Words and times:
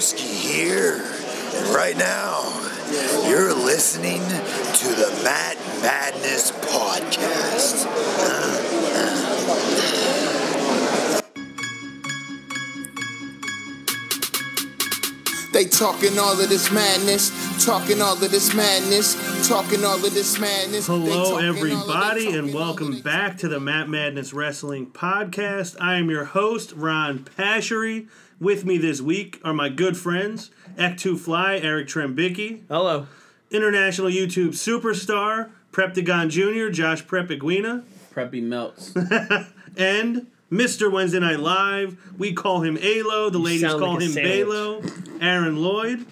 Broski 0.00 0.34
here. 0.34 0.94
And 0.96 1.74
right 1.74 1.94
now, 1.94 2.40
you're 3.28 3.52
listening 3.52 4.22
to 4.22 4.88
the 4.94 5.20
Matt 5.22 5.58
Madness 5.82 6.52
Podcast. 6.52 7.86
They 15.52 15.64
talking 15.66 16.18
all 16.18 16.40
of 16.40 16.48
this 16.48 16.70
madness, 16.70 17.30
talking 17.62 18.00
all 18.00 18.14
of 18.14 18.30
this 18.30 18.54
madness, 18.54 19.48
talking 19.48 19.84
all 19.84 19.96
of 19.96 20.14
this 20.14 20.38
madness. 20.38 20.86
Hello, 20.86 21.06
talking 21.06 21.18
all 21.18 21.36
of- 21.36 21.42
they 21.42 21.48
everybody, 21.48 22.32
and 22.38 22.54
welcome 22.54 23.00
back 23.00 23.36
to 23.38 23.48
the 23.48 23.60
Matt 23.60 23.90
Madness 23.90 24.32
Wrestling 24.32 24.86
Podcast. 24.86 25.76
I 25.78 25.96
am 25.96 26.08
your 26.08 26.24
host, 26.24 26.72
Ron 26.74 27.26
Pashery. 27.36 28.08
With 28.40 28.64
me 28.64 28.78
this 28.78 29.02
week 29.02 29.38
are 29.44 29.52
my 29.52 29.68
good 29.68 29.98
friends, 29.98 30.50
Ek2 30.76 31.18
Fly, 31.18 31.56
Eric 31.58 31.88
Trembicki, 31.88 32.62
Hello. 32.68 33.06
international 33.50 34.08
YouTube 34.08 34.54
superstar, 34.54 35.50
Preptagon 35.72 36.30
Jr., 36.30 36.72
Josh 36.72 37.04
Prepiguina, 37.04 37.84
Preppy 38.14 38.42
melts. 38.42 38.94
and 39.76 40.26
Mr. 40.50 40.90
Wednesday 40.90 41.20
Night 41.20 41.38
Live. 41.38 41.96
We 42.18 42.32
call 42.32 42.62
him 42.62 42.78
Alo. 42.80 43.28
The 43.30 43.38
ladies 43.38 43.60
sound 43.60 43.78
call 43.78 43.92
like 43.94 44.00
a 44.00 44.04
him 44.06 44.12
sandwich. 44.12 44.48
Balo. 44.48 45.22
Aaron 45.22 45.56
Lloyd. 45.56 46.06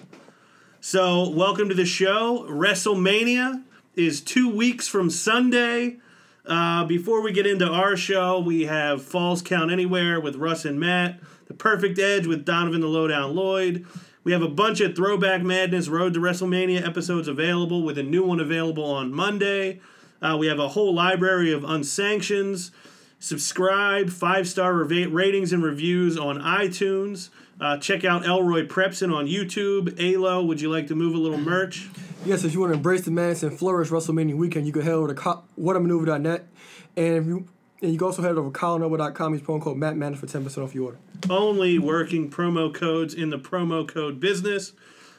So, 0.79 1.29
welcome 1.29 1.67
to 1.67 1.75
the 1.75 1.85
show. 1.85 2.45
WrestleMania 2.47 3.63
is 3.95 4.21
two 4.21 4.47
weeks 4.55 4.87
from 4.87 5.09
Sunday. 5.09 5.97
Uh, 6.45 6.85
before 6.85 7.21
we 7.21 7.31
get 7.33 7.45
into 7.45 7.67
our 7.67 7.97
show, 7.97 8.39
we 8.39 8.63
have 8.65 9.03
Falls 9.03 9.41
Count 9.41 9.71
Anywhere 9.71 10.21
with 10.21 10.35
Russ 10.37 10.63
and 10.63 10.79
Matt, 10.79 11.19
The 11.49 11.55
Perfect 11.55 11.97
Edge 11.97 12.27
with 12.27 12.45
Donovan 12.45 12.81
the 12.81 12.87
Lowdown 12.87 13.35
Lloyd. 13.35 13.87
We 14.23 14.33
have 14.33 14.43
a 14.43 14.47
bunch 14.47 14.81
of 14.81 14.95
Throwback 14.95 15.41
Madness 15.41 15.87
Road 15.87 16.13
to 16.13 16.19
WrestleMania 16.19 16.87
episodes 16.87 17.27
available, 17.27 17.81
with 17.81 17.97
a 17.97 18.03
new 18.03 18.23
one 18.23 18.39
available 18.39 18.85
on 18.85 19.11
Monday. 19.11 19.81
Uh, 20.21 20.37
we 20.39 20.45
have 20.45 20.59
a 20.59 20.69
whole 20.69 20.93
library 20.93 21.51
of 21.51 21.65
unsanctions. 21.65 22.69
Subscribe, 23.17 24.11
five 24.11 24.47
star 24.47 24.71
ratings 24.75 25.51
and 25.51 25.63
reviews 25.63 26.19
on 26.19 26.39
iTunes. 26.39 27.29
Uh, 27.59 27.77
check 27.77 28.05
out 28.05 28.27
Elroy 28.27 28.67
Prepson 28.67 29.11
on 29.11 29.25
YouTube. 29.25 29.99
Alo, 29.99 30.43
would 30.43 30.61
you 30.61 30.69
like 30.69 30.85
to 30.87 30.95
move 30.95 31.15
a 31.15 31.17
little 31.17 31.39
merch? 31.39 31.89
Yes, 32.25 32.43
if 32.43 32.53
you 32.53 32.59
want 32.59 32.73
to 32.73 32.77
embrace 32.77 33.01
the 33.01 33.11
madness 33.11 33.41
and 33.41 33.57
flourish 33.57 33.89
WrestleMania 33.89 34.35
weekend, 34.35 34.67
you 34.67 34.71
can 34.71 34.83
head 34.83 34.93
over 34.93 35.07
to 35.07 35.15
co- 35.15 35.43
whatamaneuver.net. 35.59 36.47
And 36.95 37.15
if 37.15 37.25
you 37.25 37.47
and 37.81 37.91
you 37.91 37.97
can 37.97 38.05
also 38.05 38.21
head 38.21 38.37
over 38.37 38.49
to 38.49 38.59
colinova.com. 38.59 39.33
Use 39.33 39.41
promo 39.41 39.61
code 39.61 39.77
Matt 39.77 39.95
Madness 39.95 40.19
for 40.19 40.27
10% 40.27 40.63
off 40.63 40.75
your 40.75 40.85
order. 40.85 40.97
only 41.29 41.79
working 41.79 42.29
promo 42.29 42.73
codes 42.73 43.13
in 43.13 43.29
the 43.29 43.39
promo 43.39 43.87
code 43.87 44.19
business. 44.19 44.73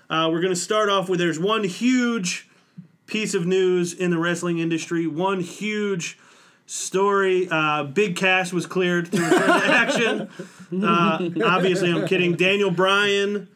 Uh, 0.08 0.28
we're 0.30 0.41
going 0.41 0.52
to 0.52 0.61
start 0.61 0.89
off 0.89 1.08
with 1.08 1.20
there's 1.20 1.39
one 1.39 1.64
huge 1.64 2.48
piece 3.06 3.34
of 3.34 3.47
news 3.47 3.92
in 3.92 4.11
the 4.11 4.19
wrestling 4.19 4.58
industry, 4.58 5.06
one 5.06 5.41
huge 5.41 6.19
story. 6.67 7.48
Uh, 7.50 7.84
Big 7.84 8.17
Cass 8.17 8.52
was 8.52 8.67
cleared 8.67 9.11
to 9.12 9.20
return 9.20 9.61
to 9.61 9.67
action. 9.67 10.30
Uh, 10.84 11.30
obviously, 11.45 11.91
I'm 11.91 12.06
kidding. 12.06 12.34
Daniel 12.34 12.70
Bryan 12.70 13.48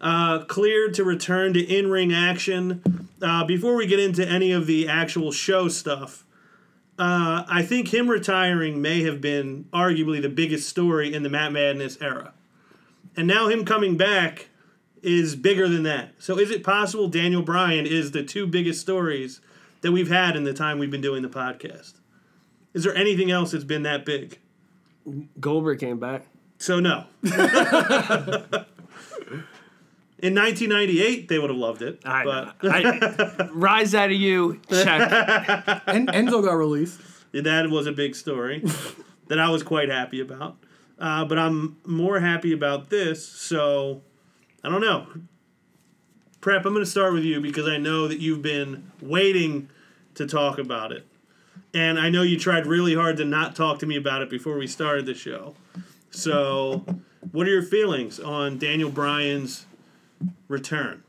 uh, 0.00 0.40
cleared 0.44 0.94
to 0.94 1.04
return 1.04 1.54
to 1.54 1.60
in 1.60 1.90
ring 1.90 2.12
action. 2.12 3.08
Uh, 3.20 3.44
before 3.44 3.74
we 3.74 3.86
get 3.86 3.98
into 3.98 4.26
any 4.26 4.52
of 4.52 4.66
the 4.66 4.88
actual 4.88 5.32
show 5.32 5.68
stuff, 5.68 6.24
uh, 6.98 7.44
I 7.48 7.62
think 7.62 7.94
him 7.94 8.08
retiring 8.08 8.82
may 8.82 9.02
have 9.04 9.20
been 9.20 9.66
arguably 9.72 10.20
the 10.20 10.28
biggest 10.28 10.68
story 10.68 11.14
in 11.14 11.22
the 11.22 11.28
Matt 11.28 11.52
Madness 11.52 11.96
era. 12.00 12.32
And 13.16 13.26
now 13.26 13.48
him 13.48 13.64
coming 13.64 13.96
back 13.96 14.48
is 15.02 15.36
bigger 15.36 15.68
than 15.68 15.84
that. 15.84 16.14
So 16.18 16.38
is 16.38 16.50
it 16.50 16.64
possible 16.64 17.08
Daniel 17.08 17.42
Bryan 17.42 17.86
is 17.86 18.10
the 18.10 18.24
two 18.24 18.46
biggest 18.46 18.80
stories 18.80 19.40
that 19.80 19.92
we've 19.92 20.10
had 20.10 20.36
in 20.36 20.44
the 20.44 20.52
time 20.52 20.78
we've 20.78 20.90
been 20.90 21.00
doing 21.00 21.22
the 21.22 21.28
podcast? 21.28 21.94
Is 22.74 22.84
there 22.84 22.94
anything 22.94 23.30
else 23.30 23.52
that's 23.52 23.64
been 23.64 23.84
that 23.84 24.04
big? 24.04 24.38
Goldberg 25.40 25.78
came 25.78 25.98
back. 25.98 26.26
So 26.58 26.80
no. 26.80 27.04
in 30.20 30.34
1998, 30.34 31.28
they 31.28 31.38
would 31.38 31.50
have 31.50 31.58
loved 31.58 31.82
it. 31.82 32.00
I, 32.04 32.24
but 32.24 32.56
I 32.62 33.48
rise 33.52 33.94
out 33.94 34.10
of 34.10 34.16
you. 34.16 34.60
Check. 34.68 35.82
And 35.86 36.08
Enzo 36.08 36.42
got 36.44 36.54
released. 36.54 37.00
that 37.32 37.70
was 37.70 37.86
a 37.86 37.92
big 37.92 38.16
story 38.16 38.64
that 39.28 39.38
I 39.38 39.48
was 39.50 39.62
quite 39.62 39.88
happy 39.88 40.20
about. 40.20 40.56
Uh, 40.98 41.24
but 41.24 41.38
I'm 41.38 41.76
more 41.86 42.18
happy 42.18 42.52
about 42.52 42.90
this. 42.90 43.26
So 43.26 44.02
I 44.64 44.68
don't 44.68 44.80
know. 44.80 45.06
Prep, 46.40 46.66
I'm 46.66 46.72
going 46.72 46.84
to 46.84 46.90
start 46.90 47.12
with 47.12 47.24
you 47.24 47.40
because 47.40 47.68
I 47.68 47.78
know 47.78 48.08
that 48.08 48.18
you've 48.18 48.42
been 48.42 48.90
waiting 49.00 49.70
to 50.14 50.26
talk 50.26 50.58
about 50.58 50.90
it. 50.90 51.06
And 51.74 51.98
I 51.98 52.08
know 52.08 52.22
you 52.22 52.38
tried 52.38 52.66
really 52.66 52.94
hard 52.94 53.18
to 53.18 53.24
not 53.24 53.54
talk 53.54 53.78
to 53.80 53.86
me 53.86 53.96
about 53.96 54.22
it 54.22 54.30
before 54.30 54.56
we 54.56 54.66
started 54.66 55.06
the 55.06 55.14
show. 55.14 55.54
So, 56.10 56.84
what 57.32 57.46
are 57.46 57.50
your 57.50 57.62
feelings 57.62 58.18
on 58.18 58.58
Daniel 58.58 58.90
Bryan's 58.90 59.66
return? 60.48 61.04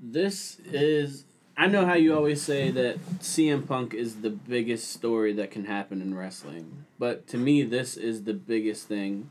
This 0.00 0.58
is. 0.64 1.24
I 1.58 1.68
know 1.68 1.86
how 1.86 1.94
you 1.94 2.14
always 2.14 2.42
say 2.42 2.70
that 2.70 2.98
CM 3.20 3.66
Punk 3.66 3.94
is 3.94 4.16
the 4.16 4.30
biggest 4.30 4.92
story 4.92 5.32
that 5.34 5.50
can 5.50 5.64
happen 5.64 6.02
in 6.02 6.14
wrestling, 6.14 6.84
but 6.98 7.26
to 7.28 7.38
me, 7.38 7.62
this 7.62 7.96
is 7.96 8.24
the 8.24 8.34
biggest 8.34 8.88
thing 8.88 9.30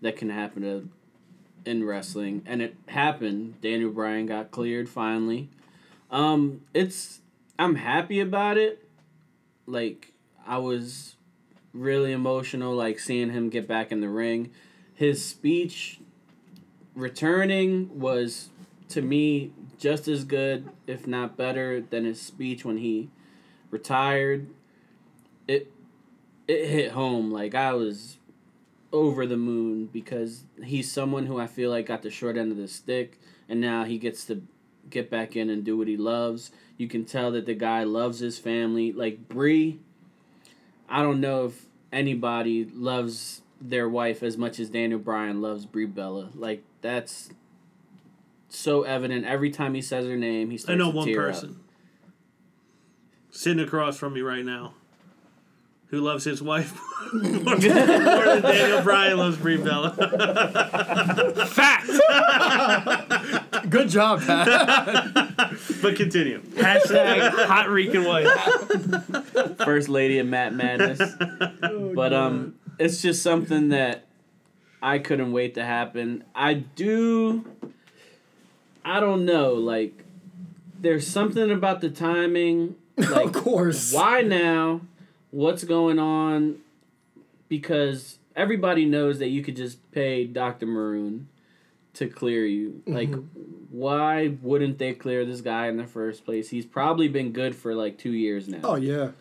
that 0.00 0.16
can 0.16 0.30
happen 0.30 0.62
to, 0.62 0.88
in 1.70 1.84
wrestling, 1.84 2.42
and 2.46 2.62
it 2.62 2.74
happened. 2.86 3.60
Daniel 3.60 3.90
Bryan 3.90 4.26
got 4.26 4.50
cleared 4.50 4.88
finally. 4.88 5.50
Um, 6.10 6.62
it's 6.72 7.20
I'm 7.58 7.76
happy 7.76 8.20
about 8.20 8.56
it. 8.56 8.88
Like 9.66 10.12
I 10.46 10.58
was 10.58 11.16
really 11.72 12.12
emotional, 12.12 12.74
like 12.74 12.98
seeing 12.98 13.30
him 13.30 13.50
get 13.50 13.68
back 13.68 13.92
in 13.92 14.00
the 14.00 14.08
ring. 14.08 14.50
His 14.94 15.24
speech 15.24 16.00
returning 16.94 17.98
was 17.98 18.48
to 18.88 19.02
me 19.02 19.52
just 19.78 20.06
as 20.08 20.24
good, 20.24 20.68
if 20.86 21.06
not 21.06 21.36
better, 21.36 21.80
than 21.80 22.04
his 22.04 22.20
speech 22.20 22.64
when 22.64 22.78
he 22.78 23.10
retired. 23.70 24.48
It 25.48 25.72
it 26.46 26.68
hit 26.68 26.92
home 26.92 27.30
like 27.30 27.54
I 27.54 27.72
was 27.72 28.18
over 28.92 29.26
the 29.26 29.36
moon 29.36 29.86
because 29.86 30.44
he's 30.62 30.92
someone 30.92 31.26
who 31.26 31.40
I 31.40 31.46
feel 31.46 31.70
like 31.70 31.86
got 31.86 32.02
the 32.02 32.10
short 32.10 32.36
end 32.36 32.52
of 32.52 32.58
the 32.58 32.68
stick 32.68 33.18
and 33.48 33.60
now 33.60 33.84
he 33.84 33.98
gets 33.98 34.24
to 34.26 34.42
get 34.90 35.10
back 35.10 35.34
in 35.34 35.48
and 35.48 35.64
do 35.64 35.76
what 35.76 35.88
he 35.88 35.96
loves. 35.96 36.50
You 36.76 36.88
can 36.88 37.04
tell 37.04 37.30
that 37.32 37.46
the 37.46 37.54
guy 37.54 37.84
loves 37.84 38.18
his 38.18 38.38
family. 38.38 38.92
Like 38.92 39.28
Brie, 39.28 39.80
I 40.88 41.02
don't 41.02 41.20
know 41.20 41.46
if 41.46 41.66
anybody 41.90 42.64
loves 42.64 43.42
their 43.60 43.88
wife 43.88 44.22
as 44.22 44.36
much 44.36 44.58
as 44.58 44.70
Daniel 44.70 44.98
Bryan 44.98 45.40
loves 45.40 45.64
Brie 45.64 45.86
Bella. 45.86 46.30
Like 46.34 46.62
that's 46.82 47.30
so 48.48 48.82
evident 48.82 49.24
every 49.24 49.50
time 49.50 49.74
he 49.74 49.82
says 49.82 50.06
her 50.06 50.16
name. 50.16 50.50
He 50.50 50.56
I 50.56 50.58
starts 50.58 50.78
know 50.78 50.90
to 50.90 50.96
one 50.96 51.06
tear 51.06 51.28
up. 51.28 51.34
person 51.34 51.60
sitting 53.30 53.64
across 53.64 53.96
from 53.96 54.12
me 54.12 54.20
right 54.20 54.44
now 54.44 54.74
who 55.92 56.00
loves 56.00 56.24
his 56.24 56.42
wife 56.42 56.78
more, 57.12 57.22
more 57.22 57.56
than 57.56 58.42
Daniel 58.42 58.82
Bryan 58.82 59.18
loves 59.18 59.36
Brie 59.36 59.58
Bella. 59.58 59.90
Fact. 61.48 61.86
Good 63.68 63.90
job, 63.90 64.22
Pat. 64.22 64.46
but 65.82 65.96
continue. 65.96 66.40
Hashtag 66.40 67.28
hot 67.44 67.68
Rican 67.68 68.04
wife. 68.04 68.26
First 69.58 69.90
lady 69.90 70.18
of 70.18 70.26
Matt 70.26 70.54
Madness. 70.54 71.12
but 71.94 72.14
um, 72.14 72.54
it's 72.78 73.02
just 73.02 73.22
something 73.22 73.68
that 73.68 74.06
I 74.82 74.98
couldn't 74.98 75.32
wait 75.32 75.54
to 75.54 75.64
happen. 75.64 76.24
I 76.34 76.54
do. 76.54 77.44
I 78.84 78.98
don't 78.98 79.24
know. 79.24 79.54
Like, 79.54 80.04
there's 80.78 81.06
something 81.06 81.50
about 81.50 81.80
the 81.80 81.90
timing. 81.90 82.76
Like, 82.98 83.28
of 83.28 83.32
course. 83.32 83.92
why 83.92 84.20
now? 84.20 84.82
What's 85.30 85.64
going 85.64 85.98
on? 85.98 86.58
Because 87.48 88.18
everybody 88.36 88.84
knows 88.84 89.18
that 89.18 89.28
you 89.28 89.42
could 89.42 89.56
just 89.56 89.90
pay 89.92 90.24
Dr. 90.24 90.66
Maroon 90.66 91.28
to 91.94 92.06
clear 92.06 92.44
you. 92.44 92.82
Mm-hmm. 92.86 92.94
Like, 92.94 93.14
why 93.70 94.36
wouldn't 94.42 94.78
they 94.78 94.92
clear 94.92 95.24
this 95.24 95.40
guy 95.40 95.68
in 95.68 95.78
the 95.78 95.86
first 95.86 96.26
place? 96.26 96.50
He's 96.50 96.66
probably 96.66 97.08
been 97.08 97.32
good 97.32 97.56
for 97.56 97.74
like 97.74 97.96
two 97.96 98.12
years 98.12 98.46
now. 98.46 98.60
Oh, 98.62 98.76
yeah. 98.76 99.12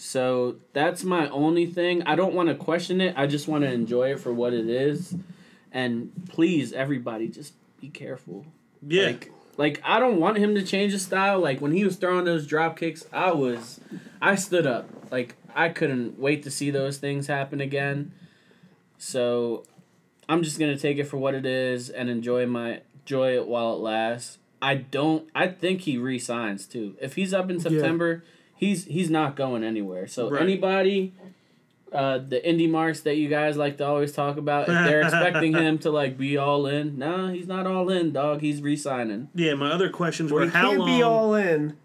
So 0.00 0.56
that's 0.72 1.02
my 1.02 1.28
only 1.28 1.66
thing. 1.66 2.04
I 2.04 2.14
don't 2.14 2.32
want 2.32 2.48
to 2.48 2.54
question 2.54 3.00
it. 3.00 3.14
I 3.16 3.26
just 3.26 3.48
want 3.48 3.64
to 3.64 3.70
enjoy 3.70 4.12
it 4.12 4.20
for 4.20 4.32
what 4.32 4.54
it 4.54 4.68
is. 4.68 5.16
And 5.72 6.12
please, 6.28 6.72
everybody, 6.72 7.28
just 7.28 7.52
be 7.80 7.88
careful. 7.88 8.46
Yeah. 8.86 9.06
Like, 9.06 9.32
like 9.56 9.82
I 9.84 9.98
don't 9.98 10.20
want 10.20 10.38
him 10.38 10.54
to 10.54 10.62
change 10.62 10.92
his 10.92 11.04
style. 11.04 11.40
Like 11.40 11.60
when 11.60 11.72
he 11.72 11.84
was 11.84 11.96
throwing 11.96 12.24
those 12.24 12.46
drop 12.46 12.78
kicks, 12.78 13.04
I 13.12 13.32
was, 13.32 13.80
I 14.22 14.36
stood 14.36 14.66
up. 14.68 14.88
Like 15.10 15.34
I 15.52 15.68
couldn't 15.68 16.16
wait 16.16 16.44
to 16.44 16.50
see 16.50 16.70
those 16.70 16.98
things 16.98 17.26
happen 17.26 17.60
again. 17.60 18.12
So, 18.98 19.64
I'm 20.28 20.42
just 20.42 20.58
gonna 20.58 20.78
take 20.78 20.98
it 20.98 21.04
for 21.04 21.16
what 21.16 21.34
it 21.34 21.46
is 21.46 21.88
and 21.88 22.10
enjoy 22.10 22.46
my 22.46 22.82
enjoy 23.00 23.34
it 23.34 23.46
while 23.46 23.74
it 23.74 23.78
lasts. 23.78 24.38
I 24.60 24.74
don't. 24.74 25.28
I 25.34 25.48
think 25.48 25.82
he 25.82 25.98
resigns 25.98 26.66
too. 26.66 26.96
If 27.00 27.14
he's 27.14 27.32
up 27.32 27.48
in 27.48 27.60
September, 27.60 28.24
he's 28.58 28.84
he's 28.84 29.08
not 29.08 29.36
going 29.36 29.64
anywhere. 29.64 30.06
So 30.06 30.28
Right. 30.30 30.42
anybody, 30.42 31.14
uh, 31.92 32.18
the 32.18 32.40
indie 32.40 32.68
marks 32.68 33.00
that 33.00 33.16
you 33.16 33.28
guys 33.30 33.56
like 33.56 33.78
to 33.78 33.86
always 33.86 34.12
talk 34.12 34.36
about, 34.36 34.68
if 34.68 34.74
they're 34.74 35.00
expecting 35.02 35.54
him 35.54 35.78
to 35.78 35.90
like 35.90 36.18
be 36.18 36.36
all 36.36 36.66
in, 36.66 36.98
no, 36.98 37.28
he's 37.28 37.46
not 37.46 37.66
all 37.66 37.88
in, 37.88 38.12
dog. 38.12 38.42
He's 38.42 38.60
resigning. 38.60 39.28
Yeah, 39.34 39.54
my 39.54 39.70
other 39.72 39.88
questions 39.88 40.30
Well, 40.30 40.40
were 40.40 40.46
he 40.46 40.52
how 40.52 40.68
can't 40.70 40.80
long. 40.80 40.98
be 40.98 41.02
all 41.02 41.34
in 41.34 41.76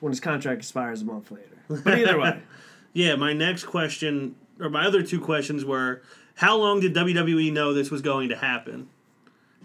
when 0.00 0.12
his 0.12 0.20
contract 0.20 0.58
expires 0.58 1.00
a 1.00 1.04
month 1.06 1.30
later. 1.30 1.82
But 1.82 1.98
either 1.98 2.20
way, 2.20 2.40
yeah, 2.92 3.16
my 3.16 3.32
next 3.32 3.64
question 3.64 4.34
or 4.60 4.68
my 4.68 4.84
other 4.86 5.02
two 5.02 5.20
questions 5.20 5.64
were 5.64 6.02
how 6.34 6.58
long 6.58 6.80
did 6.80 6.94
WWE 6.94 7.50
know 7.52 7.72
this 7.72 7.90
was 7.90 8.02
going 8.02 8.28
to 8.28 8.36
happen, 8.36 8.88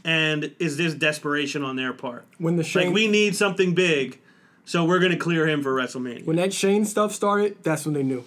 and 0.05 0.55
is 0.57 0.77
this 0.77 0.93
desperation 0.93 1.63
on 1.63 1.75
their 1.75 1.91
part? 1.91 2.25
When 2.37 2.55
the 2.55 2.63
Shane 2.63 2.87
Like 2.87 2.95
we 2.95 3.07
need 3.09 3.35
something 3.35 3.73
big, 3.75 4.20
so 4.65 4.85
we're 4.85 4.99
gonna 4.99 5.17
clear 5.17 5.47
him 5.47 5.61
for 5.63 5.73
WrestleMania. 5.73 6.25
when 6.25 6.35
that 6.37 6.53
Shane 6.53 6.85
stuff 6.85 7.13
started, 7.13 7.57
that's 7.63 7.85
when 7.85 7.93
they 7.93 8.03
knew. 8.03 8.23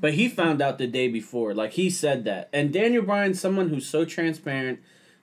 But 0.00 0.14
he 0.14 0.28
found 0.28 0.62
out 0.62 0.78
the 0.78 0.86
day 0.86 1.08
before. 1.08 1.54
Like 1.54 1.72
he 1.72 1.90
said 1.90 2.24
that. 2.24 2.48
And 2.52 2.72
Daniel 2.72 3.02
Bryan's 3.02 3.40
someone 3.40 3.68
who's 3.68 3.88
so 3.88 4.04
transparent. 4.04 4.78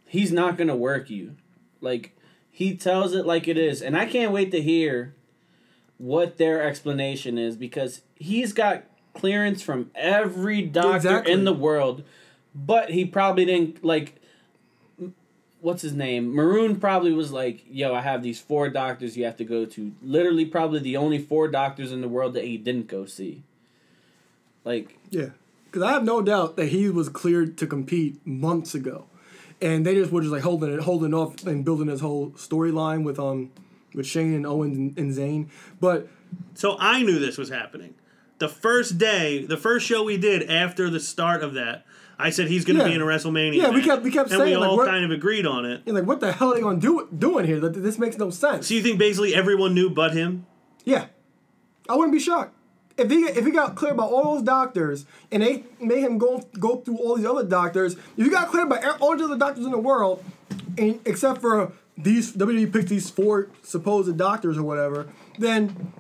He's 0.06 0.32
not 0.32 0.58
gonna 0.58 0.76
work 0.76 1.10
you. 1.10 1.36
Like 1.82 2.18
he 2.52 2.76
tells 2.76 3.14
it 3.14 3.26
like 3.26 3.48
it 3.48 3.58
is. 3.58 3.82
And 3.82 3.96
I 3.98 4.06
can't 4.06 4.32
wait 4.34 4.52
to 4.52 4.62
hear 4.62 5.14
what 5.98 6.38
their 6.38 6.62
explanation 6.62 7.38
is 7.38 7.56
because 7.56 8.02
he's 8.16 8.52
got 8.54 8.84
clearance 9.14 9.62
from 9.62 9.92
every 9.96 10.62
doctor 10.62 10.96
Exactly. 10.98 11.32
in 11.34 11.46
the 11.46 11.54
world. 11.54 12.04
But 12.54 12.92
he 12.92 13.06
probably 13.06 13.46
didn't 13.46 13.84
like 13.84 14.16
what's 15.66 15.82
his 15.82 15.94
name? 15.94 16.32
Maroon 16.32 16.80
probably 16.80 17.12
was 17.12 17.32
like, 17.32 17.66
"Yo, 17.68 17.94
I 17.94 18.02
have 18.02 18.22
these 18.22 18.40
four 18.40 18.70
doctors 18.70 19.18
you 19.18 19.26
have 19.26 19.36
to 19.38 19.44
go 19.44 19.66
to." 19.66 19.92
Literally, 20.04 20.46
probably 20.46 20.80
the 20.80 20.96
only 20.96 21.18
four 21.18 21.48
doctors 21.48 21.92
in 21.92 22.02
the 22.02 22.08
world 22.08 22.36
that 22.36 22.44
he 22.44 22.56
didn't 22.56 22.88
go 22.88 23.06
see. 23.06 23.42
Like, 24.64 24.98
Yeah, 25.10 25.30
because 25.66 25.82
I 25.82 25.92
have 25.92 26.04
no 26.04 26.22
doubt 26.22 26.56
that 26.58 26.68
he 26.68 26.90
was 26.90 27.10
cleared 27.10 27.58
to 27.58 27.68
compete 27.68 28.26
months 28.26 28.76
ago, 28.76 29.06
and 29.60 29.86
they 29.86 29.96
just 29.96 30.12
were 30.12 30.22
just 30.22 30.32
like 30.32 30.44
holding 30.44 30.72
it, 30.72 30.82
holding 30.82 31.16
off, 31.16 31.44
and 31.46 31.66
building 31.66 31.88
this 31.88 32.00
whole 32.00 32.30
storyline 32.32 33.04
with 33.04 33.20
um 33.20 33.52
with 33.96 34.06
Shane 34.06 34.34
and 34.34 34.46
Owens 34.46 34.78
and, 34.78 34.98
and 34.98 35.12
Zayn. 35.12 35.50
But 35.82 36.08
So 36.54 36.78
I 36.80 37.02
knew 37.02 37.18
this 37.18 37.38
was 37.40 37.50
happening. 37.50 37.96
The 38.38 38.50
first 38.50 38.98
day, 38.98 39.46
the 39.46 39.58
first 39.58 39.88
show 39.88 40.04
we 40.04 40.18
did 40.18 40.48
after 40.50 40.90
the 40.90 41.00
start 41.00 41.42
of 41.42 41.54
that, 41.54 41.86
I 42.18 42.30
said 42.30 42.48
he's 42.48 42.64
going 42.66 42.78
to 42.78 42.84
Yeah. 42.84 42.90
be 42.90 42.96
in 42.96 43.02
a 43.02 43.06
WrestleMania. 43.06 43.56
Yeah, 43.56 43.70
we 43.72 43.82
kept- 43.82 44.04
we 44.04 44.12
kept 44.12 44.32
and 44.32 44.40
we 44.40 44.46
saying, 44.48 44.60
like, 44.60 44.70
all 44.70 44.78
what- 44.78 44.88
kind 44.88 45.04
of 45.04 45.12
agreed 45.12 45.46
on 45.46 45.66
it. 45.66 45.82
you're 45.86 45.96
like, 45.96 46.06
what 46.08 46.20
the 46.22 46.32
hell 46.32 46.52
are 46.52 46.56
they 46.56 46.62
gonna 46.62 46.80
do 46.80 47.08
doing 47.18 47.46
here? 47.46 47.60
That 47.60 47.74
this 47.74 47.98
makes 48.00 48.18
no 48.18 48.30
sense. 48.30 48.68
So 48.68 48.74
you 48.74 48.82
think 48.82 48.98
basically 49.00 49.36
everyone 49.36 49.74
knew 49.74 49.90
but 49.90 50.14
him? 50.14 50.46
Yeah, 50.86 51.06
I 51.90 51.96
wouldn't 51.96 52.14
be 52.14 52.20
shocked 52.20 52.54
if 52.98 53.10
he 53.12 53.18
if 53.26 53.46
he 53.46 53.52
got 53.52 53.76
cleared 53.76 53.98
by 53.98 54.04
all 54.06 54.36
those 54.36 54.44
doctors 54.44 55.06
and 55.32 55.44
they 55.44 55.64
made 55.82 56.00
him 56.00 56.18
go 56.18 56.44
go 56.60 56.78
through 56.78 56.98
all 56.98 57.16
these 57.18 57.26
other 57.26 57.44
doctors. 57.44 57.94
If 58.18 58.26
you 58.26 58.32
got 58.32 58.48
cleared 58.50 58.70
by 58.70 58.78
all 59.02 59.18
the 59.18 59.26
other 59.26 59.38
doctors 59.38 59.66
in 59.66 59.72
the 59.72 59.78
world, 59.78 60.24
and 60.78 61.00
except 61.06 61.42
for 61.42 61.74
these 61.98 62.32
WWE 62.34 62.68
picked 62.72 62.90
these 62.90 63.10
four 63.10 63.48
supposed 63.64 64.16
doctors 64.18 64.58
or 64.58 64.64
whatever, 64.64 65.08
then 65.40 65.92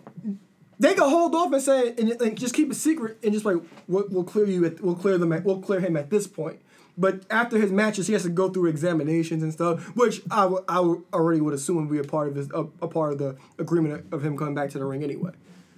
they 0.79 0.93
can 0.93 1.09
hold 1.09 1.35
off 1.35 1.51
and 1.53 1.61
say 1.61 1.89
and, 1.97 2.21
and 2.21 2.37
just 2.37 2.53
keep 2.53 2.71
it 2.71 2.75
secret 2.75 3.17
and 3.23 3.33
just 3.33 3.45
like 3.45 3.57
we'll, 3.87 4.05
we'll 4.09 4.23
clear 4.23 4.45
you 4.45 4.65
at, 4.65 4.81
we'll 4.81 4.95
clear 4.95 5.17
them 5.17 5.31
at, 5.31 5.43
we'll 5.43 5.61
clear 5.61 5.79
him 5.79 5.95
at 5.95 6.09
this 6.09 6.27
point. 6.27 6.59
But 6.97 7.23
after 7.29 7.57
his 7.57 7.71
matches, 7.71 8.07
he 8.07 8.13
has 8.13 8.23
to 8.23 8.29
go 8.29 8.49
through 8.49 8.69
examinations 8.69 9.43
and 9.43 9.51
stuff, 9.51 9.83
which 9.95 10.21
I 10.31 10.45
I 10.67 10.77
already 11.13 11.41
would 11.41 11.53
assume 11.53 11.87
would 11.87 11.91
be 11.91 11.99
a 11.99 12.09
part 12.09 12.29
of 12.29 12.35
his 12.35 12.49
a, 12.51 12.67
a 12.81 12.87
part 12.87 13.13
of 13.13 13.19
the 13.19 13.37
agreement 13.57 14.05
of 14.13 14.23
him 14.23 14.37
coming 14.37 14.55
back 14.55 14.69
to 14.71 14.79
the 14.79 14.85
ring 14.85 15.03
anyway. 15.03 15.31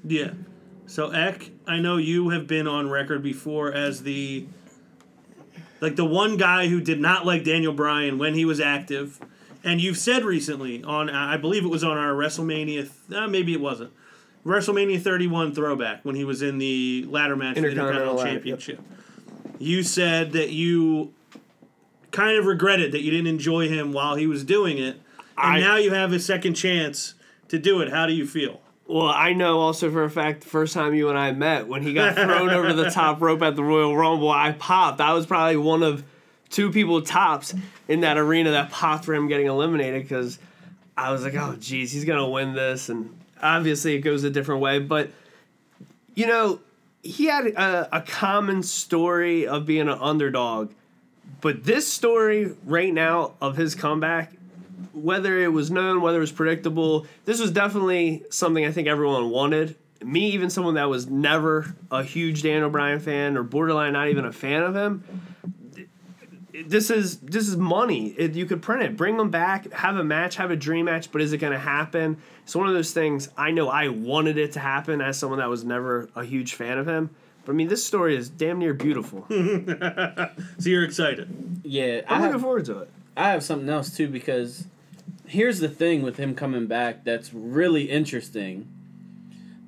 Yeah. 0.04 0.32
So 0.86 1.12
Eck, 1.12 1.50
I 1.68 1.80
know 1.80 1.98
you 1.98 2.30
have 2.30 2.48
been 2.48 2.68
on 2.68 2.90
record 2.90 3.22
before 3.24 3.74
as 3.74 4.04
the 4.04 4.48
like 5.82 5.96
the 5.96 6.06
one 6.06 6.38
guy 6.38 6.68
who 6.68 6.82
did 6.82 7.00
not 7.00 7.26
like 7.26 7.44
Daniel 7.44 7.74
Bryan 7.74 8.18
when 8.18 8.36
he 8.36 8.46
was 8.46 8.60
active, 8.60 9.20
and 9.64 9.82
you've 9.82 9.98
said 9.98 10.24
recently 10.24 10.84
on 10.84 11.10
I 11.10 11.38
believe 11.38 11.66
it 11.66 11.70
was 11.70 11.84
on 11.84 11.98
our 11.98 12.14
WrestleMania, 12.14 12.90
th- 13.10 13.20
uh, 13.20 13.28
maybe 13.28 13.54
it 13.54 13.62
wasn't 13.62 13.92
WrestleMania 14.48 15.02
31 15.02 15.54
throwback 15.54 16.04
when 16.04 16.16
he 16.16 16.24
was 16.24 16.42
in 16.42 16.58
the 16.58 17.06
ladder 17.10 17.36
match 17.36 17.56
for 17.56 17.62
the 17.62 17.68
Intercontinental 17.68 18.14
Intercontinental 18.14 18.16
ladder, 18.16 18.32
Championship. 18.32 18.82
You 19.60 19.84
said 19.84 20.32
that 20.34 20.52
you 20.52 21.14
kind 22.12 22.38
of 22.38 22.46
regretted 22.46 22.92
that 22.94 23.02
you 23.02 23.12
didn't 23.12 23.28
enjoy 23.28 23.68
him 23.68 23.92
while 23.92 24.16
he 24.16 24.26
was 24.28 24.44
doing 24.44 24.78
it, 24.78 24.96
and 25.38 25.54
I- 25.56 25.60
now 25.60 25.76
you 25.76 25.92
have 25.92 26.14
a 26.14 26.20
second 26.20 26.54
chance 26.54 27.14
to 27.50 27.60
do 27.60 27.82
it. 27.82 27.90
How 27.90 28.06
do 28.06 28.14
you 28.14 28.26
feel? 28.26 28.62
well, 28.90 29.10
I 29.10 29.34
know 29.34 29.60
also 29.60 29.92
for 29.92 30.06
a 30.06 30.10
fact 30.10 30.44
the 30.44 30.48
first 30.50 30.74
time 30.74 30.94
you 30.94 31.10
and 31.10 31.18
I 31.20 31.34
met 31.34 31.68
when 31.68 31.84
he 31.84 31.94
got 31.94 32.16
thrown 32.16 32.50
over 32.52 32.72
the 32.72 32.90
top 32.90 33.20
rope 33.22 33.42
at 33.42 33.58
the 33.58 33.64
Royal 33.64 33.98
Rumble, 33.98 34.32
I 34.32 34.54
popped. 34.54 35.02
I 35.02 35.12
was 35.12 35.26
probably 35.26 35.58
one 35.58 35.84
of 35.84 36.06
two 36.50 36.72
people 36.72 37.02
tops 37.02 37.54
in 37.90 38.00
that 38.00 38.18
arena 38.18 38.52
that 38.52 38.72
popped 38.72 39.04
for 39.04 39.14
him 39.14 39.28
getting 39.28 39.48
eliminated 39.48 40.04
because 40.04 40.40
I 40.96 41.12
was 41.12 41.22
like, 41.24 41.36
oh, 41.36 41.58
geez, 41.60 41.92
he's 41.92 42.06
gonna 42.06 42.30
win 42.30 42.54
this, 42.54 42.88
and 42.88 43.14
obviously 43.42 43.96
it 43.96 44.00
goes 44.00 44.24
a 44.24 44.30
different 44.30 44.62
way, 44.62 44.80
but 44.80 45.10
you 46.16 46.26
know, 46.26 46.60
he 47.04 47.26
had 47.26 47.48
a, 47.48 47.98
a 47.98 48.02
common 48.02 48.64
story 48.64 49.48
of 49.48 49.66
being 49.66 49.88
an 49.88 49.98
underdog, 50.00 50.72
but 51.42 51.64
this 51.64 51.88
story 51.88 52.56
right 52.66 52.94
now 52.94 53.34
of 53.42 53.56
his 53.56 53.76
comeback, 53.76 54.34
whether 54.94 55.40
it 55.40 55.50
was 55.54 55.70
known, 55.70 56.02
whether 56.02 56.18
it 56.18 56.22
was 56.22 56.32
predictable, 56.32 57.06
this 57.26 57.40
was 57.40 57.52
definitely 57.52 58.24
something 58.30 58.66
I 58.66 58.72
think 58.72 58.88
everyone 58.88 59.30
wanted. 59.30 59.76
Me, 60.04 60.30
even 60.32 60.50
someone 60.50 60.76
that 60.76 60.90
was 60.90 61.08
never 61.08 61.76
a 61.92 62.04
huge 62.04 62.44
Dan 62.44 62.64
O'Brien 62.64 63.00
fan 63.00 63.38
or 63.38 63.44
borderline 63.44 63.94
not 63.94 64.10
even 64.10 64.26
a 64.26 64.32
fan 64.32 64.64
of 64.64 64.76
him, 64.76 65.04
this 66.66 66.90
is 66.90 67.20
this 67.20 67.48
is 67.48 67.58
money. 67.58 68.10
It, 68.18 68.34
you 68.34 68.46
could 68.46 68.62
print 68.62 68.84
it, 68.84 68.98
bring 68.98 69.18
them 69.18 69.30
back, 69.30 69.72
have 69.74 69.98
a 69.98 70.04
match, 70.04 70.36
have 70.38 70.52
a 70.52 70.56
dream 70.56 70.86
match, 70.86 71.12
but 71.12 71.22
is 71.22 71.34
it 71.34 71.38
going 71.38 71.54
to 71.54 71.60
happen? 71.60 72.18
It's 72.44 72.56
one 72.56 72.68
of 72.68 72.74
those 72.74 72.94
things. 72.94 73.30
I 73.38 73.52
know 73.52 73.70
I 73.70 73.90
wanted 73.90 74.38
it 74.38 74.54
to 74.54 74.60
happen 74.60 75.02
as 75.02 75.18
someone 75.20 75.40
that 75.40 75.50
was 75.50 75.64
never 75.64 76.10
a 76.16 76.24
huge 76.24 76.56
fan 76.56 76.78
of 76.78 76.88
him. 76.88 77.10
But 77.46 77.54
I 77.54 77.56
mean, 77.56 77.68
this 77.68 77.86
story 77.86 78.16
is 78.16 78.30
damn 78.30 78.60
near 78.60 78.74
beautiful. 78.74 79.26
So 80.60 80.70
you're 80.70 80.84
excited. 80.84 81.62
yeah, 81.64 82.02
I 82.08 82.16
I'm 82.16 82.22
have, 82.22 82.32
looking 82.32 82.42
forward 82.42 82.66
to 82.66 82.80
it. 82.80 82.90
I 83.16 83.30
have 83.30 83.44
something 83.44 83.70
else 83.70 83.96
too 83.96 84.08
because 84.08 84.66
here's 85.28 85.60
the 85.60 85.70
thing 85.70 86.02
with 86.02 86.18
him 86.18 86.34
coming 86.36 86.68
back 86.68 87.04
that's 87.04 87.34
really 87.34 87.84
interesting. 87.84 88.68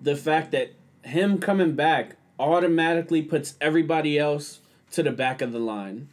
The 0.01 0.15
fact 0.15 0.51
that 0.51 0.73
him 1.03 1.37
coming 1.37 1.73
back 1.75 2.15
automatically 2.39 3.21
puts 3.21 3.55
everybody 3.61 4.17
else 4.17 4.59
to 4.91 5.03
the 5.03 5.11
back 5.11 5.41
of 5.41 5.51
the 5.51 5.59
line. 5.59 6.09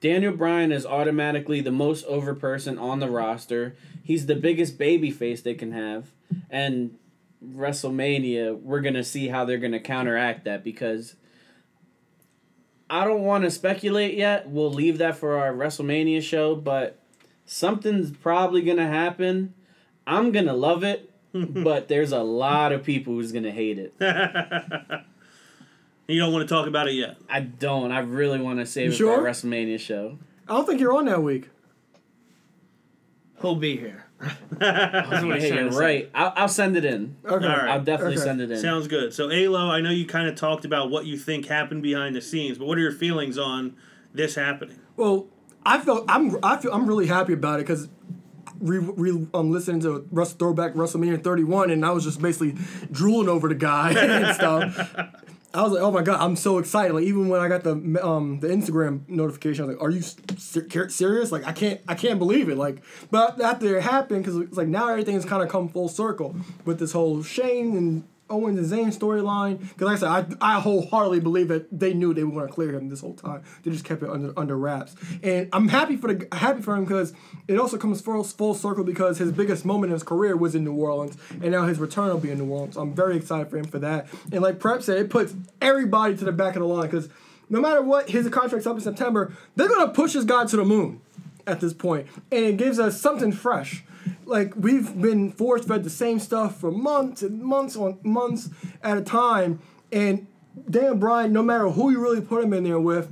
Daniel 0.00 0.32
Bryan 0.32 0.72
is 0.72 0.86
automatically 0.86 1.60
the 1.60 1.70
most 1.70 2.04
over 2.06 2.34
person 2.34 2.78
on 2.78 3.00
the 3.00 3.10
roster. 3.10 3.76
He's 4.02 4.26
the 4.26 4.34
biggest 4.34 4.78
baby 4.78 5.10
face 5.10 5.42
they 5.42 5.54
can 5.54 5.72
have. 5.72 6.10
And 6.48 6.98
WrestleMania, 7.44 8.60
we're 8.60 8.80
going 8.80 8.94
to 8.94 9.04
see 9.04 9.28
how 9.28 9.44
they're 9.44 9.58
going 9.58 9.72
to 9.72 9.80
counteract 9.80 10.44
that 10.44 10.64
because 10.64 11.16
I 12.88 13.04
don't 13.04 13.22
want 13.22 13.44
to 13.44 13.50
speculate 13.50 14.14
yet. 14.14 14.48
We'll 14.48 14.72
leave 14.72 14.98
that 14.98 15.16
for 15.16 15.38
our 15.38 15.52
WrestleMania 15.52 16.22
show, 16.22 16.56
but 16.56 16.98
something's 17.44 18.10
probably 18.10 18.62
going 18.62 18.78
to 18.78 18.86
happen. 18.86 19.54
I'm 20.06 20.32
going 20.32 20.46
to 20.46 20.54
love 20.54 20.82
it, 20.82 21.10
but 21.32 21.88
there's 21.88 22.12
a 22.12 22.22
lot 22.22 22.72
of 22.72 22.82
people 22.82 23.14
who's 23.14 23.32
going 23.32 23.44
to 23.44 23.52
hate 23.52 23.78
it. 23.78 23.94
You 26.10 26.20
don't 26.20 26.32
want 26.32 26.48
to 26.48 26.54
talk 26.54 26.66
about 26.66 26.88
it 26.88 26.94
yet. 26.94 27.16
I 27.28 27.40
don't. 27.40 27.92
I 27.92 28.00
really 28.00 28.40
want 28.40 28.58
to 28.58 28.66
save 28.66 28.86
You 28.86 28.92
it 28.92 28.96
sure? 28.96 29.16
for 29.18 29.26
our 29.26 29.32
WrestleMania 29.32 29.78
show. 29.78 30.18
I 30.48 30.54
don't 30.54 30.66
think 30.66 30.80
you're 30.80 30.92
on 30.96 31.04
that 31.06 31.22
week. 31.22 31.48
He'll 33.40 33.56
be 33.56 33.76
here. 33.76 34.04
Hey, 34.60 35.54
you're 35.54 35.70
right. 35.70 36.10
I'll, 36.14 36.32
I'll 36.36 36.48
send 36.48 36.76
it 36.76 36.84
in. 36.84 37.16
Okay. 37.24 37.46
All 37.46 37.56
right. 37.56 37.68
I'll 37.70 37.80
definitely 37.82 38.16
Okay. 38.16 38.24
send 38.24 38.42
it 38.42 38.50
in. 38.50 38.58
Sounds 38.58 38.86
good. 38.86 39.14
So, 39.14 39.30
Alo, 39.30 39.70
I 39.70 39.80
know 39.80 39.88
you 39.88 40.04
kind 40.04 40.28
of 40.28 40.34
talked 40.34 40.66
about 40.66 40.90
what 40.90 41.06
you 41.06 41.16
think 41.16 41.46
happened 41.46 41.82
behind 41.82 42.14
the 42.14 42.20
scenes, 42.20 42.58
but 42.58 42.66
what 42.66 42.76
are 42.76 42.82
your 42.82 42.92
feelings 42.92 43.38
on 43.38 43.76
this 44.12 44.34
happening? 44.34 44.78
Well, 44.96 45.28
I 45.64 45.78
felt 45.78 46.04
I'm 46.08 46.36
I 46.42 46.58
feel 46.58 46.72
I'm 46.74 46.86
really 46.86 47.06
happy 47.06 47.32
about 47.32 47.60
it 47.60 47.66
because 47.66 47.88
re, 48.60 48.78
re 48.78 49.26
um 49.32 49.50
listening 49.50 49.80
to 49.82 50.06
Russ 50.10 50.34
throwback 50.34 50.74
WrestleMania 50.74 51.24
31 51.24 51.70
and 51.70 51.86
I 51.86 51.90
was 51.92 52.04
just 52.04 52.20
basically 52.20 52.56
drooling 52.92 53.30
over 53.30 53.48
the 53.48 53.54
guy 53.54 53.92
and 53.98 54.34
stuff. 54.34 54.92
I 55.52 55.62
was 55.62 55.72
like, 55.72 55.82
oh 55.82 55.90
my 55.90 56.02
god, 56.02 56.20
I'm 56.20 56.36
so 56.36 56.58
excited! 56.58 56.94
Like 56.94 57.04
even 57.04 57.28
when 57.28 57.40
I 57.40 57.48
got 57.48 57.64
the 57.64 57.72
um 58.04 58.38
the 58.38 58.48
Instagram 58.48 59.08
notification, 59.08 59.64
I 59.64 59.66
was 59.66 59.76
like, 59.76 59.82
are 59.84 59.90
you 59.90 60.02
ser- 60.38 60.88
serious? 60.88 61.32
Like 61.32 61.44
I 61.44 61.52
can't 61.52 61.80
I 61.88 61.94
can't 61.94 62.18
believe 62.20 62.48
it. 62.48 62.56
Like, 62.56 62.82
but 63.10 63.40
after 63.40 63.76
it 63.76 63.82
happened, 63.82 64.24
because 64.24 64.36
it's 64.36 64.56
like 64.56 64.68
now 64.68 64.88
everything 64.88 65.14
has 65.14 65.24
kind 65.24 65.42
of 65.42 65.48
come 65.48 65.68
full 65.68 65.88
circle 65.88 66.36
with 66.64 66.78
this 66.78 66.92
whole 66.92 67.22
Shane 67.24 67.76
and 67.76 68.04
Owens 68.30 68.58
and 68.58 68.80
Zayn 68.80 68.96
storyline. 68.96 69.58
Because 69.58 69.86
like 69.86 69.96
I 69.96 70.24
said, 70.24 70.36
I, 70.40 70.56
I 70.56 70.60
wholeheartedly 70.60 71.20
believe 71.20 71.48
that 71.48 71.66
they 71.76 71.92
knew 71.94 72.14
they 72.14 72.24
were 72.24 72.32
going 72.32 72.46
to 72.46 72.52
clear 72.52 72.72
him 72.72 72.88
this 72.88 73.00
whole 73.00 73.14
time. 73.14 73.42
They 73.62 73.70
just 73.70 73.84
kept 73.84 74.02
it 74.02 74.08
under 74.08 74.32
under 74.38 74.56
wraps, 74.56 74.94
and 75.22 75.48
I'm 75.52 75.68
happy 75.68 75.96
for 75.96 76.12
the 76.12 76.28
happy 76.36 76.62
for 76.62 76.76
him 76.76 76.84
because 76.84 77.12
it 77.48 77.58
also 77.58 77.76
comes 77.76 78.00
full 78.00 78.22
full 78.24 78.54
circle 78.54 78.84
because 78.84 79.18
his 79.18 79.32
biggest 79.32 79.64
moment 79.64 79.90
in 79.90 79.94
his 79.94 80.02
career 80.02 80.36
was 80.36 80.54
in 80.54 80.64
New 80.64 80.74
Orleans, 80.74 81.16
and 81.30 81.50
now 81.50 81.66
his 81.66 81.78
return 81.78 82.08
will 82.08 82.18
be 82.18 82.30
in 82.30 82.38
New 82.38 82.50
Orleans. 82.50 82.76
I'm 82.76 82.94
very 82.94 83.16
excited 83.16 83.50
for 83.50 83.58
him 83.58 83.64
for 83.64 83.78
that. 83.80 84.08
And 84.32 84.42
like 84.42 84.58
Prep 84.58 84.82
said, 84.82 84.98
it 84.98 85.10
puts 85.10 85.34
everybody 85.60 86.16
to 86.16 86.24
the 86.24 86.32
back 86.32 86.56
of 86.56 86.62
the 86.62 86.68
line 86.68 86.82
because 86.82 87.08
no 87.48 87.60
matter 87.60 87.82
what, 87.82 88.08
his 88.08 88.28
contract's 88.28 88.66
up 88.66 88.76
in 88.76 88.80
September. 88.80 89.32
They're 89.56 89.68
going 89.68 89.86
to 89.86 89.92
push 89.92 90.12
this 90.12 90.24
guy 90.24 90.46
to 90.46 90.56
the 90.56 90.64
moon 90.64 91.00
at 91.46 91.60
this 91.60 91.74
point, 91.74 92.06
and 92.30 92.44
it 92.44 92.56
gives 92.56 92.78
us 92.78 93.00
something 93.00 93.32
fresh. 93.32 93.84
Like 94.24 94.54
we've 94.56 95.00
been 95.00 95.32
force 95.32 95.64
fed 95.64 95.84
the 95.84 95.90
same 95.90 96.18
stuff 96.18 96.58
for 96.58 96.70
months 96.70 97.22
and 97.22 97.42
months 97.42 97.76
on 97.76 97.98
months 98.02 98.50
at 98.82 98.96
a 98.96 99.02
time, 99.02 99.60
and 99.92 100.26
Dan 100.68 100.98
Bryan, 100.98 101.32
no 101.32 101.42
matter 101.42 101.68
who 101.70 101.90
you 101.90 102.00
really 102.00 102.20
put 102.20 102.42
him 102.42 102.52
in 102.52 102.64
there 102.64 102.80
with, 102.80 103.10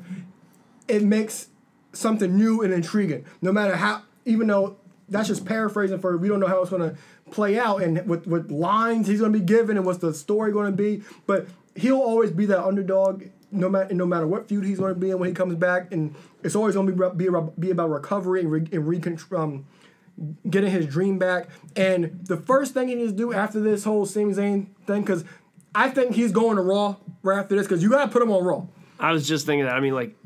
it 0.87 1.03
makes 1.03 1.49
something 1.93 2.37
new 2.37 2.63
and 2.63 2.73
intriguing. 2.73 3.25
No 3.43 3.53
matter 3.53 3.77
how, 3.77 4.03
even 4.25 4.47
though 4.47 4.77
that's 5.09 5.29
just 5.29 5.45
paraphrasing 5.45 5.99
for 5.99 6.17
we 6.17 6.29
don't 6.29 6.41
know 6.41 6.47
how 6.47 6.61
it's 6.61 6.71
going 6.71 6.91
to 6.91 6.97
play 7.31 7.59
out 7.59 7.83
and 7.83 8.07
what 8.07 8.27
what 8.27 8.51
lines 8.51 9.07
he's 9.07 9.21
going 9.21 9.33
to 9.33 9.39
be 9.39 9.45
given 9.45 9.77
and 9.77 9.87
what's 9.87 9.99
the 9.99 10.13
story 10.15 10.53
going 10.53 10.71
to 10.71 10.77
be, 10.77 11.03
but 11.27 11.47
he'll 11.75 12.01
always 12.01 12.31
be 12.31 12.47
that 12.47 12.65
underdog 12.65 13.25
no 13.51 13.69
matter 13.69 13.95
no 13.95 14.07
matter 14.07 14.27
what 14.27 14.49
feud 14.49 14.65
he's 14.65 14.79
going 14.79 14.93
to 14.95 15.01
be 15.01 15.11
in 15.11 15.19
when 15.19 15.29
he 15.29 15.35
comes 15.35 15.55
back, 15.55 15.93
and 15.93 16.15
it's 16.43 16.55
always 16.55 16.75
going 16.75 16.87
to 16.87 16.93
be 16.93 17.17
be 17.17 17.27
about, 17.27 17.59
be 17.59 17.71
about 17.71 17.91
recovery 17.91 18.41
and, 18.41 18.51
re, 18.51 18.69
and 18.73 18.87
recon, 18.87 19.19
um, 19.37 19.67
getting 20.49 20.71
his 20.71 20.87
dream 20.87 21.19
back. 21.19 21.49
And 21.77 22.21
the 22.25 22.37
first 22.37 22.75
thing 22.75 22.89
he 22.89 22.95
needs 22.95 23.13
to 23.13 23.17
do 23.17 23.33
after 23.33 23.61
this 23.61 23.85
whole 23.85 24.07
Sami 24.07 24.35
Zayn 24.35 24.67
thing, 24.87 25.03
because 25.03 25.25
I 25.75 25.91
think 25.91 26.15
he's 26.15 26.33
going 26.33 26.57
to 26.57 26.63
Raw 26.63 26.97
right 27.23 27.39
after 27.39 27.57
this, 27.57 27.67
because 27.67 27.83
you 27.83 27.91
got 27.91 28.07
to 28.07 28.11
put 28.11 28.23
him 28.23 28.31
on 28.31 28.45
Raw. 28.45 28.67
I 28.99 29.13
was 29.13 29.27
just 29.29 29.47
thinking 29.47 29.67
that. 29.67 29.75
I 29.75 29.81
mean, 29.81 29.95
like, 29.95 30.17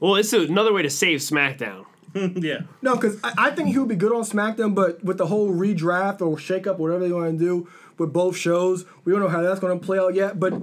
well, 0.00 0.16
it's 0.16 0.32
another 0.32 0.72
way 0.72 0.82
to 0.82 0.90
save 0.90 1.20
SmackDown. 1.20 1.84
yeah. 2.14 2.60
No, 2.82 2.94
because 2.94 3.18
I, 3.22 3.34
I 3.38 3.50
think 3.50 3.68
he 3.68 3.78
would 3.78 3.88
be 3.88 3.96
good 3.96 4.12
on 4.12 4.22
SmackDown, 4.22 4.74
but 4.74 5.02
with 5.04 5.18
the 5.18 5.26
whole 5.26 5.50
redraft 5.50 6.20
or 6.20 6.36
shakeup, 6.36 6.78
whatever 6.78 7.00
they're 7.00 7.08
going 7.08 7.38
to 7.38 7.44
do 7.44 7.68
with 7.98 8.12
both 8.12 8.36
shows, 8.36 8.84
we 9.04 9.12
don't 9.12 9.20
know 9.20 9.28
how 9.28 9.42
that's 9.42 9.60
going 9.60 9.78
to 9.78 9.84
play 9.84 9.98
out 9.98 10.14
yet. 10.14 10.40
But 10.40 10.54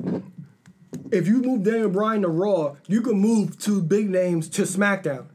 if 1.11 1.27
you 1.27 1.41
move 1.41 1.63
Daniel 1.63 1.89
Bryan 1.89 2.23
to 2.23 2.27
Raw, 2.27 2.75
you 2.87 3.01
can 3.01 3.19
move 3.19 3.59
two 3.59 3.81
big 3.81 4.09
names 4.09 4.49
to 4.49 4.63
SmackDown. 4.63 5.25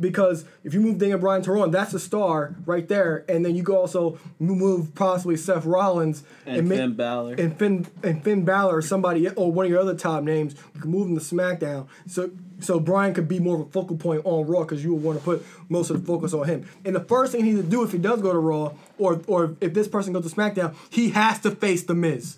Because 0.00 0.44
if 0.64 0.74
you 0.74 0.80
move 0.80 0.98
Daniel 0.98 1.18
Bryan 1.18 1.42
to 1.42 1.52
Raw, 1.52 1.66
that's 1.66 1.92
a 1.94 1.98
star 1.98 2.54
right 2.66 2.86
there, 2.88 3.24
and 3.28 3.44
then 3.44 3.56
you 3.56 3.62
can 3.64 3.74
also 3.74 4.18
move 4.38 4.94
possibly 4.94 5.36
Seth 5.36 5.64
Rollins 5.64 6.22
And 6.46 6.68
ma- 6.68 6.74
Finn 6.76 6.94
Balor. 6.94 7.34
and 7.34 7.58
Finn 7.58 7.86
and 8.02 8.22
Finn 8.22 8.44
Balor 8.44 8.76
or 8.76 8.82
somebody 8.82 9.28
or 9.30 9.50
one 9.50 9.66
of 9.66 9.70
your 9.70 9.80
other 9.80 9.94
top 9.94 10.22
names. 10.22 10.54
You 10.74 10.80
can 10.80 10.90
move 10.90 11.08
them 11.08 11.18
to 11.18 11.24
SmackDown, 11.24 11.86
so 12.06 12.30
so 12.60 12.80
Bryan 12.80 13.14
could 13.14 13.28
be 13.28 13.38
more 13.38 13.54
of 13.60 13.68
a 13.68 13.70
focal 13.70 13.96
point 13.96 14.22
on 14.24 14.46
Raw 14.46 14.60
because 14.62 14.82
you 14.82 14.92
would 14.94 15.02
want 15.02 15.18
to 15.18 15.24
put 15.24 15.46
most 15.68 15.90
of 15.90 16.00
the 16.00 16.06
focus 16.06 16.32
on 16.34 16.46
him. 16.48 16.68
And 16.84 16.94
the 16.94 17.00
first 17.04 17.30
thing 17.32 17.44
he 17.44 17.52
needs 17.52 17.64
to 17.64 17.70
do 17.70 17.84
if 17.84 17.92
he 17.92 17.98
does 17.98 18.20
go 18.20 18.32
to 18.32 18.38
Raw, 18.38 18.72
or 18.98 19.20
or 19.26 19.56
if 19.60 19.74
this 19.74 19.88
person 19.88 20.12
goes 20.12 20.28
to 20.28 20.34
SmackDown, 20.34 20.74
he 20.90 21.10
has 21.10 21.38
to 21.40 21.50
face 21.52 21.82
the 21.84 21.94
Miz. 21.94 22.36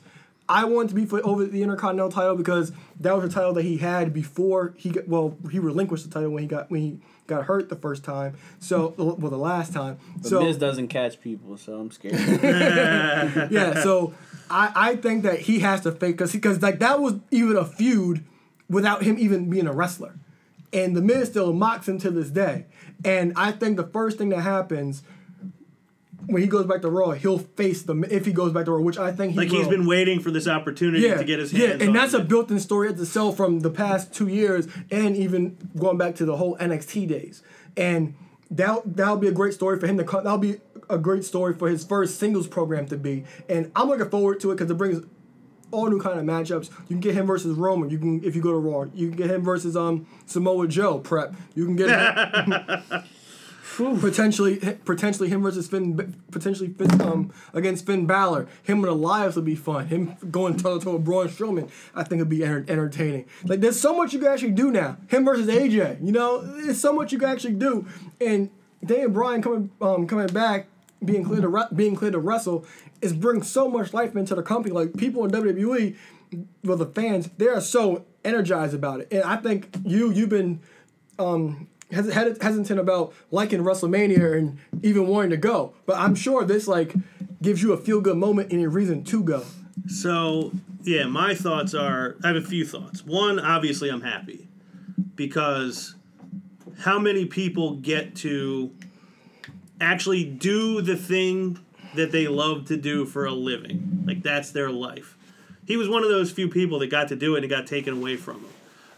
I 0.51 0.65
want 0.65 0.89
to 0.89 0.97
be 0.97 1.07
for 1.07 1.25
over 1.25 1.47
the 1.47 1.63
Intercontinental 1.63 2.11
title 2.11 2.35
because 2.35 2.73
that 2.99 3.15
was 3.15 3.25
a 3.25 3.33
title 3.33 3.53
that 3.53 3.63
he 3.63 3.77
had 3.77 4.13
before 4.13 4.75
he 4.77 4.91
got 4.91 5.07
well 5.07 5.37
he 5.49 5.61
relinquished 5.61 6.05
the 6.05 6.11
title 6.11 6.31
when 6.31 6.43
he 6.43 6.49
got 6.49 6.71
when 6.71 6.81
he 6.81 6.99
got 7.29 7.45
hurt 7.45 7.69
the 7.69 7.77
first 7.77 8.03
time. 8.03 8.37
So 8.59 8.93
well 8.99 9.31
the 9.31 9.39
last 9.39 9.73
time. 9.73 9.99
But 10.17 10.27
so 10.27 10.43
Miz 10.43 10.59
doesn't 10.59 10.89
catch 10.89 11.21
people, 11.21 11.57
so 11.57 11.79
I'm 11.79 11.93
scared. 11.93 12.15
yeah, 13.53 13.81
so 13.81 14.13
I, 14.51 14.73
I 14.75 14.97
think 14.97 15.23
that 15.23 15.39
he 15.39 15.61
has 15.61 15.83
to 15.83 15.93
fake 15.93 16.17
because 16.17 16.33
because 16.33 16.61
like 16.61 16.81
that 16.81 17.01
was 17.01 17.15
even 17.31 17.57
a 17.57 17.65
feud 17.65 18.25
without 18.69 19.05
him 19.05 19.19
even 19.21 19.49
being 19.49 19.69
a 19.69 19.73
wrestler, 19.73 20.19
and 20.73 20.97
the 20.97 21.01
Miz 21.01 21.29
still 21.29 21.53
mocks 21.53 21.89
him 21.89 21.99
to 21.99 22.11
this 22.11 22.29
day. 22.29 22.67
And 23.05 23.33
I 23.37 23.53
think 23.53 23.77
the 23.77 23.87
first 23.87 24.19
thing 24.19 24.31
that 24.31 24.41
happens 24.41 25.05
when 26.33 26.43
he 26.43 26.49
goes 26.49 26.67
back 26.67 26.83
to 26.83 26.91
Raw, 26.91 27.11
he'll 27.13 27.39
face 27.39 27.83
the 27.83 27.95
if 28.11 28.25
he 28.27 28.33
goes 28.33 28.53
back 28.53 28.65
to 28.67 28.73
Raw, 28.73 28.81
which 28.81 28.99
I 28.99 29.13
think 29.13 29.33
he 29.33 29.39
Like 29.39 29.49
he's 29.51 29.65
will. 29.65 29.71
been 29.71 29.87
waiting 29.87 30.21
for 30.21 30.31
this 30.31 30.47
opportunity 30.49 31.07
yeah, 31.07 31.17
to 31.17 31.25
get 31.25 31.39
his 31.39 31.53
hands. 31.53 31.81
yeah, 31.81 31.87
and 31.87 31.95
that's 31.95 32.15
a 32.15 32.21
built-in 32.21 32.59
story 32.61 32.89
at 32.89 32.97
the 32.97 33.07
sell 33.07 33.33
from 33.33 33.61
the 33.61 33.71
past 33.71 34.15
two 34.15 34.29
years, 34.29 34.67
and 34.91 35.17
even 35.17 35.57
going 35.79 35.99
back 35.99 36.15
to 36.17 36.25
the 36.25 36.37
whole 36.37 36.57
NXT 36.59 37.09
days. 37.09 37.43
And 37.77 38.15
that 38.51 38.83
that'll 38.97 39.17
be 39.17 39.29
a 39.29 39.33
great 39.33 39.55
story 39.55 39.79
for 39.79 39.87
him 39.87 39.97
to 39.99 40.05
come. 40.05 40.25
That'll 40.25 40.39
be 40.39 40.57
a 40.89 40.99
great 40.99 41.25
story 41.25 41.55
for 41.55 41.69
his 41.69 41.85
first 41.85 42.19
singles 42.19 42.49
program 42.49 42.87
to 42.89 42.97
be. 42.97 43.25
And 43.49 43.71
I'm 43.77 43.89
looking 43.89 44.11
forward 44.11 44.41
to 44.41 44.51
it 44.51 44.57
because 44.57 44.71
it 44.71 44.75
brings 44.75 45.05
all 45.73 45.89
new 45.89 46.01
kind 46.01 46.19
of 46.19 46.25
matchups. 46.25 46.69
You 46.83 46.87
can 46.89 47.01
get 47.01 47.15
him 47.15 47.27
versus 47.27 47.57
Roman. 47.57 47.91
You 47.91 47.99
can 47.99 48.25
if 48.25 48.35
you 48.35 48.43
go 48.43 48.51
to 48.51 48.59
Raw. 48.59 48.87
You 48.93 49.09
can 49.09 49.17
get 49.17 49.31
him 49.31 49.43
versus 49.45 49.77
um 49.77 50.07
Samoa 50.27 50.67
Joe. 50.67 50.99
Prep. 50.99 51.33
You 51.55 51.65
can 51.65 51.77
get 51.77 51.89
him, 51.91 52.55
potentially 53.77 54.57
potentially 54.85 55.29
him 55.29 55.43
versus 55.43 55.69
Finn. 55.69 56.15
Potentially 56.31 56.71
Finn, 56.71 57.01
um 57.01 57.33
against 57.53 57.87
Finn 57.87 58.07
Balor. 58.07 58.47
Him 58.63 58.79
and 58.79 58.89
Elias 58.89 59.37
would 59.37 59.45
be 59.45 59.55
fun. 59.55 59.87
Him 59.87 60.17
going 60.31 60.57
toe 60.57 60.79
to 60.79 60.85
toe 60.85 60.93
with 60.95 61.05
Braun 61.05 61.29
Strowman. 61.29 61.71
I 61.95 62.05
think 62.05 62.21
would 62.21 62.29
be 62.29 62.45
enter- 62.45 62.65
entertaining. 62.71 63.27
Like 63.45 63.61
there's 63.61 63.81
so 63.81 63.97
much 63.97 64.13
you 64.13 64.19
can 64.19 64.29
actually 64.29 64.53
do 64.53 64.71
now. 64.71 64.97
Him 65.09 65.25
versus 65.25 65.47
AJ. 65.47 66.05
You 66.05 66.13
know, 66.13 66.41
there's 66.41 66.81
so 66.81 66.93
much 66.93 67.13
you 67.13 67.19
can 67.19 67.29
actually 67.29 67.55
do. 67.55 67.87
And 68.21 68.51
Daniel 68.85 69.11
Bryan 69.11 69.43
coming 69.43 69.71
um 69.81 70.07
coming 70.07 70.27
back 70.29 70.67
being 71.05 71.25
clear 71.25 71.41
to 71.41 71.49
re- 71.49 71.69
being 71.75 71.97
clear 71.97 72.11
to 72.11 72.19
wrestle 72.19 72.67
is 73.01 73.13
bring 73.13 73.43
so 73.43 73.69
much 73.69 73.95
life 73.95 74.15
into 74.17 74.35
the 74.35 74.43
company. 74.43 74.75
Like 74.75 74.97
people 74.97 75.25
in 75.25 75.31
WWE, 75.31 75.97
well 76.65 76.77
the 76.77 76.87
fans, 76.87 77.31
they 77.39 77.49
are 77.49 77.61
so 77.61 78.05
energized 78.25 78.75
about 78.75 79.01
it. 79.01 79.09
And 79.11 79.23
I 79.23 79.37
think 79.37 79.69
you 79.85 80.11
you've 80.13 80.29
been 80.29 80.61
um 81.19 81.69
hesitant 81.93 82.79
about 82.79 83.13
liking 83.31 83.61
WrestleMania 83.61 84.37
and 84.37 84.59
even 84.83 85.07
wanting 85.07 85.31
to 85.31 85.37
go. 85.37 85.75
But 85.87 85.99
I'm 85.99 86.15
sure 86.15 86.45
this 86.45 86.69
like 86.69 86.95
gives 87.43 87.63
you 87.63 87.73
a 87.73 87.77
feel 87.77 88.01
good 88.01 88.17
moment 88.17 88.53
and 88.53 88.63
a 88.63 88.69
reason 88.69 89.05
to 89.05 89.23
go. 89.23 89.45
So 89.87 90.53
yeah, 90.83 91.05
my 91.05 91.35
thoughts 91.35 91.75
are 91.75 92.17
I 92.23 92.29
have 92.29 92.37
a 92.37 92.43
few 92.43 92.65
thoughts. 92.65 93.05
One, 93.05 93.39
obviously 93.39 93.89
I'm 93.89 94.03
happy 94.03 94.49
because 95.15 95.95
how 96.81 96.99
many 96.99 97.27
people 97.27 97.77
get 97.77 98.15
to 98.17 98.75
actually 99.81 100.25
do 100.25 100.81
the 100.81 100.97
thing 100.97 101.59
that 101.95 102.13
they 102.13 102.29
love 102.29 102.67
to 102.67 102.77
do 102.77 103.05
for 103.05 103.27
a 103.27 103.33
living? 103.33 104.05
Like 104.07 104.23
that's 104.23 104.51
their 104.51 104.71
life. 104.71 105.17
He 105.67 105.77
was 105.77 105.89
one 105.89 106.03
of 106.03 106.09
those 106.09 106.31
few 106.31 106.49
people 106.49 106.79
that 106.81 106.89
got 106.89 107.09
to 107.09 107.17
do 107.17 107.35
it 107.35 107.39
and 107.39 107.45
it 107.45 107.49
got 107.49 107.67
taken 107.67 107.95
away 107.95 108.17
from 108.17 108.37
him. 108.37 108.51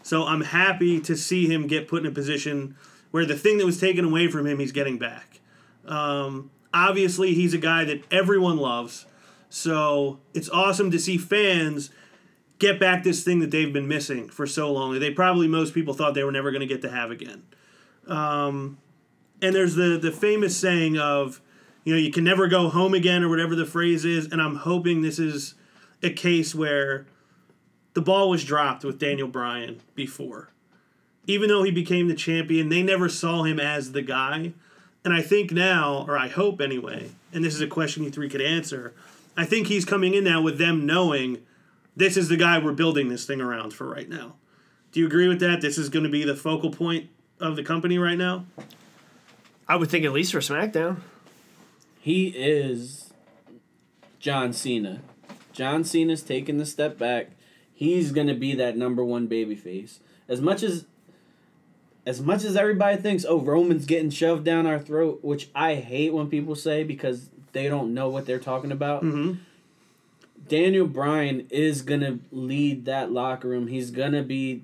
So 0.03 0.25
I'm 0.25 0.41
happy 0.41 0.99
to 1.01 1.15
see 1.15 1.47
him 1.47 1.65
get 1.65 1.87
put 1.87 2.03
in 2.03 2.07
a 2.07 2.11
position 2.11 2.75
where 3.11 3.25
the 3.25 3.37
thing 3.37 3.57
that 3.57 3.65
was 3.65 3.79
taken 3.79 4.05
away 4.05 4.27
from 4.27 4.45
him, 4.45 4.59
he's 4.59 4.71
getting 4.71 4.97
back. 4.97 5.39
Um, 5.85 6.51
obviously, 6.73 7.33
he's 7.33 7.53
a 7.53 7.57
guy 7.57 7.85
that 7.85 8.03
everyone 8.11 8.57
loves. 8.57 9.05
So 9.49 10.19
it's 10.33 10.49
awesome 10.49 10.91
to 10.91 10.99
see 10.99 11.17
fans 11.17 11.89
get 12.59 12.79
back 12.79 13.03
this 13.03 13.23
thing 13.23 13.39
that 13.39 13.51
they've 13.51 13.71
been 13.71 13.87
missing 13.87 14.29
for 14.29 14.45
so 14.47 14.71
long. 14.71 14.99
They 14.99 15.11
probably 15.11 15.47
most 15.47 15.73
people 15.73 15.93
thought 15.93 16.13
they 16.13 16.23
were 16.23 16.31
never 16.31 16.51
going 16.51 16.61
to 16.61 16.67
get 16.67 16.81
to 16.81 16.89
have 16.89 17.11
again. 17.11 17.43
Um, 18.07 18.77
and 19.41 19.53
there's 19.53 19.75
the 19.75 19.97
the 19.97 20.11
famous 20.11 20.57
saying 20.57 20.97
of, 20.97 21.41
you 21.83 21.93
know, 21.93 21.99
you 21.99 22.11
can 22.11 22.23
never 22.23 22.47
go 22.47 22.69
home 22.69 22.93
again 22.93 23.23
or 23.23 23.29
whatever 23.29 23.55
the 23.55 23.65
phrase 23.65 24.05
is. 24.05 24.31
And 24.31 24.41
I'm 24.41 24.55
hoping 24.55 25.01
this 25.01 25.19
is 25.19 25.55
a 26.01 26.09
case 26.09 26.55
where 26.55 27.05
the 27.93 28.01
ball 28.01 28.29
was 28.29 28.43
dropped 28.43 28.83
with 28.83 28.99
Daniel 28.99 29.27
Bryan 29.27 29.81
before. 29.95 30.49
Even 31.25 31.49
though 31.49 31.63
he 31.63 31.71
became 31.71 32.07
the 32.07 32.15
champion, 32.15 32.69
they 32.69 32.83
never 32.83 33.07
saw 33.07 33.43
him 33.43 33.59
as 33.59 33.91
the 33.91 34.01
guy. 34.01 34.53
And 35.05 35.13
I 35.13 35.21
think 35.21 35.51
now, 35.51 36.05
or 36.07 36.17
I 36.17 36.27
hope 36.27 36.59
anyway, 36.59 37.11
and 37.31 37.43
this 37.43 37.55
is 37.55 37.61
a 37.61 37.67
question 37.67 38.03
you 38.03 38.11
three 38.11 38.29
could 38.29 38.41
answer, 38.41 38.93
I 39.35 39.45
think 39.45 39.67
he's 39.67 39.85
coming 39.85 40.13
in 40.13 40.23
now 40.23 40.41
with 40.41 40.57
them 40.57 40.85
knowing 40.85 41.43
this 41.95 42.17
is 42.17 42.29
the 42.29 42.37
guy 42.37 42.59
we're 42.59 42.73
building 42.73 43.09
this 43.09 43.25
thing 43.25 43.41
around 43.41 43.73
for 43.73 43.87
right 43.87 44.09
now. 44.09 44.35
Do 44.91 44.99
you 44.99 45.07
agree 45.07 45.27
with 45.27 45.39
that? 45.39 45.61
This 45.61 45.77
is 45.77 45.89
going 45.89 46.03
to 46.03 46.09
be 46.09 46.23
the 46.23 46.35
focal 46.35 46.71
point 46.71 47.09
of 47.39 47.55
the 47.55 47.63
company 47.63 47.97
right 47.97 48.17
now? 48.17 48.45
I 49.67 49.75
would 49.75 49.89
think 49.89 50.05
at 50.05 50.11
least 50.11 50.31
for 50.31 50.39
SmackDown. 50.39 50.97
he 51.99 52.27
is 52.27 53.13
John 54.19 54.53
Cena. 54.53 55.01
John 55.51 55.83
Cena's 55.83 56.21
taking 56.21 56.57
the 56.57 56.65
step 56.65 56.97
back. 56.97 57.31
He's 57.73 58.11
gonna 58.11 58.35
be 58.35 58.53
that 58.55 58.77
number 58.77 59.03
one 59.03 59.27
babyface. 59.27 59.99
As 60.27 60.41
much 60.41 60.63
as 60.63 60.85
as 62.05 62.21
much 62.21 62.43
as 62.43 62.55
everybody 62.57 62.97
thinks, 62.97 63.25
oh, 63.27 63.39
Roman's 63.39 63.85
getting 63.85 64.09
shoved 64.09 64.43
down 64.43 64.67
our 64.67 64.79
throat, 64.79 65.19
which 65.23 65.49
I 65.55 65.75
hate 65.75 66.13
when 66.13 66.29
people 66.29 66.55
say 66.55 66.83
because 66.83 67.29
they 67.53 67.69
don't 67.69 67.93
know 67.93 68.09
what 68.09 68.25
they're 68.25 68.39
talking 68.39 68.71
about. 68.71 69.03
Mhm. 69.03 69.37
Daniel 70.47 70.85
Bryan 70.87 71.47
is 71.49 71.81
gonna 71.81 72.19
lead 72.31 72.85
that 72.85 73.11
locker 73.11 73.47
room. 73.47 73.67
He's 73.67 73.91
gonna 73.91 74.23
be 74.23 74.63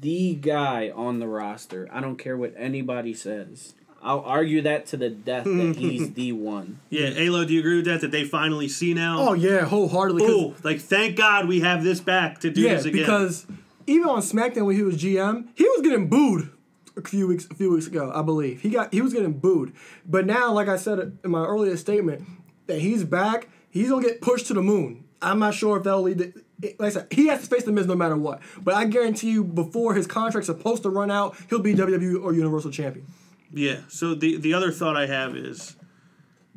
the 0.00 0.34
guy 0.34 0.90
on 0.90 1.18
the 1.18 1.26
roster. 1.26 1.88
I 1.92 2.00
don't 2.00 2.16
care 2.16 2.36
what 2.36 2.54
anybody 2.56 3.12
says. 3.12 3.74
I'll 4.08 4.20
argue 4.20 4.62
that 4.62 4.86
to 4.86 4.96
the 4.96 5.10
death 5.10 5.44
that 5.44 5.76
he's 5.78 6.12
the 6.14 6.32
one. 6.32 6.80
Yeah, 6.88 7.10
Alo, 7.14 7.44
do 7.44 7.52
you 7.52 7.60
agree 7.60 7.76
with 7.76 7.84
that? 7.84 8.00
That 8.00 8.10
they 8.10 8.24
finally 8.24 8.66
see 8.68 8.94
now? 8.94 9.20
Oh 9.20 9.32
yeah, 9.34 9.66
wholeheartedly. 9.66 10.22
'cause- 10.26 10.30
Ooh, 10.34 10.54
like 10.64 10.80
thank 10.80 11.16
God 11.16 11.46
we 11.46 11.60
have 11.60 11.84
this 11.84 12.00
back 12.00 12.40
to 12.40 12.50
do 12.50 12.62
yeah, 12.62 12.74
this 12.74 12.86
again. 12.86 13.00
because 13.02 13.46
even 13.86 14.08
on 14.08 14.20
SmackDown 14.20 14.64
when 14.66 14.76
he 14.76 14.82
was 14.82 14.96
GM, 14.96 15.48
he 15.54 15.64
was 15.64 15.80
getting 15.82 16.08
booed 16.08 16.50
a 16.96 17.02
few 17.02 17.28
weeks 17.28 17.46
a 17.50 17.54
few 17.54 17.70
weeks 17.70 17.86
ago, 17.86 18.10
I 18.14 18.22
believe. 18.22 18.62
He 18.62 18.70
got 18.70 18.92
he 18.94 19.02
was 19.02 19.12
getting 19.12 19.34
booed, 19.34 19.72
but 20.06 20.24
now, 20.26 20.52
like 20.52 20.68
I 20.68 20.76
said 20.76 21.18
in 21.22 21.30
my 21.30 21.44
earlier 21.44 21.76
statement, 21.76 22.22
that 22.66 22.80
he's 22.80 23.04
back, 23.04 23.48
he's 23.70 23.90
gonna 23.90 24.02
get 24.06 24.20
pushed 24.22 24.46
to 24.46 24.54
the 24.54 24.62
moon. 24.62 25.04
I'm 25.20 25.38
not 25.38 25.52
sure 25.54 25.76
if 25.76 25.82
that'll 25.84 26.02
lead. 26.02 26.18
To, 26.18 26.32
like 26.78 26.80
I 26.80 26.88
said, 26.90 27.06
he 27.10 27.26
has 27.28 27.42
to 27.42 27.46
face 27.46 27.64
the 27.64 27.72
Miz 27.72 27.86
no 27.86 27.94
matter 27.94 28.16
what. 28.16 28.40
But 28.62 28.74
I 28.74 28.84
guarantee 28.86 29.30
you, 29.32 29.44
before 29.44 29.94
his 29.94 30.06
contract's 30.06 30.46
supposed 30.46 30.82
to 30.84 30.90
run 30.90 31.10
out, 31.10 31.36
he'll 31.50 31.58
be 31.60 31.74
WWE 31.74 32.22
or 32.24 32.32
Universal 32.32 32.70
Champion. 32.72 33.06
Yeah. 33.52 33.80
So 33.88 34.14
the 34.14 34.36
the 34.36 34.54
other 34.54 34.70
thought 34.70 34.96
I 34.96 35.06
have 35.06 35.36
is 35.36 35.76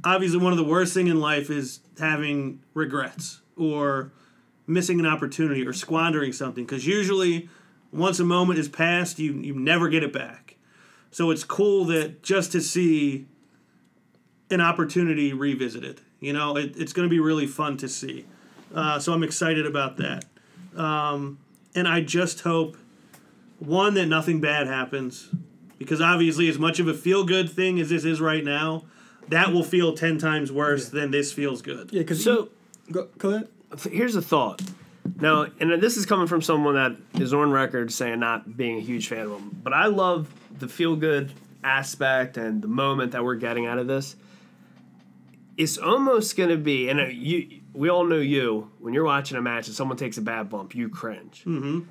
obviously 0.03 0.39
one 0.39 0.51
of 0.51 0.57
the 0.57 0.63
worst 0.63 0.93
thing 0.93 1.07
in 1.07 1.19
life 1.19 1.49
is 1.49 1.79
having 1.99 2.61
regrets 2.73 3.41
or 3.57 4.11
missing 4.67 4.99
an 4.99 5.05
opportunity 5.05 5.65
or 5.65 5.73
squandering 5.73 6.31
something 6.31 6.65
because 6.65 6.87
usually 6.87 7.49
once 7.91 8.19
a 8.19 8.23
moment 8.23 8.57
is 8.57 8.69
passed 8.69 9.19
you 9.19 9.33
you 9.33 9.53
never 9.53 9.89
get 9.89 10.03
it 10.03 10.13
back. 10.13 10.55
So 11.11 11.29
it's 11.31 11.43
cool 11.43 11.85
that 11.85 12.23
just 12.23 12.51
to 12.53 12.61
see 12.61 13.27
an 14.49 14.61
opportunity 14.61 15.33
revisited. 15.33 16.01
You 16.19 16.33
know, 16.33 16.55
it, 16.55 16.73
it's 16.77 16.93
going 16.93 17.07
to 17.07 17.09
be 17.09 17.19
really 17.19 17.47
fun 17.47 17.77
to 17.77 17.89
see. 17.89 18.25
Uh, 18.73 18.99
so 18.99 19.11
I'm 19.11 19.23
excited 19.23 19.65
about 19.65 19.97
that. 19.97 20.25
Um, 20.75 21.39
and 21.75 21.87
I 21.87 22.01
just 22.01 22.41
hope 22.41 22.77
one 23.59 23.93
that 23.95 24.05
nothing 24.05 24.39
bad 24.39 24.67
happens 24.67 25.29
because 25.83 26.01
obviously 26.01 26.47
as 26.49 26.57
much 26.59 26.79
of 26.79 26.87
a 26.87 26.93
feel 26.93 27.23
good 27.23 27.49
thing 27.49 27.79
as 27.79 27.89
this 27.89 28.05
is 28.05 28.19
right 28.21 28.43
now 28.43 28.83
that 29.29 29.51
will 29.53 29.63
feel 29.63 29.93
10 29.93 30.17
times 30.17 30.51
worse 30.51 30.89
than 30.89 31.11
this 31.11 31.31
feels 31.31 31.61
good 31.61 31.91
Yeah, 31.93 32.01
because 32.01 32.23
So 32.23 32.49
go, 32.91 33.07
go 33.17 33.29
ahead. 33.29 33.47
here's 33.91 34.15
a 34.15 34.21
thought. 34.21 34.61
Now, 35.19 35.47
and 35.59 35.81
this 35.81 35.97
is 35.97 36.05
coming 36.05 36.27
from 36.27 36.41
someone 36.41 36.75
that 36.75 36.95
is 37.21 37.33
on 37.33 37.51
record 37.51 37.91
saying 37.91 38.19
not 38.19 38.55
being 38.57 38.77
a 38.77 38.81
huge 38.81 39.07
fan 39.07 39.19
of 39.25 39.29
them, 39.31 39.59
but 39.63 39.73
I 39.73 39.85
love 39.87 40.27
the 40.59 40.67
feel 40.67 40.95
good 40.95 41.31
aspect 41.63 42.37
and 42.37 42.61
the 42.61 42.67
moment 42.67 43.11
that 43.13 43.23
we're 43.23 43.35
getting 43.35 43.65
out 43.65 43.77
of 43.79 43.87
this. 43.87 44.15
It's 45.57 45.77
almost 45.77 46.37
going 46.37 46.49
to 46.49 46.57
be, 46.57 46.89
and 46.89 46.99
uh, 46.99 47.05
you, 47.05 47.61
we 47.73 47.89
all 47.89 48.03
know 48.05 48.17
you 48.19 48.71
when 48.79 48.93
you're 48.93 49.03
watching 49.03 49.37
a 49.37 49.41
match 49.41 49.67
and 49.67 49.75
someone 49.75 49.97
takes 49.97 50.17
a 50.17 50.21
bad 50.21 50.49
bump, 50.49 50.73
you 50.75 50.89
cringe. 50.89 51.43
Mm-hmm. 51.45 51.81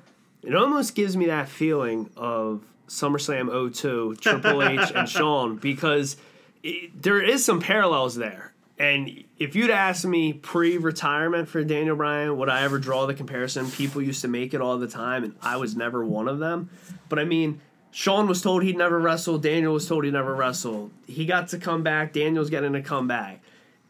It 0.43 0.55
almost 0.55 0.95
gives 0.95 1.15
me 1.15 1.27
that 1.27 1.47
feeling 1.47 2.09
of 2.17 2.63
SummerSlam 2.91 3.73
02, 3.73 4.15
Triple 4.19 4.63
H 4.63 4.91
and 4.93 5.07
Shawn 5.17 5.55
because 5.55 6.17
it, 6.61 7.01
there 7.01 7.21
is 7.21 7.43
some 7.45 7.59
parallels 7.61 8.15
there. 8.15 8.53
And 8.77 9.23
if 9.37 9.55
you'd 9.55 9.69
asked 9.69 10.05
me 10.05 10.33
pre-retirement 10.33 11.47
for 11.47 11.63
Daniel 11.63 11.95
Bryan, 11.95 12.35
would 12.37 12.49
I 12.49 12.63
ever 12.63 12.79
draw 12.79 13.05
the 13.05 13.13
comparison? 13.13 13.69
People 13.69 14.01
used 14.01 14.21
to 14.23 14.27
make 14.27 14.53
it 14.53 14.59
all 14.61 14.77
the 14.77 14.87
time, 14.87 15.23
and 15.23 15.35
I 15.41 15.57
was 15.57 15.75
never 15.75 16.03
one 16.03 16.27
of 16.27 16.39
them. 16.39 16.69
But 17.07 17.19
I 17.19 17.23
mean, 17.25 17.61
Shawn 17.91 18.27
was 18.27 18.41
told 18.41 18.63
he'd 18.63 18.77
never 18.77 18.99
wrestle. 18.99 19.37
Daniel 19.37 19.73
was 19.73 19.87
told 19.87 20.03
he'd 20.03 20.13
never 20.13 20.33
wrestle. 20.33 20.91
He 21.07 21.25
got 21.25 21.49
to 21.49 21.59
come 21.59 21.83
back. 21.83 22.11
Daniel's 22.11 22.49
getting 22.49 22.73
to 22.73 22.81
come 22.81 23.07
back. 23.07 23.41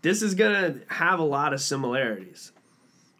This 0.01 0.21
is 0.21 0.35
gonna 0.35 0.75
have 0.87 1.19
a 1.19 1.23
lot 1.23 1.53
of 1.53 1.61
similarities. 1.61 2.51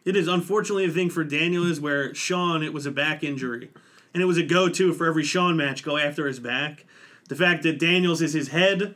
it 0.04 0.14
is 0.16 0.26
unfortunately 0.28 0.86
the 0.88 0.92
thing 0.92 1.08
for 1.10 1.22
daniel 1.22 1.64
is 1.64 1.80
where 1.80 2.12
shawn 2.12 2.60
it 2.64 2.72
was 2.72 2.86
a 2.86 2.90
back 2.90 3.22
injury 3.22 3.70
and 4.14 4.22
it 4.22 4.26
was 4.26 4.36
a 4.38 4.42
go-to 4.42 4.92
for 4.92 5.06
every 5.06 5.24
shawn 5.24 5.56
match 5.56 5.82
go 5.82 5.96
after 5.96 6.26
his 6.26 6.38
back 6.40 6.84
the 7.28 7.36
fact 7.36 7.62
that 7.62 7.78
daniels 7.78 8.20
is 8.22 8.32
his 8.32 8.48
head 8.48 8.94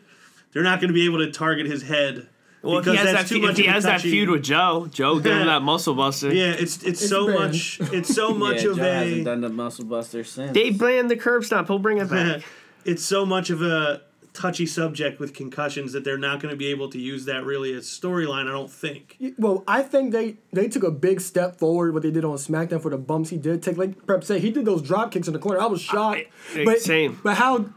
they're 0.53 0.63
not 0.63 0.81
going 0.81 0.89
to 0.89 0.95
be 0.95 1.05
able 1.05 1.19
to 1.19 1.31
target 1.31 1.67
his 1.67 1.83
head 1.83 2.29
Well, 2.63 2.79
if 2.79 2.85
he 2.87 2.97
has, 2.97 3.13
that, 3.13 3.27
fe- 3.29 3.37
if 3.37 3.57
he 3.57 3.65
of 3.67 3.69
a 3.69 3.73
has 3.73 3.85
that 3.85 4.01
feud 4.01 4.29
with 4.31 4.43
Joe, 4.43 4.89
Joe 4.91 5.19
gave 5.21 5.33
him 5.35 5.47
that 5.47 5.63
muscle 5.63 5.95
buster. 5.95 6.33
yeah 6.33 6.53
it's 6.53 6.83
it's, 6.83 7.07
so 7.07 7.27
banned. 7.27 7.39
much 7.41 7.79
it's 7.93 8.15
so 8.15 8.33
much 8.47 8.65
yeah, 8.65 8.71
of 8.71 8.77
Joe 8.77 8.83
a 8.83 8.93
hasn't 8.95 9.25
done 9.25 9.41
the 9.43 9.49
muscle 9.51 9.85
buster 9.85 10.25
since. 10.25 10.53
They 10.53 10.71
banned 10.71 11.11
the 11.11 11.17
curb 11.17 11.45
stomp. 11.45 11.69
He'll 11.69 11.79
bring 11.79 11.99
it 11.99 12.09
back. 12.11 12.43
it's 12.85 13.05
so 13.05 13.25
much 13.27 13.51
of 13.51 13.63
a 13.63 14.03
touchy 14.37 14.67
subject 14.67 15.19
with 15.19 15.33
concussions 15.35 15.93
that 15.95 16.05
they're 16.05 16.19
not 16.19 16.41
going 16.41 16.53
to 16.53 16.57
be 16.57 16.67
able 16.67 16.89
to 16.91 16.99
use 17.01 17.25
that 17.25 17.45
really 17.45 17.73
as 17.75 17.87
storyline. 17.87 18.47
I 18.49 18.53
don't 18.53 18.71
think. 18.71 19.17
Well, 19.39 19.65
I 19.67 19.83
think 19.83 20.13
they 20.13 20.37
they 20.53 20.69
took 20.69 20.83
a 20.83 20.91
big 20.91 21.21
step 21.21 21.59
forward 21.59 21.95
what 21.95 22.03
they 22.03 22.11
did 22.11 22.25
on 22.25 22.37
SmackDown 22.37 22.81
for 22.83 22.91
the 22.91 22.99
bumps 22.99 23.31
he 23.31 23.39
did 23.39 23.63
take. 23.63 23.77
Like 23.77 24.07
Prep 24.07 24.23
said, 24.25 24.43
he 24.43 24.51
did 24.51 24.65
those 24.65 24.83
drop 24.83 25.11
kicks 25.11 25.27
in 25.27 25.33
the 25.33 25.39
corner. 25.41 25.61
I 25.61 25.67
was 25.67 25.81
shocked. 25.81 26.21
I- 26.55 26.65
but 26.65 26.81
same. 26.81 27.19
But 27.25 27.37
how 27.39 27.71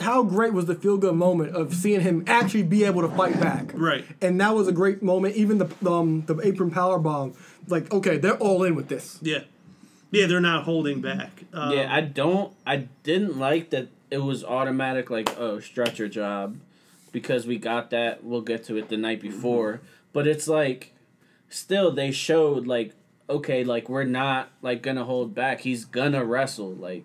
how 0.00 0.22
great 0.22 0.52
was 0.52 0.66
the 0.66 0.74
feel 0.74 0.96
good 0.96 1.14
moment 1.14 1.54
of 1.54 1.74
seeing 1.74 2.00
him 2.00 2.24
actually 2.26 2.64
be 2.64 2.84
able 2.84 3.02
to 3.02 3.08
fight 3.08 3.38
back? 3.40 3.70
Right. 3.74 4.04
And 4.20 4.40
that 4.40 4.54
was 4.54 4.66
a 4.68 4.72
great 4.72 5.02
moment. 5.02 5.36
Even 5.36 5.58
the 5.58 5.68
um 5.90 6.22
the 6.26 6.38
apron 6.42 6.70
power 6.70 6.98
bomb. 6.98 7.34
Like 7.68 7.92
okay, 7.92 8.18
they're 8.18 8.36
all 8.38 8.64
in 8.64 8.74
with 8.74 8.88
this. 8.88 9.18
Yeah, 9.22 9.44
yeah, 10.10 10.26
they're 10.26 10.40
not 10.40 10.64
holding 10.64 11.00
back. 11.00 11.44
Um, 11.52 11.72
Yeah, 11.72 11.94
I 11.94 12.00
don't. 12.00 12.52
I 12.66 12.88
didn't 13.02 13.38
like 13.38 13.70
that 13.70 13.88
it 14.12 14.22
was 14.22 14.44
automatic. 14.44 15.10
Like, 15.10 15.36
oh, 15.38 15.58
stretcher 15.58 16.06
job, 16.06 16.58
because 17.10 17.46
we 17.46 17.56
got 17.56 17.90
that. 17.90 18.22
We'll 18.22 18.42
get 18.42 18.64
to 18.64 18.76
it 18.76 18.88
the 18.90 18.98
night 18.98 19.20
before. 19.22 19.80
But 20.12 20.26
it's 20.26 20.46
like, 20.46 20.94
still 21.48 21.90
they 21.90 22.10
showed 22.10 22.66
like, 22.66 22.92
okay, 23.28 23.64
like 23.64 23.88
we're 23.88 24.04
not 24.04 24.50
like 24.60 24.82
gonna 24.82 25.04
hold 25.04 25.34
back. 25.34 25.60
He's 25.60 25.86
gonna 25.86 26.24
wrestle. 26.24 26.74
Like, 26.74 27.04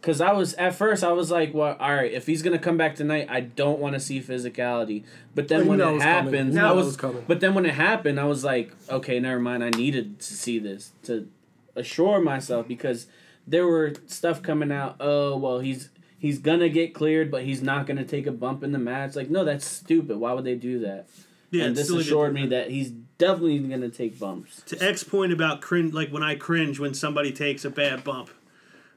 cause 0.00 0.20
I 0.20 0.32
was 0.32 0.54
at 0.54 0.76
first 0.76 1.02
I 1.02 1.10
was 1.10 1.32
like, 1.32 1.52
well, 1.52 1.76
all 1.80 1.94
right, 1.94 2.12
if 2.12 2.26
he's 2.26 2.42
gonna 2.42 2.60
come 2.60 2.76
back 2.76 2.94
tonight, 2.94 3.26
I 3.28 3.40
don't 3.40 3.80
want 3.80 3.94
to 3.94 4.00
see 4.00 4.20
physicality. 4.20 5.04
But 5.34 5.48
then 5.48 5.64
you 5.64 5.70
when 5.70 5.80
it 5.80 6.00
happened, 6.00 6.58
I 6.58 6.70
was. 6.70 7.02
was. 7.02 7.16
But 7.26 7.40
then 7.40 7.54
when 7.54 7.66
it 7.66 7.74
happened, 7.74 8.20
I 8.20 8.24
was 8.24 8.44
like, 8.44 8.72
okay, 8.88 9.18
never 9.18 9.40
mind. 9.40 9.64
I 9.64 9.70
needed 9.70 10.20
to 10.20 10.32
see 10.32 10.60
this 10.60 10.92
to 11.04 11.28
assure 11.74 12.20
myself 12.20 12.68
because 12.68 13.08
there 13.48 13.66
were 13.66 13.94
stuff 14.06 14.42
coming 14.42 14.70
out. 14.70 14.96
Oh 15.00 15.36
well, 15.36 15.58
he's 15.58 15.90
he's 16.18 16.38
gonna 16.38 16.68
get 16.68 16.94
cleared, 16.94 17.30
but 17.30 17.42
he's 17.42 17.62
not 17.62 17.86
gonna 17.86 18.04
take 18.04 18.26
a 18.26 18.32
bump 18.32 18.62
in 18.62 18.72
the 18.72 18.78
match. 18.78 19.16
Like 19.16 19.30
no, 19.30 19.44
that's 19.44 19.66
stupid. 19.66 20.18
Why 20.18 20.32
would 20.32 20.44
they 20.44 20.54
do 20.54 20.80
that? 20.80 21.08
yeah. 21.50 21.64
and 21.64 21.76
this 21.76 21.90
assured 21.90 22.34
me 22.34 22.46
that 22.48 22.70
he's 22.70 22.90
definitely 22.90 23.58
gonna 23.60 23.88
take 23.88 24.18
bumps. 24.18 24.62
to 24.62 24.78
Eck's 24.82 25.04
point 25.04 25.32
about 25.32 25.60
cringe, 25.60 25.92
like 25.92 26.10
when 26.10 26.22
I 26.22 26.34
cringe 26.34 26.78
when 26.78 26.94
somebody 26.94 27.32
takes 27.32 27.64
a 27.64 27.70
bad 27.70 28.04
bump. 28.04 28.30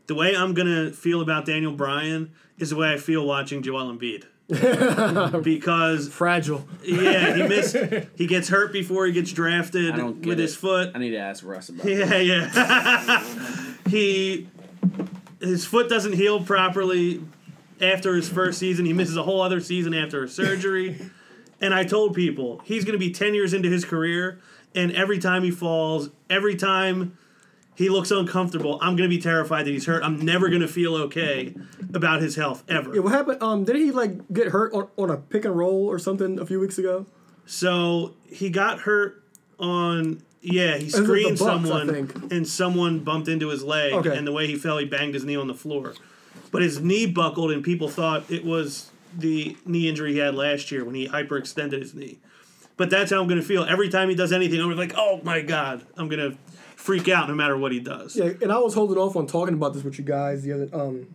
The 0.08 0.16
way 0.16 0.36
I'm 0.36 0.54
gonna 0.54 0.92
feel 0.92 1.22
about 1.22 1.46
Daniel 1.46 1.72
Bryan 1.72 2.34
is 2.58 2.72
the 2.72 2.76
way 2.76 2.94
I 2.94 2.98
feel 2.98 3.26
watching 3.26 3.62
Joel 3.62 3.94
Embiid. 3.94 4.26
because 5.44 6.10
Fragile. 6.10 6.68
yeah, 6.84 7.36
he 7.36 7.44
missed. 7.48 7.78
He 8.16 8.28
gets 8.28 8.50
hurt 8.50 8.74
before 8.74 9.06
he 9.06 9.14
gets 9.14 9.32
drafted 9.32 9.94
I 9.94 9.98
don't 9.98 10.22
get 10.22 10.30
with 10.30 10.40
his 10.40 10.56
foot. 10.56 10.92
I 10.94 11.00
need 11.00 11.12
to 11.12 11.18
ask 11.18 11.44
Russ 11.46 11.70
about. 11.70 11.86
It. 11.86 12.00
Yeah, 12.00 12.18
yeah. 12.18 13.24
he 13.90 14.50
his 15.40 15.66
foot 15.66 15.90
doesn't 15.90 16.14
heal 16.14 16.44
properly 16.44 17.24
after 17.80 18.16
his 18.16 18.28
first 18.28 18.60
season. 18.60 18.86
He 18.86 18.94
misses 18.94 19.16
a 19.16 19.24
whole 19.24 19.42
other 19.42 19.60
season 19.60 19.94
after 19.94 20.24
a 20.24 20.28
surgery. 20.28 21.00
and 21.62 21.74
I 21.74 21.84
told 21.84 22.14
people 22.14 22.62
he's 22.66 22.84
going 22.84 22.94
to 22.94 23.00
be 23.00 23.12
10 23.12 23.34
years 23.34 23.54
into 23.54 23.70
his 23.70 23.86
career 23.86 24.40
and 24.74 24.92
every 24.94 25.20
time 25.20 25.44
he 25.44 25.52
falls, 25.52 26.10
every 26.30 26.56
time 26.56 27.18
he 27.82 27.90
looks 27.90 28.12
uncomfortable, 28.12 28.78
I'm 28.82 28.96
going 28.96 29.10
to 29.10 29.16
be 29.16 29.22
terrified 29.22 29.66
that 29.66 29.72
he's 29.72 29.86
hurt. 29.86 30.04
I'm 30.04 30.24
never 30.24 30.50
going 30.50 30.62
to 30.62 30.68
feel 30.68 30.96
okay 30.96 31.54
about 31.94 32.22
his 32.22 32.36
health 32.36 32.64
ever. 32.70 32.94
Yeah, 32.96 33.02
what 33.02 33.12
happened? 33.12 33.42
Um, 33.44 33.64
did 33.64 33.76
he 33.76 33.92
like 33.92 34.32
get 34.32 34.48
hurt 34.50 34.74
on, 34.74 34.88
on 34.98 35.10
a 35.10 35.18
pick 35.18 35.46
and 35.46 35.56
roll 35.56 35.86
or 35.88 36.00
something 36.00 36.40
a 36.40 36.46
few 36.46 36.60
weeks 36.60 36.78
ago? 36.78 37.06
So 37.46 38.14
he 38.28 38.50
got 38.50 38.80
hurt 38.82 39.24
on 39.60 40.22
yeah, 40.42 40.78
he 40.78 40.90
screened 40.90 41.38
Bucks, 41.38 41.42
someone 41.42 42.30
and 42.32 42.48
someone 42.48 43.00
bumped 43.00 43.28
into 43.28 43.50
his 43.50 43.64
leg 43.64 43.94
Okay. 43.94 44.18
and 44.18 44.26
the 44.26 44.32
way 44.32 44.48
he 44.48 44.56
fell 44.56 44.78
he 44.80 44.86
banged 44.86 45.14
his 45.14 45.24
knee 45.24 45.36
on 45.36 45.48
the 45.48 45.54
floor. 45.54 45.94
But 46.52 46.62
his 46.64 46.82
knee 46.82 47.06
buckled 47.06 47.52
and 47.52 47.64
people 47.64 47.88
thought 47.90 48.30
it 48.30 48.44
was 48.44 48.90
the 49.16 49.56
knee 49.66 49.88
injury 49.88 50.14
he 50.14 50.18
had 50.20 50.34
last 50.36 50.72
year 50.72 50.84
when 50.84 50.96
he 50.96 51.08
hyperextended 51.08 51.80
his 51.80 51.94
knee. 51.94 52.18
But 52.78 52.90
that's 52.90 53.12
how 53.12 53.22
I'm 53.22 53.28
gonna 53.28 53.42
feel. 53.44 53.64
Every 53.64 53.90
time 53.90 54.10
he 54.10 54.16
does 54.16 54.32
anything, 54.32 54.60
I'm 54.60 54.76
like, 54.76 54.94
oh 54.98 55.22
my 55.24 55.42
god. 55.42 55.86
I'm 55.98 56.08
gonna 56.10 56.36
freak 56.82 57.08
out 57.08 57.28
no 57.28 57.36
matter 57.36 57.56
what 57.56 57.72
he 57.72 57.80
does. 57.80 58.16
Yeah, 58.16 58.32
and 58.42 58.52
I 58.52 58.58
was 58.58 58.74
holding 58.74 58.98
off 58.98 59.16
on 59.16 59.28
talking 59.28 59.54
about 59.54 59.74
this 59.74 59.84
with 59.84 59.98
you 60.00 60.04
guys 60.06 60.42
the 60.44 60.54
other 60.54 60.70
um 60.74 61.08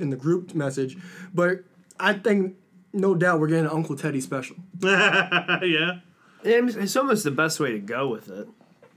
in 0.00 0.10
the 0.10 0.16
group 0.16 0.54
message, 0.54 0.96
but 1.32 1.62
I 2.00 2.14
think 2.14 2.56
no 2.92 3.14
doubt 3.14 3.38
we're 3.40 3.46
getting 3.48 3.66
an 3.66 3.70
Uncle 3.70 3.96
Teddy 3.96 4.20
special. 4.20 4.56
yeah. 4.82 6.00
And 6.44 6.68
It's 6.70 6.96
almost 6.96 7.24
the 7.24 7.30
best 7.30 7.60
way 7.60 7.72
to 7.72 7.78
go 7.78 8.08
with 8.08 8.28
it. 8.28 8.48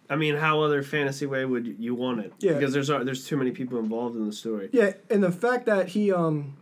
I 0.10 0.16
mean, 0.16 0.36
how 0.36 0.62
other 0.62 0.82
fantasy 0.84 1.26
way 1.26 1.46
would 1.46 1.68
you 1.80 1.96
want 1.96 2.20
it? 2.22 2.34
Yeah. 2.40 2.54
Because 2.54 2.74
there's 2.74 2.88
there's 2.88 3.28
too 3.28 3.38
many 3.38 3.52
people 3.52 3.78
involved 3.80 4.16
in 4.16 4.26
the 4.26 4.34
story. 4.34 4.70
Yeah, 4.72 4.94
and 5.10 5.24
the 5.24 5.32
fact 5.32 5.66
that 5.68 5.90
he 5.90 6.12
um 6.12 6.58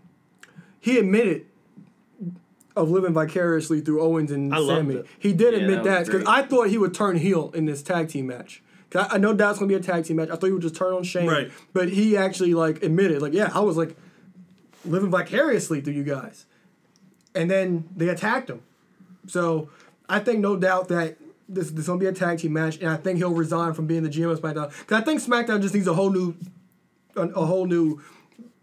he 0.80 0.98
admitted 0.98 1.46
of 2.76 2.90
living 2.90 3.14
vicariously 3.14 3.82
through 3.82 4.02
Owens 4.02 4.32
and 4.32 4.54
I 4.54 4.58
loved 4.58 4.88
Sami. 4.88 4.96
it. 4.96 5.06
He 5.20 5.32
did 5.32 5.54
Yeah, 5.54 5.60
admit 5.62 5.84
that 5.84 6.06
that 6.06 6.12
because. 6.12 6.28
I 6.28 6.42
thought 6.42 6.70
he 6.70 6.78
would 6.78 6.94
turn 6.94 7.18
heel 7.18 7.52
in 7.54 7.66
this 7.66 7.82
tag 7.84 8.10
team 8.10 8.28
match. 8.28 8.62
'Cause 8.94 9.08
I, 9.10 9.16
I 9.16 9.18
know 9.18 9.34
that's 9.34 9.58
gonna 9.60 9.68
be 9.68 9.74
a 9.76 9.80
tag 9.80 10.06
team 10.06 10.18
match. 10.18 10.30
I 10.30 10.36
thought 10.36 10.46
he 10.46 10.52
would 10.54 10.62
just 10.62 10.76
turn 10.76 10.94
on 10.94 11.04
Shane, 11.04 11.28
Right. 11.28 11.52
but 11.74 11.90
he 11.90 12.16
actually 12.16 12.54
like 12.54 12.84
admitted, 12.84 13.22
like, 13.22 13.34
yeah, 13.34 13.50
I 13.54 13.60
was 13.60 13.76
like 13.76 13.96
living 14.86 15.10
vicariously 15.10 15.82
through 15.82 15.94
you 15.94 16.04
guys. 16.04 16.46
and 17.36 17.50
then 17.50 17.90
they 17.98 18.10
attacked 18.10 18.48
him. 18.48 18.62
So 19.26 19.70
I 20.08 20.20
think 20.20 20.40
no 20.40 20.56
doubt 20.56 20.88
that 20.90 21.18
this 21.50 21.72
this 21.72 21.88
gonna 21.88 21.98
be 22.00 22.06
a 22.06 22.12
tag 22.14 22.38
team 22.38 22.54
match, 22.54 22.78
and 22.78 22.88
I 22.90 22.96
think 22.98 23.18
he'll 23.18 23.34
resign 23.34 23.74
from 23.74 23.88
being 23.88 24.04
the 24.04 24.10
GM 24.10 24.30
of 24.32 24.40
SmackDown 24.40 24.70
because 24.80 25.02
I 25.02 25.04
think 25.04 25.20
SmackDown 25.20 25.60
just 25.62 25.74
needs 25.74 25.88
a 25.88 25.94
whole 25.96 26.12
new, 26.12 26.36
a, 27.16 27.22
a 27.30 27.46
whole 27.46 27.66
new 27.66 28.02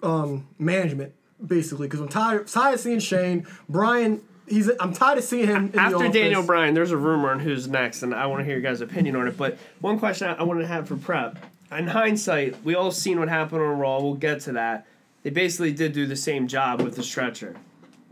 um, 0.04 0.46
management 0.58 1.12
basically. 1.44 1.88
Because 1.88 2.00
I'm 2.00 2.08
tired 2.08 2.46
tired 2.46 2.74
of 2.74 2.80
seeing 2.80 3.00
Shane 3.00 3.44
Brian. 3.68 4.22
He's 4.50 4.70
I'm 4.80 4.92
tired 4.92 5.18
of 5.18 5.24
seeing 5.24 5.46
him 5.46 5.66
in 5.66 5.70
the 5.72 5.80
After 5.80 5.96
office. 5.98 6.12
Daniel 6.12 6.42
Bryan, 6.42 6.74
there's 6.74 6.90
a 6.90 6.96
rumor 6.96 7.30
on 7.30 7.38
who's 7.40 7.68
next, 7.68 8.02
and 8.02 8.12
I 8.14 8.26
want 8.26 8.40
to 8.40 8.44
hear 8.44 8.54
your 8.54 8.62
guys' 8.62 8.80
opinion 8.80 9.14
on 9.16 9.28
it. 9.28 9.36
But 9.36 9.56
one 9.80 9.98
question 9.98 10.28
I, 10.28 10.34
I 10.34 10.42
wanted 10.42 10.62
to 10.62 10.66
have 10.66 10.88
for 10.88 10.96
prep. 10.96 11.38
In 11.70 11.86
hindsight, 11.86 12.62
we 12.64 12.74
all 12.74 12.90
seen 12.90 13.20
what 13.20 13.28
happened 13.28 13.62
on 13.62 13.78
Raw. 13.78 14.00
We'll 14.00 14.14
get 14.14 14.40
to 14.42 14.52
that. 14.52 14.86
They 15.22 15.30
basically 15.30 15.72
did 15.72 15.92
do 15.92 16.04
the 16.06 16.16
same 16.16 16.48
job 16.48 16.82
with 16.82 16.96
the 16.96 17.02
stretcher. 17.04 17.54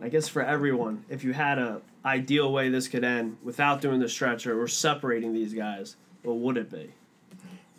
I 0.00 0.08
guess 0.08 0.28
for 0.28 0.42
everyone, 0.42 1.04
if 1.08 1.24
you 1.24 1.32
had 1.32 1.58
a 1.58 1.80
ideal 2.04 2.52
way 2.52 2.68
this 2.68 2.86
could 2.86 3.02
end 3.02 3.36
without 3.42 3.80
doing 3.80 3.98
the 3.98 4.08
stretcher 4.08 4.60
or 4.60 4.68
separating 4.68 5.34
these 5.34 5.52
guys, 5.54 5.96
what 6.22 6.36
would 6.36 6.56
it 6.56 6.70
be? 6.70 6.92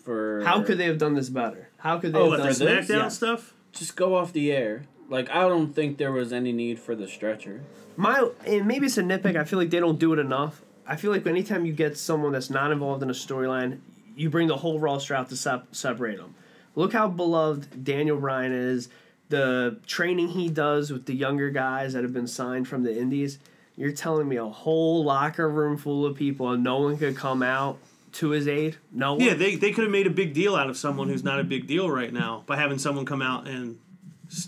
For 0.04 0.42
How 0.44 0.62
could 0.64 0.78
they 0.78 0.86
have 0.86 0.98
done 0.98 1.14
this 1.14 1.30
better? 1.30 1.70
How 1.78 1.98
could 1.98 2.12
they 2.14 2.20
Oh, 2.20 2.24
have 2.32 2.32
What 2.32 2.38
done 2.38 2.48
the 2.48 2.66
this? 2.66 2.88
SmackDown 2.90 3.04
Yeah. 3.04 3.08
stuff? 3.08 3.54
just 3.72 3.96
go 3.96 4.16
off 4.16 4.34
the 4.34 4.52
air? 4.52 4.82
Like 5.10 5.30
I 5.30 5.42
don't 5.42 5.74
think 5.74 5.98
there 5.98 6.12
was 6.12 6.32
any 6.32 6.52
need 6.52 6.80
for 6.80 6.96
the 6.96 7.08
stretcher. 7.08 7.62
My 7.98 8.30
and 8.46 8.66
maybe 8.68 8.86
it's 8.86 8.98
a 8.98 9.04
nitpick. 9.04 9.36
I 9.36 9.44
feel 9.44 9.60
like 9.60 9.70
they 9.70 9.80
don't 9.80 10.00
do 10.00 10.14
it 10.14 10.20
enough. 10.20 10.62
I 10.88 10.96
feel 10.96 11.12
like 11.12 11.26
anytime 11.28 11.66
you 11.66 11.74
get 11.74 11.98
someone 11.98 12.32
that's 12.32 12.50
not 12.50 12.72
involved 12.72 13.04
in 13.04 13.10
a 13.10 13.14
storyline, 13.14 13.80
you 14.16 14.30
bring 14.30 14.48
the 14.48 14.58
whole 14.58 14.80
roster 14.80 15.14
out 15.14 15.30
to 15.30 15.36
sep- 15.38 15.76
separate 15.76 16.18
them. 16.18 16.36
Look 16.76 16.94
how 16.94 17.08
beloved 17.08 17.84
Daniel 17.84 18.18
Bryan 18.18 18.52
is. 18.52 18.90
The 19.30 19.80
training 19.86 20.30
he 20.30 20.50
does 20.50 20.92
with 20.92 21.06
the 21.06 21.14
younger 21.14 21.52
guys 21.52 21.94
that 21.94 22.04
have 22.04 22.14
been 22.14 22.26
signed 22.28 22.68
from 22.68 22.84
the 22.84 22.98
Indies. 22.98 23.38
You're 23.76 23.92
telling 23.92 24.28
me 24.28 24.38
a 24.38 24.46
whole 24.48 25.04
locker 25.04 25.48
room 25.48 25.78
full 25.78 26.06
of 26.06 26.16
people 26.18 26.50
and 26.50 26.64
no 26.64 26.80
one 26.80 26.98
could 26.98 27.16
come 27.16 27.44
out 27.44 27.78
to 28.14 28.30
his 28.30 28.48
aid? 28.48 28.78
No 28.92 29.14
one. 29.14 29.24
Yeah, 29.24 29.36
they, 29.36 29.56
they 29.56 29.72
could 29.72 29.84
have 29.84 29.92
made 29.92 30.08
a 30.08 30.12
big 30.12 30.34
deal 30.34 30.56
out 30.56 30.70
of 30.70 30.78
someone 30.78 31.10
who's 31.10 31.24
not 31.24 31.40
a 31.40 31.44
big 31.44 31.68
deal 31.68 31.90
right 31.90 32.12
now 32.12 32.44
by 32.48 32.58
having 32.58 32.80
someone 32.80 33.06
come 33.06 33.22
out 33.22 33.48
and 33.48 33.78
st- 33.78 33.80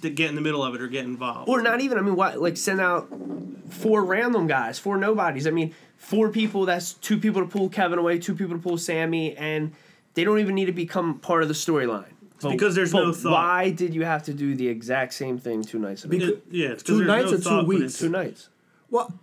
get 0.01 0.29
in 0.29 0.35
the 0.35 0.41
middle 0.41 0.63
of 0.63 0.75
it 0.75 0.81
or 0.81 0.87
get 0.87 1.05
involved. 1.05 1.49
or 1.49 1.61
not 1.61 1.81
even. 1.81 1.97
I 1.97 2.01
mean, 2.01 2.15
what 2.15 2.39
like 2.41 2.57
send 2.57 2.79
out 2.81 3.07
four 3.69 4.03
random 4.03 4.47
guys, 4.47 4.77
four 4.79 4.97
nobodies. 4.97 5.47
I 5.47 5.51
mean, 5.51 5.73
four 5.97 6.29
people. 6.29 6.65
That's 6.65 6.93
two 6.93 7.17
people 7.17 7.41
to 7.41 7.47
pull 7.47 7.69
Kevin 7.69 7.99
away, 7.99 8.19
two 8.19 8.35
people 8.35 8.55
to 8.55 8.61
pull 8.61 8.77
Sami, 8.77 9.35
and 9.35 9.73
they 10.13 10.23
don't 10.23 10.39
even 10.39 10.55
need 10.55 10.65
to 10.65 10.71
become 10.71 11.19
part 11.19 11.41
of 11.41 11.47
the 11.47 11.55
storyline. 11.55 12.05
But- 12.41 12.51
because 12.51 12.73
there's 12.75 12.91
but 12.91 13.03
no 13.05 13.13
thought. 13.13 13.31
Why 13.33 13.69
did 13.69 13.93
you 13.93 14.03
have 14.03 14.23
to 14.23 14.33
do 14.33 14.55
the 14.55 14.67
exact 14.67 15.13
same 15.13 15.37
thing 15.37 15.61
two 15.63 15.77
nights 15.79 16.03
ago? 16.03 16.11
Because- 16.11 16.29
It- 16.29 16.43
yeah, 16.49 16.67
it's 16.69 16.81
'cause 16.83 16.97
Two 16.99 17.05
nights 17.05 17.31
no 17.31 17.59
or 17.59 17.61
two 17.61 17.67
weeks? 17.67 17.99
two 17.99 18.09
nights. 18.09 18.49
Well, 18.89 19.13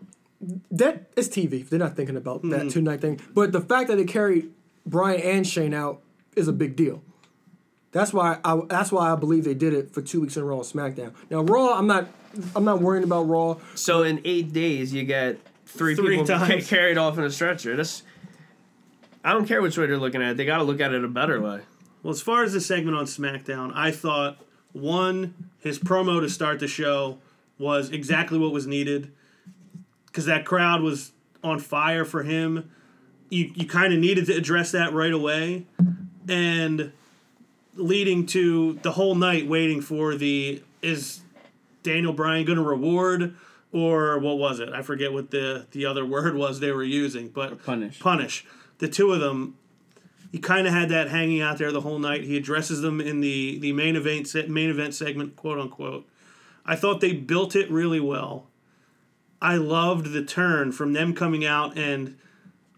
that 0.70 1.10
is 1.16 1.28
TV. 1.28 1.62
They're 1.68 1.78
not 1.80 1.96
thinking 1.96 2.16
about 2.16 2.38
Mm-hmm. 2.42 2.50
that 2.50 2.70
two 2.70 2.80
night 2.80 3.00
thing. 3.00 3.20
But 3.34 3.50
the 3.52 3.60
fact 3.60 3.88
that 3.88 3.96
they 3.96 4.04
carried 4.04 4.50
Bryan 4.86 5.20
and 5.20 5.46
Shane 5.46 5.74
out 5.74 6.00
is 6.36 6.46
a 6.46 6.52
big 6.52 6.76
deal. 6.76 7.02
That's 7.92 8.12
why 8.12 8.38
I 8.44 8.60
that's 8.68 8.92
why 8.92 9.10
I 9.12 9.16
believe 9.16 9.44
they 9.44 9.54
did 9.54 9.72
it 9.72 9.92
for 9.92 10.02
two 10.02 10.20
weeks 10.20 10.36
in 10.36 10.42
a 10.42 10.46
row 10.46 10.58
on 10.58 10.64
SmackDown. 10.64 11.12
Now 11.30 11.40
Raw, 11.42 11.74
I'm 11.78 11.86
not 11.86 12.08
I'm 12.54 12.64
not 12.64 12.80
worrying 12.80 13.04
about 13.04 13.22
Raw. 13.28 13.56
So 13.74 14.02
in 14.02 14.20
eight 14.24 14.52
days, 14.52 14.92
you 14.92 15.04
get 15.04 15.38
three, 15.66 15.94
Three 15.94 16.16
people 16.18 16.26
ca- 16.26 16.46
times. 16.46 16.68
carried 16.68 16.98
off 16.98 17.16
in 17.18 17.24
a 17.24 17.30
stretcher. 17.30 17.76
That's. 17.76 18.02
I 19.24 19.32
don't 19.32 19.46
care 19.46 19.60
which 19.60 19.76
way 19.76 19.86
they're 19.86 19.98
looking 19.98 20.22
at 20.22 20.32
it. 20.32 20.36
They 20.36 20.44
got 20.44 20.58
to 20.58 20.64
look 20.64 20.80
at 20.80 20.92
it 20.92 21.04
a 21.04 21.08
better 21.08 21.40
way. 21.40 21.60
Well, 22.02 22.12
as 22.12 22.22
far 22.22 22.44
as 22.44 22.52
the 22.52 22.60
segment 22.60 22.96
on 22.96 23.04
SmackDown, 23.04 23.72
I 23.74 23.90
thought 23.90 24.38
one, 24.72 25.34
his 25.58 25.78
promo 25.78 26.20
to 26.20 26.28
start 26.30 26.60
the 26.60 26.68
show 26.68 27.18
was 27.58 27.90
exactly 27.90 28.38
what 28.38 28.52
was 28.52 28.66
needed 28.66 29.10
because 30.06 30.26
that 30.26 30.44
crowd 30.44 30.82
was 30.82 31.12
on 31.42 31.58
fire 31.58 32.04
for 32.04 32.22
him. 32.22 32.70
You, 33.28 33.50
you 33.54 33.66
kind 33.66 33.92
of 33.92 33.98
needed 33.98 34.26
to 34.26 34.34
address 34.36 34.70
that 34.72 34.92
right 34.92 35.12
away. 35.12 35.66
And 36.28 36.92
leading 37.78 38.26
to 38.26 38.74
the 38.82 38.92
whole 38.92 39.14
night 39.14 39.46
waiting 39.46 39.80
for 39.80 40.14
the 40.14 40.62
is 40.82 41.20
Daniel 41.82 42.12
Bryan 42.12 42.44
going 42.44 42.58
to 42.58 42.64
reward 42.64 43.36
or 43.72 44.18
what 44.18 44.38
was 44.38 44.60
it? 44.60 44.70
I 44.70 44.82
forget 44.82 45.12
what 45.12 45.30
the, 45.30 45.66
the 45.72 45.86
other 45.86 46.04
word 46.14 46.34
was 46.34 46.60
they 46.60 46.72
were 46.72 46.84
using, 46.84 47.28
but 47.28 47.64
Punish. 47.64 47.98
Punish. 47.98 48.44
The 48.78 48.88
two 48.88 49.12
of 49.12 49.20
them 49.20 49.56
he 50.30 50.38
kind 50.38 50.66
of 50.66 50.74
had 50.74 50.90
that 50.90 51.08
hanging 51.08 51.40
out 51.40 51.58
there 51.58 51.72
the 51.72 51.80
whole 51.80 51.98
night. 51.98 52.24
He 52.24 52.36
addresses 52.36 52.82
them 52.82 53.00
in 53.00 53.20
the 53.20 53.58
the 53.58 53.72
main 53.72 53.96
event 53.96 54.32
main 54.48 54.70
event 54.70 54.94
segment, 54.94 55.36
quote 55.36 55.58
unquote. 55.58 56.06
I 56.66 56.76
thought 56.76 57.00
they 57.00 57.12
built 57.12 57.56
it 57.56 57.70
really 57.70 58.00
well. 58.00 58.46
I 59.40 59.56
loved 59.56 60.12
the 60.12 60.24
turn 60.24 60.72
from 60.72 60.92
them 60.92 61.14
coming 61.14 61.46
out 61.46 61.78
and 61.78 62.18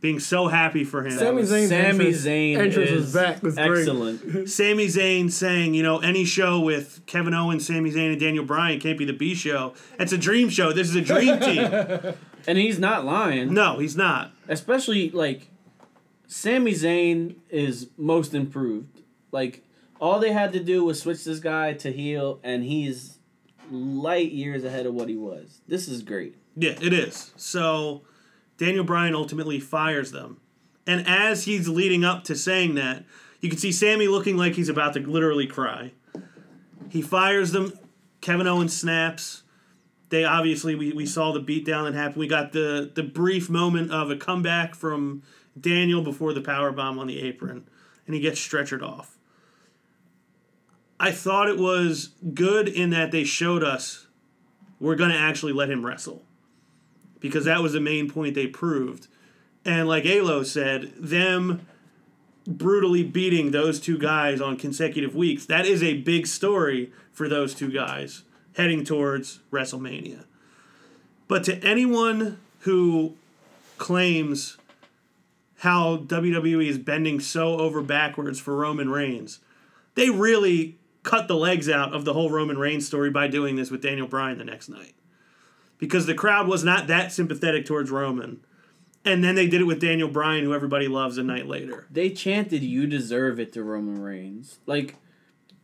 being 0.01 0.19
so 0.19 0.49
happy 0.49 0.83
for 0.85 1.05
him. 1.05 1.13
Sami 1.19 1.43
Zayn's 1.43 1.69
Sami 1.69 1.85
entrance, 1.85 2.25
Zayn 2.25 2.57
entrance 2.57 2.91
is 2.91 3.01
was 3.03 3.13
back 3.13 3.43
was 3.43 3.55
great. 3.55 3.81
excellent. 3.81 4.49
Sami 4.49 4.87
Zayn 4.87 5.31
saying, 5.31 5.75
you 5.75 5.83
know, 5.83 5.99
any 5.99 6.25
show 6.25 6.59
with 6.61 7.05
Kevin 7.07 7.35
Owens, 7.35 7.67
Sami 7.67 7.91
Zayn, 7.91 8.13
and 8.13 8.21
Daniel 8.21 8.45
Bryan 8.45 8.81
can't 8.81 8.99
be 8.99 9.05
the 9.05 9.13
B 9.13 9.35
show. 9.35 9.75
It's 9.99 10.13
a 10.13 10.19
dream 10.19 10.49
show. 10.49 10.73
This 10.73 10.89
is 10.89 10.97
a 10.97 11.03
dream 11.03 11.39
team. 11.41 12.15
and 12.47 12.59
he's 12.59 12.79
not 12.79 13.05
lying. 13.05 13.53
No, 13.53 13.79
he's 13.79 13.97
not. 13.97 14.33
Especially 14.49 15.11
like 15.11 15.49
Sami 16.27 16.73
Zayn 16.73 17.37
is 17.51 17.89
most 17.99 18.35
improved. 18.35 19.03
Like 19.33 19.65
all 20.01 20.19
they 20.19 20.33
had 20.33 20.53
to 20.55 20.61
do 20.61 20.83
was 20.85 21.01
switch 21.03 21.25
this 21.25 21.41
guy 21.41 21.75
to 21.75 21.93
heel 21.93 22.41
and 22.43 22.65
he's 22.65 23.19
light 23.71 24.33
years 24.33 24.65
ahead 24.65 24.87
of 24.87 24.95
what 24.95 25.09
he 25.09 25.17
was. 25.17 25.61
This 25.69 25.89
is 25.89 26.03
great. 26.03 26.37
Yeah, 26.57 26.75
it 26.81 26.93
is. 26.93 27.33
So 27.37 28.03
Daniel 28.61 28.85
Bryan 28.85 29.14
ultimately 29.14 29.59
fires 29.59 30.12
them. 30.12 30.38
And 30.87 31.09
as 31.09 31.44
he's 31.44 31.66
leading 31.66 32.05
up 32.05 32.25
to 32.25 32.37
saying 32.37 32.75
that, 32.75 33.05
you 33.40 33.49
can 33.49 33.59
see 33.59 33.73
Sami 33.73 34.07
looking 34.07 34.37
like 34.37 34.53
he's 34.53 34.68
about 34.68 34.92
to 34.92 35.01
literally 35.01 35.46
cry. 35.46 35.92
He 36.90 37.01
fires 37.01 37.53
them. 37.53 37.73
Kevin 38.20 38.46
Owens 38.46 38.77
snaps. 38.77 39.44
They 40.11 40.25
obviously 40.25 40.75
we, 40.75 40.92
we 40.92 41.07
saw 41.07 41.33
the 41.33 41.40
beatdown 41.40 41.85
that 41.85 41.94
happened. 41.94 42.16
We 42.16 42.27
got 42.27 42.53
the 42.53 42.90
the 42.94 43.03
brief 43.03 43.49
moment 43.49 43.92
of 43.92 44.11
a 44.11 44.16
comeback 44.16 44.75
from 44.75 45.23
Daniel 45.59 46.03
before 46.03 46.35
the 46.35 46.42
power 46.42 46.70
bomb 46.70 46.99
on 46.99 47.07
the 47.07 47.23
apron, 47.23 47.66
and 48.05 48.14
he 48.14 48.20
gets 48.20 48.38
stretchered 48.38 48.83
off. 48.83 49.16
I 50.99 51.12
thought 51.12 51.49
it 51.49 51.59
was 51.59 52.11
good 52.35 52.68
in 52.68 52.90
that 52.90 53.11
they 53.11 53.25
showed 53.25 53.64
us 53.64 54.07
we're 54.79 54.96
going 54.96 55.12
to 55.12 55.18
actually 55.18 55.55
let 55.55 55.70
him 55.70 55.87
wrestle 55.87 56.27
because 57.20 57.44
that 57.44 57.62
was 57.62 57.74
the 57.74 57.80
main 57.80 58.11
point 58.11 58.35
they 58.35 58.46
proved. 58.46 59.06
And 59.64 59.87
like 59.87 60.06
Alo 60.06 60.42
said, 60.42 60.92
them 60.96 61.66
brutally 62.46 63.04
beating 63.04 63.50
those 63.50 63.78
two 63.78 63.98
guys 63.98 64.40
on 64.40 64.56
consecutive 64.56 65.14
weeks, 65.14 65.46
that 65.46 65.66
is 65.66 65.83
a 65.83 65.98
big 65.98 66.26
story 66.26 66.92
for 67.12 67.28
those 67.28 67.54
two 67.54 67.70
guys 67.70 68.24
heading 68.56 68.85
towards 68.85 69.40
WrestleMania. 69.52 70.24
But 71.28 71.44
to 71.44 71.62
anyone 71.62 72.40
who 72.61 73.14
claims 73.78 74.56
how 75.59 75.98
WWE 75.98 76.66
is 76.66 76.78
bending 76.78 77.20
so 77.20 77.59
over 77.59 77.83
backwards 77.83 78.40
for 78.40 78.56
Roman 78.56 78.88
Reigns, 78.88 79.40
they 79.94 80.11
really 80.11 80.78
cut 81.02 81.28
the 81.28 81.37
legs 81.37 81.68
out 81.68 81.92
of 81.92 82.04
the 82.04 82.14
whole 82.14 82.30
Roman 82.30 82.59
Reigns 82.59 82.87
story 82.87 83.11
by 83.11 83.28
doing 83.28 83.56
this 83.56 83.70
with 83.70 83.83
Daniel 83.83 84.06
Bryan 84.06 84.38
the 84.38 84.44
next 84.44 84.68
night 84.68 84.94
because 85.81 86.07
the 86.07 86.14
crowd 86.14 86.47
was 86.47 86.62
not 86.62 86.87
that 86.87 87.11
sympathetic 87.11 87.66
towards 87.66 87.90
Roman. 87.90 88.40
And 89.05 89.25
then 89.25 89.35
they 89.35 89.47
did 89.47 89.62
it 89.62 89.64
with 89.64 89.81
Daniel 89.81 90.11
Bryan, 90.11 90.45
who 90.45 90.55
everybody 90.55 90.87
loves 90.87 91.16
a 91.16 91.23
night 91.23 91.47
later. 91.47 91.87
They 91.90 92.11
chanted 92.11 92.62
"You 92.62 92.87
deserve 92.87 93.40
it" 93.40 93.53
to 93.55 93.62
Roman 93.62 94.03
Reigns. 94.03 94.59
Like, 94.66 94.97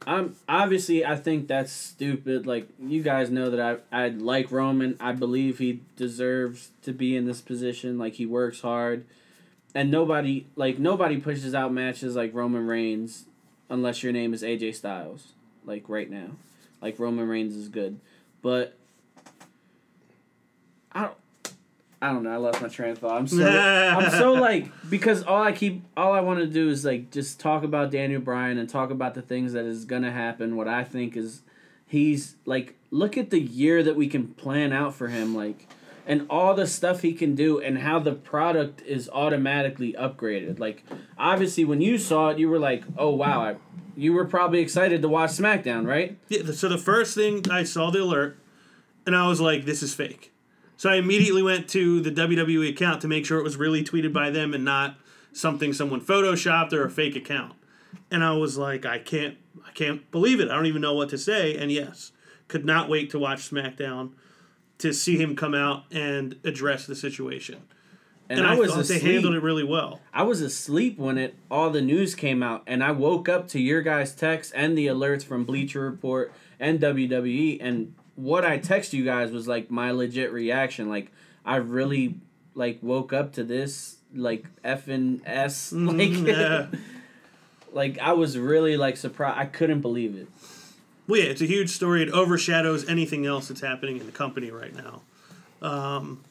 I'm 0.07 0.35
obviously 0.48 1.05
I 1.05 1.16
think 1.16 1.46
that's 1.46 1.70
stupid. 1.70 2.46
Like 2.46 2.68
you 2.81 3.02
guys 3.02 3.31
know 3.31 3.50
that 3.50 3.83
I 3.92 4.05
I 4.05 4.09
like 4.09 4.50
Roman. 4.50 4.96
I 4.98 5.12
believe 5.12 5.59
he 5.59 5.83
deserves 5.96 6.70
to 6.83 6.92
be 6.92 7.14
in 7.14 7.26
this 7.26 7.42
position. 7.42 7.98
Like 7.98 8.14
he 8.14 8.24
works 8.24 8.62
hard, 8.62 9.05
and 9.74 9.90
nobody 9.90 10.46
like 10.57 10.79
nobody 10.79 11.18
pushes 11.18 11.55
out 11.55 11.74
matches 11.74 12.16
like 12.16 12.33
Roman 12.35 12.66
Reigns, 12.66 13.26
unless 13.68 14.02
your 14.02 14.14
name 14.14 14.33
is 14.33 14.42
AJ 14.42 14.76
Styles. 14.76 15.35
Like 15.66 15.90
right 15.90 16.09
now, 16.11 16.31
like 16.81 16.98
Roman 16.98 17.29
Reigns 17.29 17.55
is 17.55 17.68
good, 17.68 18.00
but 18.40 18.79
I 20.96 21.02
don't. 21.02 21.14
I 22.00 22.12
don't 22.12 22.22
know. 22.22 22.30
I 22.30 22.37
lost 22.37 22.62
my 22.62 22.68
train 22.68 22.90
of 22.90 22.98
thought. 22.98 23.16
I'm 23.16 23.26
so 23.26 23.46
I'm 23.46 24.11
so 24.11 24.32
like 24.48 24.68
because 24.88 25.22
all 25.22 25.42
I 25.42 25.52
keep 25.52 25.82
all 25.96 26.12
I 26.12 26.20
want 26.20 26.40
to 26.40 26.46
do 26.46 26.70
is 26.70 26.85
like 26.85 27.11
just 27.11 27.38
talk 27.38 27.64
about 27.64 27.90
Daniel 27.90 28.20
Bryan 28.20 28.59
and 28.59 28.68
talk 28.68 28.90
about 28.90 29.14
the 29.14 29.22
things 29.22 29.52
that 29.52 29.64
is 29.64 29.85
gonna 29.85 30.11
happen. 30.11 30.56
What 30.56 30.68
I 30.68 30.85
think 30.85 31.16
is 31.16 31.42
he's 31.87 32.37
like 32.46 32.74
look 32.90 33.18
at 33.18 33.30
the 33.30 33.40
year 33.40 33.82
that 33.82 33.96
we 33.96 34.09
can 34.09 34.28
plan 34.28 34.72
out 34.72 34.94
for 34.94 35.09
him 35.09 35.35
like 35.35 35.68
and 36.06 36.26
all 36.30 36.54
the 36.54 36.66
stuff 36.66 37.02
he 37.02 37.12
can 37.12 37.35
do 37.35 37.61
and 37.61 37.78
how 37.78 37.98
the 37.98 38.12
product 38.12 38.80
is 38.82 39.11
automatically 39.11 39.94
upgraded. 39.94 40.59
Like 40.59 40.85
obviously 41.18 41.64
when 41.64 41.80
you 41.80 41.98
saw 41.98 42.28
it 42.30 42.38
you 42.38 42.48
were 42.48 42.59
like, 42.59 42.85
"Oh 42.96 43.11
wow, 43.11 43.40
I, 43.42 43.56
you 43.96 44.12
were 44.12 44.26
probably 44.26 44.61
excited 44.61 45.02
to 45.02 45.09
watch 45.09 45.30
SmackDown, 45.30 45.87
right?" 45.87 46.18
Yeah, 46.28 46.52
so 46.52 46.68
the 46.68 46.78
first 46.78 47.14
thing 47.14 47.50
I 47.50 47.64
saw 47.64 47.90
the 47.90 48.02
alert, 48.02 48.38
and 49.06 49.16
I 49.16 49.26
was 49.28 49.40
like, 49.40 49.64
"This 49.64 49.82
is 49.82 49.94
fake." 49.94 50.32
So 50.76 50.90
I 50.90 50.96
immediately 50.96 51.42
went 51.42 51.68
to 51.70 52.00
the 52.00 52.10
WWE 52.10 52.68
account 52.68 53.00
to 53.00 53.08
make 53.08 53.24
sure 53.24 53.38
it 53.38 53.44
was 53.44 53.56
really 53.56 53.82
tweeted 53.82 54.12
by 54.12 54.30
them 54.30 54.52
and 54.52 54.64
not 54.64 54.96
something 55.32 55.72
someone 55.72 56.00
photoshopped 56.00 56.72
or 56.72 56.84
a 56.84 56.90
fake 56.90 57.16
account. 57.16 57.54
And 58.10 58.22
I 58.22 58.32
was 58.32 58.58
like, 58.58 58.84
I 58.84 58.98
can't, 58.98 59.36
I 59.66 59.70
can't 59.72 60.10
believe 60.10 60.40
it. 60.40 60.50
I 60.50 60.54
don't 60.54 60.66
even 60.66 60.82
know 60.82 60.94
what 60.94 61.08
to 61.10 61.18
say. 61.18 61.56
And 61.56 61.72
yes, 61.72 62.12
could 62.48 62.64
not 62.64 62.88
wait 62.88 63.10
to 63.10 63.18
watch 63.18 63.50
SmackDown 63.50 64.12
to 64.78 64.92
see 64.92 65.16
him 65.16 65.34
come 65.34 65.54
out 65.54 65.84
and 65.90 66.36
address 66.44 66.86
the 66.86 66.94
situation. 66.94 67.62
And, 68.28 68.40
And, 68.40 68.48
I, 68.48 68.54
I, 68.54 68.58
was 68.58 68.72
thought 68.72 68.80
asleep. 68.80 69.02
they 69.02 69.12
handled 69.12 69.34
it 69.34 69.42
really 69.42 69.64
well. 69.64 70.00
I 70.12 70.24
was 70.24 70.40
asleep 70.40 70.98
when 70.98 71.16
it 71.16 71.36
all 71.50 71.70
the 71.70 71.80
news 71.80 72.14
came 72.14 72.42
out, 72.42 72.64
and 72.66 72.82
I 72.82 72.90
woke 72.90 73.28
up 73.28 73.48
to 73.48 73.60
your 73.60 73.82
guys' 73.82 74.14
texts 74.14 74.52
and 74.52 74.76
the 74.76 74.88
alerts 74.88 75.24
from 75.24 75.44
Bleacher 75.44 75.80
Report 75.80 76.32
and 76.58 76.80
WWE, 76.80 77.58
and 77.60 77.94
what 78.16 78.44
I 78.44 78.59
text 78.59 78.92
you 78.92 79.05
guys 79.05 79.31
was 79.31 79.46
like 79.46 79.70
my 79.70 79.90
legit 79.92 80.33
reaction. 80.33 80.88
Like 80.88 81.12
I 81.44 81.57
really 81.57 82.16
like 82.55 82.79
woke 82.83 83.12
up 83.12 83.35
to 83.35 83.44
this 83.44 83.96
like 84.14 84.46
F 84.64 84.88
and 84.88 85.22
S 85.24 85.72
like 85.72 86.11
Yeah. 86.11 86.66
like 87.72 87.98
I 87.98 88.12
was 88.14 88.37
really 88.38 88.76
like 88.76 88.96
surprised. 88.96 89.38
I 89.38 89.44
couldn't 89.44 89.83
believe 89.83 90.16
it. 90.16 90.29
Well, 91.07 91.20
yeah, 91.20 91.26
it's 91.26 91.42
a 91.42 91.46
huge 91.46 91.70
story. 91.70 92.02
It 92.02 92.11
overshadows 92.11 92.88
anything 92.88 93.26
else 93.26 93.48
that's 93.48 93.61
happening 93.61 93.98
in 93.98 94.07
the 94.07 94.12
company 94.12 94.50
right 94.50 94.74
now. 94.74 95.02
Um, 95.62 96.24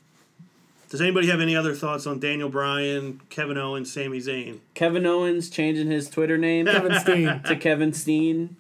does 0.90 1.02
anybody 1.02 1.28
have 1.28 1.40
any 1.40 1.56
other 1.56 1.74
thoughts 1.74 2.06
on 2.06 2.20
Daniel 2.20 2.50
Bryan, 2.50 3.22
Kevin 3.30 3.58
Owens, 3.58 3.92
Sami 3.92 4.20
Zayn? 4.20 4.60
Kevin 4.74 5.06
Owens 5.06 5.50
changing 5.50 5.90
his 5.90 6.10
Twitter 6.10 6.38
name 6.38 6.66
Kevin 6.66 7.00
Steen. 7.00 7.42
to 7.46 7.56
Kevin 7.56 7.94
Steen. 7.94 8.58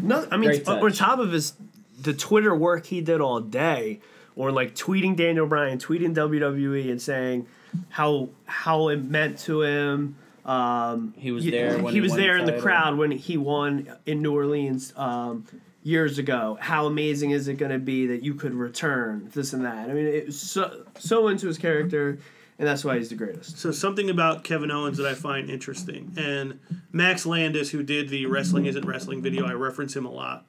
No, 0.00 0.28
I 0.30 0.36
mean, 0.36 0.50
Great 0.50 0.68
on 0.68 0.92
top 0.92 1.18
of 1.18 1.32
his 1.32 1.54
the 2.00 2.12
Twitter 2.14 2.54
work 2.54 2.86
he 2.86 3.00
did 3.00 3.20
all 3.20 3.40
day, 3.40 4.00
or 4.34 4.50
like 4.52 4.74
tweeting 4.74 5.16
Daniel 5.16 5.46
Bryan, 5.46 5.78
tweeting 5.78 6.14
WWE, 6.14 6.90
and 6.90 7.00
saying 7.00 7.46
how 7.90 8.28
how 8.44 8.88
it 8.88 9.02
meant 9.04 9.38
to 9.40 9.62
him. 9.62 10.16
Um, 10.44 11.14
He 11.16 11.32
was 11.32 11.44
y- 11.44 11.50
there 11.50 11.78
when 11.78 11.86
he 11.92 11.98
he 11.98 12.00
was 12.00 12.10
won 12.12 12.20
there 12.20 12.34
the 12.36 12.48
in 12.48 12.54
the 12.56 12.60
crowd 12.62 12.96
when 12.98 13.10
he 13.10 13.36
won 13.36 13.88
in 14.06 14.22
New 14.22 14.32
Orleans 14.34 14.92
um, 14.96 15.44
years 15.82 16.18
ago. 16.18 16.56
How 16.60 16.86
amazing 16.86 17.30
is 17.32 17.48
it 17.48 17.54
going 17.54 17.72
to 17.72 17.78
be 17.78 18.06
that 18.06 18.22
you 18.22 18.34
could 18.34 18.54
return 18.54 19.30
this 19.34 19.52
and 19.52 19.64
that? 19.64 19.90
I 19.90 19.92
mean, 19.92 20.06
it 20.06 20.26
was 20.26 20.38
so 20.38 20.84
so 20.98 21.26
into 21.28 21.48
his 21.48 21.58
character, 21.58 22.18
and 22.58 22.68
that's 22.68 22.84
why 22.84 22.96
he's 22.96 23.08
the 23.08 23.16
greatest. 23.16 23.58
So 23.58 23.72
something 23.72 24.08
about 24.08 24.44
Kevin 24.44 24.70
Owens 24.70 24.98
that 24.98 25.06
I 25.06 25.14
find 25.14 25.50
interesting, 25.50 26.12
and 26.16 26.60
Max 26.92 27.26
Landis, 27.26 27.70
who 27.70 27.82
did 27.82 28.08
the 28.08 28.26
"Wrestling 28.26 28.66
Isn't 28.66 28.84
Wrestling" 28.86 29.22
video, 29.22 29.46
I 29.46 29.52
reference 29.54 29.96
him 29.96 30.04
a 30.06 30.12
lot. 30.12 30.46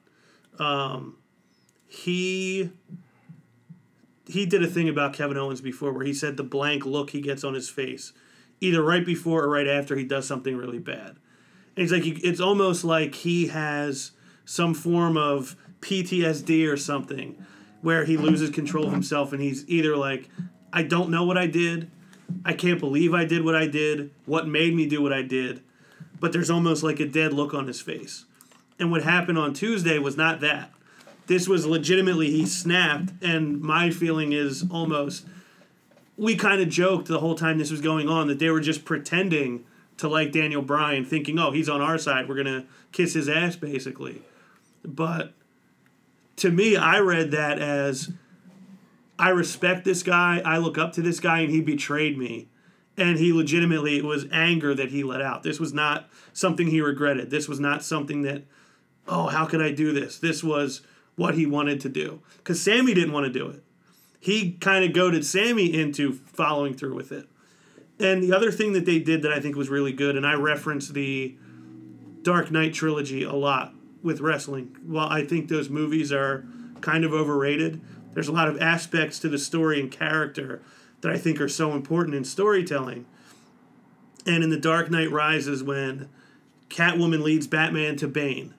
Um, 0.60 1.16
he 1.88 2.70
he 4.26 4.44
did 4.44 4.62
a 4.62 4.66
thing 4.66 4.88
about 4.88 5.14
Kevin 5.14 5.38
Owens 5.38 5.60
before, 5.60 5.92
where 5.92 6.04
he 6.04 6.12
said 6.12 6.36
the 6.36 6.42
blank 6.42 6.84
look 6.84 7.10
he 7.10 7.20
gets 7.20 7.44
on 7.44 7.54
his 7.54 7.70
face, 7.70 8.12
either 8.60 8.82
right 8.82 9.04
before 9.04 9.42
or 9.42 9.48
right 9.48 9.66
after 9.66 9.96
he 9.96 10.04
does 10.04 10.26
something 10.26 10.56
really 10.56 10.78
bad. 10.78 11.16
And 11.76 11.88
he's 11.88 11.92
like, 11.92 12.04
it's 12.04 12.40
almost 12.40 12.84
like 12.84 13.14
he 13.14 13.46
has 13.46 14.10
some 14.44 14.74
form 14.74 15.16
of 15.16 15.56
PTSD 15.80 16.70
or 16.70 16.76
something, 16.76 17.42
where 17.80 18.04
he 18.04 18.18
loses 18.18 18.50
control 18.50 18.86
of 18.86 18.92
himself, 18.92 19.32
and 19.32 19.40
he's 19.40 19.66
either 19.68 19.96
like, 19.96 20.28
I 20.72 20.82
don't 20.82 21.08
know 21.10 21.24
what 21.24 21.38
I 21.38 21.46
did, 21.46 21.90
I 22.44 22.52
can't 22.52 22.80
believe 22.80 23.14
I 23.14 23.24
did 23.24 23.44
what 23.44 23.54
I 23.54 23.66
did. 23.66 24.10
What 24.26 24.46
made 24.46 24.74
me 24.74 24.86
do 24.86 25.02
what 25.02 25.12
I 25.12 25.22
did? 25.22 25.62
But 26.20 26.32
there's 26.32 26.50
almost 26.50 26.82
like 26.82 27.00
a 27.00 27.06
dead 27.06 27.32
look 27.32 27.54
on 27.54 27.66
his 27.66 27.80
face. 27.80 28.24
And 28.78 28.90
what 28.90 29.02
happened 29.02 29.38
on 29.38 29.54
Tuesday 29.54 29.98
was 29.98 30.16
not 30.16 30.40
that. 30.40 30.72
This 31.28 31.46
was 31.46 31.66
legitimately 31.66 32.30
he 32.30 32.46
snapped, 32.46 33.12
and 33.22 33.60
my 33.60 33.90
feeling 33.90 34.32
is 34.32 34.64
almost 34.70 35.26
we 36.16 36.34
kind 36.34 36.60
of 36.60 36.68
joked 36.68 37.06
the 37.06 37.20
whole 37.20 37.36
time 37.36 37.58
this 37.58 37.70
was 37.70 37.80
going 37.80 38.08
on 38.08 38.26
that 38.26 38.40
they 38.40 38.50
were 38.50 38.60
just 38.60 38.84
pretending 38.84 39.64
to 39.98 40.08
like 40.08 40.32
Daniel 40.32 40.62
Bryan, 40.62 41.04
thinking, 41.04 41.38
"Oh, 41.38 41.52
he's 41.52 41.68
on 41.68 41.80
our 41.80 41.98
side. 41.98 42.28
We're 42.28 42.36
gonna 42.36 42.64
kiss 42.92 43.12
his 43.12 43.28
ass," 43.28 43.56
basically. 43.56 44.22
But 44.84 45.34
to 46.36 46.50
me, 46.50 46.76
I 46.76 46.98
read 47.00 47.30
that 47.32 47.58
as 47.58 48.10
I 49.18 49.28
respect 49.28 49.84
this 49.84 50.02
guy. 50.02 50.40
I 50.44 50.58
look 50.58 50.78
up 50.78 50.92
to 50.94 51.02
this 51.02 51.20
guy, 51.20 51.40
and 51.40 51.50
he 51.50 51.60
betrayed 51.60 52.16
me. 52.16 52.48
And 52.96 53.18
he 53.18 53.32
legitimately, 53.32 53.98
it 53.98 54.04
was 54.04 54.26
anger 54.32 54.74
that 54.74 54.90
he 54.90 55.04
let 55.04 55.20
out. 55.20 55.42
This 55.42 55.60
was 55.60 55.72
not 55.72 56.08
something 56.32 56.68
he 56.68 56.80
regretted. 56.80 57.30
This 57.30 57.48
was 57.48 57.60
not 57.60 57.84
something 57.84 58.22
that, 58.22 58.44
oh, 59.06 59.26
how 59.26 59.44
could 59.44 59.60
I 59.60 59.70
do 59.70 59.92
this? 59.92 60.18
This 60.18 60.42
was 60.42 60.80
what 61.18 61.34
he 61.34 61.44
wanted 61.44 61.80
to 61.80 61.88
do. 61.88 62.20
Because 62.38 62.62
Sami 62.62 62.94
didn't 62.94 63.12
want 63.12 63.26
to 63.26 63.32
do 63.32 63.48
it. 63.48 63.62
He 64.20 64.52
kind 64.52 64.84
of 64.84 64.92
goaded 64.92 65.26
Sami 65.26 65.74
into 65.74 66.12
following 66.12 66.74
through 66.74 66.94
with 66.94 67.12
it. 67.12 67.28
And 68.00 68.22
the 68.22 68.32
other 68.34 68.52
thing 68.52 68.72
that 68.72 68.86
they 68.86 69.00
did 69.00 69.22
that 69.22 69.32
I 69.32 69.40
think 69.40 69.56
was 69.56 69.68
really 69.68 69.92
good, 69.92 70.16
and 70.16 70.24
I 70.26 70.34
reference 70.34 70.88
the 70.88 71.36
Dark 72.22 72.50
Knight 72.50 72.72
trilogy 72.72 73.24
a 73.24 73.32
lot 73.32 73.74
with 74.02 74.20
wrestling. 74.20 74.76
While 74.86 75.08
I 75.08 75.24
think 75.24 75.48
those 75.48 75.68
movies 75.68 76.12
are 76.12 76.46
kind 76.80 77.04
of 77.04 77.12
overrated, 77.12 77.80
there's 78.14 78.28
a 78.28 78.32
lot 78.32 78.48
of 78.48 78.60
aspects 78.60 79.18
to 79.20 79.28
the 79.28 79.38
story 79.38 79.80
and 79.80 79.90
character 79.90 80.62
that 81.00 81.10
I 81.10 81.18
think 81.18 81.40
are 81.40 81.48
so 81.48 81.72
important 81.72 82.14
in 82.14 82.24
storytelling. 82.24 83.06
And 84.24 84.44
in 84.44 84.50
The 84.50 84.58
Dark 84.58 84.90
Knight 84.90 85.10
Rises, 85.10 85.62
when 85.62 86.08
Catwoman 86.68 87.22
leads 87.22 87.48
Batman 87.48 87.96
to 87.96 88.06
Bane, 88.06 88.54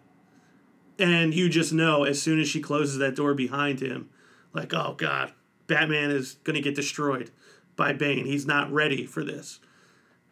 and 0.99 1.33
you 1.33 1.49
just 1.49 1.71
know 1.73 2.03
as 2.03 2.21
soon 2.21 2.39
as 2.39 2.47
she 2.47 2.61
closes 2.61 2.97
that 2.97 3.15
door 3.15 3.33
behind 3.33 3.81
him, 3.81 4.09
like, 4.53 4.73
oh 4.73 4.95
God, 4.97 5.31
Batman 5.67 6.11
is 6.11 6.35
to 6.45 6.61
get 6.61 6.75
destroyed 6.75 7.31
by 7.75 7.93
Bane. 7.93 8.25
He's 8.25 8.45
not 8.45 8.71
ready 8.71 9.05
for 9.05 9.23
this. 9.23 9.59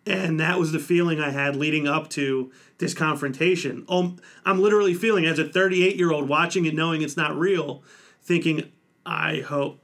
And 0.06 0.39
that 0.39 0.60
was 0.60 0.71
the 0.71 0.80
feeling 0.80 1.19
I 1.19 1.32
had 1.32 1.56
leading 1.56 1.88
up 1.88 2.10
to 2.12 2.51
this 2.77 2.93
confrontation. 2.93 3.86
Um, 3.89 4.17
I'm 4.45 4.62
literally 4.62 4.93
feeling, 4.93 5.25
as 5.25 5.39
a 5.39 5.47
38 5.47 5.95
year 5.95 6.12
old 6.12 6.30
watching 6.30 6.65
it, 6.65 6.75
knowing 6.75 7.01
it's 7.01 7.17
not 7.17 7.38
real, 7.38 7.84
thinking, 8.21 8.71
I 9.06 9.39
hope 9.39 9.80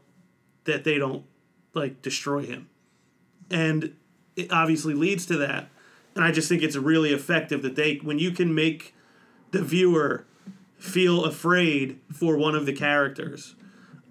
that 0.64 0.84
they 0.84 0.98
don't 0.98 1.26
like 1.74 2.02
destroy 2.02 2.46
him. 2.46 2.70
And 3.52 3.96
it 4.36 4.52
obviously 4.52 4.94
leads 4.94 5.26
to 5.28 5.38
that. 5.38 5.70
And 6.16 6.24
I 6.24 6.32
just 6.32 6.48
think 6.48 6.62
it's 6.62 6.76
really 6.76 7.12
effective 7.12 7.62
that 7.64 7.76
they, 7.76 7.96
when 7.98 8.20
you 8.20 8.32
can 8.32 8.54
make 8.54 8.96
the 9.52 9.62
viewer 9.62 10.26
feel 10.84 11.24
afraid 11.24 12.00
for 12.12 12.36
one 12.36 12.56
of 12.56 12.66
the 12.66 12.74
characters, 12.74 13.56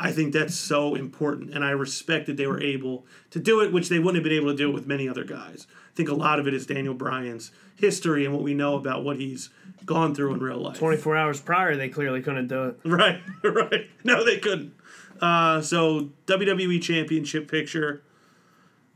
I 0.01 0.11
think 0.11 0.33
that's 0.33 0.55
so 0.55 0.95
important. 0.95 1.53
And 1.55 1.63
I 1.63 1.71
respect 1.71 2.27
that 2.27 2.39
they 2.39 2.47
were 2.47 2.63
able 2.63 3.05
to 3.31 3.39
do 3.39 3.61
it, 3.61 3.73
which 3.73 3.91
they 3.91 3.99
wouldn't 3.99 4.17
have 4.17 4.25
been 4.25 4.33
able 4.33 4.51
to 4.51 4.57
do 4.57 4.71
it 4.71 4.73
with 4.73 4.87
many 4.87 5.07
other 5.07 5.23
guys. 5.23 5.67
I 5.71 5.95
think 5.95 6.09
a 6.09 6.15
lot 6.15 6.41
of 6.41 6.49
it 6.49 6.55
is 6.55 6.65
Daniel 6.65 6.95
Bryan's 6.95 7.53
history 7.77 8.25
and 8.25 8.33
what 8.33 8.43
we 8.43 8.55
know 8.55 8.75
about 8.77 9.05
what 9.05 9.19
he's 9.19 9.51
gone 9.85 10.15
through 10.15 10.33
in 10.33 10.41
real 10.41 10.57
life. 10.57 10.79
24 10.79 11.17
hours 11.17 11.41
prior, 11.43 11.77
they 11.77 11.91
clearly 11.91 12.23
couldn't 12.23 12.49
do 12.49 12.65
it. 12.65 12.81
Right, 12.87 13.21
right. 13.45 13.91
No, 14.03 14.25
they 14.25 14.39
couldn't. 14.39 14.75
Uh, 15.21 15.61
so 15.61 16.09
WWE 16.27 16.81
Championship 16.81 17.51
picture. 17.51 18.03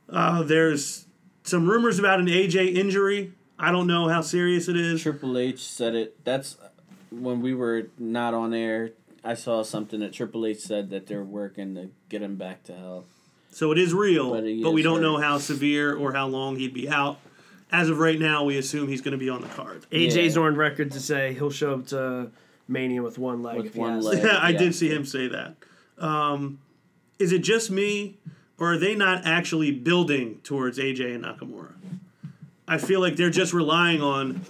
Uh, 0.08 0.42
there's 0.42 1.06
some 1.44 1.68
rumors 1.68 1.98
about 1.98 2.20
an 2.20 2.26
AJ 2.26 2.74
injury. 2.74 3.34
I 3.58 3.70
don't 3.70 3.86
know 3.86 4.08
how 4.08 4.22
serious 4.22 4.66
it 4.66 4.76
is. 4.76 5.02
Triple 5.02 5.36
H 5.36 5.62
said 5.62 5.94
it. 5.94 6.24
That's 6.24 6.56
when 7.10 7.40
we 7.40 7.54
were 7.54 7.88
not 7.98 8.34
on 8.34 8.52
air. 8.54 8.90
I 9.24 9.34
saw 9.34 9.62
something 9.64 10.00
that 10.00 10.12
Triple 10.12 10.46
H 10.46 10.58
said 10.60 10.90
that 10.90 11.06
they're 11.08 11.24
working 11.24 11.74
to 11.74 11.90
get 12.08 12.22
him 12.22 12.36
back 12.36 12.62
to 12.64 12.76
health. 12.76 13.06
So 13.50 13.72
it 13.72 13.78
is 13.78 13.92
real, 13.94 14.30
But 14.30 14.42
but, 14.42 14.44
he 14.48 14.64
we 14.64 14.82
don't 14.82 14.96
hurt. 14.96 15.02
know 15.02 15.16
how 15.18 15.38
severe 15.38 15.94
or 15.96 16.12
how 16.12 16.26
long 16.28 16.56
he'd 16.56 16.74
be 16.74 16.88
out. 16.88 17.18
As 17.72 17.88
of 17.88 17.98
right 17.98 18.18
now, 18.18 18.44
we 18.44 18.56
assume 18.58 18.86
he's 18.86 19.00
going 19.00 19.12
to 19.12 19.18
be 19.18 19.28
on 19.28 19.40
the 19.40 19.48
card. 19.48 19.84
AJ's 19.90 20.36
Yeah. 20.36 20.42
on 20.42 20.54
record 20.54 20.92
to 20.92 21.00
say 21.00 21.32
he'll 21.34 21.50
show 21.50 21.74
up 21.74 21.86
to 21.88 22.30
Mania 22.68 23.02
with 23.02 23.18
one 23.18 23.42
leg. 23.42 23.56
With 23.56 23.66
if 23.66 23.76
one 23.76 24.00
leg. 24.00 24.18
Yeah, 24.24 24.36
I 24.36 24.50
Yeah. 24.50 24.58
did 24.58 24.74
see 24.74 24.88
him 24.90 25.04
say 25.04 25.26
that. 25.28 25.56
Um, 25.98 26.60
is 27.18 27.32
it 27.32 27.40
just 27.40 27.70
me, 27.70 28.18
or 28.58 28.74
are 28.74 28.78
they 28.78 28.94
not 28.94 29.22
actually 29.24 29.72
building 29.72 30.38
towards 30.44 30.78
AJ 30.78 31.14
and 31.14 31.24
Nakamura? 31.24 31.72
I 32.68 32.78
feel 32.78 33.00
like 33.00 33.16
they're 33.16 33.30
just 33.30 33.52
relying 33.52 34.02
on 34.02 34.42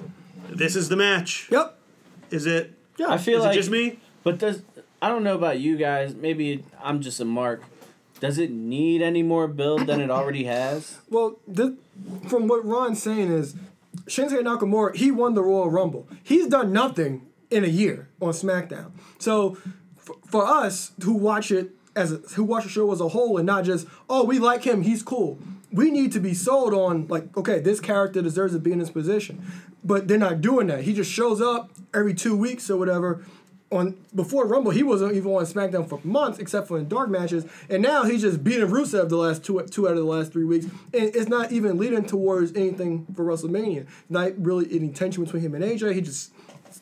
this 0.51 0.75
is 0.77 0.89
the 0.91 0.97
match. 0.97 1.49
Yep. 1.51 1.79
Is 2.31 2.47
it? 2.47 2.73
Yeah. 2.99 3.09
I 3.09 3.19
feel 3.19 3.39
Is 3.39 3.45
like 3.45 3.55
it 3.55 3.59
just 3.59 3.71
me? 3.71 3.99
But 4.23 4.39
does 4.39 4.63
I 5.01 5.09
don't 5.09 5.23
know 5.23 5.35
about 5.35 5.59
you 5.61 5.77
guys. 5.77 6.15
Maybe 6.15 6.65
I'm 6.83 7.01
just 7.01 7.21
a 7.21 7.25
mark. 7.25 7.63
Does 8.21 8.39
it 8.39 8.51
need 8.51 9.03
any 9.03 9.23
more 9.23 9.47
build 9.47 9.87
than 9.87 10.01
it 10.01 10.11
already 10.11 10.45
has? 10.45 10.99
Well, 11.11 11.39
this, 11.47 11.71
from 12.29 12.49
what 12.49 12.65
Ron's 12.65 13.03
saying 13.03 13.31
is, 13.31 13.55
Shinsuke 14.07 14.43
Nakamura, 14.43 14.95
he 14.97 15.11
won 15.11 15.35
the 15.35 15.43
Royal 15.43 15.71
Rumble. 15.71 16.09
He's 16.23 16.47
done 16.47 16.73
nothing 16.73 17.27
in 17.51 17.63
a 17.65 17.69
year 17.69 18.09
on 18.21 18.31
SmackDown. 18.31 18.93
So, 19.19 19.57
f- 19.99 20.17
for 20.27 20.45
us 20.47 20.93
who 21.05 21.13
watch 21.15 21.51
it 21.51 21.71
as 21.95 22.13
a, 22.13 22.17
who 22.35 22.45
watch 22.45 22.65
the 22.65 22.71
show 22.71 22.91
as 22.93 23.01
a 23.01 23.09
whole 23.09 23.39
and 23.39 23.47
not 23.47 23.65
just 23.65 23.87
oh 24.11 24.25
we 24.25 24.39
like 24.39 24.65
him 24.65 24.83
he's 24.83 25.03
cool. 25.03 25.39
We 25.73 25.91
need 25.91 26.13
to 26.13 26.21
be 26.21 26.35
sold 26.35 26.75
on 26.75 27.07
like 27.09 27.35
okay 27.37 27.59
this 27.61 27.81
character 27.81 28.21
deserves 28.23 28.53
to 28.53 28.59
be 28.59 28.73
in 28.73 28.79
this 28.79 28.91
position, 28.91 29.45
but 29.87 30.09
they're 30.09 30.19
not 30.19 30.41
doing 30.41 30.67
that. 30.69 30.83
He 30.83 30.93
just 30.93 31.11
shows 31.11 31.41
up 31.41 31.71
every 31.95 32.15
two 32.15 32.37
weeks 32.37 32.69
or 32.71 32.77
whatever, 32.77 33.25
on 33.71 33.97
before 34.15 34.47
Rumble, 34.47 34.71
he 34.71 34.83
wasn't 34.83 35.15
even 35.15 35.33
on 35.33 35.45
SmackDown 35.45 35.89
for 35.89 36.01
months, 36.05 36.39
except 36.39 36.69
for 36.69 36.79
in 36.79 36.89
dark 36.89 37.09
matches. 37.09 37.45
And 37.69 37.83
now 37.83 38.05
he's 38.05 38.23
just 38.23 38.45
beating 38.45 38.69
Rusev 38.69 39.09
the 39.09 39.17
last 39.17 39.45
two 39.45 39.61
two 39.71 39.89
out 39.89 39.93
of 39.93 39.99
the 39.99 40.05
last 40.05 40.33
three 40.33 40.45
weeks, 40.45 40.67
and 40.67 41.15
it's 41.15 41.29
not 41.29 41.53
even 41.53 41.77
leading 41.79 42.05
towards 42.05 42.53
anything 42.55 43.07
for 43.15 43.25
WrestleMania. 43.25 43.87
Not 44.09 44.33
really 44.39 44.67
any 44.71 44.91
tension 44.91 45.25
between 45.25 45.43
him 45.43 45.55
and 45.55 45.65
AJ. 45.65 45.95
He 45.95 46.01
just 46.01 46.33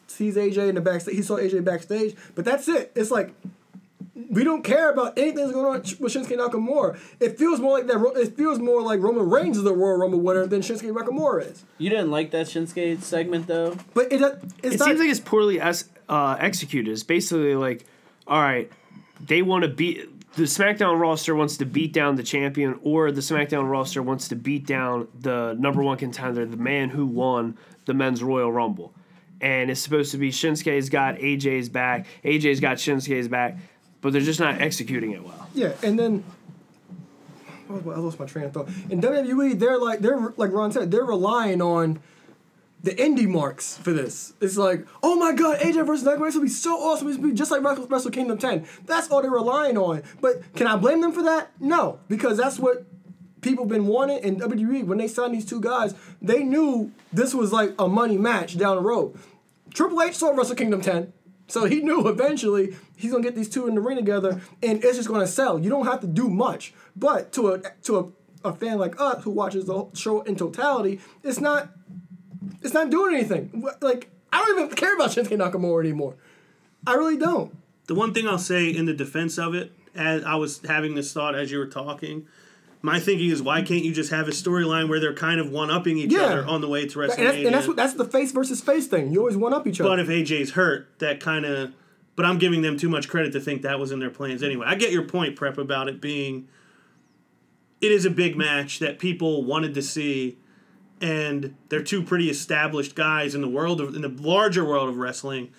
sees 0.07 0.37
AJ 0.37 0.69
in 0.69 0.75
the 0.75 0.81
backstage. 0.81 1.15
He 1.15 1.23
saw 1.23 1.37
AJ 1.37 1.65
backstage, 1.65 2.17
but 2.35 2.45
that's 2.45 2.69
it. 2.69 2.93
It's 2.95 3.11
like 3.11 3.35
we 4.31 4.45
don't 4.45 4.63
care 4.63 4.91
about 4.91 5.19
anything 5.19 5.37
that's 5.37 5.53
going 5.53 5.67
on 5.67 5.81
with 5.99 6.13
Shinsuke 6.13 6.37
Nakamura. 6.39 6.99
It 7.21 7.37
feels 7.39 7.59
more 7.61 7.73
like 7.79 7.87
that. 7.89 8.13
It 8.17 8.37
feels 8.37 8.59
more 8.59 8.81
like 8.83 9.01
Roman 9.01 9.29
Reigns 9.29 9.57
is 9.57 9.65
the 9.65 9.75
Royal 9.75 9.97
Rumble 9.97 10.21
winner 10.21 10.47
than 10.47 10.61
Shinsuke 10.61 10.93
Nakamura 10.93 11.51
is. 11.51 11.65
You 11.79 11.91
didn't 11.91 12.11
like 12.11 12.31
that 12.31 12.47
Shinsuke 12.47 13.03
segment 13.03 13.47
though. 13.47 13.77
But 13.93 14.13
it 14.13 14.21
it's 14.63 14.75
It 14.75 14.79
not, 14.79 14.87
seems 14.89 15.01
like 15.01 15.09
it's 15.09 15.21
poorly 15.21 15.61
es- 15.61 15.89
uh, 16.09 16.37
executed. 16.39 16.93
It's 16.93 17.03
basically 17.03 17.55
like, 17.57 17.85
all 18.27 18.41
right, 18.41 18.71
they 19.25 19.43
want 19.43 19.65
to 19.65 19.69
beat 19.69 20.09
the 20.37 20.43
SmackDown 20.45 20.99
roster 21.01 21.35
wants 21.35 21.57
to 21.59 21.65
beat 21.65 21.93
down 21.93 22.17
the 22.17 22.23
champion, 22.25 22.79
or 22.83 23.13
the 23.13 23.21
SmackDown 23.21 23.71
roster 23.71 24.03
wants 24.03 24.27
to 24.29 24.35
beat 24.37 24.67
down 24.67 25.07
the 25.21 25.55
number 25.59 25.81
one 25.83 25.97
contender, 25.97 26.45
the 26.45 26.57
man 26.57 26.89
who 26.91 27.07
won 27.07 27.57
the 27.85 27.95
men's 27.95 28.21
Royal 28.23 28.51
Rumble. 28.51 28.93
And 29.41 29.71
it's 29.71 29.81
supposed 29.81 30.11
to 30.13 30.19
be 30.19 30.31
Shinsuke's 30.31 30.89
got 30.89 31.17
AJ's 31.19 31.69
back, 31.69 32.07
AJ's 32.25 32.59
got 32.59 32.79
Shinsuke's 32.79 33.29
back, 33.29 33.59
but 34.05 34.13
they're 34.13 34.21
just 34.21 34.39
not 34.39 34.61
executing 34.61 35.13
it 35.13 35.25
well. 35.25 35.49
Yeah, 35.55 35.73
and 35.83 35.99
then 35.99 36.25
oh, 37.71 37.91
I 37.91 37.99
lost 37.99 38.21
my 38.21 38.27
train 38.27 38.45
of 38.45 38.53
thought. 38.53 38.69
In 38.91 39.01
WWE, 39.01 39.59
they're 39.59 39.79
like 39.79 40.01
they're 40.01 40.35
like 40.37 40.53
Ron 40.53 40.73
said, 40.73 40.91
they're 40.91 41.07
relying 41.07 41.63
on 41.63 42.01
the 42.83 42.91
indie 42.91 43.27
marks 43.27 43.79
for 43.79 43.95
this. 43.95 44.35
It's 44.43 44.59
like, 44.59 44.87
oh 45.03 45.17
my 45.17 45.33
god, 45.33 45.61
AJ 45.61 45.87
versus 45.87 46.07
Nakamura, 46.07 46.35
will 46.35 46.43
be 46.43 46.49
so 46.49 46.77
awesome. 46.77 47.09
It's 47.09 47.17
be 47.17 47.33
just 47.33 47.51
like 47.51 47.63
Wrestle, 47.63 48.11
Kingdom 48.11 48.37
10. 48.37 48.67
That's 48.85 49.11
all 49.11 49.23
they're 49.23 49.31
relying 49.31 49.79
on. 49.79 50.03
But 50.21 50.55
can 50.55 50.67
I 50.67 50.77
blame 50.77 51.01
them 51.01 51.13
for 51.13 51.23
that? 51.23 51.51
No, 51.59 51.99
because 52.07 52.37
that's 52.37 52.59
what 52.59 52.85
people 53.41 53.65
been 53.65 53.87
wanting. 53.87 54.23
And 54.23 54.39
WWE, 54.39 54.85
when 54.85 54.99
they 54.99 55.09
signed 55.09 55.33
these 55.33 55.47
two 55.47 55.63
guys, 55.63 55.95
they 56.21 56.45
knew 56.45 56.93
this 57.11 57.33
was 57.33 57.55
like 57.55 57.75
a 57.79 57.89
money 57.89 58.19
match 58.19 58.59
down 58.59 58.77
the 58.77 58.83
road. 58.83 59.19
Triple 59.73 60.03
H 60.03 60.17
saw 60.17 60.37
Wrestle 60.37 60.57
Kingdom 60.57 60.83
10. 60.83 61.11
So 61.55 61.67
he 61.67 61.83
knew 61.83 62.09
eventually 62.09 62.75
he's 62.97 63.13
gonna 63.13 63.23
get 63.23 63.37
these 63.37 63.49
two 63.49 63.69
in 63.69 63.77
the 63.77 63.81
ring 63.81 63.97
together, 63.97 64.41
and 64.61 64.83
it's 64.83 64.97
just 64.97 65.09
gonna 65.09 65.25
sell. 65.25 65.57
You 65.57 65.71
don't 65.71 65.87
have 65.87 66.01
to 66.01 66.09
do 66.09 66.29
much, 66.29 66.75
but 66.97 67.31
to 67.35 67.53
a 67.53 67.61
to 67.85 68.13
a, 68.45 68.49
a 68.49 68.53
fan 68.53 68.77
like 68.77 69.01
us 69.01 69.23
who 69.23 69.31
watches 69.31 69.67
the 69.67 69.87
show 69.95 70.23
in 70.23 70.35
totality, 70.35 70.99
it's 71.23 71.39
not 71.39 71.69
it's 72.61 72.75
not 72.75 72.91
doing 72.91 73.15
anything. 73.15 73.65
Like 73.81 74.11
I 74.33 74.39
don't 74.39 74.65
even 74.65 74.75
care 74.75 74.97
about 74.97 75.11
Shinsuke 75.11 75.39
Nakamura 75.39 75.85
anymore. 75.85 76.17
I 76.89 76.95
really 76.95 77.19
don't. 77.19 77.57
The 77.87 77.95
one 77.95 78.13
thing 78.13 78.27
I'll 78.27 78.37
say 78.37 78.69
in 78.69 78.87
the 78.87 78.93
defense 78.93 79.39
of 79.39 79.55
it, 79.55 79.71
as 79.95 80.25
I 80.25 80.35
was 80.35 80.61
having 80.67 80.97
this 80.97 81.13
thought 81.13 81.37
as 81.37 81.53
you 81.53 81.59
were 81.59 81.69
talking, 81.69 82.27
my 82.85 83.01
thinking 83.01 83.31
is 83.31 83.41
why 83.43 83.63
can't 83.63 83.83
you 83.83 83.95
just 83.95 84.11
have 84.11 84.29
a 84.29 84.31
storyline 84.31 84.91
where 84.91 85.01
they're 85.01 85.15
kind 85.15 85.41
of 85.41 85.49
one 85.51 85.71
upping 85.71 85.97
each 85.97 86.13
Yeah. 86.13 86.21
other 86.25 86.45
on 86.47 86.61
the 86.61 86.69
way 86.69 86.87
to 86.87 86.99
WrestleMania? 86.99 87.17
And 87.19 87.27
that's, 87.27 87.37
and 87.47 87.55
that's 87.55 87.67
what 87.67 87.77
that's 87.77 87.95
the 87.95 88.05
face 88.05 88.31
versus 88.31 88.61
face 88.61 88.87
thing. 88.87 89.11
You 89.11 89.21
always 89.21 89.39
one 89.39 89.55
up 89.55 89.67
each 89.67 89.81
other. 89.81 89.89
but 89.89 90.01
if 90.01 90.09
AJ's 90.09 90.51
hurt, 90.51 90.89
that 90.99 91.19
kind 91.19 91.47
of. 91.47 91.73
But 92.15 92.27
I'm 92.27 92.39
giving 92.39 92.61
them 92.63 92.77
too 92.77 92.89
much 92.91 93.09
credit 93.09 93.33
to 93.33 93.41
think 93.41 93.63
that 93.63 93.81
was 93.81 93.91
in 93.91 93.99
their 94.01 94.11
plans 94.11 94.43
anyway. 94.43 94.67
I 94.69 94.75
get 94.77 94.93
your 94.93 95.03
point, 95.03 95.35
Prep, 95.35 95.57
about 95.59 95.89
it 95.89 96.01
being. 96.01 96.47
It 97.81 97.91
is 97.91 98.05
a 98.05 98.11
big 98.11 98.37
match 98.37 98.79
that 98.79 98.99
people 98.99 99.45
wanted 99.45 99.73
to 99.75 99.83
see, 99.83 100.39
and 101.01 101.55
they're 101.71 101.83
two 101.83 102.03
pretty 102.03 102.29
established 102.31 102.95
guys 102.95 103.35
in 103.35 103.41
the 103.41 103.49
world 103.49 103.81
of 103.81 103.95
in 103.97 104.03
the 104.03 104.09
larger 104.09 104.65
world 104.65 104.89
of 104.91 104.97
wrestling 104.99 105.51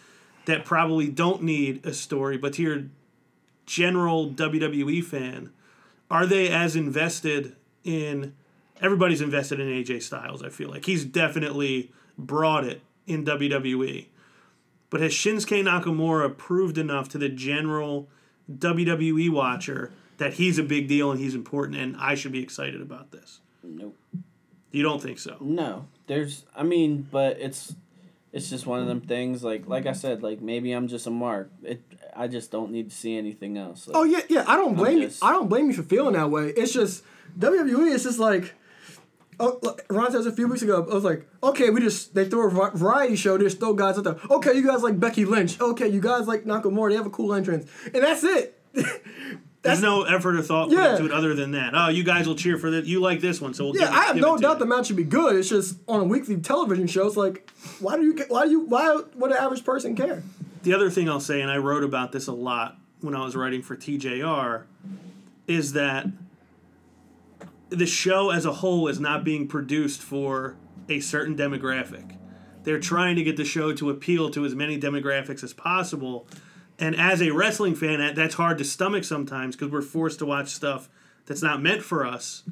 that 0.46 0.64
probably 0.64 1.08
don't 1.10 1.42
need 1.42 1.84
a 1.86 1.92
story. 1.94 2.38
But 2.38 2.54
to 2.54 2.62
your 2.62 2.84
general 3.66 4.30
WWE 4.32 5.04
fan, 5.04 5.50
are 6.10 6.26
they 6.26 6.50
as 6.50 6.76
invested 6.76 7.56
in? 7.84 8.34
Everybody's 8.82 9.22
invested 9.22 9.60
in 9.60 9.68
AJ 9.68 10.04
Styles. 10.04 10.44
I 10.44 10.50
feel 10.50 10.70
like 10.70 10.86
he's 10.86 11.06
definitely 11.06 11.92
brought 12.18 12.66
it 12.66 12.82
in 13.08 13.26
WWE. 13.26 14.08
But 14.90 15.02
has 15.02 15.12
Shinsuke 15.12 15.64
Nakamura 15.64 16.38
proved 16.38 16.78
enough 16.78 17.10
to 17.10 17.18
the 17.18 17.30
general 17.30 18.10
WWE 18.52 19.30
watcher 19.30 19.92
that 20.18 20.34
he's 20.34 20.58
a 20.58 20.64
big 20.64 20.88
deal 20.88 21.12
and 21.12 21.20
he's 21.20 21.36
important 21.36 21.78
and 21.78 21.96
I 21.98 22.16
should 22.16 22.32
be 22.32 22.44
excited 22.44 22.82
about 22.82 23.12
this? 23.12 23.40
Nope. 23.64 23.98
You 24.72 24.84
don't 24.84 25.02
think 25.02 25.20
so? 25.20 25.38
No, 25.40 25.88
there's. 26.08 26.46
I 26.56 26.64
mean, 26.64 27.08
but 27.10 27.40
it's 27.40 27.76
it's 28.36 28.50
just 28.50 28.68
one 28.68 28.82
of 28.82 28.88
them 28.88 29.00
things. 29.02 29.44
Like 29.44 29.66
like 29.68 29.86
I 29.88 29.94
said, 29.94 30.22
like 30.22 30.42
maybe 30.42 30.74
I'm 30.74 30.88
just 30.88 31.08
a 31.08 31.10
mark. 31.10 31.50
It. 31.64 31.82
I 32.16 32.28
just 32.28 32.52
don't 32.52 32.72
need 32.72 32.90
to 32.92 32.96
see 32.96 33.18
anything 33.18 33.58
else. 33.58 33.88
Like, 33.88 33.96
Oh 33.98 34.04
yeah, 34.04 34.22
yeah. 34.30 34.44
I 34.48 34.56
don't 34.58 34.76
blame 34.76 35.02
just- 35.02 35.22
you. 35.22 35.28
I 35.28 35.32
don't 35.32 35.48
blame 35.48 35.68
you 35.68 35.74
for 35.74 35.84
feeling 35.84 36.14
that 36.14 36.30
way. 36.30 36.50
It's 36.50 36.74
just 36.74 37.04
WWE. 37.40 37.94
It's 37.96 38.04
just 38.04 38.20
like. 38.20 38.54
Oh, 39.38 39.60
look, 39.64 39.84
Ron 39.90 40.12
says 40.14 40.26
a 40.26 40.32
few 40.32 40.48
weeks 40.48 40.62
ago. 40.62 40.88
I 40.90 40.94
was 40.94 41.04
like, 41.04 41.28
okay, 41.44 41.70
we 41.70 41.82
just 41.82 42.16
they 42.16 42.24
throw 42.24 42.48
a 42.48 42.72
variety 42.72 43.18
show. 43.18 43.38
There's 43.38 43.54
still 43.54 43.74
guys 43.74 43.98
out 43.98 44.06
there. 44.06 44.16
Okay, 44.32 44.54
you 44.54 44.66
guys 44.66 44.82
like 44.82 44.98
Becky 44.98 45.26
Lynch. 45.26 45.60
Okay, 45.60 45.90
you 45.90 46.00
guys 46.00 46.26
like 46.26 46.46
Nakamura. 46.46 46.90
They 46.92 46.96
have 46.96 47.06
a 47.06 47.10
cool 47.10 47.34
entrance, 47.34 47.70
and 47.94 48.02
that's 48.04 48.24
it. 48.24 48.58
There's 49.66 49.82
no 49.82 50.04
effort 50.04 50.36
or 50.36 50.42
thought 50.42 50.70
put 50.70 50.78
Yeah. 50.78 50.92
into 50.94 51.06
it 51.06 51.12
other 51.12 51.34
than 51.34 51.52
that. 51.52 51.74
Oh, 51.76 51.90
you 51.90 52.04
guys 52.04 52.28
will 52.28 52.36
cheer 52.36 52.58
for 52.58 52.70
this. 52.72 52.86
You 52.88 53.02
like 53.02 53.20
this 53.20 53.42
one, 53.42 53.54
so 53.54 53.66
we'll 53.66 53.76
yeah, 53.76 53.82
give 53.82 53.90
it- 53.90 53.96
I 53.98 54.04
have 54.06 54.16
no 54.18 54.38
doubt 54.38 54.60
the 54.60 54.66
match 54.66 54.88
should 54.88 54.96
be 54.96 55.04
good. 55.04 55.36
It's 55.36 55.50
just 55.50 55.78
on 55.88 56.00
a 56.02 56.04
weekly 56.04 56.38
television 56.38 56.88
show. 56.88 57.08
It's 57.08 57.18
like, 57.18 57.50
why 57.80 57.98
do 57.98 58.04
you? 58.04 58.16
Why 58.30 58.46
do 58.46 58.52
you? 58.52 58.60
Why 58.62 59.02
would 59.16 59.32
an 59.32 59.38
average 59.38 59.64
person 59.66 59.96
care? 59.96 60.24
The 60.64 60.74
other 60.74 60.90
thing 60.90 61.10
I'll 61.10 61.20
say, 61.20 61.42
and 61.42 61.52
I 61.52 61.58
wrote 61.58 61.84
about 61.84 62.12
this 62.12 62.28
a 62.28 62.32
lot 62.32 62.78
when 63.02 63.16
I 63.16 63.24
was 63.24 63.36
writing 63.36 63.62
for 63.62 63.76
TJR, 63.76 64.64
is 65.48 65.74
that 65.74 66.08
the 67.70 67.86
show 67.86 68.30
as 68.30 68.46
a 68.46 68.54
whole 68.54 68.88
is 68.88 69.00
not 69.00 69.24
being 69.24 69.48
produced 69.48 70.02
for 70.02 70.56
a 70.90 71.00
certain 71.00 71.36
demographic. 71.36 72.16
They're 72.64 72.80
trying 72.80 73.16
to 73.18 73.24
get 73.24 73.38
the 73.38 73.46
show 73.46 73.74
to 73.74 73.90
appeal 73.90 74.30
to 74.32 74.46
as 74.46 74.56
many 74.56 74.80
demographics 74.80 75.44
as 75.44 75.54
possible. 75.54 76.28
And 76.78 76.96
as 76.96 77.22
a 77.22 77.32
wrestling 77.32 77.76
fan, 77.76 78.16
that's 78.16 78.36
hard 78.36 78.58
to 78.58 78.66
stomach 78.66 79.04
sometimes 79.04 79.56
because 79.56 79.72
we're 79.72 79.82
forced 79.82 80.20
to 80.20 80.26
watch 80.26 80.50
stuff 80.50 80.90
that's 81.26 81.42
not 81.42 81.62
meant 81.62 81.84
for 81.84 82.06
us. 82.06 82.44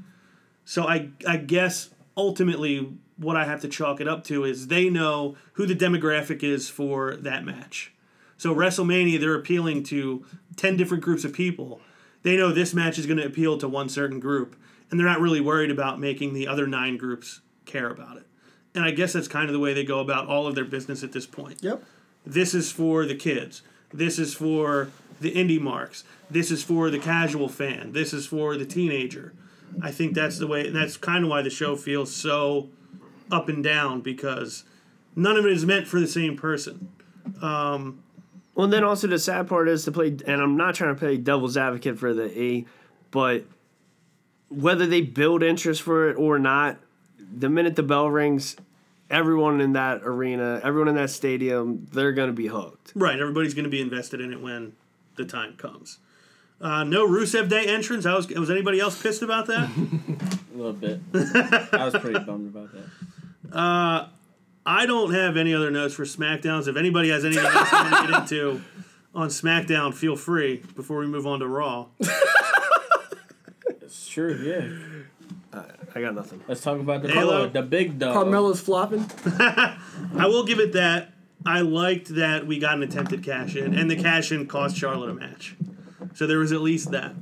So 0.66 0.88
I, 0.88 1.10
I 1.28 1.38
guess 1.38 1.90
ultimately 2.16 2.94
what 3.18 3.36
I 3.36 3.46
have 3.46 3.62
to 3.62 3.68
chalk 3.68 4.00
it 4.00 4.08
up 4.08 4.24
to 4.26 4.46
is 4.46 4.68
they 4.68 4.90
know 4.90 5.36
who 5.54 5.66
the 5.66 5.76
demographic 5.76 6.42
is 6.42 6.70
for 6.70 7.16
that 7.18 7.44
match. 7.44 7.94
So 8.38 8.56
WrestleMania, 8.56 9.20
they're 9.20 9.36
appealing 9.36 9.84
to 9.84 10.26
ten 10.56 10.78
different 10.78 11.04
groups 11.04 11.24
of 11.24 11.34
people. 11.34 11.82
They 12.24 12.38
know 12.38 12.52
this 12.52 12.74
match 12.74 12.98
is 12.98 13.06
going 13.06 13.18
to 13.18 13.26
appeal 13.26 13.58
to 13.58 13.68
one 13.68 13.90
certain 13.90 14.20
group, 14.20 14.56
and 14.90 15.00
they're 15.00 15.08
not 15.08 15.20
really 15.20 15.42
worried 15.42 15.70
about 15.72 16.00
making 16.00 16.34
the 16.34 16.48
other 16.48 16.66
nine 16.66 16.98
groups 16.98 17.42
care 17.66 17.90
about 17.90 18.18
it. 18.18 18.26
And 18.74 18.84
I 18.84 18.92
guess 18.92 19.14
that's 19.14 19.28
kind 19.28 19.48
of 19.48 19.54
the 19.54 19.60
way 19.60 19.74
they 19.74 19.84
go 19.84 20.00
about 20.00 20.28
all 20.28 20.48
of 20.48 20.56
their 20.56 20.66
business 20.66 21.04
at 21.04 21.12
this 21.12 21.28
point. 21.28 21.62
Yep. 21.62 21.84
This 22.26 22.54
is 22.54 22.72
for 22.72 23.06
the 23.06 23.16
kids. 23.16 23.62
This 23.94 24.18
is 24.18 24.34
for 24.34 24.90
the 25.22 25.32
indie 25.32 25.62
marks. 25.62 26.04
This 26.30 26.52
is 26.52 26.64
for 26.64 26.90
the 26.90 27.00
casual 27.00 27.48
fan. 27.48 27.94
This 27.94 28.14
is 28.14 28.26
for 28.26 28.58
the 28.58 28.66
teenager. 28.66 29.34
I 29.82 29.92
think 29.92 30.14
that's 30.14 30.38
the 30.38 30.48
way, 30.48 30.68
and 30.68 30.76
that's 30.76 30.98
kind 30.98 31.24
of 31.24 31.30
why 31.30 31.42
the 31.42 31.50
show 31.50 31.76
feels 31.76 32.14
so 32.14 32.70
up 33.32 33.50
and 33.50 33.64
down 33.64 34.02
because 34.02 34.64
none 35.16 35.38
of 35.38 35.46
it 35.46 35.52
is 35.52 35.66
meant 35.66 35.88
for 35.88 36.00
the 36.00 36.08
same 36.08 36.36
person. 36.38 36.90
Um, 37.42 38.04
well, 38.56 38.68
then 38.68 38.84
also 38.84 39.08
the 39.08 39.18
sad 39.18 39.48
part 39.48 39.68
is 39.68 39.84
to 39.86 39.92
play, 39.92 40.08
and 40.08 40.42
I'm 40.42 40.58
not 40.58 40.76
trying 40.76 40.94
to 40.94 41.00
play 41.00 41.18
devil's 41.18 41.58
advocate 41.58 41.98
for 41.98 42.14
the 42.14 42.38
E, 42.40 42.66
but 43.12 43.46
whether 44.50 44.86
they 44.86 45.02
build 45.02 45.42
interest 45.42 45.82
for 45.82 46.10
it 46.10 46.16
or 46.16 46.38
not, 46.38 46.78
the 47.18 47.50
minute 47.50 47.76
the 47.76 47.84
bell 47.84 48.10
rings, 48.10 48.56
everyone 49.14 49.62
in 49.62 49.74
that 49.74 50.02
arena, 50.04 50.60
everyone 50.64 50.88
in 50.90 50.96
that 50.96 51.10
stadium, 51.10 51.88
they're 51.92 52.12
going 52.12 52.28
to 52.28 52.34
be 52.34 52.48
hooked. 52.48 52.92
Right, 52.96 53.20
everybody's 53.20 53.54
going 53.54 53.66
to 53.66 53.70
be 53.70 53.82
invested 53.82 54.20
in 54.20 54.34
it 54.34 54.42
when 54.42 54.74
the 55.16 55.26
time 55.26 55.56
comes. 55.56 56.00
Uh, 56.60 56.84
no 56.84 57.08
Rusev 57.08 57.50
Day 57.50 57.66
entrance. 57.66 58.06
I 58.06 58.16
was 58.16 58.28
was 58.28 58.50
anybody 58.50 58.80
else 58.80 59.02
pissed 59.02 59.22
about 59.22 59.48
that? 59.48 59.70
a 60.54 60.58
little 60.58 60.74
bit. 60.74 61.00
I 61.14 61.86
was 61.86 61.94
pretty 61.96 62.20
bummed 62.20 62.56
about 62.56 62.70
that. 62.74 64.10
I 64.66 64.86
don't 64.86 65.14
have 65.14 65.36
any 65.36 65.54
other 65.54 65.70
notes 65.70 65.94
for 65.94 66.06
SmackDowns. 66.06 66.68
If 66.68 66.78
anybody 66.78 67.10
has 67.10 67.26
anything 67.26 67.46
else 67.46 67.70
they 67.70 67.78
want 67.78 68.06
to 68.06 68.12
get 68.12 68.22
into 68.22 68.62
on 69.14 69.28
SmackDown, 69.28 69.94
feel 69.94 70.16
free 70.16 70.64
before 70.76 71.00
we 71.00 71.08
move 71.08 71.28
on 71.28 71.40
to 71.40 71.48
Raw. 71.48 71.88
Sure, 73.90 74.36
yeah. 74.36 74.70
I 75.96 76.02
got 76.02 76.16
nothing. 76.16 76.44
Let's 76.48 76.62
talk 76.62 76.80
about 76.80 77.04
the 77.04 77.12
Halo. 77.12 77.48
the 77.48 77.62
big 77.62 78.00
dog. 78.00 78.16
Carmella's 78.16 78.60
flopping. 78.62 79.06
I 79.26 80.26
will 80.26 80.44
give 80.44 80.60
it 80.60 80.74
that. 80.74 81.14
I 81.46 81.62
liked 81.62 82.16
that 82.16 82.48
we 82.48 82.58
got 82.58 82.76
an 82.76 82.84
attempted 82.84 83.24
cash 83.24 83.56
in, 83.56 83.78
and 83.78 83.92
the 83.92 83.96
cash 83.96 84.32
in 84.32 84.48
cost 84.48 84.78
Charlotte 84.78 85.10
a 85.10 85.14
match. 85.14 85.56
So 86.16 86.26
there 86.26 86.40
was 86.40 86.52
at 86.52 86.62
least 86.62 86.92
that. 86.92 87.14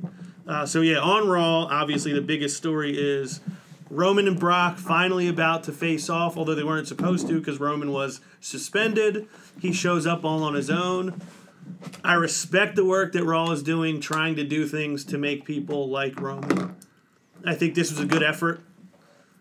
Uh, 0.48 0.66
so 0.66 0.82
yeah, 0.82 0.98
on 0.98 1.28
Raw, 1.28 1.64
obviously 1.66 2.14
the 2.14 2.22
biggest 2.22 2.58
story 2.58 2.98
is 2.98 3.42
Roman 3.90 4.28
and 4.28 4.40
Brock 4.40 4.78
finally 4.78 5.28
about 5.28 5.64
to 5.66 5.72
face 5.72 6.10
off, 6.10 6.38
although 6.38 6.56
they 6.56 6.64
weren't 6.64 6.88
supposed 6.88 7.28
to 7.28 7.40
because 7.40 7.60
Roman 7.60 7.92
was 7.92 8.22
suspended. 8.40 9.28
He 9.60 9.74
shows 9.74 10.06
up 10.08 10.24
all 10.24 10.44
on 10.44 10.54
his 10.54 10.70
own. 10.70 11.22
I 12.04 12.14
respect 12.14 12.76
the 12.76 12.86
work 12.86 13.14
that 13.14 13.24
Raw 13.24 13.52
is 13.52 13.64
doing, 13.64 14.00
trying 14.00 14.36
to 14.36 14.44
do 14.44 14.68
things 14.68 15.04
to 15.06 15.18
make 15.18 15.46
people 15.46 15.90
like 15.90 16.20
Roman. 16.20 16.76
I 17.46 17.56
think 17.56 17.76
this 17.76 17.92
was 17.92 18.00
a 18.00 18.06
good 18.06 18.24
effort. 18.24 18.62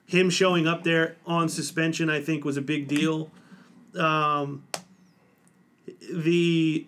Him 0.06 0.30
showing 0.30 0.66
up 0.66 0.82
there 0.82 1.16
on 1.26 1.48
suspension, 1.48 2.10
I 2.10 2.20
think, 2.20 2.44
was 2.44 2.56
a 2.56 2.62
big 2.62 2.88
deal. 2.88 3.30
Um, 3.98 4.64
the 6.12 6.86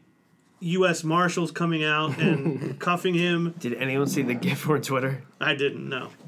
U.S. 0.60 1.02
Marshals 1.02 1.50
coming 1.50 1.82
out 1.84 2.18
and 2.18 2.78
cuffing 2.80 3.14
him, 3.14 3.54
Did 3.58 3.74
anyone 3.74 4.06
see 4.06 4.22
the 4.22 4.34
GIF 4.34 4.68
on 4.68 4.80
Twitter? 4.82 5.22
I 5.40 5.54
didn't 5.54 5.88
know. 5.88 6.10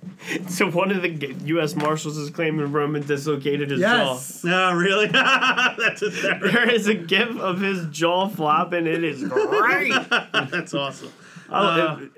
So 0.49 0.71
one 0.71 0.91
of 0.91 1.03
the 1.03 1.35
U.S. 1.47 1.75
Marshals 1.75 2.17
is 2.17 2.31
claiming 2.31 2.73
Roman 2.73 3.07
dislocated 3.07 3.71
his 3.71 3.81
jaw. 3.81 4.15
Yes. 4.15 4.43
No, 4.43 4.73
really? 4.73 5.07
That's 5.13 6.01
hysterical. 6.01 6.51
There 6.51 6.71
is 6.71 6.87
a 6.87 6.95
GIF 6.95 7.37
of 7.37 7.61
his 7.61 7.87
jaw 7.91 8.29
flopping. 8.29 8.87
It 8.87 9.05
is 9.05 9.23
great. 9.25 9.93
That's 10.33 10.73
awesome. 10.73 11.13
I, 11.51 12.09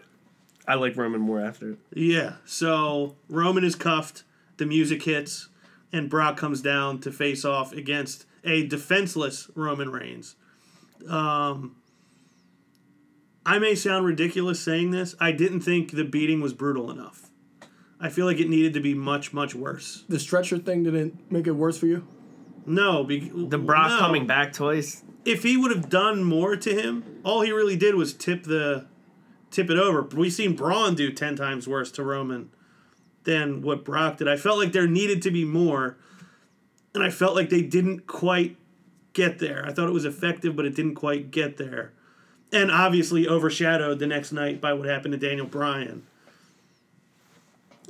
I 0.67 0.75
like 0.75 0.97
Roman 0.97 1.21
more 1.21 1.41
after 1.41 1.73
it. 1.73 1.79
Yeah. 1.95 2.35
So 2.45 3.17
Roman 3.29 3.65
is 3.65 3.75
cuffed. 3.75 4.25
The 4.57 4.67
music 4.67 5.03
hits, 5.03 5.49
and 5.93 6.09
Brock 6.09 6.37
comes 6.37 6.63
down 6.63 7.01
to 7.01 7.13
face 7.13 7.45
off 7.45 7.73
against 7.73 8.25
a 8.43 8.67
defenseless 8.67 9.51
Roman 9.55 9.91
Reigns. 9.91 10.35
Um, 11.09 11.77
I 13.45 13.59
may 13.59 13.75
sound 13.75 14.07
ridiculous 14.07 14.59
saying 14.59 14.91
this. 14.91 15.15
I 15.21 15.33
didn't 15.33 15.61
think 15.61 15.93
the 15.93 16.05
beating 16.05 16.41
was 16.41 16.53
brutal 16.53 16.91
enough. 16.91 17.31
I 18.01 18.09
feel 18.09 18.27
like 18.27 18.41
it 18.41 18.49
needed 18.49 18.75
to 18.75 18.81
be 18.81 18.95
much, 18.95 19.33
much 19.33 19.55
worse. 19.55 20.05
The 20.09 20.19
stretcher 20.19 20.59
thing 20.59 20.83
didn't 20.83 21.31
make 21.31 21.47
it 21.47 21.53
worse 21.53 21.79
for 21.79 21.87
you. 21.87 22.07
No, 22.67 23.05
be, 23.05 23.31
The 23.33 23.59
Brock 23.59 23.91
no. 23.91 23.99
coming 23.99 24.27
back 24.27 24.53
twice. 24.53 25.05
If 25.25 25.43
he 25.43 25.57
would 25.57 25.71
have 25.71 25.89
done 25.89 26.25
more 26.25 26.57
to 26.57 26.75
him, 26.75 27.21
all 27.25 27.43
he 27.43 27.53
really 27.53 27.77
did 27.77 27.95
was 27.95 28.13
tip 28.13 28.45
the 28.45 28.87
tip 29.51 29.71
it 29.71 29.79
over. 29.79 30.03
We've 30.03 30.33
seen 30.33 30.57
Braun 30.57 30.95
do 30.95 31.11
ten 31.13 31.37
times 31.37 31.67
worse 31.69 31.91
to 31.93 32.03
Roman 32.03 32.51
than 33.25 33.63
what 33.63 33.85
Brock 33.85 34.19
did. 34.19 34.29
I 34.29 34.37
felt 34.37 34.59
like 34.59 34.73
there 34.73 34.87
needed 34.87 35.23
to 35.23 35.31
be 35.31 35.45
more, 35.45 35.97
and 36.95 37.03
I 37.03 37.11
felt 37.11 37.35
like 37.35 37.51
they 37.51 37.63
didn't 37.63 38.07
quite 38.07 38.57
get 39.13 39.39
there. 39.39 39.65
I 39.67 39.73
thought 39.73 39.89
it 39.89 39.93
was 39.93 40.05
effective, 40.05 40.55
but 40.55 40.65
it 40.65 40.75
didn't 40.75 40.95
quite 40.95 41.31
get 41.31 41.57
there, 41.57 41.93
and 42.53 42.71
obviously 42.71 43.27
overshadowed 43.27 43.99
the 43.99 44.07
next 44.07 44.33
night 44.33 44.61
by 44.61 44.73
what 44.73 44.89
happened 44.89 45.13
to 45.13 45.19
Daniel 45.19 45.47
Bryan. 45.47 46.07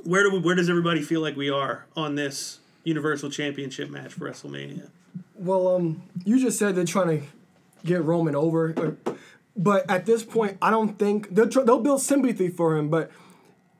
Where 0.03 0.23
do 0.23 0.31
we, 0.31 0.39
where 0.39 0.55
does 0.55 0.69
everybody 0.69 1.01
feel 1.01 1.21
like 1.21 1.35
we 1.35 1.49
are 1.49 1.85
on 1.95 2.15
this 2.15 2.59
Universal 2.83 3.29
Championship 3.31 3.89
match 3.89 4.13
for 4.13 4.29
WrestleMania? 4.29 4.89
Well, 5.35 5.75
um, 5.75 6.03
you 6.23 6.39
just 6.39 6.57
said 6.57 6.75
they're 6.75 6.85
trying 6.85 7.19
to 7.19 7.25
get 7.85 8.03
Roman 8.03 8.35
over, 8.35 8.73
or- 8.77 8.97
but 9.57 9.89
at 9.89 10.05
this 10.05 10.23
point, 10.23 10.57
I 10.61 10.69
don't 10.69 10.99
think 10.99 11.33
they'll 11.33 11.49
tr- 11.49 11.61
they'll 11.61 11.79
build 11.79 12.01
sympathy 12.01 12.49
for 12.49 12.77
him, 12.77 12.89
but 12.89 13.11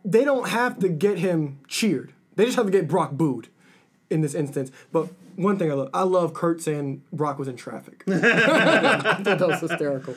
they 0.03 0.25
don't 0.25 0.49
have 0.49 0.79
to 0.79 0.89
get 0.89 1.19
him 1.19 1.59
cheered. 1.67 2.13
They 2.35 2.45
just 2.45 2.57
have 2.57 2.65
to 2.65 2.71
get 2.71 2.87
Brock 2.87 3.11
booed 3.11 3.49
in 4.09 4.21
this 4.21 4.33
instance. 4.33 4.71
But 4.91 5.09
one 5.35 5.57
thing 5.57 5.71
I 5.71 5.75
love, 5.75 5.89
I 5.93 6.03
love 6.03 6.33
Kurt 6.33 6.61
saying 6.61 7.03
Brock 7.13 7.37
was 7.37 7.47
in 7.47 7.55
traffic. 7.55 8.03
That 8.07 9.39
was 9.39 9.59
hysterical. 9.59 10.15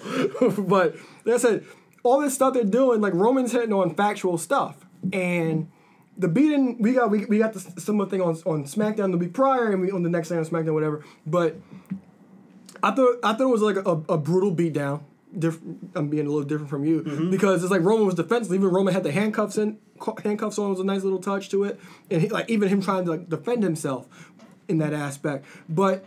but 0.64 0.96
like 1.24 1.34
I 1.34 1.38
said, 1.38 1.64
all 2.02 2.20
this 2.20 2.34
stuff 2.34 2.54
they're 2.54 2.64
doing, 2.64 3.00
like 3.00 3.14
Roman's 3.14 3.52
hitting 3.52 3.72
on 3.72 3.94
factual 3.94 4.38
stuff, 4.38 4.86
and 5.12 5.70
the 6.16 6.28
beating 6.28 6.80
we 6.80 6.94
got 6.94 7.10
we, 7.10 7.26
we 7.26 7.38
got 7.38 7.52
the 7.52 7.60
similar 7.80 8.08
thing 8.08 8.20
on 8.22 8.36
on 8.46 8.64
SmackDown 8.64 9.10
the 9.10 9.18
week 9.18 9.34
prior, 9.34 9.70
and 9.70 9.82
we 9.82 9.90
on 9.90 10.02
the 10.02 10.10
next 10.10 10.28
day 10.28 10.36
on 10.36 10.44
SmackDown 10.44 10.74
whatever. 10.74 11.04
But 11.26 11.56
I 12.82 12.92
thought 12.92 13.18
I 13.22 13.32
thought 13.32 13.40
it 13.40 13.46
was 13.46 13.62
like 13.62 13.76
a, 13.76 14.02
a 14.08 14.18
brutal 14.18 14.54
beatdown. 14.54 15.02
Diff- 15.38 15.60
I'm 15.94 16.08
being 16.08 16.26
a 16.26 16.28
little 16.28 16.46
different 16.46 16.70
from 16.70 16.84
you 16.84 17.02
mm-hmm. 17.02 17.30
because 17.30 17.62
it's 17.62 17.70
like 17.70 17.82
Roman 17.82 18.06
was 18.06 18.16
defensive. 18.16 18.52
Even 18.52 18.68
Roman 18.68 18.92
had 18.92 19.04
the 19.04 19.12
handcuffs 19.12 19.58
in 19.58 19.78
handcuffs 20.22 20.58
on 20.58 20.70
was 20.70 20.80
a 20.80 20.84
nice 20.84 21.02
little 21.02 21.20
touch 21.20 21.48
to 21.50 21.64
it, 21.64 21.78
and 22.10 22.22
he, 22.22 22.28
like 22.28 22.48
even 22.50 22.68
him 22.68 22.80
trying 22.80 23.04
to 23.04 23.10
like 23.12 23.28
defend 23.28 23.62
himself 23.62 24.08
in 24.68 24.78
that 24.78 24.92
aspect. 24.92 25.44
But 25.68 26.04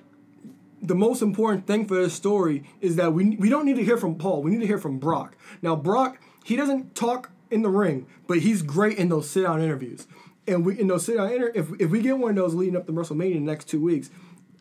the 0.82 0.96
most 0.96 1.22
important 1.22 1.66
thing 1.66 1.86
for 1.86 1.96
this 1.96 2.14
story 2.14 2.64
is 2.82 2.98
that 2.98 3.14
we 3.14 3.36
we 3.38 3.50
don't 3.50 3.66
need 3.66 3.78
to 3.78 3.84
hear 3.84 3.98
from 3.98 4.16
Paul. 4.16 4.44
We 4.44 4.52
need 4.52 4.60
to 4.60 4.68
hear 4.68 4.78
from 4.78 5.00
Brock. 5.00 5.38
Now 5.62 5.76
Brock, 5.76 6.20
he 6.44 6.56
doesn't 6.56 6.94
talk 6.94 7.32
in 7.50 7.62
the 7.62 7.70
ring, 7.70 8.06
but 8.28 8.40
he's 8.40 8.62
great 8.62 8.98
in 8.98 9.10
those 9.10 9.30
sit 9.30 9.44
down 9.44 9.62
interviews. 9.62 10.08
And 10.46 10.66
we 10.66 10.78
in 10.78 10.88
those 10.88 11.06
sit 11.06 11.16
down 11.16 11.32
inter 11.32 11.52
if 11.56 11.70
if 11.80 11.90
we 11.90 12.02
get 12.02 12.18
one 12.18 12.32
of 12.32 12.36
those 12.36 12.54
leading 12.54 12.76
up 12.76 12.86
to 12.88 12.92
WrestleMania 12.92 13.36
in 13.36 13.46
the 13.46 13.52
next 13.52 13.70
two 13.70 13.82
weeks, 13.82 14.10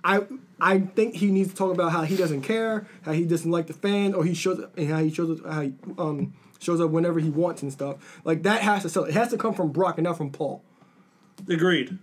I 0.05 0.23
I 0.61 0.81
think 0.81 1.15
he 1.17 1.31
needs 1.31 1.51
to 1.51 1.57
talk 1.57 1.73
about 1.73 1.93
how 1.93 2.03
he 2.03 2.17
doesn't 2.17 2.43
care, 2.43 2.87
how 3.03 3.13
he 3.13 3.25
doesn't 3.25 3.51
like 3.51 3.67
the 3.67 3.73
fans, 3.73 4.15
or 4.15 4.25
he 4.25 4.35
shows 4.35 4.61
up 4.61 4.77
and 4.77 4.89
how 4.89 4.99
he 4.99 5.13
shows 5.13 5.41
up 5.41 5.47
how 5.53 5.61
he 5.63 5.75
um 5.99 6.35
shows 6.61 6.81
up 6.81 6.91
whenever 6.91 7.19
he 7.21 7.31
wants 7.31 7.63
and 7.63 7.73
stuff. 7.73 8.21
Like 8.25 8.43
that 8.45 8.63
has 8.63 8.83
to 8.83 8.89
sell. 8.89 9.05
It 9.05 9.15
has 9.15 9.31
to 9.31 9.39
come 9.39 9.55
from 9.55 9.73
Brock 9.73 9.99
and 9.99 10.05
not 10.05 10.17
from 10.17 10.31
Paul. 10.31 10.63
Agreed. 11.49 11.99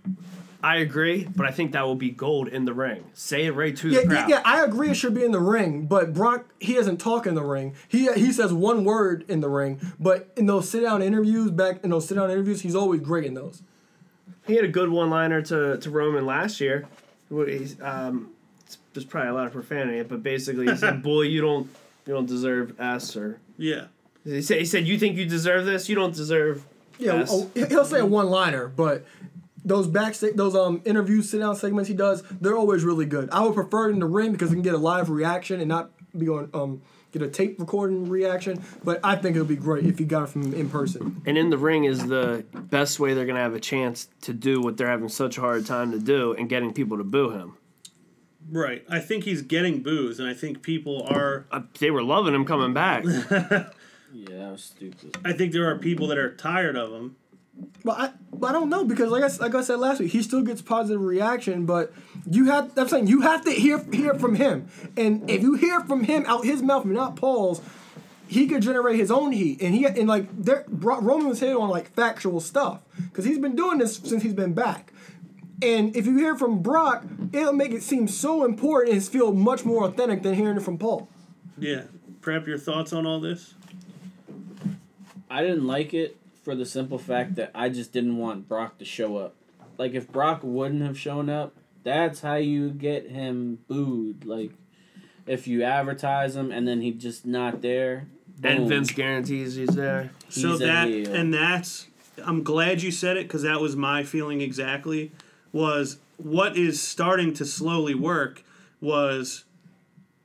I 0.62 0.76
agree, 0.76 1.26
but 1.34 1.46
I 1.46 1.52
think 1.52 1.72
that 1.72 1.86
will 1.86 1.94
be 1.94 2.10
gold 2.10 2.46
in 2.48 2.66
the 2.66 2.74
ring. 2.74 3.04
Say 3.14 3.46
it 3.46 3.52
right 3.52 3.74
to 3.78 3.88
Yeah, 3.88 4.00
the 4.00 4.02
yeah, 4.02 4.08
crowd. 4.10 4.28
yeah, 4.28 4.42
I 4.44 4.62
agree 4.62 4.90
it 4.90 4.94
should 4.94 5.14
be 5.14 5.24
in 5.24 5.32
the 5.32 5.40
ring, 5.40 5.86
but 5.86 6.12
Brock 6.12 6.44
he 6.60 6.74
doesn't 6.74 6.98
talk 6.98 7.26
in 7.26 7.34
the 7.34 7.42
ring. 7.42 7.74
He 7.88 8.12
he 8.12 8.30
says 8.30 8.52
one 8.52 8.84
word 8.84 9.24
in 9.28 9.40
the 9.40 9.48
ring, 9.48 9.80
but 9.98 10.30
in 10.36 10.44
those 10.44 10.68
sit 10.68 10.82
down 10.82 11.00
interviews, 11.00 11.50
back 11.50 11.82
in 11.82 11.88
those 11.90 12.06
sit 12.06 12.16
down 12.16 12.30
interviews, 12.30 12.60
he's 12.60 12.74
always 12.74 13.00
great 13.00 13.24
in 13.24 13.32
those. 13.34 13.62
He 14.46 14.54
had 14.56 14.64
a 14.64 14.68
good 14.68 14.90
one 14.90 15.08
liner 15.08 15.40
to, 15.42 15.78
to 15.78 15.90
Roman 15.90 16.26
last 16.26 16.60
year. 16.60 16.86
Where 17.30 17.46
He's, 17.48 17.80
um, 17.80 18.30
there's 18.92 19.06
probably 19.06 19.30
a 19.30 19.34
lot 19.34 19.46
of 19.46 19.52
profanity, 19.52 19.94
in 19.94 20.00
it, 20.02 20.08
but 20.08 20.22
basically 20.22 20.66
he 20.66 20.76
said, 20.76 21.02
"Boy, 21.02 21.22
you 21.22 21.40
don't 21.40 21.70
you 22.06 22.12
don't 22.12 22.26
deserve 22.26 22.78
S." 22.78 23.16
Or 23.16 23.38
Yeah. 23.56 23.86
he 24.24 24.42
said, 24.42 24.58
"He 24.58 24.64
said 24.66 24.86
you 24.86 24.98
think 24.98 25.16
you 25.16 25.26
deserve 25.26 25.64
this? 25.64 25.88
You 25.88 25.94
don't 25.94 26.14
deserve." 26.14 26.66
Yeah, 26.98 27.14
S." 27.14 27.30
oh, 27.32 27.50
he'll 27.54 27.84
say 27.84 28.00
a 28.00 28.06
one 28.06 28.28
liner, 28.28 28.66
but 28.68 29.06
those 29.64 29.86
backstage, 29.86 30.34
those 30.34 30.56
um 30.56 30.82
interview 30.84 31.22
sit 31.22 31.38
down 31.38 31.54
segments 31.54 31.88
he 31.88 31.94
does, 31.94 32.22
they're 32.40 32.56
always 32.56 32.82
really 32.84 33.06
good. 33.06 33.30
I 33.30 33.42
would 33.44 33.54
prefer 33.54 33.88
it 33.88 33.92
in 33.92 34.00
the 34.00 34.06
ring 34.06 34.32
because 34.32 34.50
we 34.50 34.56
can 34.56 34.62
get 34.62 34.74
a 34.74 34.78
live 34.78 35.08
reaction 35.08 35.60
and 35.60 35.68
not 35.68 35.90
be 36.18 36.28
on 36.28 36.50
um 36.52 36.82
get 37.12 37.22
a 37.22 37.28
tape 37.28 37.58
recording 37.58 38.08
reaction. 38.08 38.62
But 38.84 39.00
I 39.04 39.16
think 39.16 39.36
it 39.36 39.38
would 39.38 39.48
be 39.48 39.56
great 39.56 39.86
if 39.86 39.98
he 39.98 40.04
got 40.04 40.24
it 40.24 40.28
from 40.28 40.54
in 40.54 40.70
person. 40.70 41.22
And 41.26 41.36
in 41.36 41.50
the 41.50 41.58
ring 41.58 41.84
is 41.84 42.06
the 42.06 42.44
best 42.54 43.00
way 43.00 43.14
they're 43.14 43.26
gonna 43.26 43.40
have 43.40 43.54
a 43.54 43.60
chance 43.60 44.08
to 44.22 44.32
do 44.32 44.60
what 44.60 44.76
they're 44.76 44.90
having 44.90 45.08
such 45.08 45.38
a 45.38 45.40
hard 45.40 45.66
time 45.66 45.92
to 45.92 45.98
do, 45.98 46.32
and 46.32 46.48
getting 46.48 46.72
people 46.72 46.98
to 46.98 47.04
boo 47.04 47.30
him. 47.30 47.56
Right. 48.50 48.84
I 48.88 48.98
think 48.98 49.24
he's 49.24 49.42
getting 49.42 49.82
booze, 49.82 50.18
and 50.18 50.28
I 50.28 50.34
think 50.34 50.62
people 50.62 51.06
are. 51.08 51.46
Uh, 51.52 51.62
they 51.78 51.90
were 51.90 52.02
loving 52.02 52.34
him 52.34 52.44
coming 52.44 52.72
back. 52.72 53.04
Yeah, 54.12 54.38
that 54.38 54.52
was 54.52 54.64
stupid. 54.64 55.16
I 55.24 55.32
think 55.32 55.52
there 55.52 55.68
are 55.70 55.78
people 55.78 56.08
that 56.08 56.18
are 56.18 56.34
tired 56.34 56.76
of 56.76 56.92
him. 56.92 57.16
But 57.84 57.98
I, 57.98 58.10
but 58.32 58.48
I 58.48 58.52
don't 58.52 58.68
know 58.68 58.84
because 58.84 59.10
like 59.10 59.22
I, 59.22 59.36
like 59.36 59.54
I 59.54 59.62
said 59.62 59.78
last 59.78 60.00
week, 60.00 60.12
he 60.12 60.22
still 60.22 60.42
gets 60.42 60.62
positive 60.62 61.00
reaction. 61.00 61.66
But 61.66 61.92
you 62.30 62.46
have, 62.46 62.76
I'm 62.76 62.88
saying 62.88 63.06
you 63.06 63.22
have 63.22 63.44
to 63.44 63.50
hear 63.50 63.82
hear 63.92 64.14
from 64.14 64.34
him, 64.34 64.68
and 64.96 65.28
if 65.30 65.42
you 65.42 65.54
hear 65.54 65.80
from 65.80 66.04
him 66.04 66.24
out 66.26 66.44
his 66.44 66.62
mouth, 66.62 66.84
not 66.84 67.16
Paul's, 67.16 67.60
he 68.26 68.46
could 68.46 68.62
generate 68.62 68.96
his 68.96 69.10
own 69.10 69.32
heat. 69.32 69.60
And 69.60 69.74
he 69.74 69.86
and 69.86 70.08
like 70.08 70.28
there, 70.36 70.64
Roman 70.68 71.28
was 71.28 71.40
hit 71.40 71.56
on 71.56 71.68
like 71.68 71.90
factual 71.94 72.40
stuff 72.40 72.82
because 72.96 73.24
he's 73.24 73.38
been 73.38 73.56
doing 73.56 73.78
this 73.78 73.96
since 73.96 74.22
he's 74.22 74.34
been 74.34 74.52
back. 74.52 74.92
And 75.62 75.94
if 75.94 76.06
you 76.06 76.16
hear 76.16 76.36
from 76.36 76.62
Brock, 76.62 77.04
it'll 77.32 77.52
make 77.52 77.72
it 77.72 77.82
seem 77.82 78.08
so 78.08 78.44
important 78.44 78.94
and 78.94 79.04
feel 79.04 79.32
much 79.32 79.64
more 79.64 79.84
authentic 79.84 80.22
than 80.22 80.34
hearing 80.34 80.56
it 80.56 80.62
from 80.62 80.78
Paul. 80.78 81.08
Yeah. 81.58 81.82
Prep, 82.20 82.46
your 82.46 82.58
thoughts 82.58 82.92
on 82.92 83.06
all 83.06 83.20
this? 83.20 83.54
I 85.30 85.42
didn't 85.42 85.66
like 85.66 85.94
it 85.94 86.16
for 86.50 86.56
the 86.56 86.66
simple 86.66 86.98
fact 86.98 87.36
that 87.36 87.52
I 87.54 87.68
just 87.68 87.92
didn't 87.92 88.16
want 88.16 88.48
Brock 88.48 88.78
to 88.78 88.84
show 88.84 89.18
up. 89.18 89.36
Like 89.78 89.94
if 89.94 90.10
Brock 90.10 90.40
wouldn't 90.42 90.82
have 90.82 90.98
shown 90.98 91.30
up, 91.30 91.54
that's 91.84 92.22
how 92.22 92.34
you 92.34 92.70
get 92.70 93.08
him 93.08 93.60
booed. 93.68 94.24
Like 94.24 94.50
if 95.28 95.46
you 95.46 95.62
advertise 95.62 96.34
him 96.34 96.50
and 96.50 96.66
then 96.66 96.80
he 96.80 96.90
just 96.90 97.24
not 97.24 97.62
there. 97.62 98.08
and. 98.42 98.68
Vince 98.68 98.90
guarantees 98.90 99.54
he's 99.54 99.76
there. 99.76 100.10
so 100.28 100.48
He's 100.48 100.60
a 100.62 100.66
that 100.66 100.88
heel. 100.88 101.14
and 101.14 101.32
that's 101.32 101.86
I'm 102.26 102.42
glad 102.42 102.82
you 102.82 102.90
said 102.90 103.16
it 103.16 103.28
because 103.28 103.42
that 103.42 103.60
was 103.60 103.76
my 103.76 104.02
feeling 104.02 104.40
exactly. 104.40 105.12
Was 105.52 105.98
what 106.16 106.56
is 106.56 106.82
starting 106.82 107.32
to 107.34 107.44
slowly 107.44 107.94
work 107.94 108.42
was 108.80 109.44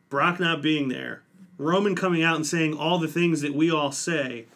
Brock 0.10 0.40
not 0.40 0.64
being 0.64 0.90
there, 0.90 1.22
Roman 1.60 1.96
coming 1.96 2.24
out 2.24 2.36
and 2.36 2.48
saying 2.48 2.74
all 2.74 2.98
the 2.98 3.08
things 3.08 3.42
that 3.42 3.54
we 3.54 3.70
all 3.70 3.92
say, 3.92 4.48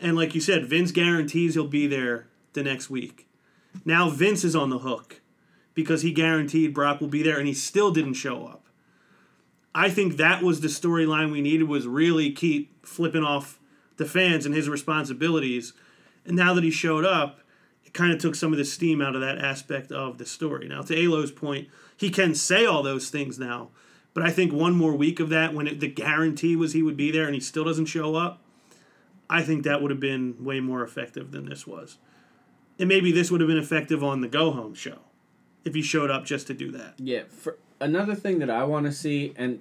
and 0.00 0.16
like 0.16 0.34
you 0.34 0.40
said, 0.40 0.66
Vince 0.66 0.92
guarantees 0.92 1.54
he'll 1.54 1.66
be 1.66 1.86
there 1.86 2.28
the 2.52 2.62
next 2.62 2.90
week. 2.90 3.28
Now 3.84 4.08
Vince 4.08 4.44
is 4.44 4.56
on 4.56 4.70
the 4.70 4.78
hook 4.78 5.20
because 5.74 6.02
he 6.02 6.12
guaranteed 6.12 6.74
Brock 6.74 7.00
will 7.00 7.08
be 7.08 7.22
there 7.22 7.38
and 7.38 7.46
he 7.46 7.54
still 7.54 7.90
didn't 7.90 8.14
show 8.14 8.46
up. 8.46 8.66
I 9.74 9.90
think 9.90 10.16
that 10.16 10.42
was 10.42 10.62
the 10.62 10.68
storyline 10.68 11.30
we 11.30 11.42
needed 11.42 11.68
was 11.68 11.86
really 11.86 12.32
keep 12.32 12.86
flipping 12.86 13.22
off 13.22 13.58
the 13.98 14.06
fans 14.06 14.46
and 14.46 14.54
his 14.54 14.70
responsibilities. 14.70 15.74
And 16.24 16.34
now 16.34 16.54
that 16.54 16.64
he 16.64 16.70
showed 16.70 17.04
up, 17.04 17.40
it 17.84 17.92
kind 17.92 18.12
of 18.12 18.18
took 18.18 18.34
some 18.34 18.52
of 18.52 18.58
the 18.58 18.64
steam 18.64 19.02
out 19.02 19.14
of 19.14 19.20
that 19.20 19.38
aspect 19.38 19.92
of 19.92 20.16
the 20.16 20.24
story. 20.24 20.66
Now, 20.66 20.80
to 20.80 21.04
Alo's 21.04 21.30
point, 21.30 21.68
he 21.94 22.08
can 22.08 22.34
say 22.34 22.64
all 22.64 22.82
those 22.82 23.10
things 23.10 23.38
now, 23.38 23.70
But 24.16 24.24
I 24.24 24.30
think 24.30 24.50
one 24.50 24.74
more 24.74 24.94
week 24.94 25.20
of 25.20 25.28
that, 25.28 25.52
when 25.52 25.66
it, 25.66 25.78
the 25.78 25.88
guarantee 25.88 26.56
was 26.56 26.72
he 26.72 26.82
would 26.82 26.96
be 26.96 27.10
there 27.10 27.26
and 27.26 27.34
he 27.34 27.40
still 27.40 27.64
doesn't 27.64 27.84
show 27.84 28.14
up, 28.14 28.42
I 29.28 29.42
think 29.42 29.64
that 29.64 29.82
would 29.82 29.90
have 29.90 30.00
been 30.00 30.44
way 30.44 30.60
more 30.60 30.82
effective 30.82 31.32
than 31.32 31.46
this 31.46 31.66
was. 31.66 31.98
And 32.78 32.88
maybe 32.88 33.10
this 33.10 33.30
would 33.30 33.40
have 33.40 33.48
been 33.48 33.58
effective 33.58 34.04
on 34.04 34.20
the 34.20 34.28
go 34.28 34.52
home 34.52 34.74
show 34.74 34.98
if 35.64 35.74
he 35.74 35.82
showed 35.82 36.10
up 36.10 36.24
just 36.24 36.46
to 36.48 36.54
do 36.54 36.70
that. 36.72 36.94
Yeah, 36.98 37.22
for 37.28 37.58
another 37.80 38.14
thing 38.14 38.38
that 38.38 38.50
I 38.50 38.64
want 38.64 38.86
to 38.86 38.92
see, 38.92 39.32
and 39.36 39.60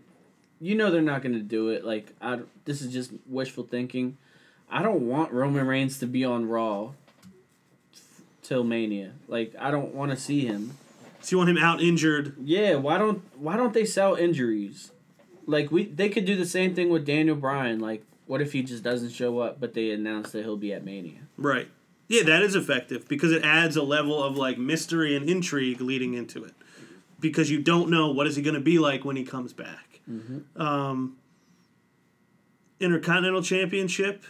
you 0.60 0.76
know 0.76 0.92
they're 0.92 1.02
not 1.02 1.22
going 1.22 1.34
to 1.34 1.40
do 1.40 1.70
it. 1.70 1.84
Like, 1.86 2.14
I 2.22 2.42
this 2.66 2.82
is 2.82 2.92
just 2.92 3.12
wishful 3.28 3.64
thinking. 3.64 4.18
I 4.70 4.82
don't 4.82 5.08
want 5.08 5.32
Roman 5.32 5.66
Reigns 5.68 6.00
to 6.00 6.08
be 6.08 6.26
on 6.26 6.48
Raw 6.48 6.92
till 8.42 8.64
Mania. 8.64 9.12
Like, 9.28 9.54
I 9.60 9.72
don't 9.72 9.94
want 9.94 10.12
to 10.12 10.18
see 10.18 10.46
him. 10.46 10.78
So 11.22 11.32
you 11.32 11.38
want 11.40 11.50
him 11.50 11.58
out 11.58 11.82
injured? 11.82 12.36
Yeah, 12.40 12.76
why 12.76 12.98
don't 12.98 13.24
why 13.40 13.58
don't 13.58 13.74
they 13.74 13.86
sell 13.86 14.16
injuries? 14.16 14.92
Like 15.48 15.72
we 15.72 15.86
they 15.86 16.10
could 16.10 16.26
do 16.26 16.36
the 16.36 16.46
same 16.46 16.76
thing 16.76 16.90
with 16.90 17.06
Daniel 17.06 17.36
Bryan. 17.36 17.80
Like, 17.80 18.04
what 18.28 18.42
if 18.42 18.54
he 18.54 18.64
just 18.64 18.84
doesn't 18.84 19.10
show 19.12 19.40
up, 19.40 19.60
but 19.60 19.74
they 19.74 19.92
announce 19.92 20.32
that 20.32 20.44
he'll 20.44 20.58
be 20.58 20.74
at 20.74 20.84
Mania? 20.84 21.22
Right. 21.38 21.70
Yeah, 22.08 22.24
that 22.24 22.42
is 22.44 22.56
effective 22.56 23.08
because 23.08 23.32
it 23.32 23.44
adds 23.44 23.76
a 23.76 23.82
level 23.82 24.24
of 24.24 24.36
like 24.38 24.58
mystery 24.58 25.16
and 25.16 25.28
intrigue 25.30 25.82
leading 25.82 26.14
into 26.14 26.44
it. 26.44 26.54
Because 27.20 27.50
you 27.50 27.62
don't 27.62 27.90
know 27.90 28.12
what 28.12 28.28
is 28.28 28.36
he 28.36 28.42
going 28.42 28.56
to 28.56 28.60
be 28.62 28.78
like 28.78 29.04
when 29.06 29.16
he 29.16 29.24
comes 29.24 29.54
back. 29.54 30.02
Um, 30.56 31.18
Intercontinental 32.80 33.42
Championship, 33.42 34.24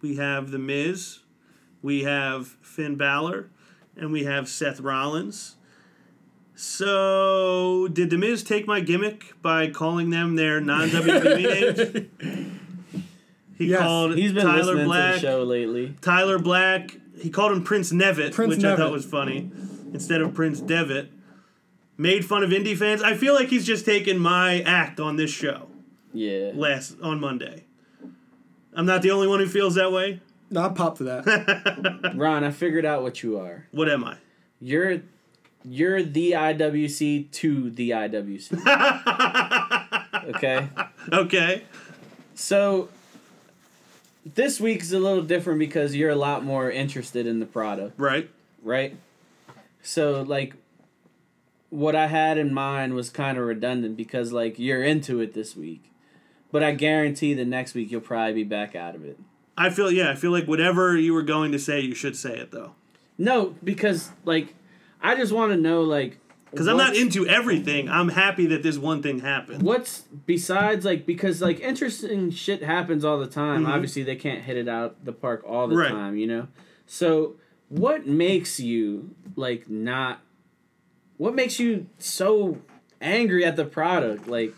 we 0.00 0.16
have 0.16 0.50
The 0.52 0.58
Miz, 0.58 1.20
we 1.80 2.04
have 2.04 2.48
Finn 2.60 2.96
Balor, 2.96 3.48
and 3.96 4.12
we 4.12 4.24
have 4.24 4.48
Seth 4.48 4.78
Rollins. 4.78 5.56
So, 6.54 7.88
did 7.88 8.10
The 8.10 8.18
Miz 8.18 8.44
take 8.44 8.66
my 8.66 8.80
gimmick 8.80 9.32
by 9.42 9.70
calling 9.70 10.10
them 10.10 10.36
their 10.36 10.60
non 10.60 10.90
WWE 10.90 12.20
names? 12.20 12.50
He 13.58 13.66
Yes. 13.66 13.80
called 13.80 14.16
He's 14.16 14.32
been 14.32 14.44
Tyler 14.44 14.62
listening 14.64 14.84
Black. 14.86 15.14
to 15.16 15.20
the 15.20 15.26
show 15.26 15.42
lately. 15.42 15.94
Tyler 16.00 16.38
Black. 16.38 16.96
He 17.20 17.30
called 17.30 17.52
him 17.52 17.62
Prince 17.62 17.92
Nevitt, 17.92 18.32
Prince 18.32 18.56
which 18.56 18.64
I 18.64 18.74
thought 18.76 18.90
was 18.92 19.04
funny, 19.04 19.50
instead 19.92 20.20
of 20.20 20.34
Prince 20.34 20.60
Devitt. 20.60 21.10
Made 21.98 22.24
fun 22.24 22.42
of 22.42 22.50
indie 22.50 22.76
fans. 22.76 23.02
I 23.02 23.14
feel 23.14 23.34
like 23.34 23.48
he's 23.48 23.66
just 23.66 23.84
taken 23.84 24.18
my 24.18 24.60
act 24.62 24.98
on 24.98 25.16
this 25.16 25.30
show 25.30 25.68
Yeah. 26.12 26.50
last 26.54 26.96
on 27.02 27.20
Monday. 27.20 27.64
I'm 28.74 28.86
not 28.86 29.02
the 29.02 29.10
only 29.10 29.26
one 29.28 29.38
who 29.40 29.46
feels 29.46 29.74
that 29.76 29.92
way. 29.92 30.20
No, 30.50 30.62
I 30.64 30.68
popped 30.70 30.98
for 30.98 31.04
that. 31.04 32.12
Ron, 32.16 32.42
I 32.44 32.50
figured 32.50 32.84
out 32.86 33.02
what 33.02 33.22
you 33.22 33.38
are. 33.38 33.66
What 33.70 33.88
am 33.90 34.02
I? 34.04 34.16
You're 34.60 35.02
you're 35.64 36.02
the 36.02 36.32
IWC 36.32 37.30
to 37.30 37.70
the 37.70 37.90
IWC. 37.90 38.52
okay? 40.34 40.68
Okay. 41.12 41.62
So 42.34 42.88
this 44.24 44.60
week 44.60 44.82
is 44.82 44.92
a 44.92 44.98
little 44.98 45.22
different 45.22 45.58
because 45.58 45.94
you're 45.96 46.10
a 46.10 46.14
lot 46.16 46.44
more 46.44 46.70
interested 46.70 47.26
in 47.26 47.40
the 47.40 47.46
product, 47.46 47.98
Right. 47.98 48.30
right? 48.62 48.96
So 49.82 50.22
like 50.22 50.54
what 51.70 51.96
I 51.96 52.06
had 52.06 52.38
in 52.38 52.52
mind 52.52 52.94
was 52.94 53.10
kind 53.10 53.38
of 53.38 53.44
redundant 53.44 53.96
because 53.96 54.32
like 54.32 54.58
you're 54.58 54.82
into 54.84 55.20
it 55.20 55.34
this 55.34 55.56
week. 55.56 55.90
But 56.50 56.62
I 56.62 56.72
guarantee 56.72 57.32
the 57.34 57.46
next 57.46 57.74
week 57.74 57.90
you'll 57.90 58.02
probably 58.02 58.34
be 58.34 58.44
back 58.44 58.76
out 58.76 58.94
of 58.94 59.04
it. 59.04 59.18
I 59.56 59.70
feel 59.70 59.90
yeah. 59.90 60.10
I 60.10 60.14
feel 60.14 60.30
like 60.30 60.46
whatever 60.46 60.96
you 60.96 61.14
were 61.14 61.22
going 61.22 61.52
to 61.52 61.58
say, 61.58 61.80
you 61.80 61.94
should 61.94 62.16
say 62.16 62.36
it 62.38 62.50
though. 62.50 62.74
No, 63.18 63.54
because 63.64 64.10
like 64.24 64.54
I 65.02 65.14
just 65.14 65.32
want 65.32 65.52
to 65.52 65.56
know 65.58 65.82
like 65.82 66.18
Because 66.52 66.68
I'm 66.68 66.76
not 66.76 66.94
into 66.94 67.26
everything. 67.26 67.88
I'm 67.88 68.10
happy 68.10 68.46
that 68.46 68.62
this 68.62 68.78
one 68.78 69.02
thing 69.02 69.18
happened. 69.20 69.62
What's 69.62 70.02
besides 70.26 70.84
like 70.84 71.04
because 71.06 71.40
like 71.42 71.58
interesting 71.60 72.30
shit 72.30 72.62
happens 72.62 73.04
all 73.04 73.18
the 73.18 73.26
time. 73.26 73.64
Mhm. 73.64 73.68
Obviously, 73.68 74.02
they 74.04 74.16
can't 74.16 74.42
hit 74.42 74.56
it 74.56 74.68
out 74.68 75.04
the 75.04 75.12
park 75.12 75.42
all 75.46 75.66
the 75.66 75.76
Right. 75.76 75.90
time, 75.90 76.16
you 76.16 76.26
know. 76.26 76.48
So, 76.86 77.36
what 77.68 78.06
makes 78.06 78.60
you 78.60 79.14
like 79.34 79.68
not? 79.70 80.20
What 81.16 81.34
makes 81.34 81.58
you 81.58 81.86
so 81.98 82.58
angry 83.00 83.44
at 83.44 83.56
the 83.56 83.64
product? 83.64 84.28
Like, 84.28 84.54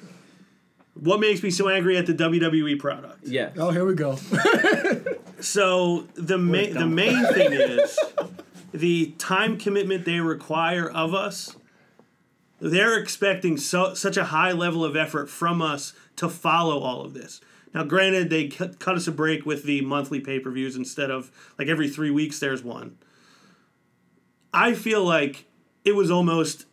What 0.94 1.18
makes 1.20 1.42
me 1.42 1.50
so 1.50 1.68
angry 1.68 1.96
at 1.96 2.06
the 2.06 2.14
WWE 2.14 2.76
product? 2.78 3.26
yeah, 3.26 3.50
oh, 3.56 3.70
here 3.70 3.84
we 3.84 3.94
go. 3.94 4.16
So 5.40 6.06
the 6.14 6.38
main 6.38 6.74
the 6.74 6.86
main 6.86 7.24
thing 7.34 7.52
is 7.52 7.98
the 8.72 9.12
time 9.18 9.58
commitment 9.58 10.04
they 10.04 10.20
require 10.20 10.88
of 10.88 11.14
us. 11.14 11.54
They're 12.64 12.98
expecting 12.98 13.58
so 13.58 13.92
such 13.92 14.16
a 14.16 14.24
high 14.24 14.52
level 14.52 14.86
of 14.86 14.96
effort 14.96 15.28
from 15.28 15.60
us 15.60 15.92
to 16.16 16.30
follow 16.30 16.80
all 16.80 17.02
of 17.02 17.12
this. 17.12 17.42
Now, 17.74 17.84
granted, 17.84 18.30
they 18.30 18.48
cut, 18.48 18.78
cut 18.78 18.96
us 18.96 19.06
a 19.06 19.12
break 19.12 19.44
with 19.44 19.64
the 19.64 19.82
monthly 19.82 20.18
pay 20.18 20.40
per 20.40 20.50
views 20.50 20.74
instead 20.74 21.10
of 21.10 21.30
like 21.58 21.68
every 21.68 21.90
three 21.90 22.10
weeks. 22.10 22.38
There's 22.38 22.64
one. 22.64 22.96
I 24.54 24.72
feel 24.72 25.04
like 25.04 25.44
it 25.84 25.94
was 25.94 26.10
almost 26.10 26.64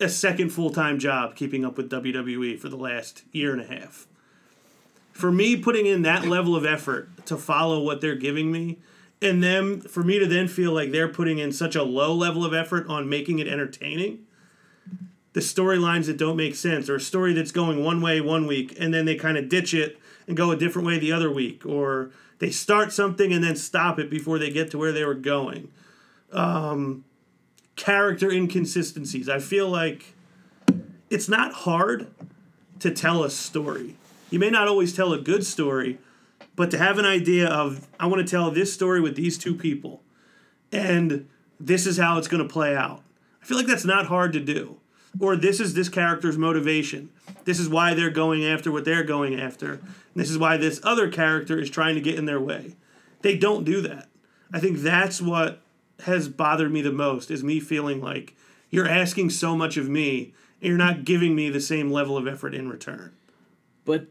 a 0.00 0.08
second 0.08 0.50
full 0.50 0.70
time 0.70 0.98
job 0.98 1.36
keeping 1.36 1.64
up 1.64 1.76
with 1.76 1.90
WWE 1.90 2.58
for 2.58 2.68
the 2.68 2.76
last 2.76 3.22
year 3.30 3.52
and 3.52 3.60
a 3.60 3.66
half 3.66 4.08
for 5.12 5.30
me 5.30 5.56
putting 5.56 5.86
in 5.86 6.02
that 6.02 6.26
level 6.26 6.56
of 6.56 6.66
effort 6.66 7.24
to 7.24 7.36
follow 7.36 7.80
what 7.80 8.00
they're 8.00 8.16
giving 8.16 8.50
me 8.50 8.78
and 9.22 9.44
them 9.44 9.80
for 9.80 10.02
me 10.02 10.18
to 10.18 10.26
then 10.26 10.48
feel 10.48 10.72
like 10.72 10.90
they're 10.90 11.06
putting 11.06 11.38
in 11.38 11.52
such 11.52 11.76
a 11.76 11.84
low 11.84 12.12
level 12.12 12.44
of 12.44 12.52
effort 12.52 12.84
on 12.88 13.08
making 13.08 13.38
it 13.38 13.46
entertaining 13.46 14.23
the 15.34 15.40
storylines 15.40 16.06
that 16.06 16.16
don't 16.16 16.36
make 16.36 16.54
sense 16.54 16.88
or 16.88 16.96
a 16.96 17.00
story 17.00 17.32
that's 17.32 17.52
going 17.52 17.84
one 17.84 18.00
way 18.00 18.20
one 18.20 18.46
week 18.46 18.74
and 18.80 18.92
then 18.92 19.04
they 19.04 19.14
kind 19.14 19.36
of 19.36 19.48
ditch 19.48 19.74
it 19.74 19.98
and 20.26 20.36
go 20.36 20.50
a 20.50 20.56
different 20.56 20.86
way 20.86 20.98
the 20.98 21.12
other 21.12 21.30
week 21.30 21.64
or 21.66 22.10
they 22.38 22.50
start 22.50 22.92
something 22.92 23.32
and 23.32 23.44
then 23.44 23.54
stop 23.54 23.98
it 23.98 24.10
before 24.10 24.38
they 24.38 24.50
get 24.50 24.70
to 24.70 24.78
where 24.78 24.92
they 24.92 25.04
were 25.04 25.14
going 25.14 25.70
um, 26.32 27.04
character 27.76 28.30
inconsistencies 28.30 29.28
i 29.28 29.38
feel 29.38 29.68
like 29.68 30.14
it's 31.10 31.28
not 31.28 31.52
hard 31.52 32.06
to 32.80 32.90
tell 32.90 33.22
a 33.22 33.30
story 33.30 33.96
you 34.34 34.40
may 34.40 34.50
not 34.50 34.66
always 34.66 34.92
tell 34.92 35.12
a 35.12 35.20
good 35.20 35.46
story, 35.46 35.98
but 36.56 36.72
to 36.72 36.78
have 36.78 36.98
an 36.98 37.04
idea 37.04 37.48
of, 37.48 37.86
I 38.00 38.06
want 38.06 38.26
to 38.26 38.28
tell 38.28 38.50
this 38.50 38.72
story 38.72 39.00
with 39.00 39.14
these 39.14 39.38
two 39.38 39.54
people, 39.54 40.02
and 40.72 41.28
this 41.60 41.86
is 41.86 41.98
how 41.98 42.18
it's 42.18 42.26
going 42.26 42.42
to 42.42 42.52
play 42.52 42.74
out. 42.74 43.00
I 43.40 43.46
feel 43.46 43.56
like 43.56 43.68
that's 43.68 43.84
not 43.84 44.06
hard 44.06 44.32
to 44.32 44.40
do. 44.40 44.78
Or 45.20 45.36
this 45.36 45.60
is 45.60 45.74
this 45.74 45.88
character's 45.88 46.36
motivation. 46.36 47.10
This 47.44 47.60
is 47.60 47.68
why 47.68 47.94
they're 47.94 48.10
going 48.10 48.44
after 48.44 48.72
what 48.72 48.84
they're 48.84 49.04
going 49.04 49.38
after. 49.38 49.74
And 49.74 49.82
this 50.14 50.30
is 50.30 50.38
why 50.38 50.56
this 50.56 50.80
other 50.82 51.08
character 51.10 51.58
is 51.58 51.70
trying 51.70 51.94
to 51.94 52.00
get 52.00 52.16
in 52.18 52.24
their 52.24 52.40
way. 52.40 52.74
They 53.22 53.36
don't 53.36 53.64
do 53.64 53.80
that. 53.82 54.08
I 54.52 54.60
think 54.60 54.78
that's 54.78 55.20
what 55.22 55.60
has 56.04 56.28
bothered 56.28 56.72
me 56.72 56.82
the 56.82 56.92
most 56.92 57.30
is 57.30 57.42
me 57.44 57.60
feeling 57.60 58.00
like 58.00 58.34
you're 58.70 58.88
asking 58.88 59.30
so 59.30 59.56
much 59.56 59.76
of 59.76 59.88
me 59.88 60.34
and 60.60 60.68
you're 60.68 60.76
not 60.76 61.04
giving 61.04 61.34
me 61.34 61.48
the 61.48 61.60
same 61.60 61.90
level 61.90 62.16
of 62.16 62.26
effort 62.26 62.54
in 62.54 62.68
return. 62.68 63.12
but 63.84 64.06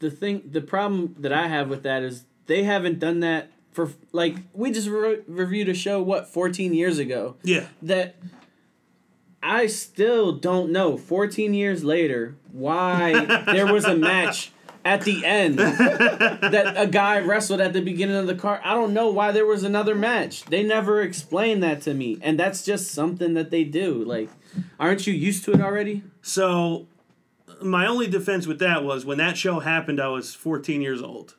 the 0.00 0.10
thing, 0.10 0.42
the 0.50 0.60
problem 0.60 1.14
that 1.18 1.32
I 1.32 1.48
have 1.48 1.68
with 1.70 1.82
that 1.84 2.02
is 2.02 2.24
they 2.46 2.64
haven't 2.64 2.98
done 2.98 3.20
that 3.20 3.50
for 3.72 3.90
like 4.12 4.36
we 4.52 4.70
just 4.70 4.88
re- 4.88 5.22
reviewed 5.26 5.68
a 5.68 5.74
show 5.74 6.02
what 6.02 6.28
fourteen 6.28 6.74
years 6.74 6.98
ago. 6.98 7.36
Yeah. 7.42 7.68
that 7.80 8.16
I 9.44 9.66
still 9.66 10.32
don't 10.32 10.72
know 10.72 10.96
14 10.96 11.52
years 11.52 11.84
later 11.84 12.34
why 12.50 13.42
there 13.44 13.70
was 13.70 13.84
a 13.84 13.94
match 13.94 14.52
at 14.84 15.02
the 15.02 15.24
end 15.24 15.58
that 15.58 16.74
a 16.76 16.86
guy 16.86 17.18
wrestled 17.18 17.60
at 17.60 17.74
the 17.74 17.82
beginning 17.82 18.16
of 18.16 18.26
the 18.26 18.34
card. 18.34 18.60
I 18.64 18.72
don't 18.72 18.94
know 18.94 19.10
why 19.10 19.32
there 19.32 19.44
was 19.44 19.62
another 19.62 19.94
match. 19.94 20.44
They 20.44 20.62
never 20.62 21.02
explained 21.02 21.62
that 21.62 21.82
to 21.82 21.92
me. 21.92 22.18
And 22.22 22.38
that's 22.40 22.64
just 22.64 22.90
something 22.90 23.34
that 23.34 23.50
they 23.50 23.64
do. 23.64 24.02
Like 24.02 24.30
aren't 24.80 25.06
you 25.06 25.12
used 25.12 25.44
to 25.44 25.52
it 25.52 25.60
already? 25.60 26.02
So, 26.22 26.86
my 27.62 27.86
only 27.86 28.06
defense 28.06 28.46
with 28.46 28.58
that 28.60 28.82
was 28.82 29.04
when 29.04 29.18
that 29.18 29.36
show 29.36 29.60
happened, 29.60 30.00
I 30.00 30.08
was 30.08 30.34
14 30.34 30.80
years 30.80 31.02
old. 31.02 31.34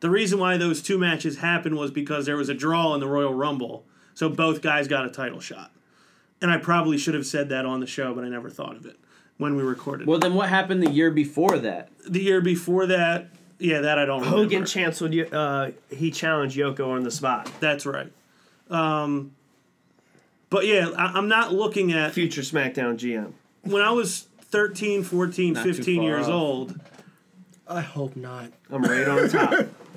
The 0.00 0.10
reason 0.10 0.38
why 0.38 0.56
those 0.56 0.80
two 0.82 0.98
matches 0.98 1.38
happened 1.38 1.76
was 1.76 1.90
because 1.90 2.26
there 2.26 2.36
was 2.36 2.48
a 2.48 2.54
draw 2.54 2.94
in 2.94 3.00
the 3.00 3.08
Royal 3.08 3.34
Rumble, 3.34 3.84
so 4.14 4.28
both 4.28 4.62
guys 4.62 4.86
got 4.86 5.04
a 5.04 5.10
title 5.10 5.40
shot. 5.40 5.72
And 6.40 6.50
I 6.50 6.58
probably 6.58 6.98
should 6.98 7.14
have 7.14 7.26
said 7.26 7.48
that 7.48 7.66
on 7.66 7.80
the 7.80 7.86
show, 7.86 8.14
but 8.14 8.24
I 8.24 8.28
never 8.28 8.48
thought 8.50 8.76
of 8.76 8.86
it 8.86 8.96
when 9.38 9.56
we 9.56 9.62
recorded. 9.62 10.06
Well, 10.06 10.18
then 10.18 10.34
what 10.34 10.48
happened 10.48 10.82
the 10.82 10.90
year 10.90 11.10
before 11.10 11.58
that? 11.58 11.90
the 12.06 12.22
year 12.22 12.40
before 12.40 12.86
that, 12.86 13.28
yeah, 13.58 13.80
that 13.80 13.98
I 13.98 14.04
don't 14.04 14.20
remember. 14.20 14.38
Hogan 14.42 14.64
canceled. 14.64 15.12
Yo- 15.12 15.24
Uh, 15.26 15.70
he 15.90 16.10
challenged 16.10 16.56
Yoko 16.56 16.88
on 16.90 17.02
the 17.02 17.10
spot. 17.10 17.50
That's 17.60 17.84
right. 17.86 18.10
Um, 18.70 19.32
but 20.50 20.66
yeah, 20.66 20.90
I, 20.96 21.06
I'm 21.18 21.28
not 21.28 21.52
looking 21.52 21.92
at 21.92 22.12
Future 22.12 22.42
SmackDown 22.42 22.96
GM. 22.96 23.32
when 23.62 23.82
I 23.82 23.90
was 23.90 24.26
13, 24.42 25.02
14, 25.02 25.54
Not 25.54 25.64
15 25.64 26.02
years 26.02 26.26
off. 26.26 26.32
old. 26.32 26.80
I 27.66 27.80
hope 27.82 28.16
not. 28.16 28.50
I'm 28.70 28.82
right 28.82 29.06
on 29.08 29.28
top. 29.28 29.66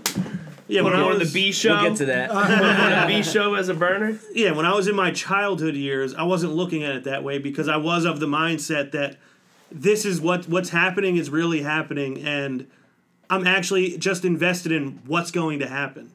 Yeah, 0.71 0.83
when 0.83 0.93
Put 0.93 0.99
I 0.99 1.01
him 1.03 1.11
on 1.11 1.19
was 1.19 1.33
the 1.33 1.39
B 1.39 1.51
show. 1.51 1.73
We'll 1.73 1.89
get 1.89 1.97
to 1.97 2.05
that. 2.05 2.29
Put 2.31 2.47
the 2.47 3.03
B 3.07 3.23
show 3.23 3.55
as 3.55 3.67
a 3.67 3.73
burner. 3.73 4.17
yeah, 4.33 4.51
when 4.51 4.65
I 4.65 4.73
was 4.73 4.87
in 4.87 4.95
my 4.95 5.11
childhood 5.11 5.75
years, 5.75 6.15
I 6.15 6.23
wasn't 6.23 6.53
looking 6.53 6.81
at 6.83 6.95
it 6.95 7.03
that 7.03 7.25
way 7.25 7.39
because 7.39 7.67
I 7.67 7.75
was 7.75 8.05
of 8.05 8.21
the 8.21 8.25
mindset 8.25 8.91
that 8.91 9.17
this 9.69 10.05
is 10.05 10.21
what 10.21 10.47
what's 10.47 10.69
happening 10.69 11.17
is 11.17 11.29
really 11.29 11.61
happening, 11.61 12.23
and 12.23 12.67
I'm 13.29 13.45
actually 13.45 13.97
just 13.97 14.23
invested 14.23 14.71
in 14.71 15.01
what's 15.05 15.29
going 15.29 15.59
to 15.59 15.67
happen. 15.67 16.13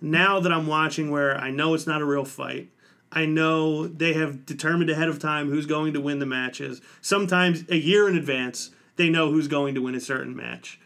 Now 0.00 0.38
that 0.38 0.52
I'm 0.52 0.68
watching, 0.68 1.10
where 1.10 1.36
I 1.36 1.50
know 1.50 1.74
it's 1.74 1.86
not 1.86 2.00
a 2.00 2.04
real 2.04 2.24
fight, 2.24 2.68
I 3.10 3.26
know 3.26 3.88
they 3.88 4.12
have 4.12 4.46
determined 4.46 4.90
ahead 4.90 5.08
of 5.08 5.18
time 5.18 5.50
who's 5.50 5.66
going 5.66 5.92
to 5.94 6.00
win 6.00 6.20
the 6.20 6.26
matches. 6.26 6.80
Sometimes 7.00 7.64
a 7.68 7.76
year 7.76 8.08
in 8.08 8.16
advance, 8.16 8.70
they 8.94 9.08
know 9.08 9.32
who's 9.32 9.48
going 9.48 9.74
to 9.74 9.82
win 9.82 9.96
a 9.96 10.00
certain 10.00 10.36
match. 10.36 10.78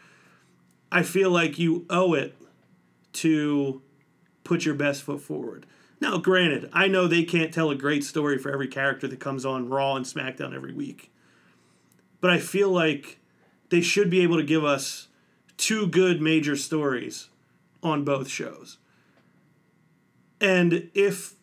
I 0.91 1.03
feel 1.03 1.29
like 1.29 1.59
you 1.59 1.85
owe 1.91 2.15
it 2.15 2.35
to 3.13 3.81
put 4.43 4.65
your 4.65 4.75
best 4.75 5.03
foot 5.03 5.21
forward. 5.21 5.65
Now, 6.01 6.17
granted, 6.17 6.69
I 6.73 6.87
know 6.87 7.07
they 7.07 7.23
can't 7.23 7.53
tell 7.53 7.69
a 7.69 7.75
great 7.75 8.03
story 8.03 8.37
for 8.37 8.51
every 8.51 8.67
character 8.67 9.07
that 9.07 9.19
comes 9.19 9.45
on 9.45 9.69
Raw 9.69 9.95
and 9.95 10.05
SmackDown 10.05 10.53
every 10.53 10.73
week. 10.73 11.11
But 12.19 12.31
I 12.31 12.39
feel 12.39 12.69
like 12.69 13.19
they 13.69 13.81
should 13.81 14.09
be 14.09 14.21
able 14.21 14.37
to 14.37 14.43
give 14.43 14.63
us 14.65 15.07
two 15.57 15.87
good 15.87 16.21
major 16.21 16.55
stories 16.57 17.29
on 17.81 18.03
both 18.03 18.27
shows. 18.27 18.77
And 20.41 20.89
if, 20.93 21.35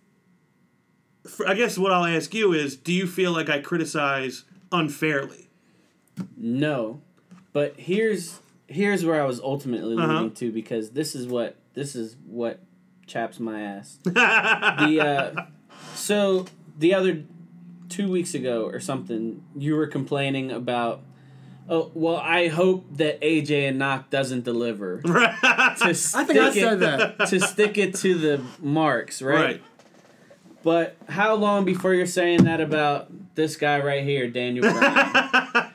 for, 1.26 1.48
I 1.48 1.54
guess 1.54 1.78
what 1.78 1.92
I'll 1.92 2.04
ask 2.04 2.34
you 2.34 2.52
is 2.52 2.76
do 2.76 2.92
you 2.92 3.06
feel 3.06 3.32
like 3.32 3.48
I 3.48 3.60
criticize 3.60 4.44
unfairly? 4.72 5.48
No, 6.36 7.00
but 7.52 7.78
here's 7.78 8.40
here's 8.66 9.04
where 9.04 9.20
I 9.22 9.24
was 9.26 9.40
ultimately 9.40 9.96
Uh-huh. 9.96 10.12
leading 10.12 10.32
to 10.34 10.52
because 10.52 10.90
this 10.90 11.14
is 11.14 11.26
what 11.26 11.56
this 11.74 11.94
is 11.94 12.16
what 12.26 12.60
chaps 13.06 13.40
my 13.40 13.60
ass. 13.60 13.98
the 14.04 15.00
uh, 15.00 15.44
so 15.94 16.46
the 16.78 16.94
other 16.94 17.24
two 17.88 18.10
weeks 18.10 18.34
ago 18.34 18.64
or 18.64 18.80
something, 18.80 19.42
you 19.56 19.76
were 19.76 19.86
complaining 19.86 20.50
about. 20.50 21.02
Oh 21.68 21.90
well, 21.94 22.16
I 22.16 22.48
hope 22.48 22.86
that 22.96 23.20
AJ 23.20 23.68
and 23.68 23.78
Knock 23.78 24.10
doesn't 24.10 24.44
deliver. 24.44 25.00
to 25.02 25.12
I 25.12 25.84
think 26.24 26.38
I 26.38 26.48
it, 26.48 26.54
said 26.54 26.80
that. 26.80 27.18
to 27.28 27.38
stick 27.40 27.78
it 27.78 27.94
to 27.96 28.14
the 28.16 28.42
marks, 28.58 29.22
right? 29.22 29.34
Right. 29.34 29.62
But 30.62 30.96
how 31.08 31.34
long 31.36 31.64
before 31.64 31.94
you're 31.94 32.06
saying 32.06 32.44
that 32.44 32.60
about 32.60 33.08
this 33.34 33.56
guy 33.56 33.80
right 33.80 34.02
here, 34.04 34.28
Daniel 34.28 34.70
Bryan? 34.70 35.69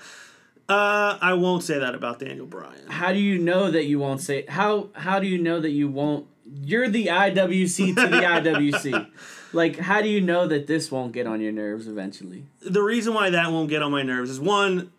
Uh, 0.67 1.17
I 1.21 1.33
won't 1.33 1.61
say 1.63 1.77
that 1.77 1.93
about 1.93 2.19
Daniel 2.19 2.45
Bryan. 2.47 2.87
how 2.87 3.13
do 3.13 3.19
you 3.19 3.37
know 3.37 3.69
that 3.69 3.85
you 3.85 3.99
won't 3.99 4.19
say 4.21 4.45
how 4.47 4.89
how 4.93 5.19
do 5.19 5.27
you 5.27 5.37
know 5.37 5.59
that 5.59 5.69
you 5.71 5.87
won't 5.87 6.25
you're 6.63 6.89
the 6.89 7.07
IWC 7.07 7.87
to 7.89 7.93
the 7.93 8.17
IWC. 8.21 9.07
Like 9.53 9.77
how 9.77 10.01
do 10.01 10.09
you 10.09 10.21
know 10.21 10.47
that 10.47 10.65
this 10.67 10.91
won't 10.91 11.11
get 11.11 11.27
on 11.27 11.39
your 11.41 11.51
nerves 11.51 11.87
eventually? 11.87 12.45
The 12.61 12.81
reason 12.81 13.13
why 13.13 13.29
that 13.29 13.51
won't 13.51 13.69
get 13.69 13.81
on 13.83 13.91
my 13.91 14.01
nerves 14.03 14.29
is 14.31 14.39
one, 14.39 14.91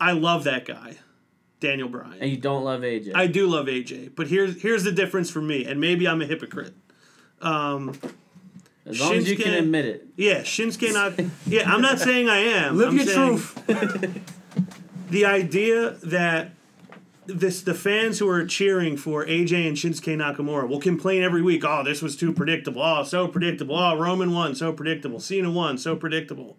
I 0.00 0.12
love 0.12 0.44
that 0.44 0.64
guy, 0.64 0.96
Daniel 1.60 1.88
Bryan. 1.88 2.18
And 2.20 2.30
you 2.30 2.36
don't 2.36 2.64
love 2.64 2.80
AJ. 2.82 3.12
I 3.14 3.26
do 3.28 3.46
love 3.46 3.66
AJ, 3.66 4.16
but 4.16 4.26
here's 4.28 4.60
here's 4.62 4.82
the 4.84 4.92
difference 4.92 5.30
for 5.30 5.40
me, 5.42 5.64
and 5.64 5.80
maybe 5.80 6.06
I'm 6.08 6.20
a 6.22 6.26
hypocrite. 6.26 6.74
Um, 7.40 7.94
as 8.86 9.00
long 9.00 9.14
as 9.14 9.30
you 9.30 9.36
can 9.36 9.52
Shinsuke- 9.52 9.58
admit 9.58 9.84
it. 9.86 10.06
yeah, 10.16 10.40
Shinsuke 10.40 10.92
Nak. 10.92 11.26
Yeah, 11.46 11.70
I'm 11.72 11.80
not 11.80 11.98
saying 12.00 12.28
I 12.28 12.38
am. 12.38 12.76
Live 12.78 12.88
I'm 12.88 12.96
your 12.96 13.06
saying 13.06 13.38
truth. 13.38 14.20
The 15.14 15.24
idea 15.24 15.90
that 16.02 16.50
this 17.26 17.62
the 17.62 17.72
fans 17.72 18.18
who 18.18 18.28
are 18.28 18.44
cheering 18.44 18.96
for 18.96 19.24
AJ 19.24 19.68
and 19.68 19.76
Shinsuke 19.76 20.16
Nakamura 20.16 20.68
will 20.68 20.80
complain 20.80 21.22
every 21.22 21.40
week. 21.40 21.64
Oh, 21.64 21.84
this 21.84 22.02
was 22.02 22.16
too 22.16 22.32
predictable. 22.32 22.82
Oh, 22.82 23.04
so 23.04 23.28
predictable. 23.28 23.78
Oh, 23.78 23.96
Roman 23.96 24.32
won, 24.32 24.56
so 24.56 24.72
predictable. 24.72 25.20
Cena 25.20 25.52
won, 25.52 25.78
so 25.78 25.94
predictable. 25.94 26.56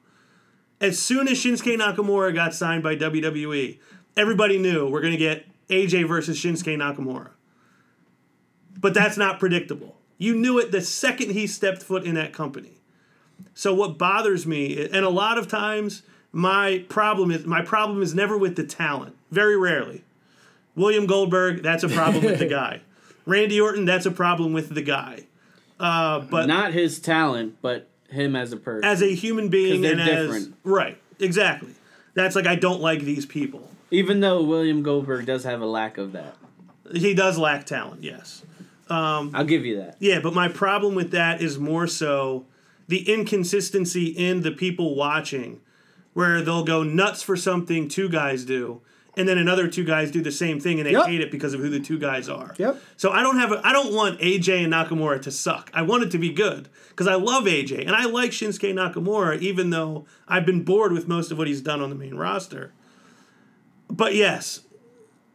As 0.79 0.97
soon 0.97 1.27
as 1.27 1.37
Shinsuke 1.37 1.77
Nakamura 1.77 2.33
got 2.33 2.53
signed 2.53 2.81
by 2.81 2.95
WWE, 2.95 3.77
everybody 4.15 4.57
knew 4.57 4.87
we're 4.87 5.01
gonna 5.01 5.17
get 5.17 5.47
AJ 5.67 6.07
versus 6.07 6.39
Shinsuke 6.39 6.77
Nakamura. 6.77 7.31
But 8.79 8.93
that's 8.93 9.17
not 9.17 9.37
predictable. 9.37 9.97
You 10.17 10.33
knew 10.33 10.59
it 10.59 10.71
the 10.71 10.79
second 10.79 11.31
he 11.31 11.45
stepped 11.45 11.83
foot 11.83 12.05
in 12.05 12.15
that 12.15 12.31
company. 12.31 12.79
So 13.53 13.73
what 13.73 13.97
bothers 13.97 14.47
me, 14.47 14.87
and 14.87 15.03
a 15.03 15.09
lot 15.09 15.37
of 15.37 15.49
times 15.49 16.03
my 16.35 16.83
problem 16.89 17.31
is 17.31 17.45
my 17.45 17.61
problem 17.63 18.01
is 18.01 18.13
never 18.13 18.37
with 18.37 18.57
the 18.57 18.65
talent. 18.65 19.15
Very 19.31 19.55
rarely. 19.57 20.03
William 20.75 21.05
Goldberg, 21.05 21.63
that's 21.63 21.83
a 21.83 21.87
problem 21.89 22.25
with 22.25 22.39
the 22.39 22.45
guy. 22.61 22.81
Randy 23.25 23.61
Orton, 23.61 23.85
that's 23.85 24.05
a 24.05 24.11
problem 24.11 24.51
with 24.51 24.69
the 24.75 24.81
guy. 24.81 25.27
Uh, 25.79 26.19
but 26.19 26.45
Not 26.47 26.73
his 26.73 26.99
talent, 26.99 27.55
but 27.61 27.87
him 28.09 28.35
as 28.35 28.51
a 28.51 28.57
person. 28.57 28.83
as 28.83 29.01
a 29.01 29.15
human 29.15 29.47
being, 29.47 29.85
as 29.85 29.97
different. 30.05 30.55
right, 30.65 30.97
exactly. 31.19 31.71
That's 32.13 32.35
like 32.35 32.45
I 32.47 32.55
don't 32.55 32.81
like 32.81 32.99
these 33.01 33.25
people. 33.25 33.69
Even 33.89 34.19
though 34.19 34.43
William 34.43 34.83
Goldberg 34.83 35.25
does 35.25 35.45
have 35.45 35.61
a 35.61 35.65
lack 35.65 35.97
of 35.97 36.11
that. 36.11 36.35
He 36.93 37.13
does 37.13 37.37
lack 37.37 37.65
talent, 37.65 38.03
yes. 38.03 38.43
I'll 38.89 39.45
give 39.45 39.65
you 39.65 39.77
that. 39.77 39.95
Yeah, 39.99 40.19
but 40.19 40.33
my 40.33 40.49
problem 40.49 40.95
with 40.95 41.11
that 41.11 41.41
is 41.41 41.57
more 41.57 41.87
so 41.87 42.45
the 42.89 43.09
inconsistency 43.11 44.07
in 44.07 44.41
the 44.41 44.51
people 44.51 44.95
watching, 44.95 45.61
where 46.15 46.41
they'll 46.41 46.63
go 46.63 46.81
nuts 46.81 47.21
for 47.21 47.35
something 47.37 47.87
two 47.87 48.09
guys 48.09 48.43
do, 48.45 48.81
and 49.17 49.27
then 49.27 49.37
another 49.37 49.67
two 49.67 49.83
guys 49.83 50.09
do 50.09 50.21
the 50.21 50.31
same 50.31 50.59
thing 50.59 50.79
and 50.79 50.87
they 50.87 50.93
Yep. 50.93 51.05
hate 51.07 51.21
it 51.21 51.29
because 51.29 51.53
of 51.53 51.59
who 51.59 51.69
the 51.69 51.79
two 51.79 51.99
guys 51.99 52.27
are. 52.27 52.55
Yep. 52.57 52.81
So 52.97 53.11
I 53.11 53.21
don't 53.21 53.37
have 53.37 53.51
a, 53.51 53.61
I 53.67 53.71
don't 53.73 53.93
want 53.93 54.19
AJ 54.21 54.63
and 54.63 54.73
Nakamura 54.73 55.21
to 55.21 55.29
suck. 55.31 55.69
I 55.73 55.83
want 55.83 56.03
it 56.03 56.11
to 56.11 56.17
be 56.17 56.31
good 56.31 56.67
because 56.89 57.05
I 57.07 57.15
love 57.15 57.43
AJ 57.45 57.81
and 57.85 57.91
I 57.95 58.05
like 58.05 58.31
Shinsuke 58.31 58.73
Nakamura 58.73 59.39
even 59.39 59.69
though 59.69 60.05
I've 60.27 60.45
been 60.45 60.63
bored 60.63 60.91
with 60.93 61.07
most 61.07 61.31
of 61.31 61.37
what 61.37 61.47
he's 61.47 61.61
done 61.61 61.81
on 61.81 61.89
the 61.89 61.95
main 61.95 62.15
roster. 62.15 62.71
But 63.89 64.15
yes, 64.15 64.61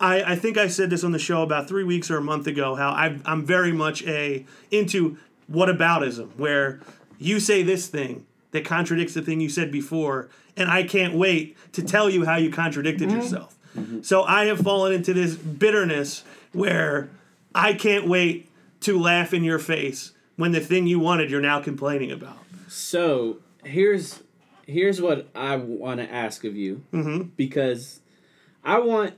I, 0.00 0.22
I 0.32 0.36
think 0.36 0.56
I 0.58 0.66
said 0.68 0.90
this 0.90 1.04
on 1.04 1.12
the 1.12 1.18
show 1.18 1.42
about 1.42 1.68
three 1.68 1.84
weeks 1.84 2.10
or 2.10 2.16
a 2.16 2.22
month 2.22 2.46
ago. 2.46 2.74
How 2.74 2.90
I, 2.90 3.18
I'm 3.26 3.44
very 3.44 3.72
much 3.72 4.02
a 4.06 4.44
into 4.70 5.18
whataboutism, 5.50 6.36
where 6.36 6.80
you 7.18 7.38
say 7.40 7.62
this 7.62 7.86
thing 7.86 8.26
that 8.52 8.64
contradicts 8.64 9.14
the 9.14 9.22
thing 9.22 9.40
you 9.40 9.48
said 9.48 9.70
before, 9.70 10.28
and 10.56 10.70
I 10.70 10.82
can't 10.82 11.14
wait 11.14 11.56
to 11.72 11.82
tell 11.82 12.08
you 12.10 12.24
how 12.24 12.36
you 12.36 12.50
contradicted 12.50 13.10
yourself. 13.10 13.56
So 14.02 14.24
I 14.24 14.46
have 14.46 14.58
fallen 14.58 14.92
into 14.92 15.14
this 15.14 15.36
bitterness 15.36 16.24
where 16.52 17.08
I 17.54 17.72
can't 17.74 18.06
wait 18.08 18.48
to 18.80 18.98
laugh 18.98 19.32
in 19.32 19.44
your 19.44 19.58
face 19.60 20.12
when 20.36 20.52
the 20.52 20.60
thing 20.60 20.86
you 20.86 20.98
wanted 20.98 21.30
you're 21.30 21.40
now 21.40 21.60
complaining 21.60 22.10
about. 22.10 22.38
So 22.68 23.38
here's 23.64 24.22
here's 24.66 25.00
what 25.00 25.28
I 25.34 25.56
want 25.56 26.00
to 26.00 26.12
ask 26.12 26.44
of 26.44 26.56
you 26.56 26.82
Mm-hmm. 26.92 27.28
because 27.36 28.00
I 28.64 28.78
want 28.80 29.14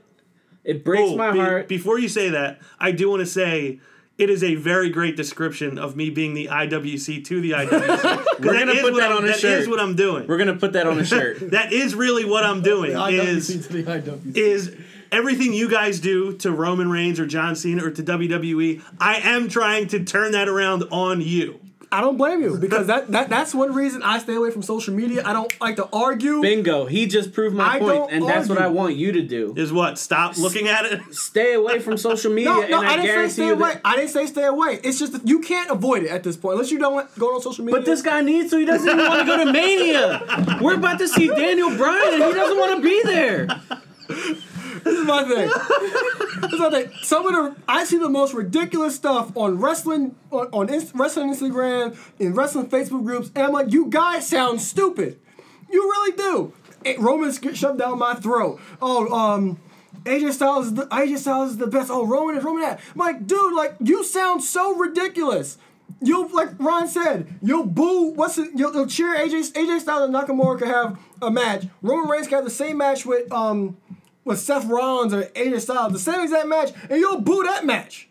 it 0.63 0.83
breaks 0.85 1.09
Oh, 1.11 1.17
my 1.17 1.31
be- 1.31 1.39
heart. 1.39 1.67
Before 1.67 1.97
you 1.99 2.07
say 2.07 2.29
that, 2.29 2.59
I 2.79 2.91
do 2.91 3.09
want 3.09 3.19
to 3.21 3.25
say 3.25 3.79
it 4.17 4.29
is 4.29 4.43
a 4.43 4.55
very 4.55 4.89
great 4.89 5.15
description 5.17 5.77
of 5.79 5.95
me 5.95 6.09
being 6.09 6.33
the 6.33 6.47
IWC 6.47 7.25
to 7.25 7.41
the 7.41 7.51
IWC. 7.51 8.39
We're 8.43 8.53
gonna 8.59 8.81
put 8.81 8.95
that 8.97 9.11
on 9.11 9.23
a 9.23 9.27
That 9.27 9.39
shirt. 9.39 9.61
is 9.61 9.67
what 9.67 9.79
I'm 9.79 9.95
doing. 9.95 10.27
We're 10.27 10.37
gonna 10.37 10.55
put 10.55 10.73
that 10.73 10.85
on 10.87 10.99
a 10.99 11.05
shirt. 11.13 11.51
that 11.51 11.73
is 11.73 11.95
really 11.95 12.23
what 12.25 12.43
I'm 12.45 12.61
doing. 12.61 12.91
is 12.91 13.49
IWC 13.49 13.67
to 13.67 13.73
the 13.73 13.83
IWC. 13.83 14.37
is 14.37 14.75
everything 15.11 15.53
you 15.53 15.69
guys 15.69 15.99
do 15.99 16.33
to 16.37 16.51
Roman 16.51 16.89
Reigns 16.89 17.19
or 17.19 17.25
John 17.25 17.55
Cena 17.55 17.85
or 17.85 17.91
to 17.91 18.03
WWE. 18.03 18.81
I 18.99 19.15
am 19.17 19.47
trying 19.49 19.87
to 19.89 20.03
turn 20.03 20.31
that 20.33 20.47
around 20.47 20.83
on 20.91 21.21
you. 21.21 21.59
I 21.93 22.01
don't 22.01 22.17
blame 22.17 22.41
you 22.41 22.57
because 22.57 22.87
that, 22.87 23.11
that 23.11 23.29
that's 23.29 23.53
one 23.53 23.71
reason 23.71 24.01
I 24.01 24.17
stay 24.17 24.33
away 24.33 24.49
from 24.49 24.63
social 24.63 24.95
media. 24.95 25.21
I 25.23 25.31
don't 25.31 25.61
like 25.61 25.75
to 25.75 25.87
argue. 25.93 26.41
Bingo. 26.41 26.85
He 26.87 27.05
just 27.05 27.33
proved 27.33 27.55
my 27.55 27.75
I 27.75 27.79
point, 27.79 27.93
don't 27.93 28.11
and 28.11 28.27
that's 28.27 28.49
what 28.49 28.57
I 28.57 28.65
want 28.65 28.95
you 28.95 29.11
to 29.11 29.21
do. 29.21 29.53
Is 29.55 29.71
what? 29.71 29.99
Stop 29.99 30.35
looking 30.39 30.67
at 30.67 30.85
it. 30.85 31.01
Stay 31.11 31.53
away 31.53 31.77
from 31.77 31.97
social 31.97 32.33
media, 32.33 32.49
No, 32.49 32.61
no, 32.61 32.81
and 32.81 32.87
I, 32.87 32.93
I, 32.93 32.95
didn't 32.95 33.29
say 33.29 33.43
stay 33.43 33.49
away. 33.49 33.73
that. 33.73 33.81
I 33.85 33.95
didn't 33.95 34.09
say 34.09 34.25
stay 34.25 34.45
away. 34.45 34.79
It's 34.83 34.97
just 34.97 35.13
that 35.13 35.27
you 35.27 35.39
can't 35.41 35.69
avoid 35.69 36.01
it 36.01 36.09
at 36.09 36.23
this 36.23 36.35
point 36.35 36.53
unless 36.53 36.71
you 36.71 36.79
don't 36.79 36.95
want, 36.95 37.15
go 37.19 37.35
on 37.35 37.41
social 37.43 37.63
media. 37.63 37.79
But 37.79 37.85
this 37.85 38.01
guy 38.01 38.21
needs 38.21 38.49
to. 38.49 38.57
He 38.57 38.65
doesn't 38.65 38.89
even 38.89 39.05
want 39.05 39.19
to 39.19 39.25
go 39.27 39.45
to 39.45 39.51
Mania. 39.51 40.57
We're 40.61 40.75
about 40.75 40.97
to 40.97 41.07
see 41.07 41.27
Daniel 41.27 41.69
Bryan, 41.77 42.15
and 42.15 42.23
he 42.23 42.33
doesn't 42.33 42.57
want 42.57 42.75
to 42.75 42.81
be 42.81 43.03
there. 43.03 43.47
This 44.83 44.99
is 44.99 45.05
my 45.05 45.23
thing. 45.23 45.47
this 46.41 46.53
is 46.53 46.59
my 46.59 46.69
thing. 46.69 46.91
Some 47.01 47.25
of 47.27 47.33
the 47.33 47.61
I 47.67 47.83
see 47.85 47.97
the 47.97 48.09
most 48.09 48.33
ridiculous 48.33 48.95
stuff 48.95 49.35
on 49.35 49.59
wrestling 49.59 50.15
on, 50.31 50.47
on 50.51 50.69
Inst- 50.69 50.93
wrestling 50.95 51.33
Instagram 51.33 51.97
in 52.19 52.33
wrestling 52.33 52.67
Facebook 52.69 53.03
groups, 53.03 53.31
and 53.35 53.45
I'm 53.45 53.51
like, 53.51 53.71
you 53.71 53.87
guys 53.87 54.27
sound 54.27 54.61
stupid. 54.61 55.19
You 55.69 55.81
really 55.81 56.17
do. 56.17 56.53
Eh, 56.85 56.95
Roman's 56.99 57.39
shoved 57.53 57.79
down 57.79 57.97
my 57.97 58.15
throat. 58.15 58.59
Oh, 58.81 59.11
um. 59.13 59.59
AJ 60.05 60.33
Styles 60.33 60.65
is 60.67 60.73
the 60.73 60.85
AJ 60.87 61.19
Styles 61.19 61.51
is 61.51 61.57
the 61.57 61.67
best. 61.67 61.89
Oh, 61.89 62.05
Roman 62.05 62.35
is 62.37 62.43
Roman 62.43 62.63
that. 62.63 62.79
I'm 62.93 62.99
like, 62.99 63.25
dude, 63.25 63.53
like 63.53 63.75
you 63.79 64.03
sound 64.03 64.43
so 64.43 64.75
ridiculous. 64.75 65.57
You'll 66.01 66.27
like 66.29 66.49
Ron 66.59 66.87
said, 66.87 67.27
you'll 67.41 67.65
boo. 67.65 68.09
What's 68.09 68.37
it? 68.37 68.49
You'll, 68.55 68.73
you'll 68.73 68.87
cheer 68.87 69.15
AJ 69.15 69.53
AJ 69.53 69.81
Styles 69.81 70.03
and 70.03 70.13
Nakamura 70.13 70.59
could 70.59 70.67
have 70.67 70.99
a 71.21 71.31
match. 71.31 71.67
Roman 71.81 72.09
Reigns 72.09 72.27
could 72.27 72.35
have 72.35 72.43
the 72.43 72.49
same 72.49 72.77
match 72.77 73.05
with 73.05 73.31
um 73.31 73.77
with 74.25 74.39
Seth 74.39 74.65
Rollins 74.65 75.13
or 75.13 75.23
AJ 75.23 75.61
Styles, 75.61 75.93
the 75.93 75.99
same 75.99 76.21
exact 76.21 76.47
match, 76.47 76.71
and 76.89 76.99
you'll 76.99 77.21
boo 77.21 77.43
that 77.43 77.65
match. 77.65 78.09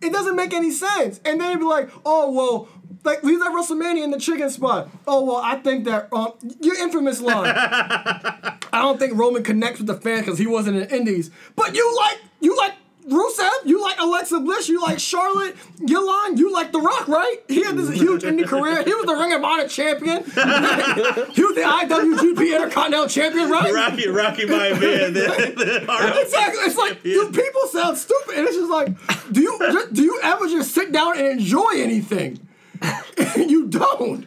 It 0.00 0.12
doesn't 0.12 0.34
make 0.34 0.52
any 0.52 0.70
sense. 0.70 1.20
And 1.24 1.40
then 1.40 1.50
he'd 1.50 1.58
be 1.58 1.64
like, 1.64 1.88
oh 2.04 2.32
well, 2.32 2.68
like 3.04 3.22
he's 3.22 3.40
at 3.40 3.52
WrestleMania 3.52 4.04
in 4.04 4.10
the 4.10 4.18
chicken 4.18 4.50
spot. 4.50 4.90
Oh 5.06 5.24
well, 5.24 5.40
I 5.42 5.56
think 5.56 5.84
that 5.84 6.12
um, 6.12 6.32
your 6.60 6.76
infamous 6.76 7.20
line. 7.20 7.52
I 7.56 8.80
don't 8.80 8.98
think 8.98 9.16
Roman 9.16 9.42
connects 9.42 9.78
with 9.78 9.86
the 9.86 9.94
fans 9.94 10.24
because 10.24 10.38
he 10.38 10.46
wasn't 10.46 10.76
in 10.76 10.88
the 10.88 10.96
Indies. 10.96 11.30
But 11.54 11.74
you 11.74 11.96
like 11.96 12.18
you 12.40 12.56
like 12.56 12.74
Rusev, 13.08 13.50
you 13.64 13.80
like 13.82 13.98
Alexa 13.98 14.38
Bliss, 14.40 14.68
you 14.68 14.80
like 14.80 14.98
Charlotte, 15.00 15.56
Gillan, 15.80 16.38
you 16.38 16.52
like 16.52 16.70
The 16.70 16.78
Rock, 16.78 17.08
right? 17.08 17.36
He 17.48 17.64
had 17.64 17.76
this 17.76 17.90
huge 17.90 18.22
indie 18.22 18.46
career. 18.46 18.82
He 18.84 18.94
was 18.94 19.06
the 19.06 19.14
Ring 19.14 19.32
of 19.32 19.42
Honor 19.42 19.66
champion. 19.66 20.22
he 20.24 21.42
was 21.42 21.54
the 21.56 21.62
IWGP 21.62 22.54
Intercontinental 22.54 23.08
champion, 23.08 23.50
right? 23.50 23.72
Rocky, 23.74 24.08
Rocky 24.08 24.42
Maivia. 24.44 25.12
the- 25.12 25.52
the- 25.56 26.20
Exactly. 26.22 26.62
It's 26.64 26.76
like 26.76 27.04
you 27.04 27.28
people 27.32 27.66
sound 27.72 27.98
stupid, 27.98 28.36
and 28.36 28.46
it's 28.46 28.56
just 28.56 28.70
like, 28.70 29.32
do 29.32 29.40
you 29.40 29.58
just, 29.60 29.92
do 29.94 30.02
you 30.02 30.20
ever 30.22 30.46
just 30.46 30.72
sit 30.72 30.92
down 30.92 31.18
and 31.18 31.26
enjoy 31.26 31.70
anything? 31.74 32.46
you 33.36 33.66
don't. 33.66 34.26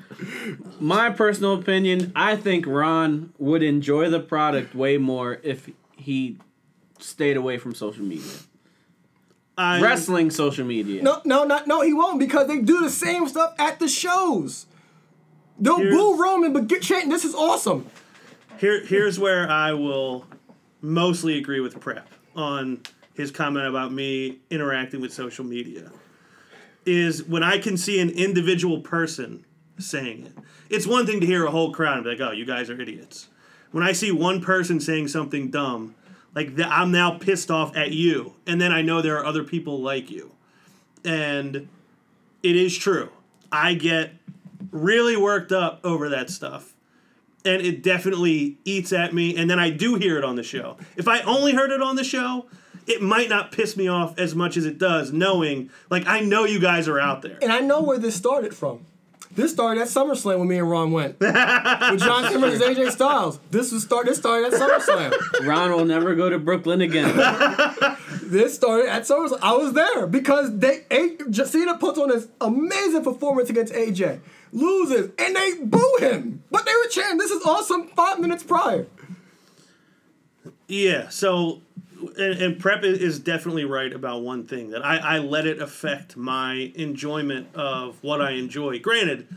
My 0.80 1.10
personal 1.10 1.54
opinion, 1.54 2.12
I 2.16 2.36
think 2.36 2.66
Ron 2.68 3.34
would 3.38 3.64
enjoy 3.64 4.10
the 4.10 4.20
product 4.20 4.76
way 4.76 4.98
more 4.98 5.40
if 5.44 5.70
he 5.96 6.38
stayed 7.00 7.38
away 7.38 7.58
from 7.58 7.74
social 7.74 8.04
media. 8.04 8.32
I- 9.58 9.82
Wrestling 9.82 10.32
social 10.32 10.66
media. 10.66 11.02
No, 11.02 11.22
no, 11.26 11.44
not 11.46 11.68
no. 11.68 11.82
He 11.82 11.94
won't 11.94 12.20
because 12.20 12.48
they 12.48 12.60
do 12.60 12.82
the 12.82 12.90
same 12.90 13.28
stuff 13.28 13.54
at 13.58 13.80
the 13.80 13.88
shows. 13.88 14.66
They'll 15.60 15.78
Here's- 15.78 15.94
boo 15.96 16.22
Roman, 16.22 16.52
but 16.54 16.68
get 16.68 16.82
chanting. 16.82 17.10
This 17.10 17.24
is 17.24 17.34
awesome. 17.34 17.86
Here, 18.58 18.86
here's 18.86 19.20
where 19.20 19.50
I 19.50 19.74
will 19.74 20.26
mostly 20.82 21.38
agree 21.38 21.60
with 21.62 21.80
Prep 21.80 22.08
on 22.36 22.82
his 23.14 23.32
comment 23.32 23.66
about 23.68 23.92
me 23.94 24.40
interacting 24.50 25.00
with 25.02 25.14
social 25.14 25.46
media. 25.46 25.92
Is 26.86 27.24
when 27.24 27.42
I 27.44 27.58
can 27.58 27.78
see 27.78 28.00
an 28.00 28.10
individual 28.10 28.80
person 28.82 29.46
saying 29.80 30.26
it. 30.28 30.34
It's 30.70 30.86
one 30.86 31.06
thing 31.06 31.20
to 31.20 31.26
hear 31.26 31.46
a 31.46 31.52
whole 31.52 31.72
crowd 31.74 31.96
and 31.96 32.04
be 32.04 32.12
like, 32.12 32.22
"Oh, 32.22 32.32
you 32.32 32.46
guys 32.46 32.70
are 32.70 32.80
idiots." 32.80 33.28
When 33.72 33.84
I 33.84 33.92
see 33.92 34.12
one 34.12 34.40
person 34.42 34.80
saying 34.80 35.08
something 35.08 35.50
dumb, 35.50 35.96
like 36.36 36.56
th- 36.56 36.68
I'm 36.70 36.92
now 36.92 37.18
pissed 37.18 37.50
off 37.50 37.76
at 37.76 37.92
you, 37.92 38.34
and 38.46 38.62
then 38.62 38.72
I 38.72 38.82
know 38.84 39.02
there 39.02 39.18
are 39.18 39.26
other 39.26 39.44
people 39.44 39.82
like 39.82 40.12
you, 40.12 40.32
and 41.04 41.68
it 42.44 42.56
is 42.56 42.78
true. 42.78 43.10
I 43.52 43.74
get 43.74 44.12
really 44.72 45.16
worked 45.18 45.52
up 45.52 45.80
over 45.84 46.10
that 46.10 46.30
stuff 46.30 46.74
and 47.46 47.62
it 47.62 47.82
definitely 47.84 48.58
eats 48.66 48.92
at 48.92 49.14
me 49.14 49.38
and 49.38 49.50
then 49.50 49.60
i 49.60 49.70
do 49.70 49.96
hear 49.96 50.18
it 50.18 50.24
on 50.24 50.36
the 50.36 50.44
show 50.44 50.76
if 50.98 51.08
i 51.08 51.22
only 51.22 51.54
heard 51.54 51.72
it 51.72 51.82
on 51.82 51.96
the 51.96 52.04
show 52.04 52.46
it 52.88 53.02
might 53.02 53.30
not 53.30 53.52
piss 53.52 53.78
me 53.78 53.88
off 53.88 54.18
as 54.20 54.36
much 54.36 54.58
as 54.58 54.66
it 54.66 54.78
does 54.78 55.14
knowing 55.14 55.70
like 55.90 56.06
i 56.08 56.20
know 56.20 56.44
you 56.44 56.60
guys 56.60 56.88
are 56.90 57.00
out 57.00 57.22
there 57.22 57.38
And 57.42 57.54
I 57.54 57.60
know 57.60 57.82
where 57.82 57.98
this 58.00 58.16
started 58.16 58.54
from. 58.54 58.86
This 59.36 59.52
started 59.52 59.82
at 59.82 59.88
SummerSlam 59.88 60.40
when 60.40 60.48
me 60.48 60.58
and 60.60 60.70
Ron 60.70 60.92
went. 60.92 61.20
With 61.20 61.34
John 62.00 62.32
Simmons 62.32 62.62
and 62.62 62.76
AJ 62.76 62.92
Styles. 62.92 63.40
This 63.52 63.72
was 63.72 63.84
start. 63.84 64.06
This 64.06 64.18
started 64.18 64.54
at 64.54 64.60
SummerSlam. 64.60 65.14
Ron 65.46 65.72
will 65.72 65.86
never 65.86 66.16
go 66.16 66.30
to 66.30 66.40
Brooklyn 66.40 66.80
again. 66.80 67.16
this 68.24 68.56
started 68.56 68.90
at 68.90 69.04
SummerSlam. 69.04 69.40
I 69.42 69.54
was 69.54 69.74
there 69.74 70.08
because 70.08 70.58
they 70.58 70.86
A, 70.90 71.18
Cena 71.46 71.78
puts 71.78 72.00
on 72.00 72.10
this 72.10 72.28
amazing 72.40 73.04
performance 73.04 73.50
against 73.50 73.74
AJ, 73.74 74.22
loses, 74.54 75.12
and 75.20 75.36
they 75.36 75.54
boo 75.64 75.98
him. 76.00 76.44
But 76.50 76.66
they 76.66 76.72
were 76.74 76.90
chanting, 76.90 77.18
"This 77.18 77.32
is 77.32 77.44
awesome!" 77.46 77.88
Five 77.90 78.20
minutes 78.20 78.44
prior. 78.44 78.88
yeah 80.68 81.10
so 81.10 81.62
and, 82.18 82.42
and 82.42 82.60
prep 82.60 82.84
is 82.84 83.20
definitely 83.20 83.66
right 83.66 83.92
about 83.94 84.22
one 84.22 84.46
thing 84.46 84.70
that 84.72 84.86
I, 84.86 84.98
I 84.98 85.18
let 85.20 85.46
it 85.46 85.62
affect 85.62 86.16
my 86.18 86.72
enjoyment 86.76 87.54
of 87.56 87.98
what 88.04 88.22
i 88.22 88.32
enjoy 88.32 88.80
granted 88.80 89.28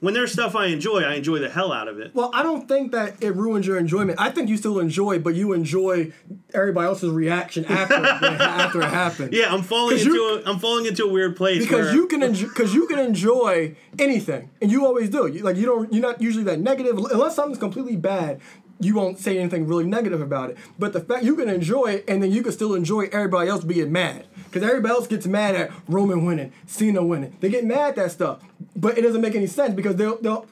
when 0.00 0.14
there's 0.14 0.32
stuff 0.32 0.54
i 0.54 0.66
enjoy 0.66 1.02
i 1.02 1.14
enjoy 1.14 1.38
the 1.40 1.48
hell 1.48 1.72
out 1.72 1.88
of 1.88 1.98
it 1.98 2.14
Well, 2.14 2.30
I 2.32 2.42
don't 2.44 2.68
think 2.68 2.92
that 2.92 3.20
it 3.22 3.34
ruins 3.34 3.66
your 3.66 3.78
enjoyment. 3.78 4.20
I 4.20 4.30
think 4.30 4.48
you 4.48 4.56
still 4.56 4.78
enjoy, 4.78 5.18
but 5.18 5.34
you 5.34 5.52
enjoy 5.52 6.12
everybody 6.54 6.86
else's 6.86 7.10
reaction 7.10 7.64
after 7.64 7.94
after 7.96 8.80
it 8.80 8.88
happened. 8.90 9.32
yeah 9.32 9.52
i'm 9.52 9.62
falling 9.62 9.98
into 9.98 10.12
you- 10.12 10.42
a, 10.44 10.48
i'm 10.50 10.58
falling 10.60 10.86
into 10.86 11.04
a 11.04 11.08
weird 11.12 11.36
place 11.36 11.62
because 11.64 11.92
you 11.92 12.06
can 12.06 12.22
enjoy 12.22 12.46
because 12.48 12.72
you 12.74 12.86
can 12.86 12.98
enjoy 13.00 13.74
anything 13.98 14.50
and 14.62 14.70
you 14.70 14.86
always 14.86 15.10
do 15.10 15.26
you, 15.26 15.42
like 15.42 15.56
you 15.56 15.66
don't 15.66 15.92
you're 15.92 16.02
not 16.02 16.20
usually 16.22 16.44
that 16.44 16.60
negative 16.60 16.96
unless 16.96 17.34
something's 17.34 17.58
completely 17.58 17.96
bad 17.96 18.40
you 18.80 18.94
won't 18.94 19.18
say 19.18 19.38
anything 19.38 19.66
really 19.66 19.84
negative 19.84 20.20
about 20.20 20.50
it 20.50 20.56
but 20.78 20.92
the 20.92 21.00
fact 21.00 21.24
you 21.24 21.34
can 21.36 21.48
enjoy 21.48 21.86
it 21.86 22.04
and 22.08 22.22
then 22.22 22.30
you 22.30 22.42
can 22.42 22.52
still 22.52 22.74
enjoy 22.74 23.08
everybody 23.12 23.48
else 23.50 23.64
being 23.64 23.90
mad 23.90 24.24
because 24.44 24.62
everybody 24.62 24.94
else 24.94 25.06
gets 25.06 25.26
mad 25.26 25.54
at 25.54 25.70
roman 25.88 26.24
winning 26.24 26.52
cena 26.66 27.02
winning 27.04 27.36
they 27.40 27.48
get 27.48 27.64
mad 27.64 27.90
at 27.90 27.96
that 27.96 28.10
stuff 28.10 28.40
but 28.76 28.96
it 28.96 29.02
doesn't 29.02 29.20
make 29.20 29.34
any 29.34 29.46
sense 29.46 29.74
because 29.74 29.96
they'll 29.96 30.16
they'll, 30.18 30.46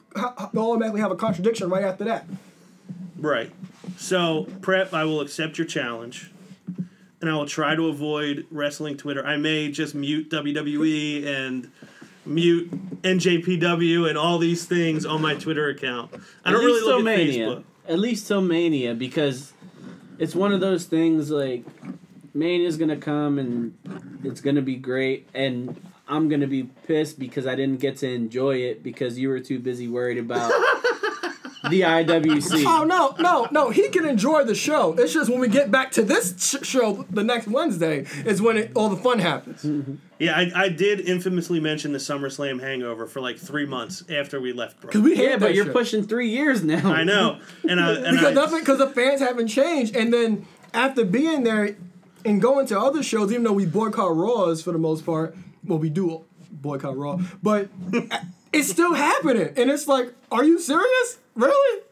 they'll 0.53 0.63
automatically 0.71 0.99
have 1.01 1.11
a 1.11 1.15
contradiction 1.15 1.69
right 1.69 1.83
after 1.83 2.03
that 2.03 2.25
Right. 3.19 3.51
So, 3.97 4.47
Prep, 4.61 4.93
I 4.93 5.03
will 5.05 5.21
accept 5.21 5.57
your 5.57 5.65
challenge. 5.65 6.29
And 7.19 7.29
I 7.31 7.33
will 7.33 7.47
try 7.47 7.73
to 7.75 7.87
avoid 7.87 8.45
wrestling 8.51 8.95
Twitter. 8.95 9.25
I 9.25 9.37
may 9.37 9.71
just 9.71 9.95
mute 9.95 10.29
WWE 10.29 11.25
and 11.25 11.71
mute 12.27 12.69
NJPW 13.01 14.07
and 14.07 14.17
all 14.19 14.37
these 14.37 14.65
things 14.65 15.03
on 15.03 15.19
my 15.21 15.33
Twitter 15.33 15.69
account. 15.69 16.11
I 16.45 16.51
don't 16.51 16.61
At 16.61 16.65
really 16.65 16.73
least 16.73 16.85
look 16.85 16.99
till 16.99 17.09
at 17.09 17.17
Mania. 17.17 17.47
Facebook. 17.47 17.63
At 17.87 17.99
least 17.99 18.27
till 18.27 18.41
Mania 18.41 18.93
because 18.93 19.53
it's 20.19 20.35
one 20.35 20.51
of 20.51 20.59
those 20.59 20.85
things 20.85 21.29
like 21.29 21.63
Mania's 22.33 22.77
gonna 22.77 22.97
come 22.97 23.39
and 23.39 23.77
it's 24.23 24.41
gonna 24.41 24.61
be 24.61 24.75
great 24.75 25.27
and 25.33 25.79
I'm 26.07 26.29
gonna 26.29 26.47
be 26.47 26.63
pissed 26.63 27.17
because 27.17 27.47
I 27.47 27.55
didn't 27.55 27.79
get 27.79 27.97
to 27.97 28.09
enjoy 28.09 28.57
it 28.57 28.83
because 28.83 29.17
you 29.17 29.29
were 29.29 29.39
too 29.39 29.59
busy 29.59 29.87
worried 29.87 30.17
about 30.17 30.51
the 31.69 31.81
IWC. 31.81 32.63
oh 32.67 32.83
no 32.83 33.15
no 33.19 33.47
no 33.51 33.69
he 33.69 33.89
can 33.89 34.05
enjoy 34.05 34.43
the 34.43 34.55
show 34.55 34.93
it's 34.93 35.13
just 35.13 35.29
when 35.29 35.39
we 35.39 35.47
get 35.47 35.71
back 35.71 35.91
to 35.91 36.01
this 36.03 36.33
sh- 36.37 36.65
show 36.65 37.05
the 37.09 37.23
next 37.23 37.47
wednesday 37.47 38.05
is 38.25 38.41
when 38.41 38.57
it, 38.57 38.71
all 38.75 38.89
the 38.89 38.97
fun 38.97 39.19
happens 39.19 39.63
mm-hmm. 39.63 39.95
Yeah, 40.19 40.35
I, 40.35 40.51
I 40.63 40.69
did 40.69 41.01
infamously 41.01 41.59
mention 41.59 41.91
the 41.91 41.99
SummerSlam 41.99 42.59
hangover 42.59 43.05
for 43.05 43.21
like 43.21 43.37
three 43.37 43.67
months 43.67 44.03
after 44.09 44.41
we 44.41 44.51
left 44.51 44.81
because 44.81 44.99
we 45.01 45.15
hate 45.15 45.29
Yeah, 45.29 45.37
but 45.37 45.53
you're 45.53 45.65
shit. 45.65 45.73
pushing 45.75 46.07
three 46.07 46.29
years 46.29 46.63
now. 46.63 46.91
I 46.91 47.03
know. 47.03 47.39
And 47.69 47.79
I, 47.79 47.93
and 47.93 48.17
because 48.17 48.31
I, 48.31 48.33
nothing 48.33 48.59
because 48.61 48.79
the 48.79 48.87
fans 48.87 49.19
haven't 49.21 49.47
changed 49.49 49.95
and 49.95 50.11
then 50.11 50.47
after 50.73 51.05
being 51.05 51.43
there 51.43 51.77
and 52.25 52.41
going 52.41 52.65
to 52.65 52.79
other 52.79 53.03
shows 53.03 53.31
even 53.31 53.43
though 53.43 53.53
we 53.53 53.67
boycott 53.67 54.15
raws 54.15 54.63
for 54.63 54.71
the 54.71 54.79
most 54.79 55.05
part 55.05 55.35
well 55.63 55.77
we 55.77 55.91
do 55.91 56.25
boycott 56.51 56.97
raw 56.97 57.19
but 57.43 57.69
it's 58.53 58.69
still 58.69 58.93
happening 58.93 59.53
and 59.57 59.69
it's 59.69 59.87
like 59.87 60.13
are 60.31 60.43
you 60.43 60.59
serious 60.59 61.19
really 61.35 61.83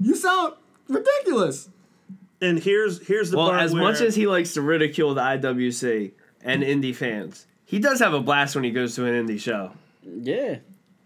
you 0.00 0.14
sound 0.14 0.54
ridiculous 0.88 1.68
and 2.40 2.58
here's 2.58 3.06
here's 3.06 3.30
the 3.30 3.36
Well, 3.36 3.50
part 3.50 3.62
as 3.62 3.74
where, 3.74 3.82
much 3.82 4.00
as 4.00 4.14
he 4.16 4.26
likes 4.26 4.54
to 4.54 4.62
ridicule 4.62 5.14
the 5.14 5.20
IWC 5.20 6.12
and 6.42 6.62
indie 6.62 6.94
fans, 6.94 7.46
he 7.64 7.78
does 7.78 7.98
have 8.00 8.14
a 8.14 8.20
blast 8.20 8.54
when 8.54 8.64
he 8.64 8.70
goes 8.70 8.94
to 8.94 9.04
an 9.04 9.26
indie 9.26 9.38
show. 9.38 9.72
Yeah. 10.02 10.56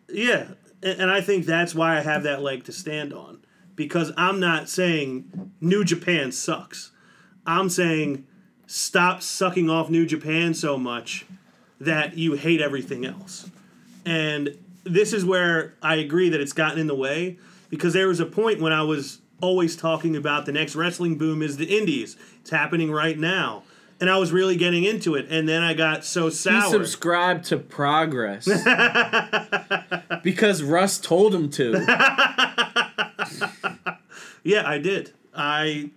Yeah, 0.09 0.48
and, 0.82 1.00
and 1.00 1.11
I 1.11 1.20
think 1.20 1.44
that's 1.44 1.74
why 1.74 1.98
I 1.98 2.02
have 2.02 2.22
that 2.22 2.40
leg 2.40 2.64
to 2.64 2.72
stand 2.72 3.12
on 3.12 3.40
because 3.74 4.12
I'm 4.16 4.38
not 4.38 4.68
saying 4.68 5.52
New 5.61 5.84
Japan 5.84 6.30
sucks. 6.30 6.92
I'm 7.46 7.68
saying 7.68 8.26
stop 8.66 9.22
sucking 9.22 9.68
off 9.68 9.90
New 9.90 10.07
Japan 10.07 10.55
so 10.55 10.78
much 10.78 11.26
that 11.80 12.16
you 12.16 12.34
hate 12.34 12.61
everything 12.61 13.05
else. 13.05 13.50
And 14.07 14.57
this 14.85 15.12
is 15.12 15.24
where 15.24 15.74
I 15.82 15.97
agree 15.97 16.28
that 16.28 16.41
it's 16.41 16.53
gotten 16.53 16.78
in 16.78 16.87
the 16.87 16.95
way 16.95 17.39
because 17.70 17.93
there 17.93 18.09
was 18.09 18.20
a 18.20 18.26
point 18.26 18.61
when 18.61 18.72
I 18.72 18.82
was 18.82 19.20
always 19.41 19.76
talking 19.76 20.16
about 20.16 20.47
the 20.47 20.53
next 20.53 20.76
wrestling 20.76 21.18
boom 21.18 21.43
is 21.43 21.57
the 21.57 21.76
indies. 21.76 22.16
It's 22.41 22.51
happening 22.51 22.91
right 22.91 23.18
now. 23.18 23.64
And 24.01 24.11
I 24.11 24.18
was 24.18 24.32
really 24.32 24.57
getting 24.57 24.82
into 24.85 25.14
it, 25.14 25.26
and 25.30 25.49
then 25.49 25.62
I 25.62 25.72
got 25.72 26.05
so 26.05 26.28
sour. 26.28 26.62
He 26.62 26.70
subscribed 26.70 27.45
to 27.47 27.57
Progress 27.57 28.45
because 30.22 30.64
Russ 30.64 30.99
told 30.99 31.32
him 31.32 31.49
to. 31.51 32.80
Yeah, 34.45 34.68
I 34.68 34.78
did. 34.78 35.12
I, 35.35 35.91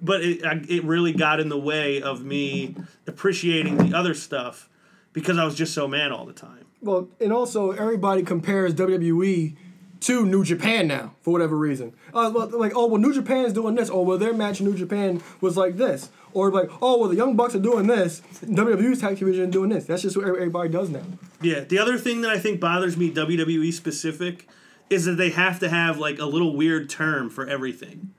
but 0.00 0.22
it 0.22 0.44
I, 0.44 0.60
it 0.68 0.84
really 0.84 1.12
got 1.12 1.40
in 1.40 1.48
the 1.48 1.58
way 1.58 2.02
of 2.02 2.22
me 2.22 2.76
appreciating 3.06 3.78
the 3.78 3.96
other 3.96 4.14
stuff 4.14 4.68
because 5.12 5.38
I 5.38 5.44
was 5.44 5.54
just 5.54 5.72
so 5.74 5.88
mad 5.88 6.12
all 6.12 6.26
the 6.26 6.34
time. 6.34 6.63
Well 6.84 7.08
and 7.20 7.32
also 7.32 7.70
everybody 7.72 8.22
compares 8.22 8.74
wwe 8.74 9.56
to 10.00 10.26
New 10.26 10.44
Japan 10.44 10.86
now 10.86 11.14
for 11.22 11.30
whatever 11.30 11.56
reason. 11.56 11.94
Uh, 12.12 12.28
like, 12.28 12.72
oh 12.76 12.86
well, 12.88 13.00
New 13.00 13.14
Japan's 13.14 13.54
doing 13.54 13.74
this. 13.74 13.88
Oh 13.90 14.02
well, 14.02 14.18
their 14.18 14.34
match 14.34 14.60
in 14.60 14.66
New 14.66 14.76
Japan 14.76 15.22
was 15.40 15.56
like 15.56 15.78
this. 15.78 16.10
Or 16.34 16.50
like, 16.50 16.68
oh 16.82 16.98
well, 16.98 17.08
the 17.08 17.16
Young 17.16 17.36
Bucks 17.36 17.54
are 17.54 17.60
doing 17.60 17.86
this. 17.86 18.20
WWE's 18.44 19.00
tag 19.00 19.18
division 19.18 19.50
doing 19.50 19.70
this. 19.70 19.86
That's 19.86 20.02
just 20.02 20.14
what 20.16 20.26
everybody 20.26 20.68
does 20.68 20.90
now. 20.90 21.04
Yeah. 21.40 21.60
The 21.60 21.78
other 21.78 21.96
thing 21.96 22.20
that 22.20 22.30
I 22.30 22.38
think 22.38 22.60
bothers 22.60 22.98
me, 22.98 23.10
WWE 23.10 23.72
specific, 23.72 24.46
is 24.90 25.06
that 25.06 25.12
they 25.16 25.30
have 25.30 25.58
to 25.60 25.70
have 25.70 25.96
like 25.98 26.18
a 26.18 26.26
little 26.26 26.54
weird 26.54 26.90
term 26.90 27.30
for 27.30 27.46
everything. 27.46 28.12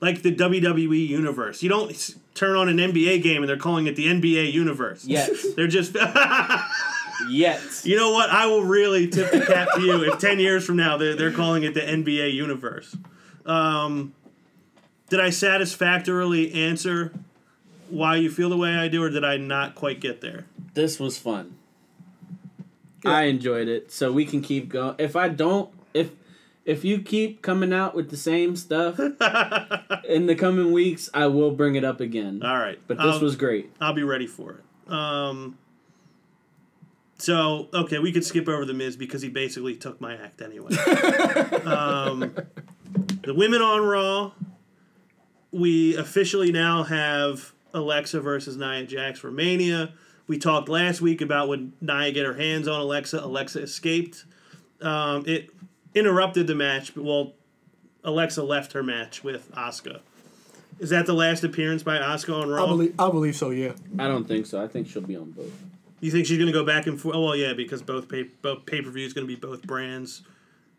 like 0.00 0.22
the 0.22 0.34
WWE 0.34 1.06
universe. 1.06 1.62
You 1.62 1.68
don't 1.68 2.10
turn 2.34 2.56
on 2.56 2.68
an 2.68 2.78
NBA 2.78 3.22
game 3.22 3.42
and 3.42 3.48
they're 3.48 3.56
calling 3.56 3.86
it 3.86 3.94
the 3.94 4.06
NBA 4.06 4.52
universe. 4.52 5.04
Yes. 5.04 5.46
They're 5.54 5.68
just 5.68 5.92
Yes. 7.28 7.84
You 7.84 7.96
know 7.96 8.12
what? 8.12 8.30
I 8.30 8.46
will 8.46 8.62
really 8.62 9.08
tip 9.08 9.30
the 9.30 9.40
cap 9.44 9.68
to 9.74 9.80
you 9.82 10.04
if 10.04 10.18
10 10.18 10.38
years 10.38 10.64
from 10.64 10.76
now 10.76 10.96
they're, 10.96 11.14
they're 11.14 11.32
calling 11.32 11.62
it 11.64 11.74
the 11.74 11.80
NBA 11.80 12.32
universe. 12.32 12.96
Um, 13.46 14.14
did 15.08 15.20
I 15.20 15.30
satisfactorily 15.30 16.52
answer 16.52 17.12
why 17.88 18.16
you 18.16 18.30
feel 18.30 18.48
the 18.48 18.56
way 18.56 18.74
I 18.76 18.88
do, 18.88 19.02
or 19.02 19.10
did 19.10 19.24
I 19.24 19.36
not 19.36 19.74
quite 19.74 20.00
get 20.00 20.20
there? 20.20 20.46
This 20.74 21.00
was 21.00 21.18
fun. 21.18 21.56
I 23.04 23.24
enjoyed 23.24 23.66
it. 23.68 23.90
So 23.90 24.12
we 24.12 24.24
can 24.24 24.40
keep 24.42 24.68
going. 24.68 24.94
If 24.98 25.16
I 25.16 25.28
don't, 25.28 25.70
if 25.94 26.10
if 26.64 26.84
you 26.84 27.00
keep 27.00 27.42
coming 27.42 27.72
out 27.72 27.94
with 27.94 28.10
the 28.10 28.16
same 28.16 28.54
stuff 28.54 28.98
in 30.08 30.26
the 30.26 30.36
coming 30.38 30.70
weeks, 30.72 31.08
I 31.14 31.26
will 31.26 31.50
bring 31.50 31.74
it 31.74 31.84
up 31.84 32.00
again. 32.00 32.42
All 32.44 32.58
right. 32.58 32.78
But 32.86 32.98
this 32.98 33.06
I'll- 33.06 33.20
was 33.20 33.34
great. 33.36 33.70
I'll 33.80 33.94
be 33.94 34.02
ready 34.04 34.26
for 34.26 34.52
it. 34.52 34.92
Um, 34.92 35.56
so 37.20 37.68
okay, 37.72 37.98
we 37.98 38.12
could 38.12 38.24
skip 38.24 38.48
over 38.48 38.64
the 38.64 38.74
Miz 38.74 38.96
because 38.96 39.22
he 39.22 39.28
basically 39.28 39.76
took 39.76 40.00
my 40.00 40.14
act 40.14 40.40
anyway. 40.42 40.74
um, 41.64 42.34
the 43.22 43.34
women 43.34 43.62
on 43.62 43.82
Raw, 43.82 44.32
we 45.52 45.96
officially 45.96 46.52
now 46.52 46.82
have 46.84 47.52
Alexa 47.74 48.20
versus 48.20 48.56
Nia 48.56 48.84
Jax 48.84 49.18
for 49.18 49.30
Mania. 49.30 49.92
We 50.26 50.38
talked 50.38 50.68
last 50.68 51.00
week 51.00 51.20
about 51.20 51.48
when 51.48 51.72
Nia 51.80 52.12
get 52.12 52.24
her 52.24 52.34
hands 52.34 52.68
on 52.68 52.80
Alexa. 52.80 53.20
Alexa 53.20 53.60
escaped. 53.60 54.24
Um, 54.80 55.24
it 55.26 55.50
interrupted 55.94 56.46
the 56.46 56.54
match, 56.54 56.94
but 56.94 57.04
well, 57.04 57.34
Alexa 58.04 58.42
left 58.42 58.72
her 58.72 58.82
match 58.82 59.22
with 59.22 59.50
Asuka. 59.52 60.00
Is 60.78 60.90
that 60.90 61.04
the 61.04 61.12
last 61.12 61.44
appearance 61.44 61.82
by 61.82 61.98
Asuka 61.98 62.42
on 62.42 62.48
Raw? 62.48 62.64
I 62.64 62.68
believe 62.68 62.94
I 62.98 63.10
believe 63.10 63.36
so. 63.36 63.50
Yeah. 63.50 63.72
I 63.98 64.08
don't 64.08 64.26
think 64.26 64.46
so. 64.46 64.62
I 64.62 64.66
think 64.66 64.88
she'll 64.88 65.02
be 65.02 65.16
on 65.16 65.30
both. 65.32 65.52
You 66.00 66.10
think 66.10 66.26
she's 66.26 66.38
going 66.38 66.46
to 66.46 66.52
go 66.52 66.64
back 66.64 66.86
and 66.86 66.98
forth? 67.00 67.14
Oh, 67.14 67.24
well, 67.24 67.36
yeah, 67.36 67.52
because 67.52 67.82
both 67.82 68.08
pay 68.08 68.22
both 68.24 68.64
pay 68.66 68.80
per 68.82 68.90
view 68.90 69.06
is 69.06 69.12
going 69.12 69.26
to 69.26 69.32
be 69.34 69.38
both 69.38 69.62
brands. 69.62 70.22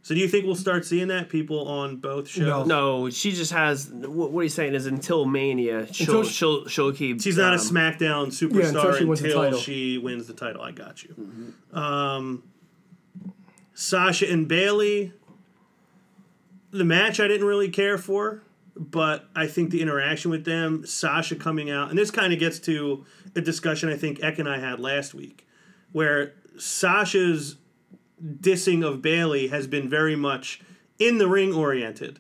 So 0.04 0.16
do 0.16 0.20
you 0.20 0.28
think 0.28 0.46
we'll 0.46 0.56
start 0.56 0.84
seeing 0.84 1.10
that 1.10 1.30
people 1.30 1.68
on 1.68 1.98
both 1.98 2.28
shows? 2.28 2.48
No. 2.48 2.64
No, 3.04 3.10
she 3.12 3.32
just 3.32 3.52
has. 3.52 3.88
What, 3.90 4.32
what 4.32 4.42
he's 4.42 4.54
saying 4.56 4.74
is 4.74 4.88
until 4.88 5.26
Mania, 5.26 5.86
she'll 5.94 6.08
Until 6.08 6.24
she- 6.24 6.34
she'll 6.34 6.68
she'll 6.68 6.92
keep. 6.94 7.22
She's 7.22 7.38
not 7.38 7.54
a 7.54 7.58
um, 7.58 7.62
SmackDown 7.62 8.28
superstar 8.30 8.98
she 8.98 9.06
wins 9.06 9.22
the 9.22 9.28
until 9.28 9.44
title. 9.44 9.60
she 9.60 9.98
wins 10.00 10.28
the 10.28 10.34
title. 10.34 10.62
I 10.64 10.72
got 10.72 11.04
you. 11.04 11.54
Um, 11.72 12.44
Sasha 13.74 14.30
and 14.32 14.48
Bayley. 14.48 15.14
The 16.72 16.86
match 16.86 17.20
I 17.20 17.28
didn't 17.28 17.46
really 17.46 17.70
care 17.70 17.98
for, 17.98 18.44
but 18.78 19.26
I 19.36 19.46
think 19.46 19.72
the 19.72 19.82
interaction 19.82 20.32
with 20.32 20.46
them, 20.46 20.86
Sasha 20.86 21.36
coming 21.36 21.70
out, 21.70 21.90
and 21.90 21.98
this 22.00 22.10
kind 22.12 22.32
of 22.32 22.40
gets 22.40 22.60
to 22.60 23.06
a 23.36 23.42
discussion 23.42 23.90
I 23.90 23.98
think 23.98 24.24
Eck 24.24 24.40
and 24.40 24.50
I 24.50 24.60
had 24.60 24.80
last 24.80 25.14
week, 25.14 25.48
where 25.92 26.34
Sasha's 26.58 27.58
dissing 28.24 28.86
of 28.86 29.02
Bayley 29.02 29.48
has 29.48 29.68
been 29.68 29.90
very 29.90 30.16
much 30.16 30.62
in 31.00 31.18
the 31.18 31.28
ring 31.28 31.54
oriented, 31.54 32.20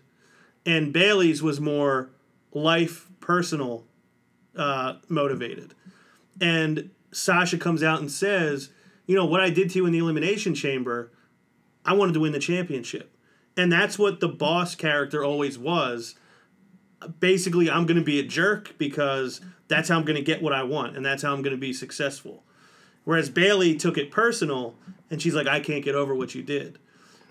and 0.65 0.93
Bayley's 0.93 1.43
was 1.43 1.59
more 1.59 2.09
life 2.51 3.07
personal 3.19 3.85
uh, 4.55 4.95
motivated. 5.07 5.73
And 6.39 6.89
Sasha 7.11 7.57
comes 7.57 7.83
out 7.83 7.99
and 7.99 8.11
says, 8.11 8.69
you 9.05 9.15
know, 9.15 9.25
what 9.25 9.41
I 9.41 9.49
did 9.49 9.69
to 9.71 9.79
you 9.79 9.85
in 9.85 9.91
the 9.91 9.99
Elimination 9.99 10.55
Chamber, 10.55 11.11
I 11.85 11.93
wanted 11.93 12.13
to 12.13 12.19
win 12.19 12.31
the 12.31 12.39
championship. 12.39 13.15
And 13.57 13.71
that's 13.71 13.99
what 13.99 14.19
the 14.19 14.29
boss 14.29 14.75
character 14.75 15.23
always 15.23 15.57
was. 15.57 16.15
Basically, 17.19 17.69
I'm 17.69 17.85
going 17.85 17.97
to 17.97 18.03
be 18.03 18.19
a 18.19 18.23
jerk 18.23 18.77
because 18.77 19.41
that's 19.71 19.87
how 19.87 19.97
I'm 19.97 20.03
going 20.03 20.17
to 20.17 20.21
get 20.21 20.41
what 20.41 20.51
I 20.51 20.63
want 20.63 20.97
and 20.97 21.05
that's 21.05 21.23
how 21.23 21.33
I'm 21.33 21.41
going 21.41 21.55
to 21.55 21.59
be 21.59 21.71
successful. 21.71 22.43
Whereas 23.05 23.29
Bayley 23.29 23.75
took 23.75 23.97
it 23.97 24.11
personal 24.11 24.75
and 25.09 25.21
she's 25.21 25.33
like, 25.33 25.47
I 25.47 25.61
can't 25.61 25.83
get 25.83 25.95
over 25.95 26.13
what 26.13 26.35
you 26.35 26.43
did. 26.43 26.77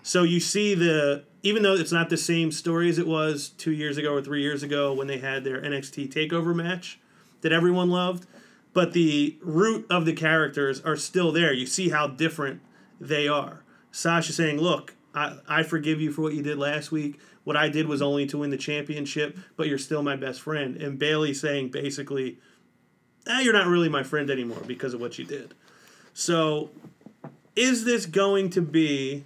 So 0.01 0.23
you 0.23 0.39
see 0.39 0.73
the 0.73 1.23
even 1.43 1.61
though 1.61 1.75
it's 1.75 1.91
not 1.91 2.09
the 2.09 2.17
same 2.17 2.51
story 2.51 2.89
as 2.89 2.97
it 2.97 3.05
was 3.05 3.49
two 3.49 3.71
years 3.71 3.97
ago 3.97 4.13
or 4.13 4.21
three 4.21 4.41
years 4.41 4.63
ago 4.63 4.91
when 4.91 5.05
they 5.05 5.19
had 5.19 5.43
their 5.43 5.61
NXT 5.61 6.11
takeover 6.11 6.55
match 6.55 6.99
that 7.41 7.51
everyone 7.51 7.89
loved, 7.89 8.25
but 8.73 8.93
the 8.93 9.37
root 9.41 9.85
of 9.89 10.05
the 10.05 10.13
characters 10.13 10.81
are 10.81 10.95
still 10.95 11.31
there. 11.31 11.53
You 11.53 11.67
see 11.67 11.89
how 11.89 12.07
different 12.07 12.61
they 12.99 13.27
are. 13.27 13.63
Sasha 13.91 14.33
saying, 14.33 14.59
Look, 14.59 14.95
I, 15.13 15.37
I 15.47 15.63
forgive 15.63 16.01
you 16.01 16.11
for 16.11 16.21
what 16.21 16.33
you 16.33 16.41
did 16.41 16.57
last 16.57 16.91
week. 16.91 17.19
What 17.43 17.57
I 17.57 17.69
did 17.69 17.87
was 17.87 18.01
only 18.01 18.25
to 18.27 18.37
win 18.39 18.49
the 18.51 18.57
championship, 18.57 19.37
but 19.57 19.67
you're 19.67 19.77
still 19.79 20.03
my 20.03 20.15
best 20.15 20.41
friend. 20.41 20.77
And 20.77 20.99
Bayley 20.99 21.33
saying 21.33 21.69
basically, 21.69 22.37
ah, 23.27 23.39
you're 23.39 23.53
not 23.53 23.67
really 23.67 23.89
my 23.89 24.03
friend 24.03 24.29
anymore 24.29 24.61
because 24.67 24.93
of 24.93 25.01
what 25.01 25.17
you 25.17 25.25
did. 25.25 25.53
So, 26.13 26.69
is 27.55 27.83
this 27.83 28.05
going 28.05 28.49
to 28.51 28.61
be 28.61 29.23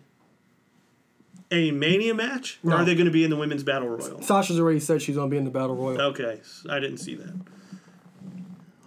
a 1.51 1.71
Mania 1.71 2.13
match, 2.13 2.59
or 2.63 2.71
No. 2.71 2.75
are 2.77 2.85
they 2.85 2.95
going 2.95 3.05
to 3.05 3.11
be 3.11 3.23
in 3.23 3.29
the 3.29 3.35
Women's 3.35 3.63
Battle 3.63 3.87
Royal? 3.89 4.21
Sasha's 4.21 4.59
already 4.59 4.79
said 4.79 5.01
she's 5.01 5.15
gonna 5.15 5.29
be 5.29 5.37
in 5.37 5.43
the 5.45 5.51
battle 5.51 5.75
royal. 5.75 6.01
Okay, 6.01 6.41
I 6.69 6.79
didn't 6.79 6.97
see 6.97 7.15
that. 7.15 7.33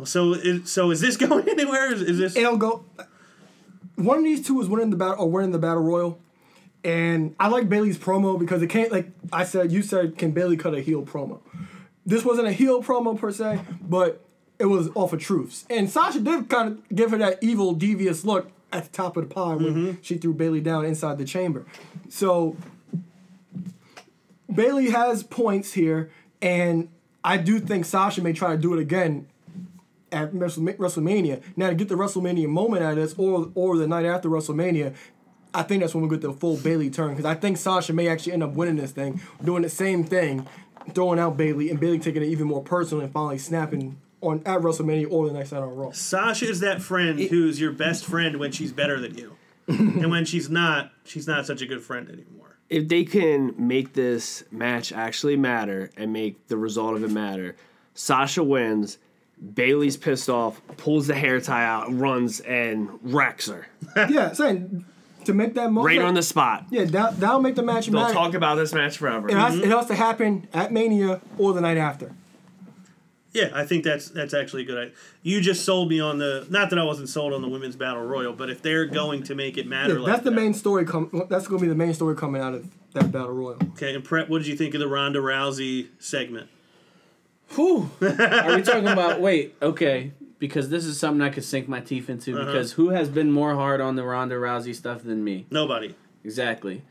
So, 0.04 0.32
is, 0.34 0.70
so 0.70 0.90
is 0.90 1.00
this 1.00 1.16
going 1.28 1.48
anywhere? 1.48 1.92
Is, 1.92 2.02
is 2.02 2.18
this? 2.18 2.36
It'll 2.36 2.56
go. 2.56 2.84
One 3.96 4.18
of 4.18 4.24
these 4.24 4.46
two 4.46 4.60
is 4.60 4.68
winning 4.68 4.90
the 4.90 4.96
battle 4.96 5.24
or 5.24 5.30
winning 5.30 5.50
the 5.50 5.58
battle 5.58 5.82
royal, 5.82 6.20
and 6.84 7.34
I 7.40 7.48
like 7.48 7.68
Bayley's 7.68 7.98
promo 7.98 8.38
because 8.38 8.62
it 8.62 8.68
can't 8.68 8.92
like 8.92 9.10
I 9.32 9.44
said. 9.44 9.72
You 9.72 9.82
said 9.82 10.16
can 10.16 10.30
Bayley 10.30 10.56
cut 10.56 10.74
a 10.74 10.80
heel 10.80 11.02
promo? 11.02 11.40
This 12.06 12.24
wasn't 12.24 12.48
a 12.48 12.52
heel 12.52 12.82
promo 12.82 13.18
per 13.18 13.30
se, 13.30 13.60
but 13.82 14.24
it 14.58 14.66
was 14.66 14.88
off 14.94 15.12
of 15.12 15.20
truths. 15.20 15.64
And 15.68 15.90
Sasha 15.90 16.20
did 16.20 16.48
kind 16.48 16.68
of 16.68 16.96
give 16.96 17.10
her 17.10 17.18
that 17.18 17.38
evil, 17.42 17.74
devious 17.74 18.24
look 18.24 18.50
at 18.72 18.84
the 18.84 18.90
top 18.90 19.16
of 19.16 19.28
the 19.28 19.34
pile 19.34 19.56
when 19.56 19.74
mm-hmm. 19.74 19.92
she 20.02 20.18
threw 20.18 20.34
Bayley 20.34 20.60
down 20.60 20.84
inside 20.84 21.18
the 21.18 21.24
chamber. 21.24 21.64
So 22.08 22.56
Bayley 24.52 24.90
has 24.90 25.22
points 25.22 25.72
here, 25.74 26.10
and 26.40 26.88
I 27.24 27.36
do 27.36 27.60
think 27.60 27.84
Sasha 27.84 28.22
may 28.22 28.32
try 28.32 28.52
to 28.52 28.58
do 28.58 28.74
it 28.74 28.80
again 28.80 29.26
at 30.10 30.32
WrestleMania. 30.32 31.42
Now 31.56 31.68
to 31.68 31.74
get 31.74 31.88
the 31.88 31.94
WrestleMania 31.94 32.48
moment 32.48 32.82
out 32.82 32.92
of 32.92 32.96
this, 32.96 33.14
or 33.18 33.50
or 33.54 33.76
the 33.76 33.86
night 33.86 34.06
after 34.06 34.28
WrestleMania, 34.28 34.94
I 35.54 35.62
think 35.62 35.80
that's 35.80 35.94
when 35.94 36.04
we 36.04 36.10
get 36.10 36.20
the 36.20 36.32
full 36.32 36.56
Bayley 36.56 36.90
turn 36.90 37.10
because 37.10 37.24
I 37.24 37.34
think 37.34 37.56
Sasha 37.56 37.92
may 37.92 38.08
actually 38.08 38.32
end 38.32 38.42
up 38.42 38.52
winning 38.52 38.76
this 38.76 38.92
thing, 38.92 39.20
doing 39.42 39.62
the 39.62 39.68
same 39.68 40.04
thing, 40.04 40.46
throwing 40.94 41.18
out 41.18 41.36
Bayley 41.36 41.70
and 41.70 41.80
Bayley 41.80 41.98
taking 41.98 42.22
it 42.22 42.26
even 42.26 42.46
more 42.46 42.62
personal 42.62 43.02
and 43.02 43.12
finally 43.12 43.38
snapping 43.38 43.98
on 44.20 44.42
at 44.44 44.60
WrestleMania 44.60 45.10
or 45.10 45.26
the 45.28 45.32
next 45.32 45.52
night 45.52 45.62
on 45.62 45.74
Raw. 45.74 45.90
Sasha 45.92 46.48
is 46.48 46.60
that 46.60 46.82
friend 46.82 47.18
who's 47.18 47.60
your 47.60 47.72
best 47.72 48.04
friend 48.04 48.38
when 48.38 48.52
she's 48.52 48.72
better 48.72 49.00
than 49.00 49.16
you, 49.16 49.36
and 49.68 50.10
when 50.10 50.24
she's 50.24 50.50
not, 50.50 50.92
she's 51.04 51.26
not 51.26 51.46
such 51.46 51.62
a 51.62 51.66
good 51.66 51.82
friend 51.82 52.08
anymore. 52.08 52.56
if 52.68 52.88
they 52.88 53.04
can 53.04 53.54
make 53.56 53.94
this 53.94 54.44
match 54.50 54.92
actually 54.92 55.36
matter 55.36 55.90
and 55.96 56.12
make 56.12 56.48
the 56.48 56.56
result 56.56 56.96
of 56.96 57.04
it 57.04 57.10
matter, 57.10 57.56
Sasha 57.94 58.42
wins. 58.42 58.98
Bayley's 59.54 59.96
pissed 59.96 60.28
off, 60.28 60.60
pulls 60.78 61.06
the 61.06 61.14
hair 61.14 61.40
tie 61.40 61.64
out, 61.64 61.96
runs 61.96 62.40
and 62.40 62.88
wrecks 63.02 63.46
her 63.46 63.68
yeah, 64.08 64.32
saying 64.32 64.84
to 65.28 65.34
make 65.34 65.54
that 65.54 65.70
moment 65.70 65.86
right 65.86 66.02
on 66.04 66.14
the 66.14 66.22
spot. 66.22 66.66
yeah 66.70 66.84
that 66.84 67.20
that'll 67.20 67.40
make 67.40 67.54
the 67.54 67.62
match 67.62 67.86
They'll 67.86 68.00
matter. 68.00 68.12
talk 68.14 68.34
about 68.34 68.56
this 68.56 68.74
match 68.74 68.98
forever. 68.98 69.28
it, 69.28 69.36
has, 69.36 69.54
mm-hmm. 69.54 69.64
it 69.64 69.68
has 69.70 69.86
to 69.86 69.94
happen 69.94 70.48
at 70.52 70.72
Mania 70.72 71.20
or 71.38 71.52
the 71.52 71.60
night 71.60 71.76
after. 71.78 72.12
Yeah, 73.34 73.50
I 73.54 73.66
think 73.66 73.84
that's 73.84 74.08
that's 74.08 74.32
actually 74.32 74.62
a 74.62 74.64
good. 74.64 74.78
idea. 74.78 74.94
You 75.22 75.40
just 75.42 75.64
sold 75.64 75.90
me 75.90 76.00
on 76.00 76.18
the. 76.18 76.46
Not 76.48 76.70
that 76.70 76.78
I 76.78 76.82
wasn't 76.82 77.10
sold 77.10 77.34
on 77.34 77.42
the 77.42 77.48
women's 77.48 77.76
battle 77.76 78.02
royal, 78.02 78.32
but 78.32 78.48
if 78.48 78.62
they're 78.62 78.86
going 78.86 79.22
to 79.24 79.34
make 79.34 79.58
it 79.58 79.66
matter, 79.66 79.94
Yeah, 79.94 80.00
like 80.00 80.12
that's 80.12 80.24
the 80.24 80.30
that- 80.30 80.36
main 80.36 80.54
story. 80.54 80.86
Com- 80.86 81.26
that's 81.28 81.46
going 81.46 81.60
to 81.60 81.62
be 81.62 81.68
the 81.68 81.74
main 81.74 81.92
story 81.92 82.16
coming 82.16 82.40
out 82.40 82.54
of 82.54 82.66
that 82.94 83.12
battle 83.12 83.32
royal. 83.34 83.58
Okay, 83.74 83.94
and 83.94 84.02
Prep, 84.02 84.30
what 84.30 84.38
did 84.38 84.46
you 84.48 84.56
think 84.56 84.72
of 84.74 84.80
the 84.80 84.88
Ronda 84.88 85.18
Rousey 85.20 85.88
segment? 85.98 86.48
Whew. 87.50 87.90
Are 88.00 88.56
we 88.56 88.62
talking 88.62 88.88
about? 88.88 89.20
Wait, 89.20 89.54
okay. 89.60 90.12
Because 90.38 90.68
this 90.70 90.84
is 90.84 90.98
something 90.98 91.20
I 91.20 91.30
could 91.30 91.44
sink 91.44 91.68
my 91.68 91.80
teeth 91.80 92.08
into. 92.08 92.36
Because 92.36 92.72
who 92.72 92.90
has 92.90 93.08
been 93.08 93.32
more 93.32 93.54
hard 93.54 93.80
on 93.80 93.96
the 93.96 94.04
Ronda 94.04 94.36
Rousey 94.36 94.74
stuff 94.74 95.02
than 95.02 95.24
me? 95.24 95.46
Nobody. 95.50 95.94
Exactly. 96.24 96.82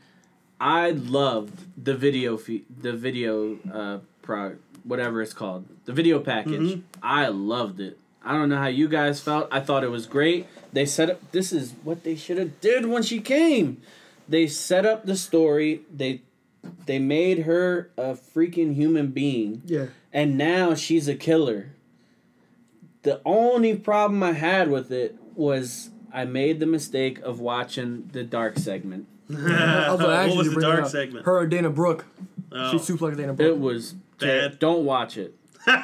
I 0.60 0.90
loved 0.90 1.64
the 1.82 1.94
video 1.94 2.36
fe- 2.36 2.64
the 2.80 2.92
video 2.92 3.58
uh 3.72 3.98
pro 4.22 4.56
whatever 4.84 5.22
it's 5.22 5.32
called 5.32 5.66
the 5.84 5.92
video 5.92 6.18
package. 6.20 6.82
I 7.02 7.28
loved 7.28 7.80
it. 7.80 7.98
I 8.24 8.32
don't 8.32 8.48
know 8.48 8.58
how 8.58 8.66
you 8.66 8.88
guys 8.88 9.20
felt. 9.20 9.48
I 9.52 9.60
thought 9.60 9.84
it 9.84 9.90
was 9.90 10.06
great. 10.06 10.46
They 10.72 10.84
set 10.84 11.08
up. 11.10 11.20
This 11.32 11.52
is 11.52 11.74
what 11.84 12.02
they 12.04 12.16
should 12.16 12.36
have 12.38 12.60
did 12.60 12.86
when 12.86 13.02
she 13.02 13.20
came. 13.20 13.80
They 14.28 14.46
set 14.48 14.84
up 14.84 15.06
the 15.06 15.16
story. 15.16 15.82
They 15.94 16.22
they 16.86 16.98
made 16.98 17.40
her 17.40 17.90
a 17.96 18.14
freaking 18.14 18.74
human 18.74 19.08
being 19.12 19.62
Yeah. 19.64 19.86
and 20.12 20.36
now 20.36 20.74
she's 20.74 21.06
a 21.08 21.14
killer. 21.14 21.68
The 23.08 23.22
only 23.24 23.74
problem 23.74 24.22
I 24.22 24.32
had 24.32 24.70
with 24.70 24.92
it 24.92 25.16
was 25.34 25.88
I 26.12 26.26
made 26.26 26.60
the 26.60 26.66
mistake 26.66 27.20
of 27.20 27.40
watching 27.40 28.10
the 28.12 28.22
dark 28.22 28.58
segment. 28.58 29.06
I 29.30 29.90
was 29.90 30.00
gonna 30.00 30.28
what 30.28 30.36
was 30.36 30.54
the 30.54 30.60
dark 30.60 30.86
segment? 30.86 31.24
Her 31.24 31.38
or 31.38 31.46
Dana 31.46 31.70
Brooke. 31.70 32.04
Oh. 32.52 32.70
She 32.70 32.76
suplexed 32.78 33.16
Dana 33.16 33.32
Brooke. 33.32 33.48
It 33.48 33.58
was 33.58 33.94
Bad. 34.18 34.58
Don't 34.58 34.84
watch 34.84 35.16
it. 35.16 35.34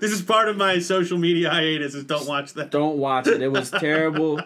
This 0.00 0.10
is 0.10 0.20
part 0.20 0.48
of 0.48 0.56
my 0.56 0.80
social 0.80 1.16
media 1.16 1.48
hiatus. 1.48 1.94
Is 1.94 2.04
don't 2.04 2.26
watch 2.26 2.54
that. 2.54 2.70
Don't 2.70 2.98
watch 2.98 3.28
it. 3.28 3.40
It 3.40 3.52
was 3.52 3.70
terrible. 3.80 4.40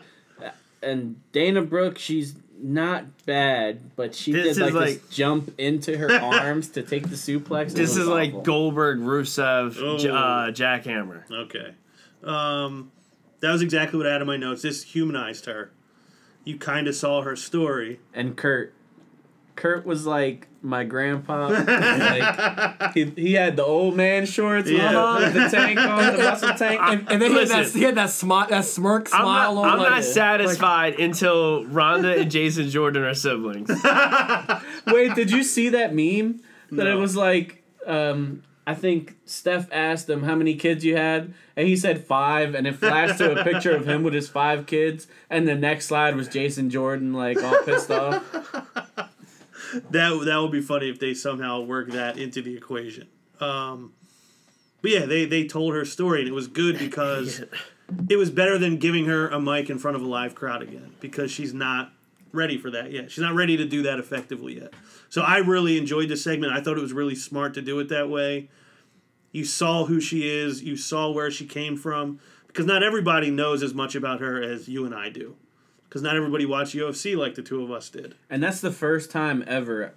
And 0.82 1.20
Dana 1.32 1.62
Brooke, 1.62 1.98
she's 1.98 2.34
not 2.62 3.24
bad, 3.26 3.94
but 3.96 4.14
she 4.14 4.32
This 4.32 4.56
did 4.56 4.66
is 4.66 4.74
like, 4.74 5.00
this 5.02 5.08
jump 5.08 5.52
into 5.58 5.96
her 5.96 6.10
arms 6.22 6.68
to 6.70 6.82
take 6.82 7.08
the 7.08 7.16
suplex. 7.16 7.72
This 7.72 7.90
was 7.90 7.98
is 7.98 8.06
like. 8.06 8.42
Goldberg, 8.44 8.98
Rusev, 9.00 9.98
J- 9.98 10.08
Oh. 10.10 10.14
uh, 10.14 10.50
Jackhammer. 10.50 11.30
Okay. 11.30 11.74
Um, 12.22 12.92
that 13.40 13.50
was 13.52 13.62
exactly 13.62 13.96
what 13.96 14.06
I 14.06 14.12
had 14.12 14.20
in 14.20 14.26
my 14.26 14.36
notes. 14.36 14.62
This 14.62 14.82
humanized 14.82 15.46
her. 15.46 15.70
You 16.44 16.58
kind 16.58 16.88
of 16.88 16.94
saw 16.94 17.22
her 17.22 17.36
story. 17.36 18.00
and 18.14 18.36
Kurt. 18.36 18.74
Kurt 19.56 19.84
was 19.84 20.06
like 20.06 20.48
my 20.62 20.84
grandpa. 20.84 21.48
like 21.66 22.94
he, 22.94 23.04
he 23.16 23.32
had 23.34 23.56
the 23.56 23.64
old 23.64 23.96
man 23.96 24.26
shorts 24.26 24.70
Yeah. 24.70 24.96
on, 24.96 25.22
with 25.22 25.34
the 25.34 25.48
tank 25.48 25.78
on, 25.78 26.16
the 26.16 26.22
muscle 26.22 26.54
tank. 26.54 26.80
And, 26.82 27.10
and 27.10 27.22
then 27.22 27.30
he 27.32 27.38
had 27.38 27.48
that 27.48 27.66
he 27.72 27.82
had 27.82 27.94
that 27.96 28.10
smart 28.10 28.50
that 28.50 28.64
smirk 28.64 29.08
I'm 29.12 29.22
smile 29.22 29.54
not, 29.56 29.64
on. 29.64 29.70
I'm 29.70 29.78
like, 29.78 29.90
not 29.90 30.04
satisfied 30.04 30.98
until 31.00 31.64
Ronda 31.66 32.20
and 32.20 32.30
Jason 32.30 32.68
Jordan 32.70 33.02
are 33.02 33.14
siblings. 33.14 33.68
Wait, 34.86 35.14
did 35.14 35.30
you 35.30 35.42
see 35.42 35.70
that 35.70 35.94
meme? 35.94 36.40
That 36.72 36.86
it 36.86 36.94
was 36.94 37.16
like, 37.16 37.64
um, 37.84 38.44
I 38.64 38.74
think 38.74 39.16
Steph 39.24 39.66
asked 39.72 40.08
him 40.08 40.22
how 40.22 40.36
many 40.36 40.54
kids 40.54 40.84
you 40.84 40.96
had, 40.96 41.34
and 41.56 41.66
he 41.66 41.76
said 41.76 42.06
five, 42.06 42.54
and 42.54 42.64
it 42.64 42.76
flashed 42.76 43.18
to 43.18 43.40
a 43.40 43.42
picture 43.42 43.74
of 43.74 43.88
him 43.88 44.04
with 44.04 44.14
his 44.14 44.28
five 44.28 44.66
kids, 44.66 45.08
and 45.28 45.48
the 45.48 45.56
next 45.56 45.86
slide 45.86 46.14
was 46.14 46.28
Jason 46.28 46.70
Jordan, 46.70 47.12
like 47.12 47.42
all 47.42 47.60
pissed 47.64 47.90
off. 47.90 48.22
That 49.72 50.22
that 50.24 50.36
would 50.38 50.52
be 50.52 50.60
funny 50.60 50.88
if 50.88 50.98
they 50.98 51.14
somehow 51.14 51.60
work 51.60 51.90
that 51.90 52.18
into 52.18 52.42
the 52.42 52.56
equation. 52.56 53.08
Um, 53.40 53.92
but 54.82 54.90
yeah, 54.90 55.06
they 55.06 55.24
they 55.24 55.46
told 55.46 55.74
her 55.74 55.84
story 55.84 56.20
and 56.20 56.28
it 56.28 56.34
was 56.34 56.48
good 56.48 56.78
because 56.86 57.42
it 58.08 58.16
was 58.16 58.30
better 58.30 58.58
than 58.58 58.76
giving 58.78 59.06
her 59.06 59.28
a 59.28 59.40
mic 59.40 59.70
in 59.70 59.78
front 59.78 59.96
of 59.96 60.02
a 60.02 60.06
live 60.06 60.34
crowd 60.34 60.62
again 60.62 60.94
because 61.00 61.30
she's 61.30 61.54
not 61.54 61.92
ready 62.32 62.58
for 62.58 62.70
that 62.70 62.92
yet. 62.92 63.10
She's 63.10 63.22
not 63.22 63.34
ready 63.34 63.56
to 63.56 63.64
do 63.64 63.82
that 63.82 63.98
effectively 63.98 64.60
yet. 64.60 64.72
So 65.08 65.22
I 65.22 65.38
really 65.38 65.76
enjoyed 65.76 66.08
this 66.08 66.22
segment. 66.22 66.52
I 66.52 66.60
thought 66.60 66.76
it 66.76 66.82
was 66.82 66.92
really 66.92 67.16
smart 67.16 67.54
to 67.54 67.62
do 67.62 67.78
it 67.80 67.88
that 67.88 68.08
way. 68.08 68.48
You 69.32 69.44
saw 69.44 69.86
who 69.86 70.00
she 70.00 70.28
is, 70.28 70.62
you 70.62 70.76
saw 70.76 71.10
where 71.10 71.30
she 71.30 71.46
came 71.46 71.76
from 71.76 72.20
because 72.46 72.66
not 72.66 72.82
everybody 72.82 73.30
knows 73.30 73.62
as 73.62 73.74
much 73.74 73.94
about 73.94 74.20
her 74.20 74.42
as 74.42 74.68
you 74.68 74.84
and 74.84 74.94
I 74.94 75.08
do. 75.08 75.36
Because 75.90 76.02
not 76.02 76.14
everybody 76.16 76.46
watched 76.46 76.72
UFC 76.72 77.16
like 77.16 77.34
the 77.34 77.42
two 77.42 77.64
of 77.64 77.72
us 77.72 77.88
did. 77.88 78.14
And 78.30 78.40
that's 78.40 78.60
the 78.60 78.70
first 78.70 79.10
time 79.10 79.42
ever. 79.48 79.92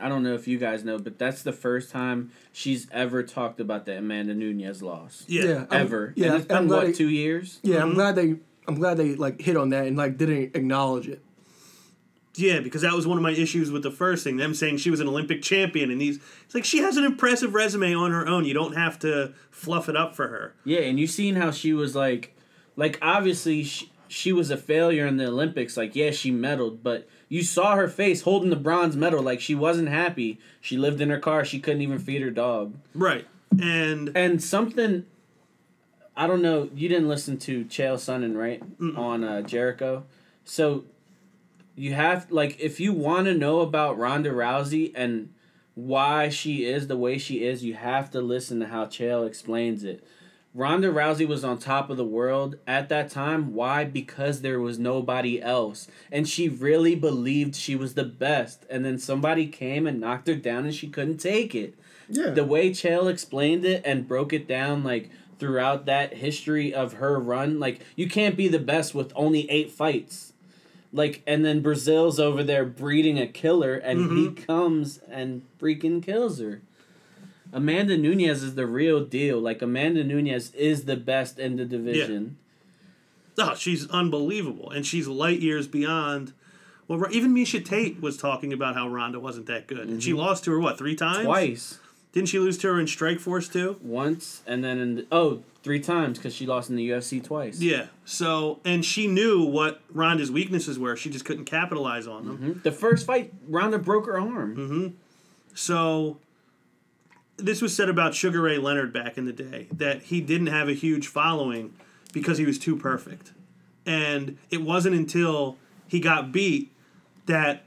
I 0.00 0.08
don't 0.08 0.22
know 0.22 0.32
if 0.32 0.48
you 0.48 0.56
guys 0.56 0.84
know, 0.84 0.98
but 0.98 1.18
that's 1.18 1.42
the 1.42 1.52
first 1.52 1.90
time 1.90 2.32
she's 2.50 2.88
ever 2.90 3.22
talked 3.22 3.60
about 3.60 3.84
the 3.84 3.98
Amanda 3.98 4.32
Nunes 4.34 4.82
loss. 4.82 5.22
Yeah. 5.28 5.44
Yeah, 5.44 5.54
I'm- 5.70 5.82
Ever. 5.82 6.14
yeah, 6.16 6.26
And 6.32 6.34
it's 6.42 6.50
I'm 6.50 6.66
been, 6.66 6.76
what, 6.76 6.86
they- 6.86 6.92
two 6.92 7.10
years? 7.10 7.60
Yeah, 7.62 7.76
Mm-hmm. 7.76 7.82
I'm 7.88 7.94
glad 7.94 8.14
they 8.16 8.36
I'm 8.66 8.74
glad 8.76 8.96
they 8.96 9.14
like 9.16 9.38
hit 9.42 9.58
on 9.58 9.68
that 9.68 9.86
and 9.86 9.98
like 9.98 10.16
didn't 10.16 10.56
acknowledge 10.56 11.08
it. 11.08 11.22
Yeah, 12.36 12.60
because 12.60 12.80
that 12.82 12.92
was 12.94 13.06
one 13.06 13.16
of 13.18 13.22
my 13.22 13.30
issues 13.30 13.70
with 13.70 13.82
the 13.84 13.92
first 13.92 14.24
thing. 14.24 14.38
Them 14.38 14.54
saying 14.54 14.78
she 14.78 14.90
was 14.90 14.98
an 15.00 15.06
Olympic 15.06 15.40
champion, 15.42 15.90
and 15.90 16.00
these 16.00 16.18
it's 16.46 16.54
like 16.54 16.64
she 16.64 16.78
has 16.78 16.96
an 16.96 17.04
impressive 17.04 17.54
resume 17.54 17.94
on 17.94 18.10
her 18.10 18.26
own. 18.26 18.44
You 18.44 18.54
don't 18.54 18.74
have 18.76 18.98
to 19.00 19.34
fluff 19.52 19.88
it 19.88 19.96
up 19.96 20.16
for 20.16 20.26
her. 20.28 20.54
Yeah, 20.64 20.80
and 20.80 20.98
you 20.98 21.06
seen 21.06 21.36
how 21.36 21.52
she 21.52 21.72
was 21.74 21.94
like, 21.94 22.34
like 22.74 22.98
obviously 23.02 23.62
she, 23.62 23.92
she 24.14 24.32
was 24.32 24.50
a 24.50 24.56
failure 24.56 25.06
in 25.06 25.16
the 25.16 25.26
Olympics. 25.26 25.76
Like, 25.76 25.96
yeah, 25.96 26.12
she 26.12 26.30
medaled, 26.30 26.78
but 26.82 27.08
you 27.28 27.42
saw 27.42 27.74
her 27.74 27.88
face 27.88 28.22
holding 28.22 28.50
the 28.50 28.56
bronze 28.56 28.96
medal. 28.96 29.22
Like 29.22 29.40
she 29.40 29.54
wasn't 29.54 29.88
happy. 29.88 30.38
She 30.60 30.76
lived 30.76 31.00
in 31.00 31.10
her 31.10 31.18
car. 31.18 31.44
She 31.44 31.58
couldn't 31.58 31.82
even 31.82 31.98
feed 31.98 32.22
her 32.22 32.30
dog. 32.30 32.74
Right. 32.94 33.26
And 33.60 34.16
And 34.16 34.42
something, 34.42 35.04
I 36.16 36.28
don't 36.28 36.42
know. 36.42 36.70
You 36.74 36.88
didn't 36.88 37.08
listen 37.08 37.38
to 37.38 37.64
Chael 37.64 37.96
Sonnen, 37.96 38.36
right? 38.36 38.62
On 38.96 39.24
uh, 39.24 39.42
Jericho. 39.42 40.04
So 40.44 40.84
you 41.74 41.94
have 41.94 42.30
like 42.30 42.60
if 42.60 42.78
you 42.78 42.92
want 42.92 43.26
to 43.26 43.34
know 43.34 43.60
about 43.60 43.98
Ronda 43.98 44.30
Rousey 44.30 44.92
and 44.94 45.30
why 45.74 46.28
she 46.28 46.64
is 46.64 46.86
the 46.86 46.96
way 46.96 47.18
she 47.18 47.44
is, 47.44 47.64
you 47.64 47.74
have 47.74 48.12
to 48.12 48.20
listen 48.20 48.60
to 48.60 48.68
how 48.68 48.86
Chael 48.86 49.26
explains 49.26 49.82
it. 49.82 50.06
Ronda 50.54 50.88
Rousey 50.88 51.26
was 51.26 51.42
on 51.42 51.58
top 51.58 51.90
of 51.90 51.96
the 51.96 52.04
world 52.04 52.56
at 52.64 52.88
that 52.88 53.10
time. 53.10 53.54
Why? 53.54 53.82
Because 53.84 54.40
there 54.40 54.60
was 54.60 54.78
nobody 54.78 55.42
else. 55.42 55.88
And 56.12 56.28
she 56.28 56.48
really 56.48 56.94
believed 56.94 57.56
she 57.56 57.74
was 57.74 57.94
the 57.94 58.04
best. 58.04 58.64
And 58.70 58.84
then 58.84 58.98
somebody 58.98 59.48
came 59.48 59.84
and 59.84 60.00
knocked 60.00 60.28
her 60.28 60.36
down 60.36 60.64
and 60.64 60.74
she 60.74 60.86
couldn't 60.86 61.18
take 61.18 61.56
it 61.56 61.74
Yeah. 62.08 62.30
the 62.30 62.44
way 62.44 62.70
Chael 62.70 63.10
explained 63.10 63.64
it 63.64 63.82
and 63.84 64.06
broke 64.06 64.32
it 64.32 64.46
down 64.46 64.84
like 64.84 65.10
throughout 65.40 65.86
that 65.86 66.14
history 66.14 66.72
of 66.72 66.94
her 66.94 67.18
run, 67.18 67.58
like 67.58 67.80
you 67.96 68.08
can't 68.08 68.36
be 68.36 68.46
the 68.46 68.60
best 68.60 68.94
with 68.94 69.12
only 69.16 69.50
eight 69.50 69.72
fights. 69.72 70.34
Like 70.92 71.22
and 71.26 71.44
then 71.44 71.64
Brazil's 71.64 72.20
over 72.20 72.44
there 72.44 72.64
breeding 72.64 73.18
a 73.18 73.26
killer 73.26 73.74
and 73.74 73.98
he 73.98 74.28
mm-hmm. 74.28 74.44
comes 74.44 75.00
and 75.10 75.42
freaking 75.60 76.00
kills 76.00 76.38
her. 76.38 76.62
Amanda 77.54 77.96
Nunes 77.96 78.42
is 78.42 78.56
the 78.56 78.66
real 78.66 79.04
deal. 79.04 79.38
Like 79.38 79.62
Amanda 79.62 80.02
Nunes 80.02 80.52
is 80.54 80.84
the 80.84 80.96
best 80.96 81.38
in 81.38 81.56
the 81.56 81.64
division. 81.64 82.36
oh, 83.38 83.54
she's 83.54 83.88
unbelievable, 83.90 84.70
and 84.70 84.84
she's 84.84 85.06
light 85.06 85.40
years 85.40 85.68
beyond. 85.68 86.32
Well, 86.88 87.06
even 87.12 87.32
Miesha 87.32 87.64
Tate 87.64 88.02
was 88.02 88.16
talking 88.16 88.52
about 88.52 88.74
how 88.74 88.88
Ronda 88.88 89.20
wasn't 89.20 89.46
that 89.46 89.68
good, 89.68 89.88
and 89.88 90.02
she 90.02 90.10
mm-hmm. 90.10 90.18
lost 90.18 90.44
to 90.44 90.50
her 90.50 90.60
what 90.60 90.76
three 90.76 90.96
times? 90.96 91.24
Twice. 91.24 91.78
Didn't 92.12 92.28
she 92.28 92.38
lose 92.38 92.58
to 92.58 92.68
her 92.68 92.78
in 92.78 92.86
Strike 92.86 93.18
Force 93.20 93.48
too? 93.48 93.76
Once 93.82 94.42
and 94.46 94.62
then 94.62 94.78
in 94.78 94.94
the, 94.96 95.06
oh, 95.10 95.42
three 95.64 95.80
times 95.80 96.18
because 96.18 96.34
she 96.34 96.46
lost 96.46 96.70
in 96.70 96.76
the 96.76 96.90
UFC 96.90 97.22
twice. 97.22 97.60
Yeah. 97.60 97.86
So, 98.04 98.60
and 98.64 98.84
she 98.84 99.08
knew 99.08 99.42
what 99.42 99.80
Ronda's 99.90 100.30
weaknesses 100.30 100.78
were. 100.78 100.96
She 100.96 101.10
just 101.10 101.24
couldn't 101.24 101.46
capitalize 101.46 102.06
on 102.06 102.26
them. 102.26 102.38
Mm-hmm. 102.38 102.60
The 102.62 102.70
first 102.70 103.06
fight, 103.06 103.32
Ronda 103.48 103.78
broke 103.78 104.06
her 104.06 104.20
arm. 104.20 104.56
Mm-hmm. 104.56 104.88
So 105.54 106.18
this 107.36 107.60
was 107.60 107.74
said 107.74 107.88
about 107.88 108.14
Sugar 108.14 108.42
Ray 108.42 108.58
Leonard 108.58 108.92
back 108.92 109.18
in 109.18 109.24
the 109.24 109.32
day 109.32 109.68
that 109.72 110.02
he 110.04 110.20
didn't 110.20 110.48
have 110.48 110.68
a 110.68 110.72
huge 110.74 111.08
following 111.08 111.74
because 112.12 112.38
he 112.38 112.46
was 112.46 112.58
too 112.58 112.76
perfect. 112.76 113.32
And 113.86 114.38
it 114.50 114.62
wasn't 114.62 114.94
until 114.94 115.56
he 115.88 116.00
got 116.00 116.32
beat 116.32 116.72
that 117.26 117.64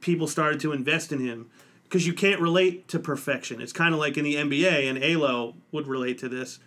people 0.00 0.26
started 0.26 0.60
to 0.60 0.72
invest 0.72 1.12
in 1.12 1.20
him 1.20 1.50
because 1.84 2.06
you 2.06 2.12
can't 2.12 2.40
relate 2.40 2.88
to 2.88 2.98
perfection. 2.98 3.60
It's 3.60 3.72
kind 3.72 3.92
of 3.92 4.00
like 4.00 4.16
in 4.16 4.24
the 4.24 4.36
NBA, 4.36 4.88
and 4.88 5.02
Alo 5.02 5.54
would 5.72 5.86
relate 5.88 6.18
to 6.18 6.28
this. 6.28 6.60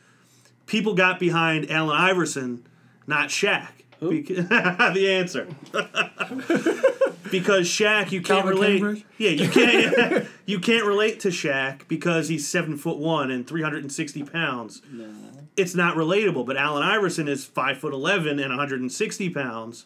People 0.66 0.94
got 0.94 1.20
behind 1.20 1.72
Allen 1.72 1.96
Iverson, 1.98 2.66
not 3.08 3.30
Shaq. 3.30 3.70
The 4.02 5.08
answer. 5.10 5.48
because 7.32 7.68
Shaq, 7.68 8.12
you 8.12 8.22
can't 8.22 8.44
Calvin 8.44 8.50
relate. 8.50 8.80
Cambridge? 8.80 9.06
Yeah, 9.18 9.30
you 9.30 9.50
can't. 9.50 10.28
you 10.46 10.60
can't 10.60 10.86
relate 10.86 11.20
to 11.22 11.30
Shaq 11.30 11.88
because 11.88 12.28
he's 12.28 12.48
seven 12.48 12.78
foot 12.78 12.98
one 12.98 13.32
and 13.32 13.48
three 13.48 13.62
hundred 13.62 13.84
and 13.84 13.92
sixty 13.92 14.24
pounds. 14.24 14.82
No. 14.92 15.10
It's 15.56 15.76
not 15.76 15.96
relatable. 15.96 16.46
But 16.46 16.58
Allen 16.58 16.84
Iverson 16.84 17.28
is 17.28 17.46
five 17.46 17.78
foot 17.78 17.94
eleven 17.94 18.40
and 18.40 18.50
one 18.50 18.58
hundred 18.58 18.82
and 18.82 18.92
sixty 18.92 19.30
pounds. 19.30 19.86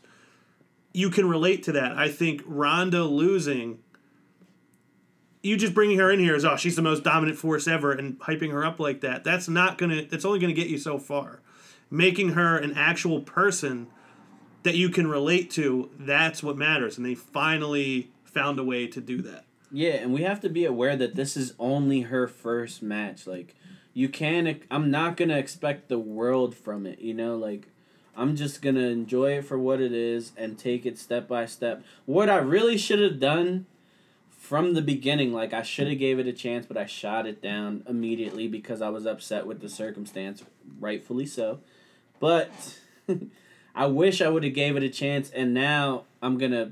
You 0.94 1.10
can 1.10 1.30
relate 1.30 1.64
to 1.64 1.72
that. 1.74 1.92
I 1.92 2.10
think 2.10 2.42
Ronda 2.46 3.04
losing. 3.04 3.80
You 5.44 5.56
just 5.56 5.74
bringing 5.76 6.00
her 6.00 6.12
in 6.12 6.20
here 6.20 6.36
as 6.36 6.44
oh 6.44 6.58
she's 6.58 6.76
the 6.76 6.82
most 6.82 7.04
dominant 7.04 7.38
force 7.38 7.68
ever 7.68 7.92
and 7.92 8.20
hyping 8.20 8.52
her 8.52 8.66
up 8.66 8.80
like 8.80 9.02
that. 9.02 9.24
That's 9.24 9.48
not 9.48 9.78
gonna. 9.78 10.06
That's 10.06 10.26
only 10.26 10.40
gonna 10.40 10.54
get 10.54 10.68
you 10.68 10.78
so 10.78 10.98
far. 10.98 11.42
Making 11.90 12.30
her 12.30 12.58
an 12.58 12.74
actual 12.74 13.22
person 13.22 13.88
that 14.64 14.76
you 14.76 14.90
can 14.90 15.08
relate 15.08 15.52
to. 15.52 15.90
That's 15.98 16.42
what 16.44 16.58
matters. 16.58 16.98
And 16.98 17.06
they 17.06 17.16
finally 17.16 18.12
found 18.26 18.60
a 18.60 18.64
way 18.64 18.88
to 18.88 19.00
do 19.00 19.22
that. 19.22 19.46
Yeah, 19.78 19.98
and 19.98 20.12
we 20.12 20.24
have 20.24 20.40
to 20.40 20.50
be 20.50 20.66
aware 20.66 20.96
that 20.96 21.14
this 21.14 21.38
is 21.38 21.54
only 21.60 22.02
her 22.02 22.28
first 22.28 22.82
match. 22.82 23.28
Like, 23.28 23.54
you 23.94 24.10
can't. 24.10 24.64
I'm 24.72 24.90
not 24.90 25.18
gonna 25.18 25.38
expect 25.38 25.88
the 25.88 26.00
world 26.00 26.56
from 26.56 26.88
it. 26.88 26.98
You 26.98 27.14
know, 27.14 27.38
like, 27.38 27.68
I'm 28.16 28.36
just 28.36 28.64
gonna 28.64 28.88
enjoy 28.88 29.38
it 29.38 29.46
for 29.46 29.60
what 29.60 29.80
it 29.80 29.92
is 29.92 30.32
and 30.36 30.58
take 30.58 30.88
it 30.88 30.98
step 30.98 31.28
by 31.28 31.46
step. 31.46 31.84
What 32.08 32.28
I 32.28 32.38
really 32.38 32.76
should 32.76 32.98
have 32.98 33.20
done 33.20 33.68
from 34.32 34.74
the 34.74 34.82
beginning, 34.82 35.32
like, 35.32 35.54
I 35.54 35.62
should 35.62 35.88
have 35.88 36.00
gave 36.00 36.18
it 36.18 36.26
a 36.26 36.34
chance, 36.34 36.66
but 36.66 36.76
I 36.76 36.88
shot 36.88 37.28
it 37.28 37.40
down 37.40 37.84
immediately 37.88 38.48
because 38.48 38.82
I 38.82 38.90
was 38.90 39.06
upset 39.06 39.46
with 39.46 39.62
the 39.62 39.70
circumstance, 39.70 40.44
rightfully 40.80 41.28
so. 41.28 41.60
But 42.20 42.80
I 43.76 43.86
wish 43.86 44.24
I 44.24 44.30
would 44.30 44.44
have 44.44 44.56
gave 44.56 44.76
it 44.76 44.82
a 44.82 44.90
chance, 44.90 45.30
and 45.30 45.54
now 45.54 46.06
I'm 46.20 46.40
gonna 46.40 46.72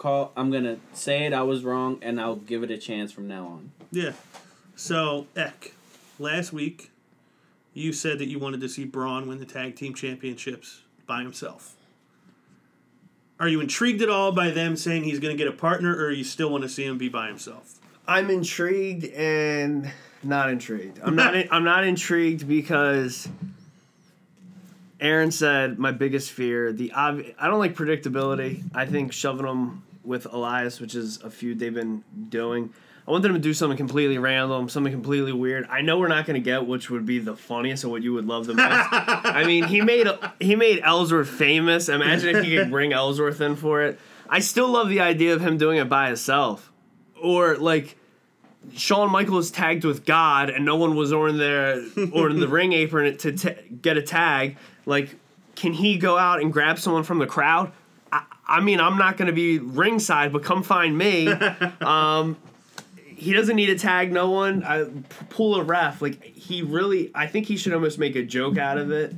call. 0.00 0.32
I'm 0.36 0.50
gonna 0.50 0.78
say 0.92 1.26
it. 1.26 1.32
I 1.32 1.42
was 1.42 1.62
wrong, 1.62 1.98
and 2.02 2.20
I'll 2.20 2.36
give 2.36 2.62
it 2.62 2.70
a 2.70 2.78
chance 2.78 3.12
from 3.12 3.28
now 3.28 3.46
on. 3.46 3.72
Yeah. 3.92 4.12
So, 4.74 5.26
Eck, 5.36 5.74
last 6.18 6.52
week 6.52 6.90
you 7.74 7.92
said 7.92 8.18
that 8.18 8.26
you 8.26 8.38
wanted 8.38 8.60
to 8.62 8.68
see 8.68 8.84
Braun 8.84 9.28
win 9.28 9.38
the 9.38 9.44
tag 9.44 9.76
team 9.76 9.94
championships 9.94 10.82
by 11.06 11.22
himself. 11.22 11.76
Are 13.38 13.48
you 13.48 13.60
intrigued 13.60 14.02
at 14.02 14.10
all 14.10 14.32
by 14.32 14.50
them 14.50 14.76
saying 14.76 15.04
he's 15.04 15.18
going 15.18 15.34
to 15.34 15.38
get 15.38 15.52
a 15.52 15.56
partner, 15.56 15.94
or 15.94 16.10
you 16.10 16.24
still 16.24 16.50
want 16.50 16.62
to 16.62 16.68
see 16.68 16.84
him 16.84 16.98
be 16.98 17.08
by 17.08 17.28
himself? 17.28 17.78
I'm 18.06 18.28
intrigued 18.28 19.04
and 19.04 19.90
not 20.22 20.50
intrigued. 20.50 20.98
I'm 21.02 21.14
not. 21.14 21.34
I'm 21.50 21.64
not 21.64 21.84
intrigued 21.84 22.48
because 22.48 23.28
Aaron 25.00 25.30
said 25.30 25.78
my 25.78 25.92
biggest 25.92 26.32
fear. 26.32 26.72
The 26.72 26.90
obvi- 26.94 27.34
I 27.38 27.46
don't 27.48 27.58
like 27.58 27.74
predictability. 27.74 28.62
I 28.74 28.86
think 28.86 29.12
shoving 29.12 29.46
them 29.46 29.82
with 30.04 30.26
Elias, 30.32 30.80
which 30.80 30.94
is 30.94 31.20
a 31.22 31.30
feud 31.30 31.58
they've 31.58 31.74
been 31.74 32.04
doing. 32.28 32.72
I 33.06 33.10
want 33.12 33.22
them 33.22 33.32
to 33.32 33.40
do 33.40 33.54
something 33.54 33.76
completely 33.76 34.18
random, 34.18 34.68
something 34.68 34.92
completely 34.92 35.32
weird. 35.32 35.66
I 35.68 35.80
know 35.80 35.98
we're 35.98 36.08
not 36.08 36.26
going 36.26 36.34
to 36.34 36.44
get 36.44 36.66
which 36.66 36.90
would 36.90 37.06
be 37.06 37.18
the 37.18 37.34
funniest 37.34 37.84
or 37.84 37.88
what 37.88 38.02
you 38.02 38.12
would 38.12 38.26
love 38.26 38.46
the 38.46 38.54
most. 38.54 38.68
I 38.92 39.44
mean, 39.44 39.64
he 39.64 39.80
made 39.80 40.06
he 40.38 40.54
made 40.54 40.80
Ellsworth 40.84 41.28
famous. 41.28 41.88
Imagine 41.88 42.36
if 42.36 42.44
he 42.44 42.56
could 42.56 42.70
bring 42.70 42.92
Ellsworth 42.92 43.40
in 43.40 43.56
for 43.56 43.82
it. 43.82 43.98
I 44.28 44.38
still 44.38 44.68
love 44.68 44.88
the 44.88 45.00
idea 45.00 45.34
of 45.34 45.40
him 45.40 45.58
doing 45.58 45.78
it 45.78 45.88
by 45.88 46.06
himself, 46.06 46.70
or 47.20 47.56
like 47.56 47.96
Shawn 48.76 49.10
Michaels 49.10 49.50
tagged 49.50 49.84
with 49.84 50.04
God, 50.04 50.50
and 50.50 50.64
no 50.64 50.76
one 50.76 50.94
was 50.94 51.12
on 51.12 51.38
there 51.38 51.82
or 52.12 52.30
in 52.30 52.38
the 52.38 52.48
ring 52.58 52.72
apron 52.72 53.16
to 53.18 53.32
t- 53.32 53.56
get 53.82 53.96
a 53.96 54.02
tag. 54.02 54.56
Like, 54.86 55.16
can 55.56 55.72
he 55.72 55.98
go 55.98 56.16
out 56.16 56.40
and 56.40 56.52
grab 56.52 56.78
someone 56.78 57.02
from 57.02 57.18
the 57.18 57.26
crowd? 57.26 57.72
I, 58.50 58.56
I 58.56 58.60
mean, 58.60 58.80
I'm 58.80 58.98
not 58.98 59.16
going 59.16 59.26
to 59.26 59.32
be 59.32 59.58
ringside, 59.58 60.32
but 60.32 60.42
come 60.44 60.62
find 60.62 60.96
me. 60.96 61.32
Um, 61.80 62.36
he 63.20 63.34
doesn't 63.34 63.56
need 63.56 63.66
to 63.66 63.78
tag 63.78 64.12
no 64.12 64.30
one. 64.30 64.62
I, 64.64 64.84
p- 64.84 65.02
pull 65.28 65.56
a 65.56 65.62
ref. 65.62 66.00
Like 66.00 66.24
he 66.24 66.62
really, 66.62 67.10
I 67.14 67.26
think 67.26 67.46
he 67.46 67.56
should 67.56 67.74
almost 67.74 67.98
make 67.98 68.16
a 68.16 68.22
joke 68.22 68.56
out 68.56 68.78
of 68.78 68.90
it. 68.90 69.14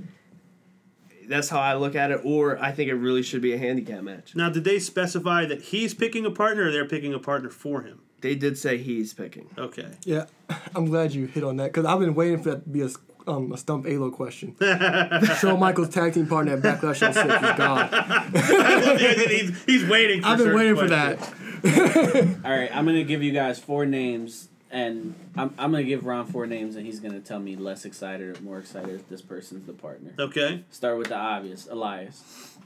That's 1.28 1.48
how 1.48 1.60
I 1.60 1.76
look 1.76 1.94
at 1.94 2.10
it. 2.10 2.20
Or 2.24 2.58
I 2.58 2.72
think 2.72 2.90
it 2.90 2.94
really 2.94 3.22
should 3.22 3.42
be 3.42 3.52
a 3.52 3.58
handicap 3.58 4.02
match. 4.02 4.34
Now, 4.34 4.50
did 4.50 4.64
they 4.64 4.80
specify 4.80 5.44
that 5.46 5.62
he's 5.62 5.94
picking 5.94 6.26
a 6.26 6.32
partner, 6.32 6.64
or 6.64 6.72
they're 6.72 6.88
picking 6.88 7.14
a 7.14 7.20
partner 7.20 7.48
for 7.48 7.82
him? 7.82 8.00
They 8.22 8.34
did 8.34 8.58
say 8.58 8.78
he's 8.78 9.14
picking. 9.14 9.48
Okay. 9.56 9.88
Yeah, 10.04 10.26
I'm 10.74 10.86
glad 10.86 11.12
you 11.12 11.26
hit 11.26 11.44
on 11.44 11.56
that 11.58 11.72
because 11.72 11.86
I've 11.86 12.00
been 12.00 12.14
waiting 12.14 12.42
for 12.42 12.50
that 12.50 12.64
to 12.64 12.70
be 12.70 12.82
a, 12.82 12.88
um, 13.26 13.52
a 13.52 13.56
stump 13.56 13.86
Alo 13.86 14.10
question. 14.10 14.56
Shawn 15.40 15.60
Michaels 15.60 15.88
tag 15.90 16.14
team 16.14 16.26
partner 16.26 16.54
at 16.54 16.60
Backlash 16.60 16.98
06 16.98 17.16
is 17.16 17.56
God. 17.56 18.98
he's, 19.30 19.64
he's 19.64 19.84
waiting. 19.88 20.22
For 20.22 20.28
I've 20.28 20.38
been 20.38 20.46
certain 20.46 20.58
waiting 20.58 20.76
for 20.76 20.88
questions. 20.88 21.30
that. 21.62 22.44
All 22.44 22.50
right, 22.50 22.74
I'm 22.74 22.84
gonna 22.86 23.04
give 23.04 23.22
you 23.22 23.32
guys 23.32 23.58
four 23.58 23.86
names, 23.86 24.48
and 24.70 25.14
I'm, 25.36 25.54
I'm 25.58 25.70
gonna 25.70 25.84
give 25.84 26.04
Ron 26.04 26.26
four 26.26 26.46
names, 26.46 26.76
and 26.76 26.84
he's 26.84 26.98
gonna 27.00 27.20
tell 27.20 27.38
me 27.38 27.54
less 27.56 27.84
excited 27.84 28.36
or 28.36 28.42
more 28.42 28.58
excited 28.58 28.94
if 28.94 29.08
this 29.08 29.22
person's 29.22 29.66
the 29.66 29.72
partner. 29.72 30.12
Okay. 30.18 30.64
Start 30.70 30.98
with 30.98 31.08
the 31.08 31.16
obvious: 31.16 31.68
Elias, 31.70 32.56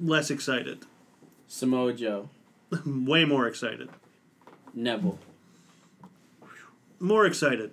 Less 0.00 0.30
excited. 0.30 0.86
Samoa 1.48 1.92
Joe, 1.92 2.28
Way 2.86 3.24
more 3.24 3.46
excited. 3.46 3.88
Neville. 4.74 5.18
More 7.00 7.26
excited. 7.26 7.72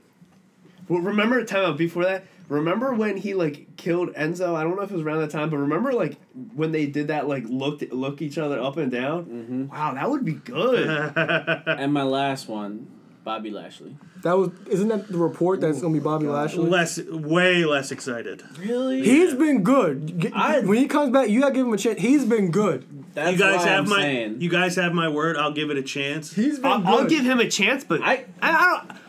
Well, 0.88 1.02
remember 1.02 1.44
time 1.46 1.66
out 1.66 1.78
before 1.78 2.04
that. 2.06 2.26
Remember 2.48 2.94
when 2.94 3.18
he 3.18 3.34
like 3.34 3.76
killed 3.76 4.14
Enzo? 4.14 4.54
I 4.56 4.64
don't 4.64 4.76
know 4.76 4.84
if 4.84 4.92
it 4.92 4.94
was 4.94 5.02
around 5.02 5.22
that 5.22 5.32
time, 5.32 5.50
but 5.50 5.58
remember 5.58 5.94
like 5.94 6.18
when 6.54 6.72
they 6.72 6.86
did 6.86 7.08
that 7.08 7.28
like 7.28 7.44
looked 7.48 7.82
look 7.92 8.22
each 8.22 8.38
other 8.38 8.60
up 8.62 8.78
and 8.78 8.92
down. 8.92 9.26
Mm-hmm. 9.26 9.68
Wow, 9.70 9.96
that 9.96 10.10
would 10.10 10.24
be 10.24 10.34
good. 10.34 10.88
and 11.18 11.92
my 11.92 12.04
last 12.04 12.48
one, 12.48 12.86
Bobby 13.24 13.50
Lashley. 13.50 13.98
That 14.22 14.38
was 14.38 14.52
isn't 14.70 14.90
that 14.90 15.08
the 15.08 15.18
report 15.18 15.60
that's 15.62 15.82
gonna 15.82 15.94
be 15.94 16.00
Bobby 16.00 16.28
Lashley? 16.28 16.70
Less, 16.70 17.00
way 17.00 17.66
less 17.66 17.92
excited. 17.92 18.44
Really? 18.60 19.02
He's 19.04 19.34
been 19.34 19.64
good. 19.64 20.20
G- 20.22 20.32
I- 20.34 20.60
when 20.60 20.78
he 20.78 20.86
comes 20.88 21.12
back, 21.12 21.30
you 21.30 21.42
gotta 21.42 21.54
give 21.56 21.66
him 21.66 21.74
a 21.74 21.78
chance. 21.78 22.00
He's 22.00 22.26
been 22.26 22.52
good. 22.52 22.86
That's 23.16 23.32
you 23.32 23.38
guys 23.40 23.64
have 23.64 23.86
I'm 23.86 23.90
my. 23.90 24.02
saying. 24.02 24.42
You 24.42 24.50
guys 24.50 24.76
have 24.76 24.94
my 24.94 25.10
word. 25.10 25.36
I'll 25.38 25.52
give 25.54 25.72
it 25.72 25.78
a 25.78 25.84
chance. 25.84 26.32
He's 26.34 26.60
been 26.60 26.72
I'll, 26.72 26.80
good. 26.80 26.88
I'll 26.88 27.08
give 27.08 27.24
him 27.24 27.40
a 27.40 27.50
chance, 27.50 27.84
but 27.84 28.02
I, 28.04 28.14
I- 28.14 28.26
I, 28.42 28.50
I 28.52 28.84
don't. 28.88 29.00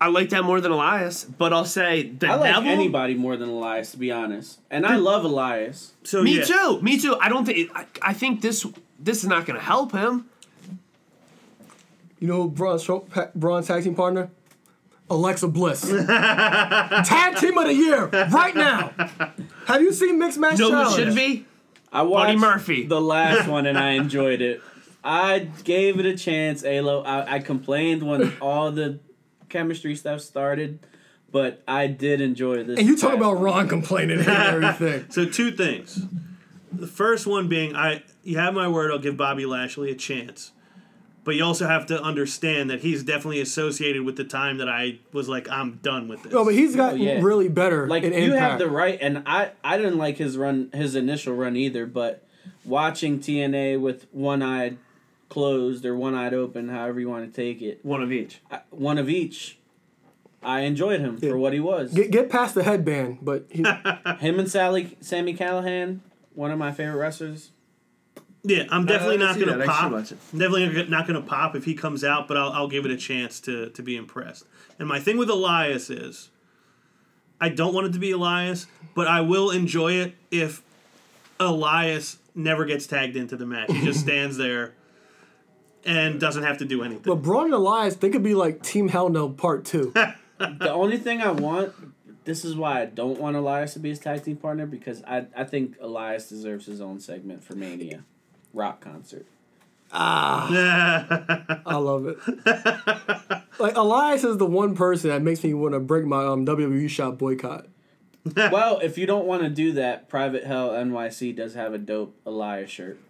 I 0.00 0.08
like 0.08 0.28
that 0.30 0.44
more 0.44 0.60
than 0.60 0.70
Elias, 0.70 1.24
but 1.24 1.52
I'll 1.52 1.64
say 1.64 2.08
the 2.08 2.28
I 2.28 2.34
like 2.36 2.52
Neville. 2.54 2.70
anybody 2.70 3.14
more 3.14 3.36
than 3.36 3.48
Elias, 3.48 3.90
to 3.92 3.96
be 3.96 4.12
honest. 4.12 4.60
And 4.70 4.86
I 4.86 4.94
love 4.96 5.24
Elias. 5.24 5.92
So 6.04 6.22
Me 6.22 6.38
yeah. 6.38 6.44
too. 6.44 6.80
Me 6.82 7.00
too. 7.00 7.16
I 7.20 7.28
don't 7.28 7.44
think. 7.44 7.70
I, 7.74 7.86
I 8.00 8.12
think 8.12 8.40
this 8.40 8.64
this 9.00 9.18
is 9.24 9.28
not 9.28 9.44
going 9.46 9.58
to 9.58 9.64
help 9.64 9.90
him. 9.92 10.26
You 12.20 12.28
know, 12.28 12.42
who 12.42 12.48
Braun's, 12.50 12.88
Braun's 13.34 13.66
tag 13.68 13.84
team 13.84 13.94
partner, 13.94 14.30
Alexa 15.10 15.48
Bliss. 15.48 15.82
tag 15.88 17.36
team 17.36 17.56
of 17.58 17.66
the 17.66 17.74
year 17.74 18.06
right 18.06 18.54
now. 18.54 18.92
Have 19.66 19.82
you 19.82 19.92
seen 19.92 20.18
mixed 20.18 20.38
match 20.38 20.58
No, 20.58 20.66
it 20.68 20.70
challenge? 20.70 20.96
should 20.96 21.14
be. 21.14 21.44
I 21.92 22.02
watched 22.02 22.38
Murphy. 22.38 22.86
the 22.86 23.00
last 23.00 23.48
one 23.48 23.66
and 23.66 23.78
I 23.78 23.92
enjoyed 23.92 24.42
it. 24.42 24.60
I 25.02 25.48
gave 25.64 25.98
it 26.00 26.06
a 26.06 26.16
chance, 26.16 26.64
Alo. 26.64 27.02
I, 27.02 27.36
I 27.36 27.38
complained 27.38 28.02
when 28.02 28.36
all 28.40 28.70
the 28.72 28.98
chemistry 29.48 29.94
stuff 29.96 30.20
started, 30.20 30.78
but 31.30 31.62
I 31.68 31.86
did 31.86 32.20
enjoy 32.20 32.62
this. 32.64 32.78
And 32.78 32.86
you 32.88 32.96
talk 32.96 33.14
about. 33.14 33.34
Ron 33.40 33.68
complaining 33.68 34.18
and 34.20 34.28
everything. 34.28 35.06
So 35.10 35.24
two 35.24 35.50
things. 35.50 36.00
The 36.72 36.86
first 36.86 37.26
one 37.26 37.48
being, 37.48 37.74
I 37.74 38.02
you 38.22 38.38
have 38.38 38.54
my 38.54 38.68
word. 38.68 38.90
I'll 38.90 38.98
give 38.98 39.16
Bobby 39.16 39.46
Lashley 39.46 39.90
a 39.90 39.94
chance, 39.94 40.52
but 41.24 41.34
you 41.34 41.42
also 41.44 41.66
have 41.66 41.86
to 41.86 42.00
understand 42.02 42.68
that 42.70 42.80
he's 42.80 43.02
definitely 43.02 43.40
associated 43.40 44.02
with 44.04 44.16
the 44.16 44.24
time 44.24 44.58
that 44.58 44.68
I 44.68 44.98
was 45.12 45.28
like, 45.30 45.48
I'm 45.48 45.76
done 45.82 46.08
with 46.08 46.22
this. 46.24 46.32
No, 46.32 46.44
but 46.44 46.52
he's 46.54 46.76
gotten 46.76 47.00
Oh, 47.00 47.04
yeah. 47.04 47.20
really 47.22 47.48
better. 47.48 47.86
Like 47.88 48.02
in 48.02 48.12
you 48.12 48.34
Impact. 48.34 48.40
have 48.40 48.58
the 48.58 48.68
right, 48.70 48.98
and 49.00 49.22
I 49.26 49.52
I 49.64 49.76
didn't 49.78 49.96
like 49.96 50.18
his 50.18 50.36
run, 50.36 50.70
his 50.74 50.94
initial 50.94 51.34
run 51.34 51.56
either. 51.56 51.86
But 51.86 52.22
watching 52.66 53.18
TNA 53.18 53.80
with 53.80 54.06
one 54.12 54.42
eye 54.42 54.76
closed 55.28 55.84
or 55.84 55.94
one 55.96 56.14
eye 56.14 56.30
open, 56.30 56.68
however 56.68 57.00
you 57.00 57.08
want 57.08 57.32
to 57.32 57.36
take 57.36 57.60
it, 57.62 57.84
One 57.84 58.02
of 58.02 58.10
each. 58.12 58.40
I, 58.50 58.60
one 58.70 58.98
of 58.98 59.08
each. 59.08 59.58
I 60.42 60.60
enjoyed 60.60 61.00
him 61.00 61.18
Yeah. 61.20 61.30
for 61.30 61.38
what 61.38 61.52
he 61.52 61.60
was. 61.60 61.92
Get, 61.92 62.10
get 62.10 62.30
past 62.30 62.54
the 62.54 62.62
headband, 62.62 63.18
but 63.22 63.46
he, 63.50 63.62
Him 64.20 64.38
and 64.38 64.48
Sally, 64.50 64.96
Sami 65.00 65.34
Callihan, 65.34 66.00
one 66.34 66.50
of 66.52 66.58
my 66.58 66.70
favorite 66.72 66.96
wrestlers. 66.96 67.50
yeah, 68.44 68.62
I'm 68.70 68.86
definitely 68.86 69.16
not 69.18 69.38
gonna 69.38 69.58
that. 69.58 69.66
Pop. 69.66 69.92
definitely 70.32 70.84
not 70.88 71.06
gonna 71.08 71.20
pop 71.22 71.56
if 71.56 71.64
he 71.64 71.74
comes 71.74 72.04
out, 72.04 72.28
but 72.28 72.36
I'll, 72.36 72.52
I'll 72.52 72.68
give 72.68 72.84
it 72.84 72.90
a 72.92 72.96
chance 72.96 73.40
to 73.40 73.70
to 73.70 73.82
be 73.82 73.96
impressed. 73.96 74.44
And 74.78 74.88
my 74.88 75.00
thing 75.00 75.18
with 75.18 75.28
Elias 75.28 75.90
is, 75.90 76.30
I 77.40 77.48
don't 77.48 77.74
want 77.74 77.88
it 77.88 77.92
to 77.94 77.98
be 77.98 78.12
Elias, 78.12 78.66
but 78.94 79.08
I 79.08 79.20
will 79.22 79.50
enjoy 79.50 79.94
it 79.94 80.14
if 80.30 80.62
Elias 81.40 82.18
never 82.34 82.64
gets 82.64 82.86
tagged 82.86 83.16
into 83.16 83.36
the 83.36 83.46
match. 83.46 83.70
He 83.72 83.84
just 83.84 84.00
stands 84.06 84.36
there 84.36 84.74
and 85.84 86.20
doesn't 86.20 86.42
have 86.42 86.58
to 86.58 86.64
do 86.64 86.82
anything. 86.82 87.02
but 87.04 87.16
Braun 87.16 87.46
and 87.46 87.54
Elias, 87.54 87.96
they 87.96 88.10
could 88.10 88.22
be 88.22 88.34
like 88.34 88.62
Team 88.62 88.88
Hell 88.88 89.08
No 89.08 89.28
Part 89.28 89.64
Two. 89.64 89.92
The 90.38 90.72
only 90.72 90.98
thing 90.98 91.20
I 91.20 91.32
want, 91.32 91.72
this 92.24 92.44
is 92.44 92.54
why 92.54 92.82
I 92.82 92.84
don't 92.84 93.18
want 93.18 93.34
Elias 93.34 93.72
to 93.72 93.80
be 93.80 93.88
his 93.88 93.98
tag 93.98 94.22
team 94.22 94.36
partner 94.36 94.66
because 94.66 95.02
I 95.02 95.26
I 95.36 95.42
think 95.42 95.74
Elias 95.80 96.28
deserves 96.28 96.64
his 96.66 96.80
own 96.80 97.00
segment 97.00 97.42
for 97.42 97.56
Mania, 97.56 98.04
rock 98.54 98.80
concert. 98.80 99.26
Ah, 99.92 100.46
I 101.66 101.76
love 101.76 102.06
it. 102.06 102.18
like 103.58 103.76
Elias 103.76 104.22
is 104.22 104.36
the 104.36 104.46
one 104.46 104.76
person 104.76 105.10
that 105.10 105.22
makes 105.22 105.42
me 105.42 105.54
want 105.54 105.74
to 105.74 105.80
break 105.80 106.04
my 106.04 106.24
um, 106.24 106.46
WWE 106.46 106.88
shop 106.88 107.18
boycott. 107.18 107.66
well, 108.36 108.78
if 108.78 108.96
you 108.96 109.06
don't 109.06 109.26
want 109.26 109.42
to 109.42 109.48
do 109.48 109.72
that, 109.72 110.08
Private 110.08 110.44
Hell 110.44 110.70
NYC 110.70 111.34
does 111.34 111.54
have 111.54 111.74
a 111.74 111.78
dope 111.78 112.14
Elias 112.24 112.70
shirt. 112.70 113.00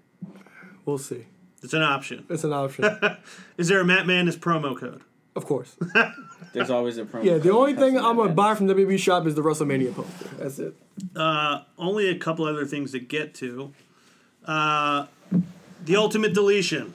We'll 0.86 0.96
see. 0.96 1.26
It's 1.62 1.72
an 1.74 1.82
option. 1.82 2.24
It's 2.28 2.44
an 2.44 2.52
option, 2.52 2.84
Is 3.58 3.68
there 3.68 3.80
a 3.80 3.84
Matt 3.84 4.06
Madness 4.06 4.36
promo 4.36 4.76
code? 4.78 5.02
of 5.36 5.44
course. 5.46 5.76
There's 6.52 6.70
always 6.70 6.98
a 6.98 7.04
promo. 7.04 7.22
Yeah, 7.24 7.38
the 7.38 7.52
only 7.52 7.74
thing 7.74 7.96
I'm 7.96 8.16
gonna 8.16 8.32
buy 8.32 8.54
from 8.56 8.66
WWE 8.66 8.98
shop 8.98 9.26
is 9.26 9.34
the 9.36 9.42
WrestleMania 9.42 9.94
poster. 9.94 10.28
That's 10.36 10.58
it. 10.58 10.74
Uh, 11.14 11.62
only 11.78 12.08
a 12.08 12.18
couple 12.18 12.44
other 12.44 12.64
things 12.66 12.90
to 12.92 12.98
get 12.98 13.34
to. 13.36 13.72
Uh, 14.44 15.06
the 15.84 15.96
ultimate 15.96 16.34
deletion. 16.34 16.94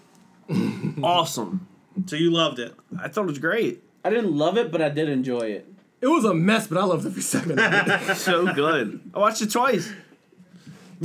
Awesome. 1.04 1.68
So 2.06 2.16
you 2.16 2.32
loved 2.32 2.60
it. 2.60 2.74
I 3.00 3.08
thought 3.08 3.24
it 3.24 3.28
was 3.28 3.40
great. 3.40 3.84
I 4.06 4.10
didn't 4.10 4.36
love 4.36 4.58
it, 4.58 4.72
but 4.72 4.82
I 4.82 4.90
did 4.90 5.10
enjoy 5.10 5.48
it. 5.52 5.68
It 6.02 6.08
was 6.08 6.26
a 6.26 6.34
mess, 6.34 6.68
but 6.68 6.78
I 6.78 6.84
loved 6.84 7.06
every 7.06 7.22
second 7.22 7.54
of 7.54 7.60
it. 7.60 8.16
So 8.16 8.54
good. 8.54 9.00
I 9.14 9.20
watched 9.20 9.42
it 9.42 9.52
twice. 9.52 9.90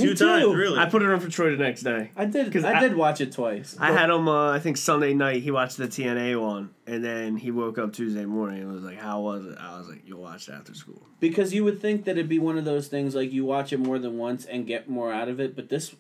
Two 0.00 0.14
too. 0.14 0.26
times, 0.26 0.54
really. 0.54 0.78
I 0.78 0.86
put 0.86 1.02
it 1.02 1.10
on 1.10 1.20
for 1.20 1.28
Troy 1.30 1.50
the 1.50 1.62
next 1.62 1.82
day. 1.82 2.10
I 2.16 2.24
did. 2.24 2.52
'Cause 2.52 2.64
I, 2.64 2.74
I- 2.74 2.80
did 2.80 2.96
watch 2.96 3.20
it 3.20 3.32
twice. 3.32 3.76
I 3.78 3.92
had 3.92 4.10
him. 4.10 4.28
Uh, 4.28 4.52
I 4.52 4.58
think 4.58 4.76
Sunday 4.76 5.14
night 5.14 5.42
he 5.42 5.50
watched 5.50 5.76
the 5.76 5.86
TNA 5.88 6.40
one, 6.40 6.70
and 6.86 7.04
then 7.04 7.36
he 7.36 7.50
woke 7.50 7.78
up 7.78 7.92
Tuesday 7.92 8.24
morning 8.24 8.62
and 8.62 8.72
was 8.72 8.82
like, 8.82 8.98
"How 8.98 9.20
was 9.20 9.46
it?" 9.46 9.56
I 9.60 9.78
was 9.78 9.88
like, 9.88 10.02
"You'll 10.06 10.20
watch 10.22 10.48
it 10.48 10.52
after 10.54 10.74
school." 10.74 11.02
because 11.20 11.52
you 11.52 11.64
would 11.64 11.80
think 11.80 12.04
that 12.04 12.12
it'd 12.12 12.28
be 12.28 12.38
one 12.38 12.56
of 12.56 12.64
those 12.64 12.86
things 12.86 13.12
like 13.14 13.32
you 13.32 13.44
watch 13.44 13.72
it 13.72 13.80
more 13.80 13.98
than 13.98 14.16
once 14.16 14.44
and 14.44 14.66
get 14.68 14.88
more 14.88 15.12
out 15.12 15.28
of 15.28 15.40
it, 15.40 15.56
but 15.56 15.68
this 15.68 15.94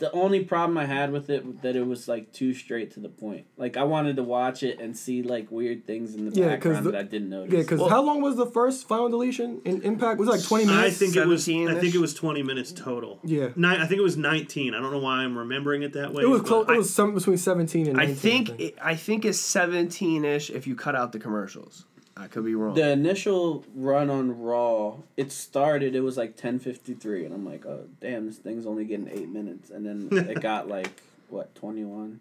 The 0.00 0.10
only 0.12 0.44
problem 0.44 0.76
I 0.76 0.86
had 0.86 1.12
with 1.12 1.30
it 1.30 1.62
that 1.62 1.76
it 1.76 1.86
was 1.86 2.08
like 2.08 2.32
too 2.32 2.52
straight 2.54 2.90
to 2.92 3.00
the 3.00 3.08
point. 3.08 3.46
Like 3.56 3.76
I 3.76 3.84
wanted 3.84 4.16
to 4.16 4.22
watch 4.22 4.62
it 4.62 4.80
and 4.80 4.96
see 4.96 5.22
like 5.22 5.50
weird 5.50 5.86
things 5.86 6.14
in 6.14 6.28
the 6.28 6.32
Yeah, 6.34 6.56
'cause 6.56 6.72
background 6.72 6.86
the- 6.86 6.90
that 6.92 6.98
I 7.00 7.02
didn't 7.04 7.28
notice. 7.30 7.52
Yeah, 7.52 7.60
because 7.60 7.80
Well- 7.80 7.88
how 7.90 8.02
long 8.02 8.20
was 8.20 8.36
the 8.36 8.46
first 8.46 8.88
final 8.88 9.08
deletion 9.08 9.60
in 9.64 9.82
Impact? 9.82 10.18
Was 10.18 10.28
it 10.28 10.32
like 10.32 10.42
twenty 10.42 10.64
minutes? 10.64 10.78
I 10.78 10.82
minutes? 10.82 10.98
think 10.98 11.16
it 11.16 11.26
was. 11.26 11.48
I 11.48 11.80
think 11.80 11.94
it 11.94 12.00
was 12.00 12.14
twenty 12.14 12.42
minutes 12.42 12.72
total. 12.72 13.20
Yeah. 13.24 13.50
Ni- 13.56 13.68
I 13.68 13.86
think 13.86 13.98
it 14.00 14.02
was 14.02 14.16
nineteen. 14.16 14.74
I 14.74 14.80
don't 14.80 14.90
know 14.90 14.98
why 14.98 15.18
I'm 15.18 15.36
remembering 15.38 15.82
it 15.82 15.92
that 15.92 16.12
way. 16.14 16.22
it 16.24 16.28
was 16.28 16.42
close. 16.42 16.66
It 16.68 16.76
was 16.76 16.92
some 16.92 17.14
between 17.14 17.36
seventeen 17.36 17.86
and. 17.86 18.00
I 18.00 18.06
19, 18.06 18.16
think 18.16 18.60
it, 18.60 18.74
I 18.82 18.94
think 18.96 19.24
it's 19.24 19.38
seventeen 19.38 20.24
ish 20.24 20.50
if 20.50 20.66
you 20.66 20.74
cut 20.74 20.96
out 20.96 21.12
the 21.12 21.18
commercials. 21.18 21.84
I 22.20 22.26
could 22.26 22.44
be 22.44 22.54
wrong. 22.54 22.74
the 22.74 22.90
initial 22.90 23.64
run 23.74 24.10
on 24.10 24.40
Raw, 24.42 24.96
it 25.16 25.32
started. 25.32 25.94
It 25.94 26.02
was 26.02 26.16
like 26.18 26.36
ten 26.36 26.58
fifty 26.58 26.92
three, 26.92 27.24
and 27.24 27.34
I'm 27.34 27.46
like, 27.46 27.64
oh 27.64 27.86
damn, 28.00 28.26
this 28.26 28.36
thing's 28.36 28.66
only 28.66 28.84
getting 28.84 29.08
eight 29.08 29.28
minutes, 29.28 29.70
and 29.70 29.86
then 29.86 30.08
it 30.28 30.40
got 30.42 30.68
like 30.68 31.00
what 31.30 31.54
twenty 31.54 31.84
one. 31.84 32.20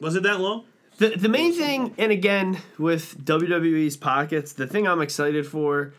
Was 0.00 0.16
it 0.16 0.22
that 0.22 0.40
long? 0.40 0.64
The 0.96 1.10
the 1.10 1.28
main 1.28 1.52
thing, 1.52 1.94
and 1.98 2.10
again 2.12 2.58
with 2.78 3.22
WWE's 3.24 3.96
pockets, 3.96 4.52
the 4.54 4.66
thing 4.66 4.88
I'm 4.88 5.02
excited 5.02 5.46
for, 5.46 5.92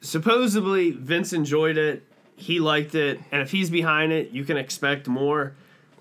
supposedly 0.00 0.92
Vince 0.92 1.32
enjoyed 1.32 1.76
it, 1.76 2.02
he 2.36 2.60
liked 2.60 2.94
it, 2.94 3.20
and 3.30 3.42
if 3.42 3.50
he's 3.50 3.68
behind 3.68 4.12
it, 4.12 4.30
you 4.30 4.44
can 4.44 4.56
expect 4.56 5.06
more. 5.06 5.54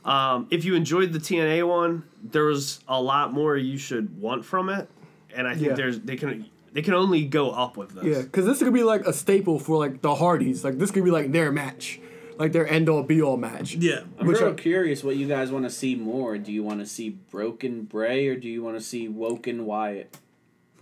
Um, 0.06 0.48
if 0.49 0.66
you 0.66 0.76
enjoyed 0.76 1.14
the 1.14 1.20
TNA 1.20 1.68
one, 1.68 2.03
there 2.24 2.45
was 2.45 2.80
a 2.88 3.02
lot 3.02 3.34
more 3.34 3.56
you 3.58 3.78
should 3.78 4.20
want 4.20 4.45
from 4.45 4.70
it, 4.70 4.90
and 5.36 5.48
I 5.48 5.53
think 5.56 5.68
Yeah. 5.68 5.74
there's 5.74 5.99
they 5.99 6.16
can 6.16 6.45
they 6.74 6.82
can 6.82 6.94
only 6.94 7.26
go 7.26 7.52
up 7.52 7.78
with 7.78 7.91
this. 7.95 8.03
Yeah, 8.03 8.22
because 8.22 8.45
this 8.45 8.60
could 8.60 8.74
be 8.74 8.84
like 8.84 9.06
a 9.06 9.14
staple 9.14 9.60
for 9.60 9.78
like 9.78 10.02
the 10.02 10.16
Hardys. 10.16 10.64
Like 10.64 10.78
this 10.78 10.91
could 10.91 11.03
be 11.03 11.12
like 11.12 11.32
their 11.32 11.52
match, 11.52 11.99
like 12.38 12.52
their 12.53 12.68
end 12.68 12.88
all 12.90 13.03
be 13.03 13.22
all 13.22 13.38
match. 13.38 13.76
Yeah. 13.76 14.02
I'm 14.20 14.28
Which 14.28 14.40
real 14.40 14.49
are- 14.49 14.53
curious 14.53 15.03
what 15.03 15.16
you 15.18 15.28
guys 15.28 15.52
want 15.52 15.66
to 15.66 15.70
see 15.70 15.95
more. 15.95 16.38
Do 16.38 16.52
you 16.52 16.64
want 16.64 16.80
to 16.80 16.86
see 16.86 17.10
Broken 17.10 17.84
Bray 17.84 18.28
or 18.28 18.36
do 18.36 18.48
you 18.48 18.64
want 18.64 18.78
to 18.78 18.82
see 18.84 19.08
Woken 19.08 19.66
Wyatt? 19.66 20.18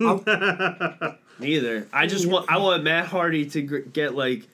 Neither. 1.38 1.86
I 1.92 2.06
just 2.06 2.26
want 2.26 2.50
I 2.50 2.58
want 2.58 2.82
Matt 2.84 3.06
Hardy 3.06 3.46
to 3.50 3.62
gr- 3.62 3.78
get 3.78 4.14
like 4.14 4.46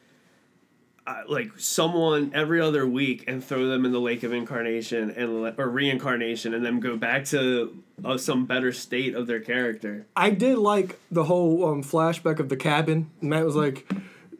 uh, 1.06 1.22
like 1.28 1.52
someone 1.56 2.32
every 2.34 2.60
other 2.60 2.86
week 2.86 3.24
and 3.28 3.42
throw 3.44 3.66
them 3.68 3.84
in 3.84 3.92
the 3.92 4.00
lake 4.00 4.22
of 4.22 4.32
incarnation 4.32 5.10
and 5.10 5.58
or 5.58 5.68
reincarnation 5.68 6.52
and 6.52 6.64
then 6.64 6.80
go 6.80 6.96
back 6.96 7.24
to 7.26 7.82
uh, 8.04 8.18
some 8.18 8.44
better 8.46 8.72
state 8.72 9.14
of 9.14 9.26
their 9.26 9.40
character. 9.40 10.06
I 10.16 10.30
did 10.30 10.58
like 10.58 10.98
the 11.10 11.24
whole 11.24 11.64
um, 11.66 11.82
flashback 11.82 12.40
of 12.40 12.48
the 12.48 12.56
cabin. 12.56 13.10
Matt 13.20 13.44
was 13.44 13.56
like, 13.56 13.88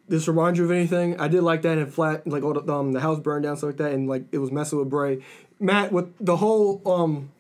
"This 0.08 0.26
remind 0.26 0.58
you 0.58 0.64
of 0.64 0.70
anything?" 0.70 1.20
I 1.20 1.28
did 1.28 1.42
like 1.42 1.62
that 1.62 1.78
and 1.78 1.92
flat 1.92 2.26
like 2.26 2.42
all 2.42 2.54
the 2.54 2.72
um 2.72 2.92
the 2.92 3.00
house 3.00 3.20
burned 3.20 3.44
down 3.44 3.56
stuff 3.56 3.68
like 3.68 3.76
that 3.78 3.92
and 3.92 4.08
like 4.08 4.24
it 4.32 4.38
was 4.38 4.50
messing 4.50 4.78
with 4.78 4.90
Bray. 4.90 5.22
Matt 5.60 5.92
with 5.92 6.12
the 6.18 6.36
whole 6.36 6.82
um 6.84 7.30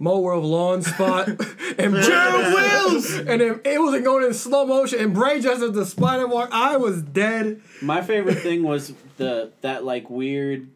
mower 0.00 0.32
of 0.32 0.42
lawn 0.44 0.80
spot 0.82 1.28
and 1.78 1.94
Gerald 1.94 2.54
Wills 2.54 3.14
and 3.18 3.40
then 3.40 3.60
it 3.64 3.78
wasn't 3.80 4.02
going 4.04 4.24
in 4.26 4.32
slow 4.34 4.64
motion 4.66 4.98
and 4.98 5.12
Bray 5.14 5.40
just 5.40 5.62
at 5.62 5.74
the 5.74 5.84
spider 5.86 6.26
walk. 6.26 6.48
I 6.52 6.76
was 6.78 7.02
dead. 7.02 7.60
My 7.82 8.00
favorite 8.02 8.38
thing 8.38 8.62
was 8.64 8.92
the 9.18 9.52
that 9.60 9.84
like 9.84 10.08
weird 10.10 10.68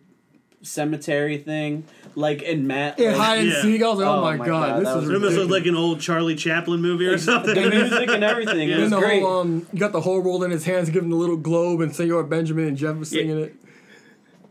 cemetery 0.63 1.37
thing, 1.39 1.85
like 2.15 2.41
in 2.43 2.67
Matt. 2.67 2.99
Yeah, 2.99 3.11
like, 3.11 3.17
hide 3.19 3.39
and 3.41 3.49
Yeah. 3.49 3.63
seek. 3.63 3.83
I 3.83 3.89
was 3.89 3.99
like, 3.99 4.07
"Oh, 4.09 4.13
Oh 4.19 4.21
my 4.23 4.37
my 4.37 4.47
god, 4.47 4.69
God, 4.69 4.81
this 4.81 4.89
that 4.89 4.97
is 4.99 5.03
was 5.03 5.11
It 5.11 5.15
almost 5.15 5.37
looked 5.37 5.51
like 5.51 5.67
an 5.67 5.75
old 5.77 6.01
Charlie 6.01 6.35
Chaplin 6.37 6.81
movie 6.81 7.07
or 7.07 7.19
something. 7.19 7.55
the 7.55 7.69
music 7.71 8.09
and 8.09 8.25
everything. 8.25 8.69
It 8.71 8.73
And 8.73 8.83
was 8.83 8.91
the 8.91 8.99
great. 8.99 9.23
whole 9.23 9.41
um, 9.41 9.67
you 9.73 9.79
got 9.79 9.93
the 9.93 10.01
whole 10.01 10.21
world 10.23 10.43
in 10.45 10.51
his 10.51 10.65
hands, 10.65 10.89
giving 10.91 11.11
the 11.11 11.17
little 11.17 11.37
globe, 11.37 11.81
and 11.81 11.95
Senor 11.95 12.25
Benjamin 12.25 12.67
and 12.69 12.77
Jeff 12.77 12.97
was 12.97 13.11
singing 13.11 13.39
it. 13.39 13.57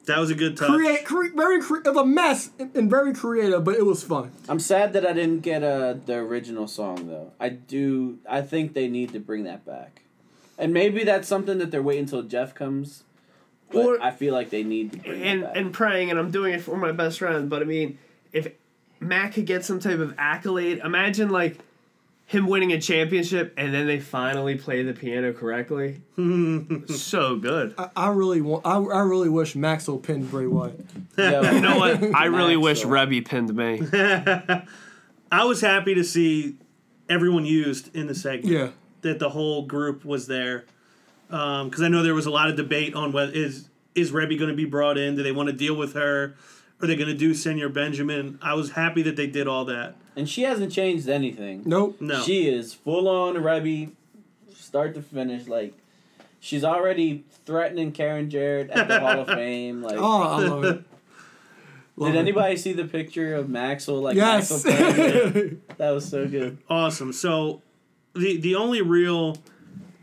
That 0.05 0.19
was 0.19 0.29
a 0.31 0.35
good 0.35 0.57
touch. 0.57 0.69
Create, 0.69 1.05
cre- 1.05 1.35
very, 1.35 1.61
cre- 1.61 1.77
it 1.85 1.87
was 1.87 1.97
a 1.97 2.05
mess 2.05 2.49
and, 2.59 2.75
and 2.75 2.89
very 2.89 3.13
creative, 3.13 3.63
but 3.63 3.75
it 3.75 3.85
was 3.85 4.03
fun. 4.03 4.31
I'm 4.49 4.59
sad 4.59 4.93
that 4.93 5.05
I 5.05 5.13
didn't 5.13 5.39
get 5.41 5.63
uh, 5.63 5.95
the 6.05 6.15
original 6.15 6.67
song 6.67 7.07
though. 7.07 7.31
I 7.39 7.49
do. 7.49 8.19
I 8.29 8.41
think 8.41 8.73
they 8.73 8.87
need 8.87 9.13
to 9.13 9.19
bring 9.19 9.43
that 9.45 9.65
back, 9.65 10.01
and 10.57 10.73
maybe 10.73 11.03
that's 11.03 11.27
something 11.27 11.57
that 11.59 11.71
they're 11.71 11.81
waiting 11.83 12.03
until 12.03 12.23
Jeff 12.23 12.53
comes. 12.53 13.03
But 13.71 13.85
Or- 13.85 14.01
I 14.01 14.11
feel 14.11 14.33
like 14.33 14.49
they 14.51 14.63
need 14.63 14.91
to 14.91 14.97
bring 14.99 15.21
And 15.23 15.39
it 15.41 15.45
back. 15.45 15.57
and 15.57 15.73
praying 15.73 16.11
and 16.11 16.19
I'm 16.19 16.29
doing 16.31 16.53
it 16.53 16.61
for 16.61 16.77
my 16.77 16.91
best 16.91 17.17
friend, 17.19 17.49
but 17.49 17.61
I 17.61 17.65
mean, 17.65 17.97
if 18.31 18.47
Matt 18.99 19.33
could 19.33 19.45
get 19.47 19.65
some 19.65 19.79
type 19.79 19.97
of 19.99 20.13
accolade, 20.19 20.77
imagine 20.83 21.29
like 21.29 21.57
him 22.25 22.47
winning 22.47 22.71
a 22.71 22.79
championship 22.79 23.53
and 23.57 23.73
then 23.73 23.85
they 23.85 23.99
finally 23.99 24.55
play 24.55 24.83
the 24.83 24.93
piano 24.93 25.33
correctly. 25.33 26.01
so 26.87 27.35
good. 27.35 27.75
I, 27.77 27.89
I 27.95 28.07
really 28.09 28.41
want. 28.41 28.65
I, 28.65 28.77
I 28.77 29.01
really 29.01 29.29
wish 29.29 29.55
Maxwell 29.55 29.97
pinned 29.97 30.31
Bray 30.31 30.47
Wyatt. 30.47 30.79
You 31.17 31.61
know 31.61 31.77
what? 31.77 32.03
I 32.15 32.25
really 32.25 32.57
wish 32.57 32.85
Maxwell. 32.85 33.07
Reby 33.07 33.25
pinned 33.25 33.53
me. 33.55 33.81
I 35.31 35.45
was 35.45 35.61
happy 35.61 35.95
to 35.95 36.03
see 36.03 36.55
everyone 37.09 37.45
used 37.45 37.95
in 37.95 38.07
the 38.07 38.15
segment. 38.15 38.53
Yeah, 38.53 38.69
That 39.01 39.19
the 39.19 39.29
whole 39.29 39.65
group 39.65 40.05
was 40.05 40.27
there. 40.27 40.65
Um, 41.29 41.69
because 41.69 41.83
I 41.83 41.87
know 41.87 42.03
there 42.03 42.13
was 42.13 42.25
a 42.25 42.31
lot 42.31 42.49
of 42.49 42.55
debate 42.55 42.95
on 42.95 43.11
whether 43.11 43.31
is 43.31 43.69
is 43.95 44.11
Reby 44.11 44.37
going 44.37 44.49
to 44.49 44.55
be 44.55 44.65
brought 44.65 44.97
in? 44.97 45.15
Do 45.15 45.23
they 45.23 45.31
want 45.31 45.49
to 45.49 45.53
deal 45.53 45.75
with 45.75 45.93
her? 45.93 46.35
Are 46.81 46.87
they 46.87 46.95
going 46.95 47.07
to 47.09 47.13
do 47.15 47.33
Senor 47.33 47.69
Benjamin? 47.69 48.37
I 48.41 48.53
was 48.55 48.71
happy 48.71 49.01
that 49.03 49.15
they 49.15 49.27
did 49.27 49.47
all 49.47 49.63
that. 49.65 49.95
and 50.15 50.27
she 50.29 50.41
hasn't 50.43 50.71
changed 50.71 51.07
anything. 51.07 51.63
nope. 51.65 51.97
No. 52.01 52.21
She 52.21 52.47
is 52.49 52.73
full 52.73 53.07
on 53.07 53.35
Reby, 53.35 53.91
start 54.55 54.93
to 54.95 55.01
finish. 55.01 55.47
Like 55.47 55.73
she's 56.39 56.63
already 56.63 57.23
threatening 57.45 57.91
Karen 57.91 58.29
Jarrett 58.29 58.69
at 58.69 58.87
the 58.87 58.99
Hall 58.99 59.21
of 59.21 59.27
Fame. 59.37 59.81
Like, 59.81 59.97
Oh, 59.97 60.21
I 60.23 60.37
love 60.45 60.63
it. 60.65 60.83
Love 61.95 62.09
did 62.13 62.15
it. 62.17 62.21
anybody 62.21 62.57
see 62.57 62.73
the 62.73 62.85
picture 62.85 63.35
of 63.35 63.49
Maxwell? 63.49 64.01
Like 64.01 64.15
Yes. 64.15 64.65
Maxwell 64.65 65.49
that 65.77 65.91
was 65.91 66.09
so 66.09 66.27
good. 66.27 66.57
Awesome. 66.67 67.13
So 67.13 67.61
the 68.15 68.37
the 68.37 68.55
only 68.55 68.81
real 68.81 69.37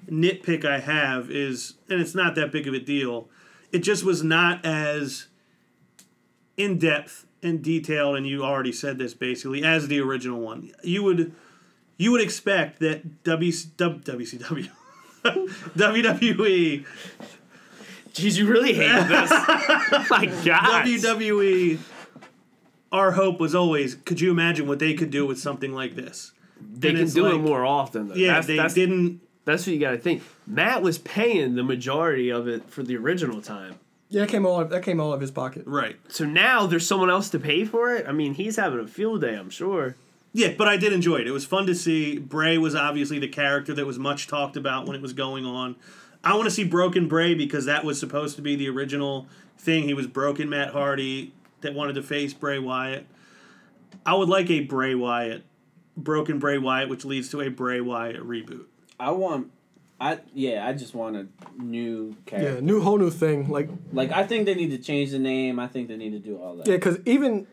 nitpick 0.08 0.64
I 0.64 0.78
have 0.80 1.30
is 1.32 1.74
and 1.88 2.00
it's 2.00 2.14
not 2.14 2.36
that 2.36 2.52
big 2.52 2.68
of 2.68 2.74
a 2.74 2.78
deal. 2.80 3.28
It 3.72 3.80
just 3.80 4.04
was 4.04 4.22
not 4.22 4.64
as 4.64 5.26
in 6.60 6.78
depth 6.78 7.26
and 7.42 7.62
detailed 7.62 8.16
and 8.16 8.26
you 8.26 8.44
already 8.44 8.72
said 8.72 8.98
this 8.98 9.14
basically 9.14 9.64
as 9.64 9.88
the 9.88 10.00
original 10.00 10.40
one. 10.40 10.70
You 10.82 11.02
would 11.04 11.32
you 11.96 12.12
would 12.12 12.20
expect 12.20 12.80
that 12.80 13.24
W, 13.24 13.52
w 13.76 14.00
WCW 14.00 14.70
WWE 15.24 16.84
Jeez, 18.12 18.36
you 18.36 18.46
really 18.48 18.72
hate 18.72 19.06
this. 19.06 19.30
My 20.10 20.26
God. 20.44 20.84
WWE 20.84 21.78
our 22.92 23.12
hope 23.12 23.38
was 23.38 23.54
always 23.54 23.94
could 23.94 24.20
you 24.20 24.30
imagine 24.30 24.66
what 24.66 24.78
they 24.78 24.94
could 24.94 25.10
do 25.10 25.26
with 25.26 25.38
something 25.38 25.72
like 25.72 25.94
this? 25.94 26.32
They 26.60 26.90
And 26.90 26.98
can 26.98 27.08
do 27.10 27.26
it 27.26 27.38
more 27.38 27.64
often. 27.64 28.08
Though. 28.08 28.14
Yeah, 28.14 28.34
that's, 28.34 28.46
they 28.46 28.56
that's, 28.56 28.74
didn't 28.74 29.20
That's 29.44 29.66
what 29.66 29.72
you 29.72 29.80
got 29.80 29.92
to 29.92 29.98
think. 29.98 30.22
Matt 30.46 30.82
was 30.82 30.98
paying 30.98 31.54
the 31.54 31.62
majority 31.62 32.30
of 32.30 32.48
it 32.48 32.68
for 32.68 32.82
the 32.82 32.96
original 32.96 33.40
time. 33.40 33.78
Yeah, 34.10 34.22
that 34.22 34.28
came 34.28 34.44
all 34.44 34.64
that 34.64 34.82
came 34.82 35.00
all 35.00 35.12
of 35.12 35.20
his 35.20 35.30
pocket. 35.30 35.62
right. 35.66 35.96
So 36.08 36.24
now 36.24 36.66
there's 36.66 36.86
someone 36.86 37.10
else 37.10 37.30
to 37.30 37.38
pay 37.38 37.64
for 37.64 37.94
it. 37.94 38.06
I 38.06 38.12
mean, 38.12 38.34
he's 38.34 38.56
having 38.56 38.80
a 38.80 38.86
field 38.86 39.20
day. 39.22 39.34
I'm 39.34 39.50
sure. 39.50 39.96
Yeah, 40.32 40.52
but 40.56 40.68
I 40.68 40.76
did 40.76 40.92
enjoy 40.92 41.16
it. 41.16 41.26
It 41.26 41.32
was 41.32 41.44
fun 41.44 41.66
to 41.66 41.74
see. 41.74 42.18
Bray 42.18 42.58
was 42.58 42.74
obviously 42.74 43.18
the 43.18 43.28
character 43.28 43.72
that 43.74 43.86
was 43.86 43.98
much 43.98 44.28
talked 44.28 44.56
about 44.56 44.86
when 44.86 44.94
it 44.94 45.02
was 45.02 45.12
going 45.12 45.44
on. 45.44 45.76
I 46.22 46.34
want 46.34 46.44
to 46.44 46.50
see 46.50 46.64
Broken 46.64 47.08
Bray 47.08 47.34
because 47.34 47.64
that 47.64 47.84
was 47.84 47.98
supposed 47.98 48.36
to 48.36 48.42
be 48.42 48.54
the 48.54 48.68
original 48.68 49.26
thing. 49.58 49.84
He 49.84 49.94
was 49.94 50.06
Broken 50.06 50.48
Matt 50.48 50.70
Hardy 50.72 51.32
that 51.62 51.74
wanted 51.74 51.94
to 51.94 52.02
face 52.02 52.32
Bray 52.34 52.58
Wyatt. 52.58 53.06
I 54.04 54.14
would 54.14 54.28
like 54.28 54.50
a 54.50 54.60
Bray 54.60 54.94
Wyatt, 54.94 55.44
Broken 55.96 56.38
Bray 56.38 56.58
Wyatt, 56.58 56.88
which 56.88 57.04
leads 57.04 57.28
to 57.30 57.40
a 57.40 57.48
Bray 57.48 57.80
Wyatt 57.80 58.20
reboot. 58.20 58.66
I 58.98 59.10
want. 59.12 59.50
I 60.00 60.18
yeah. 60.34 60.66
I 60.66 60.72
just 60.72 60.94
want 60.94 61.16
a 61.16 61.26
new 61.62 62.16
character. 62.26 62.54
Yeah, 62.54 62.60
new 62.60 62.80
whole 62.80 62.98
new 62.98 63.10
thing. 63.10 63.48
Like 63.50 63.68
Like 63.92 64.10
I 64.12 64.26
think 64.26 64.46
they 64.46 64.54
need 64.54 64.70
to 64.70 64.78
change 64.78 65.10
the 65.10 65.18
name. 65.18 65.58
I 65.58 65.66
think 65.66 65.88
they 65.88 65.96
need 65.96 66.12
to 66.12 66.18
do 66.18 66.38
all 66.38 66.56
that. 66.56 66.66
yeah, 66.66 66.76
because 66.76 66.98
even 67.04 67.46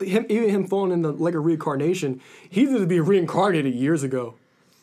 him, 0.00 0.26
even 0.28 0.48
him 0.50 0.66
falling 0.66 0.92
in 0.92 1.02
the 1.02 1.12
like 1.12 1.34
a 1.34 1.38
reincarnation, 1.38 2.20
he 2.50 2.64
needed 2.64 2.80
to 2.80 2.86
be 2.86 3.00
reincarnated 3.00 3.74
years 3.74 4.02
ago. 4.02 4.34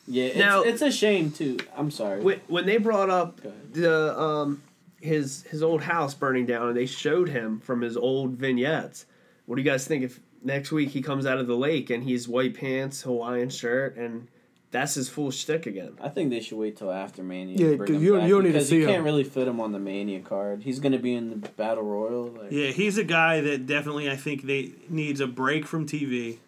Yeah, 0.06 0.24
it's, 0.24 0.36
Now- 0.38 0.62
it's 0.62 0.82
a 0.82 0.90
shame 0.90 1.30
too. 1.30 1.58
I'm 1.76 1.90
sorry. 1.90 2.20
When, 2.20 2.40
when 2.48 2.66
they 2.66 2.78
brought 2.78 3.10
up 3.10 3.40
the 3.72 4.18
um 4.18 4.62
his 5.00 5.42
his 5.44 5.62
old 5.62 5.82
house 5.82 6.14
burning 6.14 6.46
down 6.46 6.68
and 6.68 6.76
they 6.76 6.86
showed 6.86 7.28
him 7.28 7.60
from 7.60 7.80
his 7.82 7.96
old 7.96 8.32
vignettes, 8.32 9.04
what 9.46 9.56
do 9.56 9.62
you 9.62 9.70
guys 9.70 9.86
think 9.86 10.04
if 10.04 10.20
next 10.42 10.72
week 10.72 10.88
he 10.90 11.02
comes 11.02 11.26
out 11.26 11.38
of 11.38 11.46
the 11.46 11.56
lake 11.56 11.90
and 11.90 12.02
he's 12.04 12.26
white 12.26 12.54
pants, 12.54 13.02
Hawaiian 13.02 13.50
shirt, 13.50 13.96
and 13.96 14.28
that's 14.70 14.94
his 14.94 15.08
full 15.08 15.30
shtick 15.30 15.66
again? 15.66 15.92
I 16.00 16.08
think 16.08 16.30
they 16.30 16.40
should 16.40 16.58
wait 16.58 16.76
till 16.76 16.90
after 16.92 17.22
Mania. 17.22 17.56
Yeah, 17.58 17.70
to 17.72 17.76
bring 17.78 17.86
'cause 17.88 17.96
him 17.96 18.02
you 18.02 18.10
don't- 18.10 18.18
back 18.20 18.28
you 18.28 18.34
don't 18.34 18.42
need 18.44 18.48
to 18.48 18.52
because 18.54 18.68
see 18.68 18.76
you 18.80 18.86
can't 18.86 19.04
really 19.04 19.24
fit 19.24 19.48
him 19.48 19.60
on 19.60 19.72
the 19.72 19.78
Mania 19.78 20.20
card. 20.20 20.62
He's 20.62 20.78
gonna 20.78 20.98
be 20.98 21.14
in 21.14 21.30
the 21.30 21.48
Battle 21.50 21.82
Royal. 21.84 22.26
Like, 22.28 22.52
Yeah, 22.52 22.68
he's 22.70 22.96
a 22.98 23.04
guy 23.04 23.40
that 23.40 23.66
definitely 23.66 24.08
I 24.10 24.16
think 24.16 24.42
they 24.46 24.72
needs 24.88 25.20
a 25.20 25.26
break 25.26 25.66
from 25.66 25.86
TV. 25.86 26.38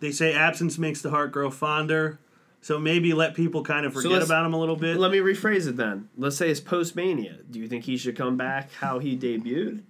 They 0.00 0.10
say 0.12 0.32
absence 0.34 0.76
makes 0.78 1.00
the 1.00 1.10
heart 1.10 1.32
grow 1.32 1.50
fonder, 1.50 2.18
so 2.60 2.78
maybe 2.78 3.14
let 3.14 3.34
people 3.34 3.62
kind 3.62 3.86
of 3.86 3.94
forget 3.94 4.12
let's- 4.12 4.26
about 4.26 4.44
him 4.44 4.52
a 4.52 4.60
little 4.60 4.76
bit. 4.76 4.98
Let 4.98 5.10
me 5.10 5.18
rephrase 5.18 5.66
it 5.66 5.76
then. 5.76 6.08
Let's 6.18 6.36
say 6.36 6.50
it's 6.50 6.60
post 6.60 6.94
Mania. 6.96 7.36
Do 7.50 7.58
you 7.58 7.66
think 7.68 7.84
he 7.84 7.96
should 7.96 8.16
come 8.16 8.36
back 8.36 8.72
how 8.72 8.98
he 8.98 9.16
debuted? 9.16 9.80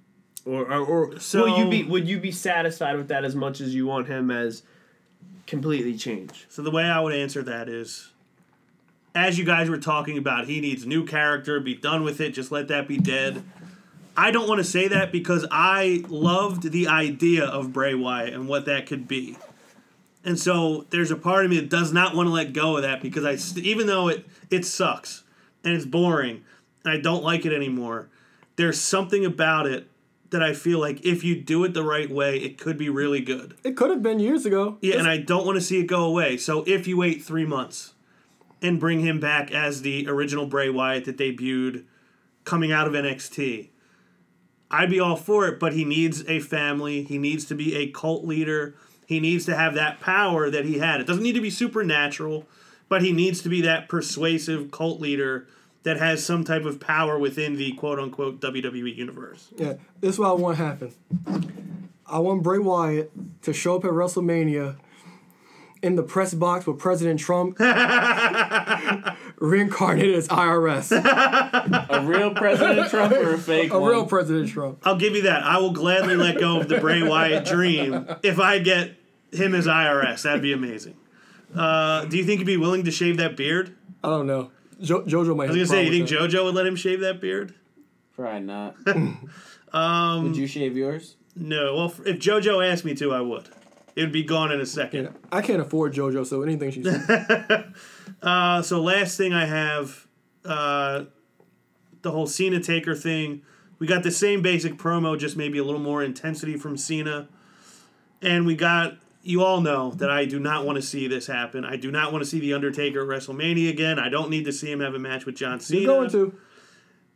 or 0.44 0.64
or, 0.72 0.78
or 0.86 1.18
So- 1.18 1.40
will 1.40 1.58
you 1.58 1.68
be 1.68 1.82
would 1.82 2.06
you 2.06 2.20
be 2.20 2.30
satisfied 2.30 2.96
with 2.96 3.08
that 3.08 3.24
as 3.24 3.34
much 3.34 3.60
as 3.60 3.74
you 3.74 3.84
want 3.84 4.06
him 4.06 4.30
as 4.30 4.62
completely 5.46 5.96
change. 5.96 6.46
So 6.48 6.62
the 6.62 6.70
way 6.70 6.84
I 6.84 7.00
would 7.00 7.14
answer 7.14 7.42
that 7.42 7.68
is, 7.68 8.10
as 9.14 9.38
you 9.38 9.44
guys 9.44 9.70
were 9.70 9.78
talking 9.78 10.18
about, 10.18 10.46
he 10.46 10.60
needs 10.60 10.86
new 10.86 11.04
character. 11.06 11.58
Be 11.60 11.74
done 11.74 12.04
with 12.04 12.20
it. 12.20 12.30
Just 12.30 12.52
let 12.52 12.68
that 12.68 12.86
be 12.86 12.98
dead. 12.98 13.44
I 14.16 14.30
don't 14.30 14.48
want 14.48 14.58
to 14.58 14.64
say 14.64 14.88
that 14.88 15.12
because 15.12 15.46
I 15.50 16.02
loved 16.08 16.70
the 16.72 16.88
idea 16.88 17.44
of 17.44 17.72
Bray 17.72 17.94
Wyatt 17.94 18.32
and 18.32 18.48
what 18.48 18.64
that 18.66 18.86
could 18.86 19.06
be. 19.06 19.36
And 20.24 20.38
so 20.38 20.86
there's 20.90 21.10
a 21.10 21.16
part 21.16 21.44
of 21.44 21.50
me 21.50 21.60
that 21.60 21.68
does 21.68 21.92
not 21.92 22.14
want 22.14 22.26
to 22.28 22.32
let 22.32 22.52
go 22.52 22.76
of 22.76 22.82
that 22.82 23.00
because 23.00 23.24
I, 23.24 23.60
even 23.60 23.86
though 23.86 24.08
it 24.08 24.26
it 24.50 24.64
sucks 24.64 25.22
and 25.62 25.74
it's 25.74 25.84
boring 25.84 26.44
and 26.84 26.92
I 26.92 26.98
don't 26.98 27.22
like 27.22 27.44
it 27.44 27.52
anymore, 27.52 28.08
there's 28.56 28.80
something 28.80 29.24
about 29.24 29.66
it 29.66 29.88
that 30.30 30.42
I 30.42 30.52
feel 30.52 30.78
like 30.80 31.04
if 31.04 31.22
you 31.24 31.40
do 31.40 31.64
it 31.64 31.74
the 31.74 31.82
right 31.82 32.10
way, 32.10 32.38
it 32.38 32.58
could 32.58 32.76
be 32.76 32.88
really 32.88 33.20
good. 33.20 33.56
It 33.64 33.76
could 33.76 33.90
have 33.90 34.02
been 34.02 34.18
years 34.18 34.46
ago. 34.46 34.78
Yeah, 34.80 34.98
and 34.98 35.08
I 35.08 35.18
don't 35.18 35.46
want 35.46 35.56
to 35.56 35.60
see 35.60 35.80
it 35.80 35.86
go 35.86 36.04
away. 36.04 36.36
So 36.36 36.64
if 36.66 36.86
you 36.86 36.96
wait 36.96 37.22
three 37.22 37.46
months 37.46 37.94
and 38.62 38.80
bring 38.80 39.00
him 39.00 39.20
back 39.20 39.50
as 39.52 39.82
the 39.82 40.08
original 40.08 40.46
Bray 40.46 40.70
Wyatt 40.70 41.04
that 41.04 41.16
debuted 41.16 41.84
coming 42.44 42.72
out 42.72 42.86
of 42.86 42.94
NXT, 42.94 43.68
I'd 44.70 44.90
be 44.90 45.00
all 45.00 45.16
for 45.16 45.46
it. 45.46 45.60
But 45.60 45.74
he 45.74 45.84
needs 45.84 46.24
a 46.28 46.40
family. 46.40 47.02
He 47.02 47.18
needs 47.18 47.44
to 47.46 47.54
be 47.54 47.76
a 47.76 47.90
cult 47.90 48.24
leader. 48.24 48.74
He 49.06 49.20
needs 49.20 49.44
to 49.46 49.56
have 49.56 49.74
that 49.74 50.00
power 50.00 50.50
that 50.50 50.64
he 50.64 50.78
had. 50.78 51.00
It 51.00 51.06
doesn't 51.06 51.22
need 51.22 51.34
to 51.34 51.40
be 51.40 51.50
supernatural, 51.50 52.46
but 52.88 53.02
he 53.02 53.12
needs 53.12 53.40
to 53.42 53.48
be 53.48 53.60
that 53.62 53.88
persuasive 53.88 54.72
cult 54.72 55.00
leader 55.00 55.46
that 55.86 55.98
has 55.98 56.24
some 56.26 56.42
type 56.42 56.64
of 56.64 56.80
power 56.80 57.16
within 57.16 57.54
the 57.54 57.70
quote 57.74 58.00
unquote 58.00 58.40
WWE 58.40 58.96
universe. 58.96 59.50
Yeah, 59.56 59.74
this 60.00 60.14
is 60.14 60.18
what 60.18 60.30
I 60.30 60.32
want 60.32 60.58
to 60.58 60.64
happen. 60.64 61.90
I 62.04 62.18
want 62.18 62.42
Bray 62.42 62.58
Wyatt 62.58 63.12
to 63.42 63.52
show 63.52 63.76
up 63.76 63.84
at 63.84 63.92
WrestleMania 63.92 64.78
in 65.82 65.94
the 65.94 66.02
press 66.02 66.34
box 66.34 66.66
with 66.66 66.80
President 66.80 67.20
Trump 67.20 67.60
reincarnated 69.38 70.16
as 70.16 70.26
IRS. 70.26 70.90
A 70.92 72.00
real 72.04 72.34
President 72.34 72.88
Trump 72.90 73.12
or 73.12 73.34
a 73.34 73.38
fake 73.38 73.72
A 73.72 73.78
one? 73.78 73.88
real 73.90 74.06
President 74.06 74.48
Trump. 74.48 74.80
I'll 74.82 74.96
give 74.96 75.14
you 75.14 75.22
that. 75.22 75.44
I 75.44 75.58
will 75.58 75.70
gladly 75.72 76.16
let 76.16 76.40
go 76.40 76.58
of 76.60 76.66
the 76.68 76.80
Bray 76.80 77.04
Wyatt 77.04 77.44
dream 77.44 78.06
if 78.24 78.40
I 78.40 78.58
get 78.58 78.96
him 79.30 79.54
as 79.54 79.68
IRS. 79.68 80.22
That'd 80.22 80.42
be 80.42 80.52
amazing. 80.52 80.96
Uh, 81.54 82.06
do 82.06 82.18
you 82.18 82.24
think 82.24 82.38
he'd 82.40 82.44
be 82.44 82.56
willing 82.56 82.84
to 82.86 82.90
shave 82.90 83.18
that 83.18 83.36
beard? 83.36 83.76
I 84.02 84.08
don't 84.08 84.26
know. 84.26 84.50
Jo- 84.80 85.02
Jojo 85.04 85.36
might. 85.36 85.44
I 85.48 85.52
was 85.52 85.56
gonna 85.56 85.66
say, 85.66 85.84
you 85.86 85.90
think 85.90 86.08
JoJo 86.08 86.44
would 86.44 86.54
let 86.54 86.66
him 86.66 86.76
shave 86.76 87.00
that 87.00 87.20
beard? 87.20 87.54
Probably 88.14 88.40
not. 88.40 88.76
um, 89.72 90.24
Would 90.24 90.36
you 90.36 90.46
shave 90.46 90.76
yours? 90.76 91.16
No. 91.34 91.74
Well, 91.76 91.94
if 92.06 92.18
JoJo 92.18 92.66
asked 92.70 92.84
me 92.84 92.94
to, 92.94 93.12
I 93.12 93.20
would. 93.20 93.48
It 93.94 94.02
would 94.02 94.12
be 94.12 94.22
gone 94.22 94.52
in 94.52 94.60
a 94.60 94.66
second. 94.66 95.14
I 95.32 95.40
can't 95.42 95.60
afford 95.60 95.94
JoJo, 95.94 96.26
so 96.26 96.42
anything 96.42 96.70
she 96.70 96.82
says. 96.82 97.06
Uh, 98.22 98.62
so 98.62 98.80
last 98.82 99.16
thing 99.18 99.32
I 99.34 99.44
have, 99.44 100.06
uh, 100.44 101.04
the 102.02 102.10
whole 102.10 102.26
Cena 102.26 102.60
Taker 102.60 102.94
thing. 102.94 103.42
We 103.78 103.86
got 103.86 104.02
the 104.02 104.10
same 104.10 104.40
basic 104.40 104.76
promo, 104.78 105.18
just 105.18 105.36
maybe 105.36 105.58
a 105.58 105.64
little 105.64 105.80
more 105.80 106.02
intensity 106.02 106.56
from 106.56 106.76
Cena, 106.76 107.28
and 108.22 108.46
we 108.46 108.56
got. 108.56 108.96
You 109.26 109.42
all 109.42 109.60
know 109.60 109.90
that 109.92 110.08
I 110.08 110.24
do 110.24 110.38
not 110.38 110.64
want 110.64 110.76
to 110.76 110.82
see 110.82 111.08
this 111.08 111.26
happen. 111.26 111.64
I 111.64 111.74
do 111.74 111.90
not 111.90 112.12
want 112.12 112.22
to 112.22 112.30
see 112.30 112.38
the 112.38 112.54
Undertaker 112.54 113.00
at 113.00 113.08
WrestleMania 113.08 113.68
again. 113.68 113.98
I 113.98 114.08
don't 114.08 114.30
need 114.30 114.44
to 114.44 114.52
see 114.52 114.70
him 114.70 114.78
have 114.78 114.94
a 114.94 115.00
match 115.00 115.26
with 115.26 115.34
John 115.34 115.58
Cena. 115.58 115.80
You're 115.80 115.94
going 115.96 116.10
to. 116.10 116.38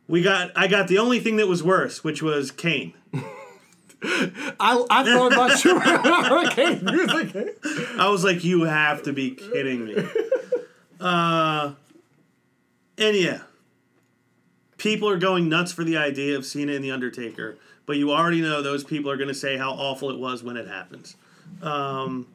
We 0.09 0.21
got. 0.21 0.51
I 0.53 0.67
got 0.67 0.89
the 0.89 0.97
only 0.97 1.21
thing 1.21 1.37
that 1.37 1.47
was 1.47 1.63
worse, 1.63 2.03
which 2.03 2.21
was 2.21 2.51
Kane. 2.51 2.93
I, 4.03 4.85
I 4.89 5.03
thought 5.05 5.31
about 5.31 5.63
you 5.63 5.75
when 5.75 5.87
I 5.87 6.27
heard 6.27 6.51
Kane's 6.51 6.83
music. 6.83 7.57
I 7.97 8.09
was 8.09 8.25
like, 8.25 8.43
you 8.43 8.63
have 8.63 9.03
to 9.03 9.13
be 9.13 9.31
kidding 9.31 9.85
me. 9.85 9.95
Uh, 10.99 11.73
and 12.99 13.17
yeah, 13.17 13.39
people 14.77 15.09
are 15.09 15.17
going 15.17 15.49
nuts 15.49 15.71
for 15.71 15.83
the 15.83 15.97
idea 15.97 16.37
of 16.37 16.45
Cena 16.45 16.73
and 16.73 16.83
The 16.83 16.91
Undertaker, 16.91 17.57
but 17.87 17.97
you 17.97 18.11
already 18.11 18.39
know 18.39 18.61
those 18.61 18.83
people 18.83 19.09
are 19.09 19.17
going 19.17 19.27
to 19.27 19.33
say 19.33 19.57
how 19.57 19.71
awful 19.71 20.11
it 20.11 20.19
was 20.19 20.43
when 20.43 20.57
it 20.57 20.67
happens. 20.67 21.15
Um, 21.61 22.27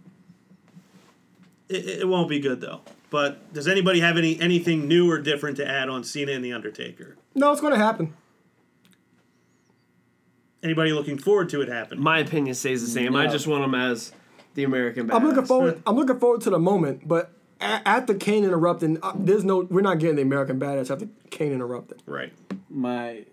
it, 1.69 2.01
it 2.01 2.09
won't 2.09 2.29
be 2.29 2.41
good 2.41 2.61
though. 2.61 2.81
But 3.11 3.53
does 3.53 3.69
anybody 3.69 4.01
have 4.01 4.17
any 4.17 4.39
anything 4.41 4.89
new 4.89 5.11
or 5.11 5.19
different 5.19 5.57
to 5.59 5.67
add 5.67 5.89
on 5.89 6.05
Cena 6.05 6.33
and 6.33 6.45
The 6.45 6.53
Undertaker? 6.53 7.17
No, 7.35 7.53
it's 7.53 7.61
going 7.61 7.73
to 7.73 7.79
happen. 7.79 8.15
Anybody 10.63 10.93
looking 10.93 11.19
forward 11.19 11.49
to 11.51 11.61
it 11.61 11.69
happening? 11.69 12.03
My 12.03 12.19
opinion 12.19 12.55
stays 12.55 12.83
the 12.83 12.89
same. 12.89 13.15
I 13.15 13.29
just 13.29 13.47
want 13.47 13.63
them 13.63 13.75
as 13.75 14.13
the 14.55 14.65
American. 14.65 15.11
I'm 15.13 15.25
looking 15.25 15.45
forward. 15.45 15.83
I'm 15.87 15.95
looking 15.95 16.19
forward 16.19 16.41
to 16.43 16.51
the 16.51 16.59
moment, 16.59 17.07
but 17.07 17.31
after 17.61 18.15
Kane 18.15 18.45
interrupting, 18.45 18.99
uh, 19.03 19.13
there's 19.15 19.45
no. 19.45 19.61
We're 19.61 19.83
not 19.83 19.99
getting 19.99 20.17
the 20.17 20.23
American 20.23 20.59
Badass 20.59 20.91
after 20.91 21.09
Kane 21.31 21.53
interrupted. 21.53 22.03
Right. 22.07 22.33
My, 22.69 23.27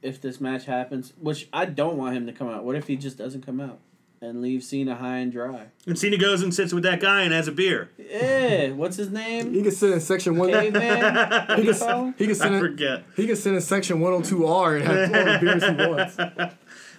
if 0.00 0.22
this 0.22 0.40
match 0.40 0.64
happens, 0.64 1.12
which 1.20 1.48
I 1.52 1.66
don't 1.66 1.98
want 1.98 2.16
him 2.16 2.26
to 2.26 2.32
come 2.32 2.48
out. 2.48 2.64
What 2.64 2.76
if 2.76 2.86
he 2.86 2.96
just 2.96 3.18
doesn't 3.18 3.44
come 3.44 3.60
out 3.60 3.78
and 4.22 4.42
leave 4.42 4.62
Cena 4.62 4.94
high 4.96 5.18
and 5.18 5.32
dry? 5.32 5.66
And 5.86 5.98
Cena 5.98 6.16
goes 6.18 6.42
and 6.42 6.52
sits 6.54 6.72
with 6.72 6.82
that 6.84 7.00
guy 7.00 7.22
and 7.22 7.32
has 7.32 7.48
a 7.48 7.52
beer. 7.52 7.90
Yeah, 7.98 8.70
what's 8.72 8.96
his 8.96 9.10
name? 9.10 9.52
He 9.54 9.62
can 9.62 9.70
sit 9.72 9.92
in 9.92 10.00
section 10.00 10.36
one. 10.36 10.50
Caveman. 10.50 11.46
What 11.48 11.56
do 11.56 11.62
you 11.62 11.74
call 11.74 12.04
him? 12.06 12.14
He 12.18 12.26
can 12.26 12.34
sit 12.34 12.52
I 12.52 12.54
in. 12.54 12.60
forget. 12.60 13.04
He 13.16 13.26
can 13.26 13.36
sit 13.36 13.54
in 13.54 13.60
section 13.60 13.98
102R 14.00 14.76
and 14.76 14.84
have 14.84 15.14
all 15.14 15.32
the 15.32 15.38
beers 16.16 16.16
he 16.16 16.26
wants. 16.26 16.56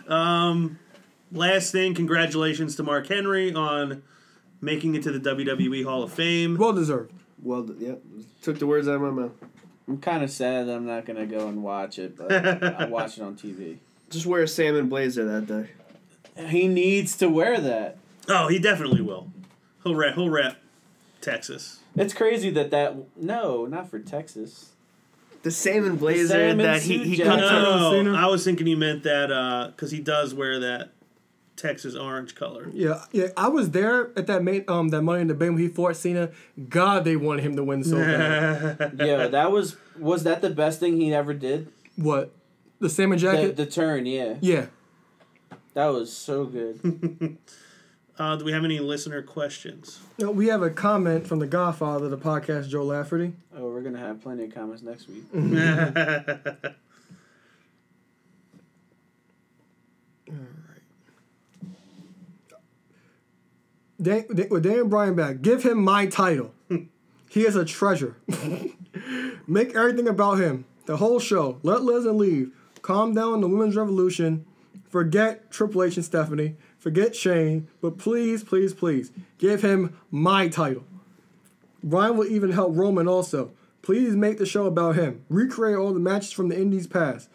Um, 0.07 0.79
last 1.31 1.71
thing, 1.71 1.93
congratulations 1.93 2.75
to 2.77 2.83
Mark 2.83 3.07
Henry 3.07 3.53
on 3.53 4.03
making 4.59 4.95
it 4.95 5.03
to 5.03 5.11
the 5.17 5.19
WWE 5.35 5.83
Hall 5.85 6.03
of 6.03 6.11
Fame. 6.11 6.57
Well 6.57 6.73
deserved. 6.73 7.13
Well, 7.41 7.67
yeah, 7.79 7.95
took 8.41 8.59
the 8.59 8.67
words 8.67 8.87
out 8.87 8.95
of 8.95 9.01
my 9.01 9.09
mouth. 9.09 9.31
I'm 9.87 9.97
kind 9.99 10.23
of 10.23 10.29
sad 10.29 10.67
that 10.67 10.75
I'm 10.75 10.85
not 10.85 11.05
gonna 11.05 11.25
go 11.25 11.47
and 11.47 11.63
watch 11.63 11.97
it, 11.99 12.15
but 12.15 12.31
I 12.81 12.85
watch 12.85 13.17
it 13.17 13.23
on 13.23 13.35
TV. 13.35 13.77
Just 14.09 14.25
wear 14.25 14.43
a 14.43 14.47
salmon 14.47 14.89
blazer 14.89 15.25
that 15.25 15.47
day. 15.47 15.69
He 16.37 16.67
needs 16.67 17.15
to 17.17 17.29
wear 17.29 17.59
that. 17.59 17.97
Oh, 18.27 18.47
he 18.47 18.59
definitely 18.59 19.01
will. 19.01 19.31
He'll 19.83 19.95
rep, 19.95 20.15
he'll 20.15 20.29
rep 20.29 20.57
Texas. 21.21 21.79
It's 21.95 22.13
crazy 22.13 22.49
that 22.51 22.71
that 22.71 22.95
no, 23.17 23.65
not 23.65 23.89
for 23.89 23.99
Texas. 23.99 24.69
The 25.43 25.51
salmon 25.51 25.95
blazer 25.97 26.27
salmon 26.27 26.57
that 26.59 26.81
he, 26.83 26.97
suit 26.97 27.07
he 27.07 27.15
jacket. 27.17 27.29
cuts 27.39 27.51
out. 27.51 28.03
No, 28.03 28.15
I 28.15 28.27
was 28.27 28.43
thinking 28.43 28.67
he 28.67 28.75
meant 28.75 29.03
that 29.03 29.71
because 29.75 29.91
he 29.91 29.99
does 29.99 30.33
wear 30.33 30.59
that 30.59 30.91
Texas 31.55 31.95
orange 31.95 32.35
color. 32.35 32.69
Yeah, 32.73 33.03
yeah. 33.11 33.27
I 33.35 33.47
was 33.49 33.71
there 33.71 34.11
at 34.17 34.27
that 34.27 34.43
main 34.43 34.63
um 34.67 34.89
that 34.89 35.01
Money 35.01 35.21
in 35.21 35.27
the 35.27 35.33
Bank 35.33 35.53
when 35.53 35.61
he 35.61 35.67
fought 35.67 35.95
Cena. 35.95 36.29
God, 36.69 37.03
they 37.03 37.15
wanted 37.15 37.43
him 37.43 37.55
to 37.55 37.63
win 37.63 37.83
so 37.83 37.97
bad. 37.97 38.93
Yeah, 38.99 39.27
that 39.27 39.51
was 39.51 39.77
was 39.97 40.23
that 40.23 40.41
the 40.41 40.49
best 40.51 40.79
thing 40.79 40.97
he 41.01 41.13
ever 41.13 41.33
did? 41.33 41.67
what? 41.95 42.31
The 42.79 42.89
salmon 42.89 43.17
The, 43.17 43.21
jacket. 43.21 43.57
the 43.57 43.65
turn, 43.67 44.05
yeah, 44.07 44.35
yeah. 44.41 44.67
That 45.73 45.87
was 45.87 46.15
so 46.15 46.45
good. 46.45 47.37
Uh, 48.19 48.35
do 48.35 48.45
we 48.45 48.51
have 48.51 48.63
any 48.63 48.77
listener 48.77 49.23
questions? 49.23 49.99
No, 50.19 50.29
we 50.29 50.45
have 50.47 50.61
a 50.61 50.69
comment 50.69 51.25
from 51.25 51.39
the 51.39 51.47
Godfather 51.47 52.05
of 52.05 52.11
the 52.11 52.19
podcast, 52.19 52.69
Joe 52.69 52.83
Lafferty. 52.83 53.33
Oh, 53.57 53.71
we're 53.71 53.81
gonna 53.81 53.97
have 53.97 54.21
plenty 54.21 54.43
of 54.43 54.53
comments 54.53 54.83
next 54.83 55.07
week. 55.07 55.23
Dan, 63.99 64.25
Dan, 64.33 64.49
with 64.49 64.63
Dan 64.63 64.87
Bryan 64.87 65.15
back, 65.15 65.41
give 65.41 65.63
him 65.63 65.83
my 65.83 66.05
title. 66.05 66.53
he 67.29 67.45
is 67.45 67.55
a 67.55 67.65
treasure. 67.65 68.17
Make 69.47 69.75
everything 69.75 70.07
about 70.07 70.35
him. 70.35 70.65
The 70.85 70.97
whole 70.97 71.19
show. 71.19 71.59
Let 71.63 71.81
Lesnar 71.81 72.15
leave. 72.15 72.51
Calm 72.81 73.13
down 73.13 73.41
the 73.41 73.47
women's 73.47 73.75
revolution. 73.75 74.45
Forget 74.89 75.51
Triple 75.51 75.83
H 75.83 75.95
and 75.95 76.05
Stephanie. 76.05 76.55
Forget 76.77 77.15
Shane. 77.15 77.67
But 77.81 77.97
please, 77.97 78.43
please, 78.43 78.73
please, 78.73 79.11
give 79.37 79.61
him 79.61 79.97
my 80.09 80.47
title. 80.47 80.83
Bryan 81.83 82.17
will 82.17 82.27
even 82.27 82.51
help 82.51 82.75
Roman 82.75 83.07
also. 83.07 83.51
Please 83.81 84.15
make 84.15 84.37
the 84.37 84.45
show 84.45 84.65
about 84.65 84.95
him. 84.95 85.23
Recreate 85.29 85.77
all 85.77 85.93
the 85.93 85.99
matches 85.99 86.31
from 86.31 86.49
the 86.49 86.59
Indies 86.59 86.87
past. 86.87 87.29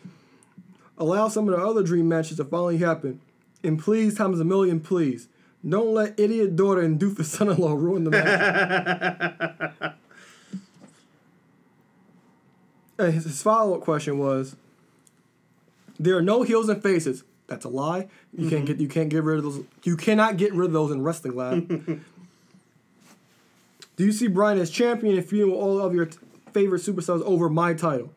Allow 0.99 1.29
some 1.29 1.49
of 1.49 1.57
the 1.57 1.65
other 1.65 1.83
dream 1.83 2.09
matches 2.09 2.37
to 2.39 2.45
finally 2.45 2.79
happen. 2.79 3.21
And 3.63 3.79
please, 3.79 4.15
times 4.15 4.41
a 4.41 4.45
million, 4.45 4.81
please. 4.81 5.29
Don't 5.69 5.95
let 5.95 6.19
idiot 6.19 6.55
daughter 6.55 6.81
and 6.81 7.01
doofus 7.01 7.25
son-in-law 7.25 7.73
ruin 7.73 8.05
the 8.05 8.11
match. 8.11 9.73
and 12.99 13.13
his, 13.13 13.25
his 13.25 13.43
follow-up 13.43 13.81
question 13.81 14.19
was: 14.19 14.55
There 15.99 16.17
are 16.17 16.23
no 16.23 16.43
heels 16.43 16.69
and 16.69 16.81
faces. 16.83 17.25
That's 17.47 17.65
a 17.65 17.69
lie. 17.69 18.09
You 18.33 18.49
can't 18.49 18.65
mm-hmm. 18.65 18.73
get 18.73 18.81
you 18.81 18.89
can't 18.89 19.09
get 19.09 19.23
rid 19.23 19.39
of 19.39 19.45
those. 19.45 19.65
You 19.85 19.97
cannot 19.97 20.37
get 20.37 20.53
rid 20.53 20.67
of 20.67 20.73
those 20.73 20.91
in 20.91 21.03
wrestling 21.03 21.37
lab. 21.37 21.69
Do 23.97 24.05
you 24.05 24.13
see 24.13 24.27
Bryan 24.27 24.59
as 24.59 24.71
champion 24.71 25.17
if 25.17 25.33
you 25.33 25.47
with 25.47 25.57
all 25.57 25.81
of 25.81 25.95
your 25.95 26.07
t- 26.07 26.19
favorite 26.53 26.83
superstars 26.83 27.23
over 27.23 27.49
my 27.49 27.73
title, 27.73 28.13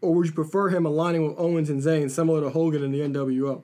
or 0.00 0.14
would 0.14 0.26
you 0.26 0.32
prefer 0.32 0.68
him 0.68 0.86
aligning 0.86 1.26
with 1.26 1.38
Owens 1.38 1.70
and 1.70 1.82
Zayn, 1.82 2.10
similar 2.10 2.40
to 2.42 2.50
Hogan 2.50 2.84
in 2.84 2.92
the 2.92 3.00
NWO? 3.00 3.62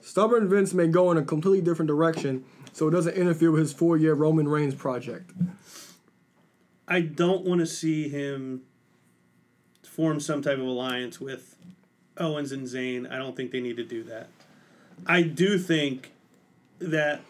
Stubborn 0.00 0.48
Vince 0.48 0.74
may 0.74 0.88
go 0.88 1.12
in 1.12 1.16
a 1.16 1.22
completely 1.22 1.60
different 1.60 1.86
direction, 1.86 2.44
so 2.72 2.88
it 2.88 2.90
doesn't 2.90 3.14
interfere 3.14 3.52
with 3.52 3.60
his 3.60 3.72
four-year 3.72 4.14
Roman 4.14 4.48
Reigns 4.48 4.74
project. 4.74 5.30
I 6.88 7.00
don't 7.00 7.44
want 7.44 7.60
to 7.60 7.66
see 7.66 8.08
him 8.08 8.62
form 9.82 10.18
some 10.20 10.42
type 10.42 10.58
of 10.58 10.66
alliance 10.66 11.20
with 11.20 11.56
Owens 12.18 12.52
and 12.52 12.66
Zayn. 12.66 13.10
I 13.10 13.16
don't 13.16 13.36
think 13.36 13.52
they 13.52 13.60
need 13.60 13.76
to 13.76 13.84
do 13.84 14.02
that. 14.04 14.28
I 15.06 15.22
do 15.22 15.58
think 15.58 16.12
that 16.78 17.20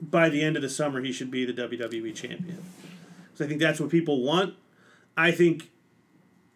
by 0.00 0.28
the 0.28 0.42
end 0.42 0.56
of 0.56 0.62
the 0.62 0.68
summer 0.68 1.00
he 1.02 1.12
should 1.12 1.30
be 1.30 1.44
the 1.44 1.52
WWE 1.52 2.14
champion. 2.14 2.62
So 3.34 3.44
I 3.44 3.48
think 3.48 3.60
that's 3.60 3.80
what 3.80 3.90
people 3.90 4.22
want. 4.22 4.54
I 5.16 5.30
think 5.30 5.70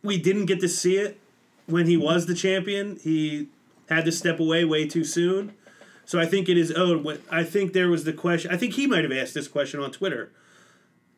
we 0.03 0.19
didn't 0.19 0.47
get 0.47 0.61
to 0.61 0.69
see 0.69 0.97
it 0.97 1.19
when 1.67 1.87
he 1.87 1.97
was 1.97 2.27
the 2.27 2.35
champion. 2.35 2.99
He 3.03 3.49
had 3.89 4.05
to 4.05 4.13
step 4.13 4.41
away 4.41 4.65
way 4.65 4.87
too 4.87 5.05
soon. 5.05 5.55
So 6.05 6.19
I 6.21 6.27
think 6.27 6.49
it 6.49 6.59
is 6.59 6.73
owed. 6.73 7.05
What 7.05 7.21
I 7.31 7.45
think 7.45 7.73
there 7.73 7.89
was 7.89 8.05
the 8.05 8.13
question. 8.13 8.51
I 8.51 8.57
think 8.57 8.75
he 8.75 8.87
might 8.87 9.05
have 9.05 9.13
asked 9.13 9.35
this 9.35 9.49
question 9.49 9.81
on 9.81 9.91
Twitter. 9.91 10.31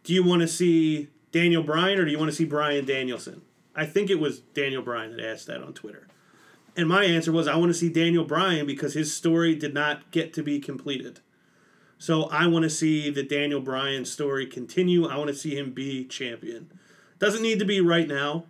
Do 0.05 0.13
you 0.13 0.25
want 0.25 0.43
to 0.43 0.49
see 0.49 1.09
Daniel 1.33 1.63
Bryan 1.63 1.99
or 1.99 2.05
do 2.05 2.11
you 2.11 2.19
want 2.19 2.31
to 2.31 2.37
see 2.37 2.45
Bryan 2.45 2.85
Danielson? 2.85 3.43
I 3.75 3.85
think 3.85 4.09
it 4.09 4.21
was 4.21 4.39
Daniel 4.39 4.83
Bryan 4.83 5.17
that 5.17 5.25
asked 5.25 5.49
that 5.49 5.63
on 5.63 5.75
Twitter. 5.75 6.07
And 6.77 6.89
my 6.89 7.05
answer 7.05 7.33
was 7.33 7.49
I 7.49 7.57
want 7.57 7.71
to 7.71 7.79
see 7.79 7.89
Daniel 7.89 8.25
Bryan 8.25 8.67
because 8.67 8.93
his 8.93 9.15
story 9.15 9.55
did 9.55 9.73
not 9.73 10.11
get 10.11 10.35
to 10.35 10.43
be 10.43 10.61
completed. 10.61 11.21
So 11.99 12.25
I 12.25 12.47
want 12.47 12.65
to 12.65 12.71
see 12.71 13.09
the 13.11 13.23
Daniel 13.23 13.61
Bryan 13.61 14.05
story 14.05 14.47
continue. 14.47 15.07
I 15.07 15.17
want 15.17 15.29
to 15.29 15.35
see 15.35 15.57
him 15.57 15.73
be 15.73 16.05
champion. 16.05 16.71
Doesn't 17.19 17.43
need 17.43 17.59
to 17.59 17.65
be 17.65 17.81
right 17.81 18.07
now, 18.07 18.45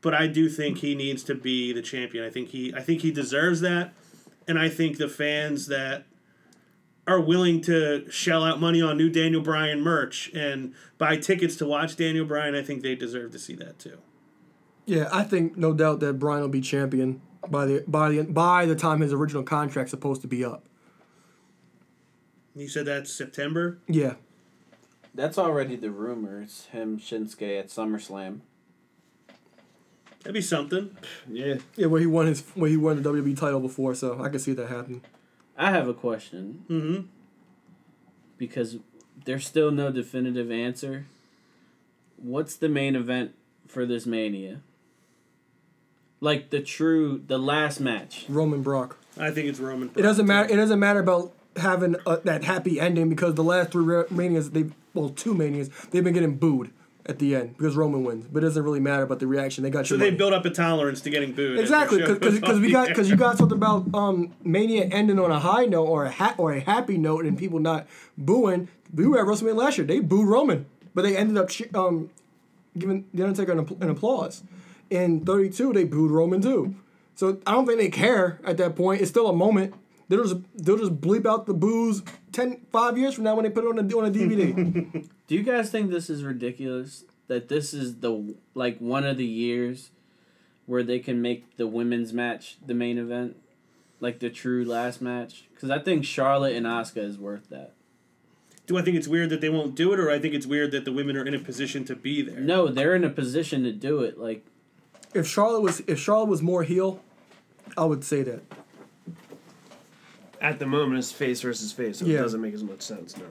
but 0.00 0.12
I 0.12 0.26
do 0.26 0.48
think 0.48 0.78
he 0.78 0.96
needs 0.96 1.22
to 1.24 1.36
be 1.36 1.72
the 1.72 1.82
champion. 1.82 2.24
I 2.24 2.30
think 2.30 2.48
he 2.48 2.74
I 2.74 2.80
think 2.80 3.02
he 3.02 3.12
deserves 3.12 3.60
that. 3.60 3.92
And 4.48 4.58
I 4.58 4.68
think 4.68 4.98
the 4.98 5.08
fans 5.08 5.68
that 5.68 6.04
are 7.06 7.20
willing 7.20 7.60
to 7.60 8.10
shell 8.10 8.44
out 8.44 8.60
money 8.60 8.82
on 8.82 8.96
new 8.96 9.08
Daniel 9.08 9.40
Bryan 9.40 9.80
merch 9.80 10.32
and 10.34 10.74
buy 10.98 11.16
tickets 11.16 11.54
to 11.56 11.66
watch 11.66 11.94
Daniel 11.94 12.24
Bryan, 12.24 12.56
I 12.56 12.62
think 12.62 12.82
they 12.82 12.96
deserve 12.96 13.30
to 13.32 13.38
see 13.38 13.54
that 13.54 13.78
too. 13.78 13.98
Yeah, 14.84 15.08
I 15.12 15.22
think 15.22 15.56
no 15.56 15.72
doubt 15.72 16.00
that 16.00 16.14
Bryan 16.18 16.42
will 16.42 16.48
be 16.48 16.60
champion 16.60 17.20
by 17.48 17.66
the 17.66 17.84
by 17.86 18.10
the 18.10 18.22
by 18.24 18.66
the 18.66 18.74
time 18.76 19.00
his 19.00 19.12
original 19.12 19.42
contract's 19.42 19.90
supposed 19.90 20.22
to 20.22 20.28
be 20.28 20.44
up. 20.44 20.64
You 22.54 22.68
said 22.68 22.86
that's 22.86 23.10
September. 23.12 23.78
Yeah, 23.88 24.14
That's 25.14 25.38
already 25.38 25.74
the 25.76 25.90
rumors. 25.90 26.66
Him 26.72 26.98
Shinsuke 26.98 27.58
at 27.58 27.68
SummerSlam. 27.68 28.40
That'd 30.20 30.34
be 30.34 30.40
something. 30.42 30.96
Yeah. 31.28 31.56
yeah, 31.76 31.86
where 31.86 32.00
he 32.00 32.06
won 32.06 32.26
his 32.26 32.42
where 32.54 32.68
he 32.70 32.76
won 32.76 33.02
the 33.02 33.08
WWE 33.10 33.36
title 33.38 33.60
before, 33.60 33.94
so 33.94 34.22
I 34.22 34.28
can 34.28 34.38
see 34.38 34.52
that 34.52 34.68
happen. 34.68 35.02
I 35.56 35.70
have 35.70 35.88
a 35.88 35.94
question 35.94 36.64
Mm-hmm. 36.68 37.06
because 38.38 38.76
there's 39.24 39.46
still 39.46 39.70
no 39.70 39.90
definitive 39.90 40.50
answer. 40.50 41.06
What's 42.16 42.54
the 42.56 42.68
main 42.68 42.94
event 42.96 43.34
for 43.66 43.84
this 43.86 44.06
Mania? 44.06 44.60
Like 46.22 46.50
the 46.50 46.60
true, 46.60 47.20
the 47.26 47.36
last 47.36 47.80
match. 47.80 48.26
Roman 48.28 48.62
Brock. 48.62 48.96
I 49.18 49.32
think 49.32 49.48
it's 49.48 49.58
Roman. 49.58 49.90
It 49.96 50.02
doesn't 50.02 50.24
matter. 50.24 50.48
It 50.52 50.56
doesn't 50.56 50.78
matter 50.78 51.00
about 51.00 51.32
having 51.56 51.96
a, 52.06 52.18
that 52.18 52.44
happy 52.44 52.78
ending 52.80 53.08
because 53.08 53.34
the 53.34 53.42
last 53.42 53.72
three 53.72 53.84
Ra- 53.84 54.04
manias, 54.08 54.52
they 54.52 54.66
well 54.94 55.08
two 55.08 55.34
manias, 55.34 55.68
they've 55.90 56.04
been 56.04 56.14
getting 56.14 56.36
booed 56.36 56.70
at 57.06 57.18
the 57.18 57.34
end 57.34 57.56
because 57.58 57.74
Roman 57.74 58.04
wins. 58.04 58.28
But 58.30 58.44
it 58.44 58.46
doesn't 58.46 58.62
really 58.62 58.78
matter 58.78 59.02
about 59.02 59.18
the 59.18 59.26
reaction. 59.26 59.64
They 59.64 59.70
got 59.70 59.84
So 59.88 59.96
they 59.96 60.06
money. 60.06 60.16
build 60.16 60.32
up 60.32 60.44
a 60.44 60.50
tolerance 60.50 61.00
to 61.00 61.10
getting 61.10 61.32
booed. 61.32 61.58
Exactly, 61.58 61.98
their 61.98 62.14
because 62.14 62.60
we 62.60 62.70
got 62.70 62.86
because 62.94 63.10
you 63.10 63.16
got 63.16 63.36
something 63.36 63.58
about 63.58 63.92
um, 63.92 64.32
Mania 64.44 64.84
ending 64.84 65.18
on 65.18 65.32
a 65.32 65.40
high 65.40 65.64
note 65.66 65.86
or 65.86 66.04
a 66.04 66.10
ha- 66.12 66.36
or 66.38 66.52
a 66.52 66.60
happy 66.60 66.98
note 66.98 67.26
and 67.26 67.36
people 67.36 67.58
not 67.58 67.88
booing. 68.16 68.68
We 68.94 69.08
were 69.08 69.18
at 69.18 69.26
WrestleMania 69.26 69.56
last 69.56 69.76
year. 69.76 69.88
They 69.88 69.98
booed 69.98 70.28
Roman, 70.28 70.66
but 70.94 71.02
they 71.02 71.16
ended 71.16 71.36
up 71.36 71.50
sh- 71.50 71.62
um, 71.74 72.10
giving 72.78 73.06
the 73.12 73.24
Undertaker 73.24 73.50
an, 73.50 73.58
app- 73.58 73.82
an 73.82 73.90
applause. 73.90 74.44
In 74.92 75.24
32, 75.24 75.72
they 75.72 75.84
booed 75.84 76.10
Roman 76.10 76.42
too. 76.42 76.76
So 77.14 77.40
I 77.46 77.52
don't 77.52 77.66
think 77.66 77.78
they 77.78 77.88
care 77.88 78.38
at 78.44 78.58
that 78.58 78.76
point. 78.76 79.00
It's 79.00 79.10
still 79.10 79.28
a 79.28 79.32
moment. 79.32 79.74
They'll 80.08 80.22
just 80.22 80.36
they'll 80.54 80.76
just 80.76 81.00
bleep 81.00 81.24
out 81.24 81.46
the 81.46 81.54
boos 81.54 82.02
10, 82.32 82.66
5 82.70 82.98
years 82.98 83.14
from 83.14 83.24
now 83.24 83.34
when 83.34 83.44
they 83.44 83.50
put 83.50 83.64
it 83.64 83.68
on 83.68 83.78
a, 83.78 83.96
on 83.96 84.04
a 84.04 84.10
DVD. 84.10 85.08
Do 85.26 85.34
you 85.34 85.42
guys 85.42 85.70
think 85.70 85.90
this 85.90 86.10
is 86.10 86.24
ridiculous? 86.24 87.04
That 87.28 87.48
this 87.48 87.72
is 87.72 88.00
the 88.00 88.34
like 88.54 88.78
one 88.78 89.06
of 89.06 89.16
the 89.16 89.24
years 89.24 89.90
where 90.66 90.82
they 90.82 90.98
can 90.98 91.22
make 91.22 91.56
the 91.56 91.66
women's 91.66 92.12
match 92.12 92.58
the 92.66 92.74
main 92.74 92.98
event, 92.98 93.36
like 94.00 94.18
the 94.18 94.28
true 94.28 94.62
last 94.64 95.00
match? 95.00 95.44
Because 95.54 95.70
I 95.70 95.78
think 95.78 96.04
Charlotte 96.04 96.54
and 96.54 96.66
Asuka 96.66 96.98
is 96.98 97.16
worth 97.16 97.48
that. 97.48 97.72
Do 98.66 98.76
I 98.76 98.82
think 98.82 98.96
it's 98.98 99.08
weird 99.08 99.30
that 99.30 99.40
they 99.40 99.48
won't 99.48 99.74
do 99.74 99.92
it, 99.94 99.98
or 99.98 100.10
I 100.10 100.18
think 100.18 100.34
it's 100.34 100.46
weird 100.46 100.72
that 100.72 100.84
the 100.84 100.92
women 100.92 101.16
are 101.16 101.26
in 101.26 101.34
a 101.34 101.38
position 101.38 101.84
to 101.86 101.96
be 101.96 102.20
there? 102.20 102.40
No, 102.40 102.68
they're 102.68 102.94
in 102.94 103.04
a 103.04 103.10
position 103.10 103.64
to 103.64 103.72
do 103.72 104.02
it. 104.02 104.18
Like 104.18 104.44
if 105.14 105.26
Charlotte 105.26 105.60
was 105.62 105.80
if 105.86 105.98
Charlotte 105.98 106.28
was 106.28 106.42
more 106.42 106.62
heel, 106.62 107.00
I 107.76 107.84
would 107.84 108.04
say 108.04 108.22
that. 108.22 108.42
At 110.40 110.58
the 110.58 110.66
moment, 110.66 110.98
it's 110.98 111.12
face 111.12 111.40
versus 111.42 111.72
face, 111.72 111.98
so 111.98 112.04
Yeah. 112.06 112.18
it 112.18 112.22
doesn't 112.22 112.40
make 112.40 112.54
as 112.54 112.64
much 112.64 112.82
sense 112.82 113.16
now. 113.16 113.24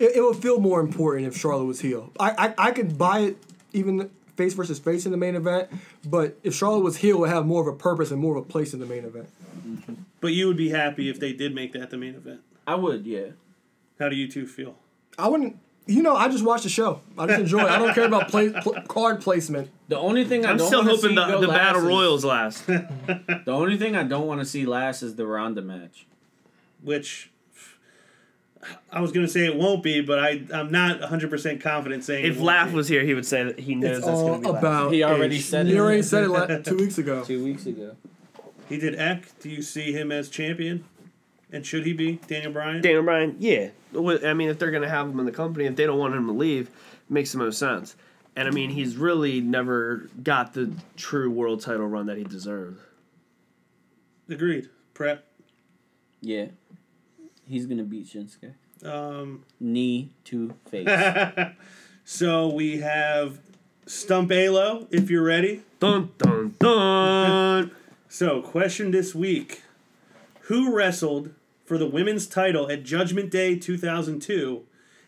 It, 0.00 0.16
it 0.16 0.20
would 0.22 0.36
feel 0.36 0.58
more 0.60 0.80
important 0.80 1.26
if 1.28 1.36
Charlotte 1.36 1.66
was 1.66 1.80
heel. 1.80 2.12
I, 2.18 2.30
I 2.58 2.68
I 2.68 2.70
could 2.72 2.98
buy 2.98 3.20
it 3.20 3.36
even 3.72 4.10
face 4.36 4.54
versus 4.54 4.80
face 4.80 5.06
in 5.06 5.12
the 5.12 5.18
main 5.18 5.36
event, 5.36 5.68
but 6.04 6.36
if 6.42 6.54
Charlotte 6.54 6.80
was 6.82 6.96
heel, 6.96 7.16
it 7.16 7.20
would 7.20 7.28
have 7.30 7.46
more 7.46 7.62
of 7.62 7.72
a 7.72 7.76
purpose 7.76 8.10
and 8.10 8.20
more 8.20 8.36
of 8.36 8.44
a 8.44 8.48
place 8.48 8.74
in 8.74 8.80
the 8.80 8.86
main 8.86 9.04
event. 9.04 9.28
But 10.20 10.32
you 10.32 10.48
would 10.48 10.56
be 10.56 10.70
happy 10.70 11.08
if 11.08 11.20
they 11.20 11.32
did 11.32 11.54
make 11.54 11.72
that 11.74 11.90
the 11.90 11.96
main 11.96 12.14
event. 12.16 12.40
I 12.66 12.74
would, 12.74 13.06
yeah. 13.06 13.28
How 14.00 14.08
do 14.08 14.16
you 14.16 14.26
two 14.26 14.46
feel? 14.46 14.76
I 15.16 15.28
wouldn't. 15.28 15.56
You 15.86 16.02
know, 16.02 16.16
I 16.16 16.28
just 16.28 16.44
watch 16.44 16.62
the 16.62 16.70
show. 16.70 17.00
I 17.18 17.26
just 17.26 17.40
enjoy 17.40 17.60
it. 17.60 17.66
I 17.70 17.78
don't 17.78 17.94
care 17.94 18.06
about 18.06 18.28
play, 18.28 18.48
pl- 18.50 18.80
card 18.88 19.20
placement. 19.20 19.70
The 19.88 19.98
only 19.98 20.24
thing 20.24 20.46
I 20.46 20.50
I'm 20.52 20.56
don't 20.56 20.66
still 20.66 20.78
wanna 20.80 20.90
hoping 20.92 21.10
see 21.10 21.14
the, 21.14 21.26
go 21.26 21.40
the 21.42 21.46
last 21.48 21.58
battle 21.58 21.82
is- 21.82 21.86
royals 21.88 22.24
last. 22.24 22.66
The 22.66 23.42
only 23.52 23.76
thing 23.76 23.94
I 23.94 24.02
don't 24.04 24.26
want 24.26 24.40
to 24.40 24.46
see 24.46 24.64
last 24.64 25.02
is 25.02 25.16
the 25.16 25.26
Ronda 25.26 25.60
match. 25.60 26.06
Which 26.82 27.30
I 28.90 29.02
was 29.02 29.12
gonna 29.12 29.28
say 29.28 29.44
it 29.44 29.56
won't 29.56 29.82
be, 29.82 30.00
but 30.00 30.18
I 30.18 30.42
I'm 30.54 30.70
not 30.72 31.00
100 31.00 31.28
percent 31.28 31.60
confident 31.60 32.02
saying. 32.02 32.24
if 32.24 32.36
won't 32.36 32.46
Laugh 32.46 32.68
be. 32.70 32.76
was 32.76 32.88
here, 32.88 33.02
he 33.04 33.12
would 33.12 33.26
say 33.26 33.44
that 33.44 33.58
he 33.58 33.74
knows 33.74 33.98
It's 33.98 34.06
that's 34.06 34.18
all 34.18 34.28
going 34.28 34.42
to 34.42 34.48
be 34.48 34.52
last. 34.54 34.62
about. 34.62 34.92
He 34.92 35.02
already 35.04 35.36
age. 35.36 35.44
said 35.44 35.66
He 35.66 35.74
it. 35.76 35.78
already 35.78 36.02
said 36.02 36.24
it 36.24 36.28
la- 36.30 36.46
two 36.64 36.76
weeks 36.78 36.96
ago. 36.96 37.22
Two 37.24 37.44
weeks 37.44 37.66
ago. 37.66 37.94
he 38.70 38.78
did 38.78 38.98
Eck, 38.98 39.38
do 39.40 39.50
you 39.50 39.60
see 39.60 39.92
him 39.92 40.10
as 40.10 40.30
champion? 40.30 40.84
And 41.52 41.66
should 41.66 41.84
he 41.84 41.92
be 41.92 42.14
Daniel 42.26 42.52
Bryan? 42.52 42.80
Daniel 42.80 43.02
Bryan, 43.02 43.36
yeah. 43.38 43.68
Well, 43.94 44.18
I 44.24 44.34
mean, 44.34 44.48
if 44.48 44.58
they're 44.58 44.70
going 44.70 44.82
to 44.82 44.88
have 44.88 45.08
him 45.08 45.18
in 45.20 45.26
the 45.26 45.32
company, 45.32 45.66
if 45.66 45.76
they 45.76 45.86
don't 45.86 45.98
want 45.98 46.14
him 46.14 46.26
to 46.26 46.32
leave, 46.32 46.68
it 46.68 47.10
makes 47.10 47.32
the 47.32 47.38
most 47.38 47.58
sense. 47.58 47.96
And 48.36 48.48
I 48.48 48.50
mean, 48.50 48.70
he's 48.70 48.96
really 48.96 49.40
never 49.40 50.08
got 50.22 50.54
the 50.54 50.72
true 50.96 51.30
world 51.30 51.60
title 51.60 51.86
run 51.86 52.06
that 52.06 52.18
he 52.18 52.24
deserved. 52.24 52.80
Agreed. 54.28 54.68
Prep. 54.92 55.24
Yeah. 56.20 56.46
He's 57.46 57.66
gonna 57.66 57.84
beat 57.84 58.06
Shinsuke. 58.06 58.54
Um, 58.84 59.44
Knee 59.60 60.10
to 60.24 60.54
face. 60.70 60.88
so 62.04 62.48
we 62.48 62.78
have 62.78 63.38
Stump 63.86 64.32
Alo, 64.32 64.88
if 64.90 65.10
you're 65.10 65.22
ready. 65.22 65.62
Dun 65.80 66.10
dun 66.18 66.54
dun. 66.58 67.70
So, 68.06 68.42
question 68.42 68.92
this 68.92 69.12
week 69.12 69.62
Who 70.42 70.72
wrestled 70.72 71.34
for 71.64 71.78
the 71.78 71.86
women's 71.86 72.26
title 72.26 72.70
at 72.70 72.82
Judgment 72.84 73.30
Day 73.30 73.56
2002? 73.56 74.64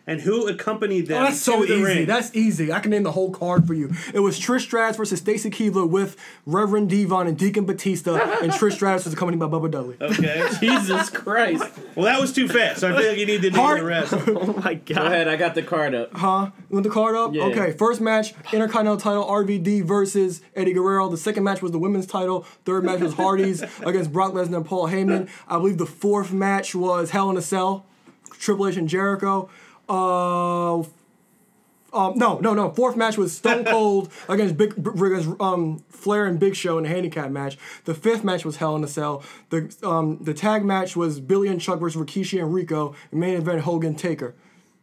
And 0.08 0.20
who 0.20 0.46
accompanied 0.46 1.06
oh, 1.06 1.08
them 1.08 1.22
Oh, 1.22 1.24
that's 1.26 1.40
so 1.40 1.62
to 1.62 1.66
the 1.66 1.74
easy. 1.74 1.82
ring? 1.82 2.06
That's 2.06 2.32
easy. 2.34 2.72
I 2.72 2.78
can 2.78 2.92
name 2.92 3.02
the 3.02 3.10
whole 3.10 3.32
card 3.32 3.66
for 3.66 3.74
you. 3.74 3.92
It 4.14 4.20
was 4.20 4.38
Trish 4.38 4.60
Stratus 4.60 4.96
versus 4.96 5.18
Stacy 5.18 5.50
Keibler 5.50 5.88
with 5.88 6.16
Reverend 6.46 6.90
Devon 6.90 7.26
and 7.26 7.36
Deacon 7.36 7.64
Batista, 7.66 8.14
and 8.40 8.52
Trish 8.52 8.74
Stratus 8.74 9.04
was 9.04 9.14
accompanied 9.14 9.40
by 9.40 9.46
Bubba 9.46 9.68
Dudley. 9.68 9.96
okay. 10.00 10.48
Jesus 10.60 11.10
Christ. 11.10 11.64
Well, 11.96 12.04
that 12.04 12.20
was 12.20 12.32
too 12.32 12.46
fast. 12.46 12.80
So 12.80 12.92
I 12.94 12.96
feel 12.96 13.08
like 13.08 13.18
you 13.18 13.26
need 13.26 13.42
to 13.42 13.50
name 13.50 13.58
Hard- 13.60 13.80
the 13.80 13.84
rest. 13.84 14.12
oh 14.28 14.60
my 14.64 14.74
God. 14.74 14.86
Go 14.96 15.06
ahead, 15.06 15.26
I 15.26 15.34
got 15.34 15.56
the 15.56 15.62
card 15.64 15.92
up. 15.94 16.16
Huh? 16.16 16.50
You 16.70 16.74
want 16.76 16.84
the 16.84 16.90
card 16.90 17.16
up? 17.16 17.34
Yeah. 17.34 17.44
Okay, 17.46 17.72
first 17.72 18.00
match, 18.00 18.32
Intercontinental 18.52 18.98
title, 18.98 19.24
RVD 19.24 19.82
versus 19.84 20.40
Eddie 20.54 20.72
Guerrero. 20.72 21.08
The 21.08 21.16
second 21.16 21.42
match 21.42 21.62
was 21.62 21.72
the 21.72 21.78
women's 21.80 22.06
title. 22.06 22.42
Third 22.64 22.84
match 22.84 23.00
was 23.00 23.14
Hardy's 23.14 23.60
against 23.80 24.12
Brock 24.12 24.34
Lesnar 24.34 24.56
and 24.58 24.66
Paul 24.66 24.86
Heyman. 24.88 25.28
I 25.48 25.58
believe 25.58 25.78
the 25.78 25.86
fourth 25.86 26.32
match 26.32 26.76
was 26.76 27.10
Hell 27.10 27.28
in 27.30 27.36
a 27.36 27.42
Cell, 27.42 27.84
Triple 28.38 28.68
H 28.68 28.76
and 28.76 28.88
Jericho. 28.88 29.50
Uh, 29.88 30.82
um, 31.96 32.18
no, 32.18 32.38
no, 32.38 32.52
no. 32.52 32.70
Fourth 32.70 32.96
match 32.96 33.16
was 33.16 33.36
Stone 33.36 33.64
Cold 33.66 34.12
against 34.28 34.56
Big 34.56 34.76
against 34.76 35.40
um, 35.40 35.78
Flair 35.88 36.26
and 36.26 36.38
Big 36.38 36.54
Show 36.54 36.78
in 36.78 36.84
a 36.84 36.88
handicap 36.88 37.30
match. 37.30 37.56
The 37.84 37.94
fifth 37.94 38.22
match 38.22 38.44
was 38.44 38.56
Hell 38.56 38.76
in 38.76 38.84
a 38.84 38.88
Cell. 38.88 39.22
The 39.50 39.74
um, 39.82 40.18
the 40.20 40.34
tag 40.34 40.64
match 40.64 40.96
was 40.96 41.20
Billy 41.20 41.48
and 41.48 41.60
Chuck 41.60 41.80
versus 41.80 42.00
Rikishi 42.00 42.40
and 42.40 42.52
Rico. 42.52 42.94
The 43.10 43.16
main 43.16 43.34
event 43.36 43.62
Hogan 43.62 43.94
Taker. 43.94 44.34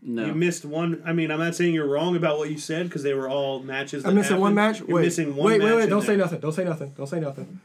No. 0.02 0.26
You 0.26 0.34
missed 0.34 0.66
one. 0.66 1.02
I 1.06 1.14
mean, 1.14 1.32
I'm 1.32 1.40
not 1.40 1.56
saying 1.56 1.74
you're 1.74 1.88
wrong 1.88 2.16
about 2.16 2.38
what 2.38 2.50
you 2.50 2.58
said 2.58 2.88
because 2.88 3.04
they 3.04 3.14
were 3.14 3.30
all 3.30 3.60
matches. 3.60 4.06
I'm 4.06 4.16
missing 4.16 4.40
one 4.40 4.54
match. 4.54 4.80
You're 4.80 4.96
wait, 4.98 5.04
missing 5.04 5.36
one 5.36 5.46
wait, 5.48 5.60
match 5.60 5.68
wait, 5.68 5.76
wait! 5.76 5.90
Don't 5.90 6.02
say 6.02 6.08
there. 6.08 6.18
nothing. 6.18 6.40
Don't 6.40 6.52
say 6.52 6.66
nothing. 6.66 6.94
Don't 6.98 7.08
say 7.08 7.20
nothing. 7.20 7.62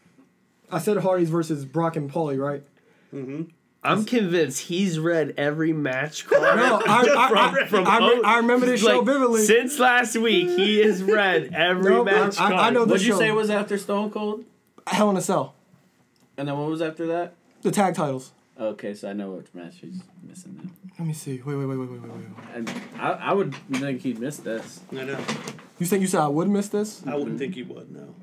I 0.71 0.79
said 0.79 0.99
Hardy's 0.99 1.31
versus 1.31 1.65
Brock 1.65 1.97
and 1.97 2.11
Paulie, 2.11 2.39
right? 2.39 2.63
I'm 3.83 4.05
convinced 4.05 4.63
he's 4.63 4.99
read 4.99 5.35
every 5.37 5.73
match 5.73 6.27
card. 6.27 6.43
No, 6.59 6.83
I, 6.85 7.03
I, 7.07 7.61
I, 7.63 7.67
from 7.67 7.87
I, 7.87 7.99
O- 8.01 8.23
I 8.23 8.37
remember 8.39 8.67
this 8.67 8.81
show 8.81 8.99
like, 8.99 9.07
vividly. 9.07 9.45
Since 9.45 9.79
last 9.79 10.17
week, 10.17 10.49
he 10.49 10.79
has 10.81 11.03
read 11.03 11.51
every 11.55 11.93
Nope, 11.93 12.09
I- 12.09 12.11
match 12.13 12.39
I- 12.41 12.47
I 12.47 12.51
card. 12.51 12.75
know 12.75 12.85
this 12.85 12.91
What'd 12.93 13.07
you 13.07 13.13
show. 13.15 13.19
say 13.21 13.31
was 13.31 13.51
after 13.51 13.79
Stone 13.79 14.11
Cold? 14.11 14.45
Hell 14.87 15.11
in 15.11 15.17
a 15.17 15.21
Cell. 15.21 15.55
And 16.37 16.49
then 16.49 16.59
what 16.59 16.69
was 16.69 16.83
after 16.83 17.07
that? 17.07 17.35
The 17.63 17.71
tag 17.71 17.95
titles. 17.95 18.33
Okay, 18.61 18.95
so 18.95 19.09
I 19.11 19.13
know 19.13 19.31
which 19.31 19.47
match 19.55 19.77
he's 19.81 20.01
missing 20.29 20.59
now. 20.63 20.71
Let 20.99 21.07
me 21.07 21.15
see. 21.15 21.41
Wait, 21.45 21.55
wait, 21.55 21.67
wait, 21.67 21.77
wait, 21.77 21.89
wait, 21.91 22.01
wait, 22.03 22.11
wait. 22.11 22.25
And 22.57 22.73
I, 22.99 23.11
I 23.13 23.33
would 23.33 23.55
think 23.71 24.01
he'd 24.03 24.19
miss 24.19 24.39
this. 24.39 24.81
I 24.91 25.05
know. 25.05 25.19
You 25.79 25.87
said 25.87 26.01
you 26.01 26.09
said 26.09 26.21
I 26.21 26.27
would 26.29 26.49
miss 26.49 26.69
this? 26.69 27.03
I 27.07 27.15
wouldn't 27.15 27.39
think 27.39 27.55
he 27.55 27.63
would. 27.63 27.93
No. 27.93 28.15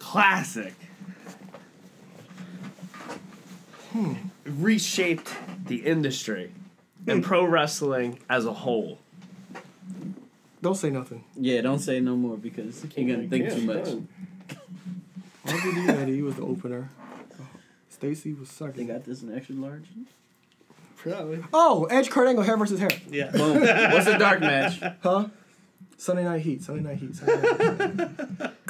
Classic. 0.00 0.74
Reshaped 4.44 5.30
the 5.66 5.76
industry 5.76 6.52
and 7.06 7.18
hmm. 7.18 7.28
pro 7.28 7.44
wrestling 7.44 8.18
as 8.28 8.46
a 8.46 8.52
whole. 8.52 8.98
Don't 10.62 10.74
say 10.74 10.90
nothing. 10.90 11.24
Yeah, 11.36 11.60
don't 11.60 11.78
say 11.78 12.00
no 12.00 12.16
more 12.16 12.36
because 12.36 12.84
you're 12.96 13.10
oh, 13.10 13.16
gonna 13.16 13.28
think 13.28 13.50
too 13.50 13.62
much. 13.62 13.86
RVD 15.46 15.88
Eddie 15.88 16.22
was 16.22 16.36
the 16.36 16.42
opener. 16.42 16.88
Stacy 17.90 18.32
was 18.32 18.48
sucking. 18.48 18.72
They 18.72 18.82
second. 18.82 18.96
got 18.96 19.04
this 19.04 19.22
in 19.22 19.34
extra 19.34 19.54
large. 19.54 19.84
Probably. 20.96 21.44
Oh, 21.52 21.84
Edge, 21.90 22.08
Kurt 22.08 22.28
Angle, 22.28 22.44
hair 22.44 22.56
versus 22.56 22.80
hair. 22.80 22.90
Yeah. 23.10 23.30
Boom. 23.30 23.60
What's 23.60 24.06
the 24.06 24.16
dark 24.18 24.40
match? 24.40 24.80
Huh? 25.02 25.28
Sunday 25.98 26.24
Night 26.24 26.40
Heat. 26.40 26.62
Sunday 26.62 26.82
Night 26.82 26.96
Heat. 26.96 27.14
Sunday 27.14 27.94
Night 27.94 28.10
Heat. 28.38 28.50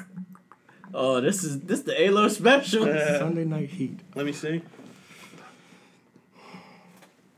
Oh, 0.96 1.20
this 1.20 1.42
is 1.42 1.58
this 1.62 1.80
the 1.80 1.92
Halo 1.92 2.28
special. 2.28 2.84
Uh, 2.88 3.18
Sunday 3.18 3.44
Night 3.44 3.68
Heat. 3.68 3.98
Let 4.14 4.26
me 4.26 4.32
see. 4.32 4.62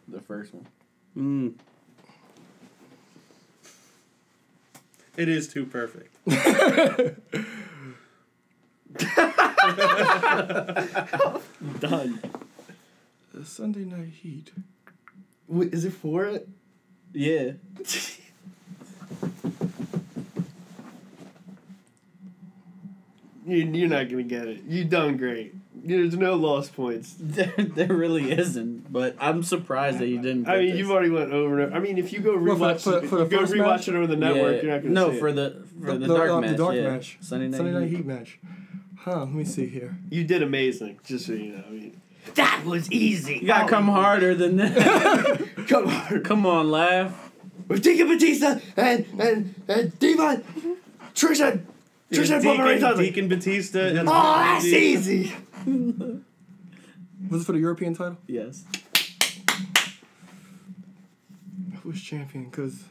The 0.09 0.21
first 0.21 0.55
one. 0.55 0.67
Mm. 1.17 1.55
It 5.17 5.29
is 5.29 5.49
too 5.49 5.65
perfect. 5.65 6.15
Done. 11.81 12.21
The 13.33 13.45
Sunday 13.45 13.85
Night 13.85 14.13
Heat. 14.23 14.53
Wait, 15.49 15.73
is 15.73 15.85
it 15.85 15.93
for 15.93 16.27
it? 16.27 16.49
Yeah. 17.13 17.53
You, 23.47 23.59
you're 23.59 23.89
not 23.89 24.09
gonna 24.09 24.23
get 24.25 24.49
it. 24.49 24.65
You 24.67 24.85
done 24.85 25.17
great. 25.17 25.55
There's 25.75 26.17
no 26.17 26.35
lost 26.35 26.75
points. 26.75 27.15
There, 27.21 27.53
there 27.57 27.93
really 27.93 28.33
isn't, 28.33 28.93
but 28.93 29.15
I'm 29.21 29.43
surprised 29.43 29.99
that 30.01 30.09
you 30.09 30.21
didn't. 30.21 30.49
I 30.49 30.59
mean, 30.59 30.71
this. 30.71 30.79
you've 30.79 30.91
already 30.91 31.11
went 31.11 31.33
over 31.33 31.61
it. 31.61 31.73
I 31.73 31.79
mean, 31.79 31.97
if 31.99 32.13
you 32.13 32.21
go 32.21 32.33
What, 32.37 32.59
rewatch, 32.59 32.83
for- 32.83 32.99
it- 33.05 33.09
for 33.09 33.17
the 33.19 33.25
you 33.25 33.31
go 33.31 33.39
first 33.41 33.53
rewatch 33.53 33.67
match? 33.67 33.89
it 33.89 33.95
over 33.95 34.07
the 34.09 34.17
network, 34.17 34.57
Yeah. 34.57 34.63
you're 34.63 34.73
not 34.73 34.83
gonna 34.83 34.95
no 34.95 35.13
see 35.13 35.19
for 35.19 35.29
it. 35.29 35.33
the 35.35 35.65
for 35.81 35.93
the, 35.93 35.99
The- 36.07 36.15
dark 36.17 36.31
uh, 36.31 36.41
match. 36.41 36.51
the 36.51 36.57
dark 36.57 36.75
yeah. 36.75 36.91
match. 36.91 37.19
Sunday 37.21 37.49
night. 37.49 37.57
Sunday 37.59 37.73
Night 37.73 37.89
Heat. 37.89 37.97
Heat 37.99 38.07
match. 38.07 38.39
Huh, 38.99 39.21
let 39.21 39.33
me 39.33 39.45
see 39.45 39.67
here. 39.69 39.97
You 40.11 40.25
did 40.25 40.43
amazing, 40.43 40.99
just 41.05 41.27
so 41.27 41.33
you 41.35 41.53
know. 41.53 41.63
I 41.69 41.71
mean, 41.71 42.01
that 42.35 42.65
was 42.65 42.91
easy. 42.91 43.39
You 43.41 43.47
gotta 43.47 43.69
come 43.69 43.87
harder 43.87 44.35
than 44.35 44.57
that. 44.57 45.49
Come 45.69 45.87
on. 45.89 46.23
come 46.25 46.47
on, 46.47 46.71
laugh. 46.71 47.31
With 47.69 47.83
Deacon 47.83 48.09
Batista 48.09 48.59
and 48.77 49.05
and 49.19 49.55
and 49.69 49.99
Devon, 50.01 50.43
Trisha, 51.15 51.61
Trisha 52.13 52.37
and 52.37 52.45
Bubba 52.45 52.75
Deacon, 52.79 52.99
Deacon 52.99 53.29
Batista. 53.29 53.81
And 53.81 54.09
Oh, 54.09 54.13
that's 54.13 54.65
Batista. 54.65 55.11
easy. 55.11 55.33
Was 57.31 57.43
it 57.43 57.45
for 57.45 57.53
the 57.53 57.59
European 57.59 57.95
title? 57.95 58.19
Yes. 58.27 58.65
Who's 61.83 62.03
champion? 62.03 62.45
Because. 62.47 62.85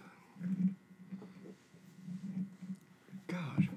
God. 3.27 3.67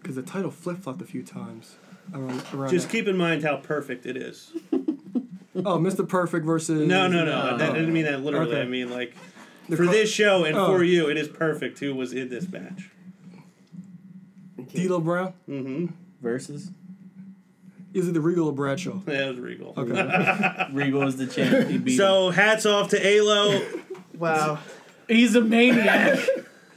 Because 0.00 0.16
the 0.16 0.22
title 0.22 0.50
flip 0.50 0.78
flopped 0.78 1.00
a 1.02 1.04
few 1.06 1.22
times. 1.22 1.76
Around, 2.12 2.42
around 2.52 2.70
Just 2.70 2.88
that. 2.88 2.92
keep 2.92 3.06
in 3.08 3.16
mind 3.16 3.42
how 3.44 3.56
perfect 3.56 4.06
it 4.06 4.16
is. 4.16 4.52
Oh, 5.54 5.76
Mr. 5.78 6.08
Perfect 6.08 6.46
versus. 6.46 6.88
No, 6.88 7.06
no, 7.08 7.26
no. 7.26 7.50
No. 7.50 7.56
That, 7.58 7.70
I 7.70 7.74
didn't 7.74 7.92
mean 7.92 8.04
that 8.06 8.24
literally. 8.24 8.52
Okay. 8.52 8.62
I 8.62 8.64
mean 8.64 8.88
like 8.90 9.14
The 9.68 9.76
for 9.76 9.84
co- 9.84 9.92
this 9.92 10.10
show 10.10 10.44
and 10.44 10.56
Oh. 10.56 10.66
for 10.74 10.82
you, 10.82 11.10
it 11.10 11.18
is 11.18 11.28
perfect. 11.28 11.78
Who 11.80 11.94
was 11.94 12.14
in 12.14 12.30
this 12.30 12.48
match? 12.50 12.88
D'Lo 14.74 15.00
Brown? 15.00 15.32
Mm-hmm. 15.48 15.86
Versus 16.20 16.70
Is 17.94 18.08
it 18.08 18.14
the 18.14 18.20
Regal 18.20 18.48
or 18.48 18.52
Bradshaw? 18.52 18.98
That 19.04 19.28
was 19.28 19.38
Regal. 19.38 19.74
Okay. 19.76 20.66
Regal 20.72 21.02
is 21.06 21.16
the 21.16 21.26
champ. 21.26 21.68
He 21.68 21.78
beat 21.78 21.92
him. 21.92 21.98
So 21.98 22.30
hats 22.30 22.66
off 22.66 22.90
to 22.90 23.06
Alo. 23.06 23.62
Wow. 24.18 24.58
he's 25.08 25.34
a 25.34 25.40
maniac. 25.40 26.18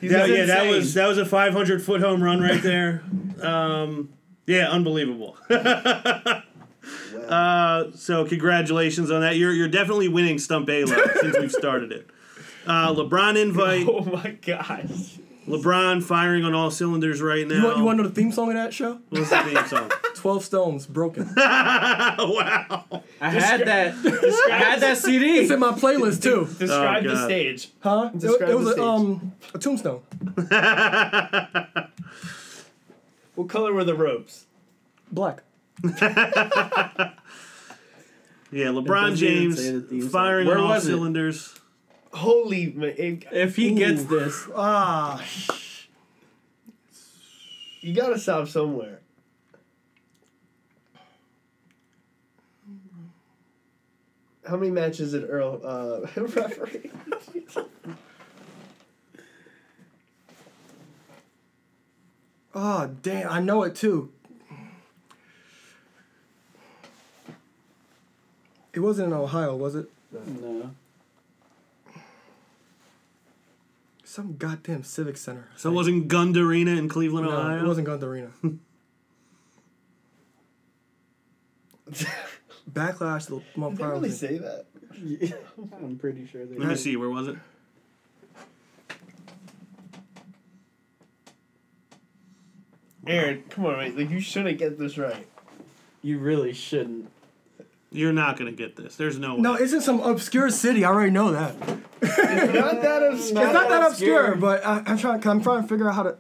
He's 0.02 0.12
yeah, 0.12 0.26
yeah, 0.26 0.46
that 0.46 0.66
insane. 0.66 0.76
was 0.76 0.94
that 0.96 1.08
was 1.08 1.18
a 1.18 1.26
500 1.26 1.82
foot 1.82 2.02
home 2.02 2.22
run 2.22 2.42
right 2.42 2.62
there. 2.62 3.02
Um, 3.42 4.10
yeah, 4.46 4.70
unbelievable. 4.70 5.38
uh, 5.50 6.42
so 7.96 8.26
congratulations 8.26 9.10
on 9.10 9.22
that. 9.22 9.38
You're 9.38 9.54
you're 9.54 9.70
definitely 9.70 10.10
winning 10.10 10.38
Stump 10.38 10.70
Alo 10.70 10.96
since 11.22 11.38
we've 11.40 11.52
started 11.52 11.94
it. 11.94 12.10
Uh, 12.68 12.94
LeBron 12.94 13.42
invite. 13.42 13.88
Oh 13.88 14.04
my 14.04 14.32
gosh. 14.32 15.18
LeBron 15.48 16.02
firing 16.04 16.44
on 16.44 16.54
all 16.56 16.72
cylinders 16.72 17.22
right 17.22 17.48
now. 17.48 17.56
You 17.56 17.64
want, 17.64 17.78
you 17.78 17.84
want 17.84 17.98
to 18.00 18.04
know 18.04 18.10
the 18.10 18.16
theme 18.16 18.32
song 18.32 18.48
of 18.50 18.56
that 18.56 18.74
show? 18.74 19.00
What's 19.10 19.30
the 19.30 19.38
theme 19.44 19.66
song? 19.68 19.92
12 20.16 20.44
Stones, 20.44 20.88
Broken. 20.88 21.30
wow. 21.38 22.86
I 23.22 23.30
had 23.30 23.66
that. 23.68 23.94
I 24.52 24.58
had 24.58 24.80
that 24.82 24.98
CD. 24.98 25.38
It's 25.40 25.52
in 25.52 25.60
my 25.60 25.72
playlist 25.74 26.24
too. 26.24 26.48
Describe 26.60 27.06
Oh, 27.06 27.10
the 27.10 27.24
stage. 27.26 27.70
Huh? 27.82 28.10
It, 28.14 28.20
Describe 28.20 28.50
it 28.50 28.56
was 28.58 28.66
the 28.66 28.72
a, 28.72 28.74
stage. 28.74 28.84
um, 28.84 29.34
a 29.54 29.60
tombstone. 29.60 30.02
What 33.36 33.50
color 33.50 33.74
were 33.74 33.84
the 33.84 33.96
ropes? 33.96 34.46
Black. 35.12 35.44
Yeah, 35.84 35.92
LeBron 38.70 39.16
James 39.18 39.58
say 39.58 39.72
the 39.72 39.82
theme 39.82 40.02
song. 40.02 40.10
firing 40.10 40.48
on 40.48 40.58
all 40.58 40.80
cylinders. 40.80 41.54
it? 41.56 41.62
Cylinders. 42.16 42.22
Holy 42.22 42.72
man. 42.74 43.24
If 43.32 43.56
he 43.56 43.74
gets 43.74 44.06
this, 44.06 44.48
Ah, 44.56 45.24
You 47.82 47.94
gotta 47.94 48.18
stop 48.18 48.48
somewhere. 48.48 49.00
How 54.48 54.58
many 54.58 54.72
matches 54.72 55.12
did 55.14 55.28
Earl 55.30 55.60
uh, 55.64 56.00
referee? 56.22 56.92
oh, 62.54 62.88
damn. 63.02 63.30
I 63.30 63.40
know 63.40 63.64
it 63.64 63.76
too. 63.76 64.12
It 68.74 68.80
wasn't 68.80 69.08
in 69.08 69.14
Ohio, 69.14 69.56
was 69.56 69.76
it? 69.76 69.90
no. 70.12 70.72
Some 74.16 74.38
goddamn 74.38 74.84
civic 74.84 75.18
center. 75.18 75.50
So 75.58 75.70
it 75.70 75.74
wasn't 75.74 76.08
Gund 76.08 76.38
Arena 76.38 76.72
in 76.72 76.88
Cleveland, 76.88 77.28
No, 77.28 77.36
Ohio. 77.36 77.66
it 77.66 77.68
wasn't 77.68 77.86
Gunther 77.86 78.08
Arena. 78.08 78.32
Backlash 82.72 83.28
the 83.28 83.42
month 83.60 83.78
Did 83.78 83.86
they 83.86 83.90
really 83.90 84.12
say 84.12 84.38
that? 84.38 84.68
I'm 85.84 85.98
pretty 85.98 86.26
sure 86.28 86.46
they. 86.46 86.56
Let 86.56 86.70
me 86.70 86.76
see. 86.78 86.96
Where 86.96 87.10
was 87.10 87.28
it? 87.28 87.36
Aaron, 93.06 93.44
come 93.50 93.66
on, 93.66 93.80
mate. 93.80 93.98
Like 93.98 94.10
you 94.10 94.22
shouldn't 94.22 94.58
get 94.58 94.80
this 94.80 94.98
right. 94.98 95.28
You 96.02 96.20
really 96.20 96.54
shouldn't. 96.54 97.12
You're 97.96 98.14
not 98.14 98.38
gonna 98.38 98.52
get 98.52 98.76
this. 98.76 98.96
There's 98.96 99.18
no 99.18 99.36
way. 99.36 99.42
No, 99.42 99.56
it's 99.56 99.74
in 99.74 99.82
some 99.82 100.00
obscure 100.02 100.50
city. 100.50 100.84
I 100.84 100.90
already 100.90 101.12
know 101.12 101.32
that. 101.32 101.58
Not 101.60 102.82
that 102.82 103.04
obscure. 103.04 103.44
It's 103.44 103.54
not 103.54 103.70
that 103.70 103.88
obscure, 103.92 104.36
but 104.36 104.66
I, 104.66 104.84
I'm 104.86 104.98
trying. 104.98 105.26
I'm 105.26 105.42
trying 105.42 105.62
to 105.62 105.68
figure 105.68 105.88
out 105.88 105.96
how 105.96 106.04
to. 106.04 106.18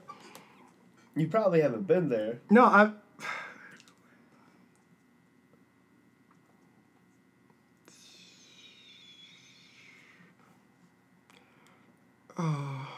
You 1.16 1.28
probably 1.28 1.62
haven't 1.62 1.88
been 1.88 2.10
there. 2.10 2.40
No, 2.50 2.66
I. 2.66 2.92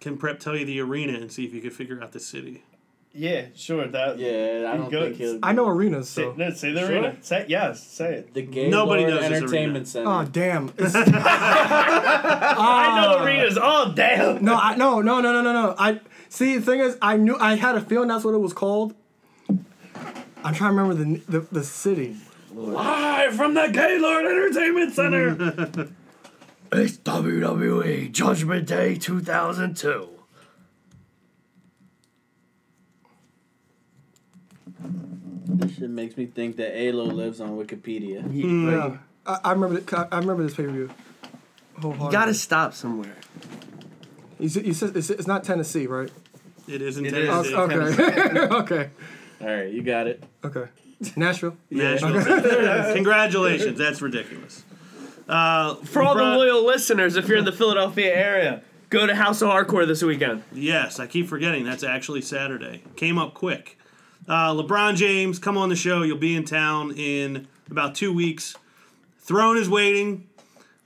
Can 0.00 0.16
Prep 0.16 0.40
tell 0.40 0.56
you 0.56 0.64
the 0.64 0.80
arena 0.80 1.12
and 1.12 1.30
see 1.30 1.44
if 1.44 1.52
you 1.52 1.60
can 1.60 1.70
figure 1.70 2.02
out 2.02 2.12
the 2.12 2.20
city? 2.20 2.62
Yeah, 3.12 3.46
sure. 3.56 3.88
That. 3.88 4.18
Yeah, 4.18 4.70
I 4.72 4.76
don't 4.76 4.88
Good. 4.90 5.16
think 5.16 5.16
he'll. 5.16 5.38
I 5.42 5.52
know 5.52 5.66
arenas, 5.68 6.08
Say, 6.08 6.22
so. 6.22 6.34
no, 6.36 6.50
say 6.50 6.70
the 6.72 6.80
Sure. 6.80 6.90
arena. 6.90 7.16
Say 7.22 7.44
yes. 7.48 7.82
Say 7.82 8.14
it. 8.14 8.34
The 8.34 8.42
game. 8.42 8.70
Nobody 8.70 9.04
knows 9.04 9.20
this 9.28 9.32
Entertainment 9.42 9.76
arena. 9.78 9.86
Center. 9.86 10.08
Oh 10.08 10.24
damn! 10.24 10.68
It's- 10.68 10.94
I 10.94 11.00
know 13.02 13.16
ah. 13.18 13.24
arenas. 13.24 13.58
Oh 13.60 13.92
damn. 13.94 14.44
no, 14.44 14.54
I 14.54 14.76
no 14.76 15.00
no 15.00 15.20
no 15.20 15.32
no 15.32 15.42
no 15.42 15.52
no. 15.52 15.74
I 15.76 16.00
see. 16.28 16.56
The 16.58 16.64
thing 16.64 16.80
is, 16.80 16.96
I 17.02 17.16
knew 17.16 17.36
I 17.36 17.56
had 17.56 17.74
a 17.76 17.80
feeling 17.80 18.08
that's 18.08 18.24
what 18.24 18.34
it 18.34 18.38
was 18.38 18.52
called. 18.52 18.94
I'm 19.48 20.54
trying 20.54 20.74
to 20.76 20.80
remember 20.82 20.94
the 20.94 21.20
the, 21.40 21.46
the 21.52 21.64
city. 21.64 22.16
Live 22.52 23.34
from 23.34 23.54
the 23.54 23.66
Gaylord 23.68 24.26
Entertainment 24.26 24.92
Center. 24.94 25.34
Mm-hmm. 25.36 25.92
It's 26.72 26.98
WWE 26.98 28.12
Judgment 28.12 28.66
Day 28.68 28.94
2002. 28.96 30.08
This 35.60 35.76
shit 35.76 35.90
makes 35.90 36.16
me 36.16 36.26
think 36.26 36.56
that 36.56 36.76
Alo 36.76 37.04
lives 37.04 37.40
on 37.40 37.50
Wikipedia. 37.50 38.24
Yeah, 38.32 38.98
I, 39.26 39.38
I 39.44 39.52
remember. 39.52 39.80
The, 39.80 40.08
I 40.10 40.18
remember 40.18 40.42
this 40.42 40.54
pay 40.54 40.64
per 40.64 40.70
view. 40.70 40.90
You 41.82 42.08
gotta 42.10 42.34
stop 42.34 42.74
somewhere. 42.74 43.16
You 44.38 44.48
said, 44.48 44.66
you 44.66 44.74
said 44.74 44.96
it's, 44.96 45.10
it's 45.10 45.26
not 45.26 45.44
Tennessee, 45.44 45.86
right? 45.86 46.10
It 46.66 46.82
is 46.82 46.98
in 46.98 47.06
It 47.06 47.14
is. 47.14 47.28
Tennessee. 47.28 47.54
Okay. 47.54 48.40
okay. 48.54 48.90
All 49.40 49.46
right, 49.46 49.70
you 49.72 49.82
got 49.82 50.06
it. 50.06 50.22
Okay. 50.44 50.66
Nashville. 51.16 51.56
Nashville. 51.70 52.94
Congratulations. 52.94 53.78
That's 53.78 54.02
ridiculous. 54.02 54.64
Uh, 55.28 55.76
For 55.76 56.02
all 56.02 56.14
the 56.14 56.22
loyal 56.22 56.64
listeners, 56.64 57.16
if 57.16 57.28
you're 57.28 57.38
in 57.38 57.44
the 57.44 57.52
Philadelphia 57.52 58.14
area, 58.14 58.62
go 58.90 59.06
to 59.06 59.14
House 59.14 59.40
of 59.42 59.48
Hardcore 59.48 59.86
this 59.86 60.02
weekend. 60.02 60.42
Yes, 60.52 60.98
I 61.00 61.06
keep 61.06 61.28
forgetting 61.28 61.64
that's 61.64 61.84
actually 61.84 62.20
Saturday. 62.20 62.82
Came 62.96 63.16
up 63.16 63.32
quick. 63.32 63.78
Uh, 64.28 64.54
LeBron 64.54 64.96
James, 64.96 65.38
come 65.38 65.56
on 65.58 65.68
the 65.68 65.76
show. 65.76 66.02
You'll 66.02 66.18
be 66.18 66.36
in 66.36 66.44
town 66.44 66.92
in 66.96 67.48
about 67.70 67.94
two 67.94 68.12
weeks. 68.12 68.56
Throne 69.18 69.56
is 69.56 69.68
waiting. 69.68 70.28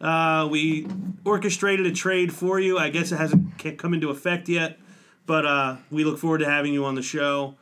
Uh, 0.01 0.49
we 0.51 0.87
orchestrated 1.25 1.87
a 1.87 1.93
trade 1.93 2.33
for 2.33 2.61
you. 2.61 2.79
I 2.79 2.91
guess 2.91 3.13
it 3.13 3.17
hasn't 3.17 3.79
come 3.79 3.95
into 3.95 4.11
effect 4.11 4.49
yet, 4.49 4.79
but 5.27 5.47
uh, 5.47 5.77
we 5.91 6.05
look 6.05 6.19
forward 6.19 6.39
to 6.39 6.47
having 6.51 6.73
you 6.73 6.85
on 6.85 6.95
the 6.95 7.03
show. 7.03 7.55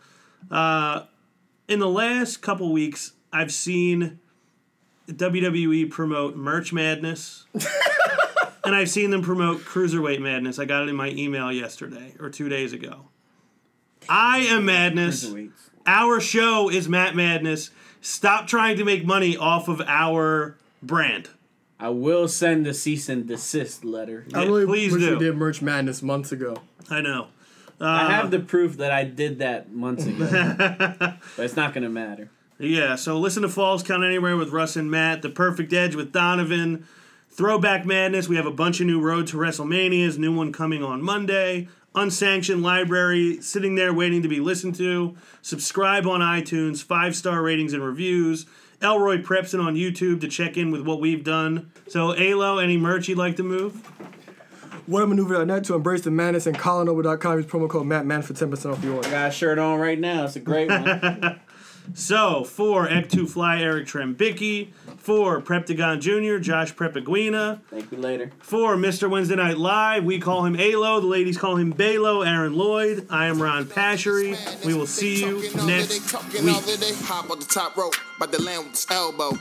Uh, 0.50 1.04
in 1.68 1.78
the 1.78 1.88
last 1.88 2.42
couple 2.42 2.72
weeks, 2.72 3.12
I've 3.32 3.52
seen 3.52 4.18
WWE 5.08 5.90
promote 5.90 6.36
Merch 6.36 6.72
Madness. 6.72 7.46
and 8.64 8.74
I've 8.74 8.90
seen 8.90 9.10
them 9.10 9.22
promote 9.22 9.60
Cruiserweight 9.60 10.20
Madness. 10.20 10.58
I 10.58 10.64
got 10.64 10.82
it 10.82 10.88
in 10.88 10.96
my 10.96 11.10
email 11.10 11.52
yesterday 11.52 12.14
or 12.20 12.30
two 12.30 12.48
days 12.48 12.72
ago. 12.72 13.08
I 14.08 14.38
am 14.40 14.64
Madness. 14.64 15.32
Our 15.86 16.20
show 16.20 16.68
is 16.68 16.88
Matt 16.88 17.14
Madness. 17.14 17.70
Stop 18.00 18.46
trying 18.46 18.76
to 18.76 18.84
make 18.84 19.04
money 19.04 19.36
off 19.36 19.68
of 19.68 19.80
our 19.82 20.56
brand. 20.82 21.28
I 21.78 21.88
will 21.88 22.28
send 22.28 22.66
a 22.66 22.74
cease 22.74 23.08
and 23.08 23.26
desist 23.26 23.84
letter. 23.84 24.26
I 24.34 24.44
really 24.44 24.66
please 24.66 24.92
wish 24.92 25.02
do. 25.02 25.18
we 25.18 25.24
did 25.24 25.36
Merch 25.36 25.62
Madness 25.62 26.02
months 26.02 26.30
ago. 26.30 26.56
I 26.90 27.00
know. 27.00 27.28
I 27.80 28.04
uh, 28.04 28.08
have 28.10 28.30
the 28.30 28.38
proof 28.38 28.76
that 28.76 28.92
I 28.92 29.02
did 29.02 29.40
that 29.40 29.72
months 29.72 30.06
ago, 30.06 30.28
but 30.58 31.18
it's 31.44 31.56
not 31.56 31.74
gonna 31.74 31.88
matter. 31.88 32.30
Yeah, 32.58 32.94
so 32.94 33.18
listen 33.18 33.42
to 33.42 33.48
Falls 33.48 33.82
Count 33.82 34.04
Anywhere 34.04 34.36
with 34.36 34.50
Russ 34.50 34.76
and 34.76 34.88
Matt, 34.88 35.22
The 35.22 35.30
Perfect 35.30 35.72
Edge 35.72 35.96
with 35.96 36.12
Donovan, 36.12 36.86
Throwback 37.28 37.84
Madness. 37.84 38.28
We 38.28 38.36
have 38.36 38.46
a 38.46 38.52
bunch 38.52 38.78
of 38.78 38.86
new 38.86 39.00
Road 39.00 39.26
to 39.28 39.36
WrestleManias, 39.36 40.16
new 40.18 40.32
one 40.32 40.52
coming 40.52 40.84
on 40.84 41.02
Monday. 41.02 41.68
Unsanctioned 41.94 42.62
Library, 42.62 43.40
sitting 43.43 43.74
there 43.74 43.93
waiting 43.93 44.23
to 44.23 44.28
be 44.28 44.40
listened 44.40 44.74
to. 44.77 45.14
Subscribe 45.43 46.06
on 46.06 46.20
iTunes, 46.20 46.82
five 46.82 47.14
star 47.14 47.43
ratings 47.43 47.73
and 47.73 47.85
reviews. 47.85 48.47
Elroy 48.81 49.23
Prepson 49.23 49.64
on 49.64 49.77
YouTube 49.77 50.20
to 50.23 50.28
check 50.28 50.56
in 50.56 50.70
with 50.70 50.82
what 50.82 51.01
we've 51.01 51.23
done. 51.23 51.70
So, 51.89 52.16
Alo, 52.16 52.59
any 52.59 52.77
merch 52.77 53.09
you'd 53.09 53.19
like 53.19 53.36
to 53.36 53.43
move? 53.43 53.89
WhatAmaneuver.net 54.89 55.64
to 55.64 55.74
embrace 55.74 56.01
the 56.01 56.10
madness 56.10 56.47
and 56.47 56.59
ColinOver.com. 56.59 57.36
Use 57.36 57.47
promo 57.47 57.69
code 57.69 57.86
MattMan 57.86 58.24
for 58.24 58.35
10% 58.35 58.73
off 58.73 58.82
your 58.82 58.97
order. 58.97 59.10
Got 59.10 59.28
a 59.28 59.31
shirt 59.31 59.59
on 59.59 59.78
right 59.78 59.98
now. 59.98 60.24
It's 60.24 60.35
a 60.36 60.40
great 60.40 60.69
one. 60.69 61.40
So, 61.94 62.44
for 62.44 62.86
Ek2 62.88 63.28
Fly, 63.28 63.60
Eric 63.60 63.86
Trembicki. 63.86 64.68
For 64.96 65.40
Preptagon 65.40 66.00
Jr., 66.00 66.40
Josh 66.40 66.74
Prepaguina. 66.74 67.60
Thank 67.70 67.90
you 67.90 67.98
later. 67.98 68.30
For 68.38 68.76
Mr. 68.76 69.10
Wednesday 69.10 69.34
Night 69.34 69.59
Live, 69.59 70.04
we 70.04 70.20
call 70.20 70.44
him 70.44 70.54
Alo. 70.56 71.00
The 71.00 71.06
ladies 71.09 71.36
call 71.36 71.56
him 71.56 71.74
Balo. 71.74 72.24
Aaron 72.24 72.54
Lloyd. 72.54 73.09
I 73.10 73.26
am 73.26 73.42
Ron 73.42 73.64
Pashery. 73.64 74.36
We 74.64 74.74
will 74.74 74.86
see 74.86 75.20
you 75.20 75.42
next 75.66 75.90
week. 75.90 76.92
Hop 77.02 77.30
on 77.30 77.40
the 77.40 77.46
top 77.46 77.76
rope, 77.76 77.94
by 78.20 78.26
the 78.26 78.40
land 78.40 78.64
with 78.64 78.72
his 78.74 78.86
elbow. 78.90 79.32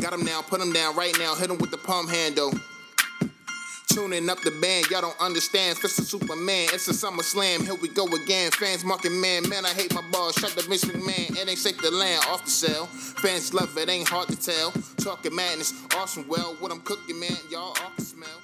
Got 0.00 0.12
him 0.12 0.24
now, 0.24 0.42
put 0.42 0.60
him 0.60 0.72
down 0.72 0.94
right 0.96 1.16
now, 1.18 1.34
hit 1.34 1.50
him 1.50 1.58
with 1.58 1.70
the 1.70 1.78
palm 1.78 2.06
handle. 2.06 2.52
Tuning 3.94 4.28
up 4.28 4.40
the 4.40 4.50
band, 4.50 4.90
y'all 4.90 5.02
don't 5.02 5.20
understand. 5.20 5.78
Fist 5.78 6.00
of 6.00 6.06
Superman, 6.06 6.66
it's 6.72 6.88
a 6.88 6.92
summer 6.92 7.22
slam. 7.22 7.64
Here 7.64 7.76
we 7.76 7.86
go 7.86 8.06
again. 8.06 8.50
Fans 8.50 8.84
marking 8.84 9.20
man, 9.20 9.48
man, 9.48 9.64
I 9.64 9.68
hate 9.68 9.94
my 9.94 10.02
balls. 10.10 10.34
Shut 10.34 10.50
the 10.50 10.62
Vince 10.62 10.84
man. 10.92 11.14
it 11.38 11.48
ain't 11.48 11.56
safe 11.56 11.80
to 11.80 11.92
land 11.92 12.24
off 12.28 12.44
the 12.44 12.50
cell. 12.50 12.86
Fans 12.86 13.54
love 13.54 13.78
it, 13.78 13.88
ain't 13.88 14.08
hard 14.08 14.26
to 14.30 14.36
tell. 14.36 14.72
Talking 14.96 15.36
madness, 15.36 15.72
awesome. 15.96 16.26
Well, 16.26 16.56
what 16.58 16.72
I'm 16.72 16.80
cooking, 16.80 17.20
man, 17.20 17.36
y'all 17.48 17.68
all 17.68 17.92
can 17.94 18.04
smell. 18.04 18.43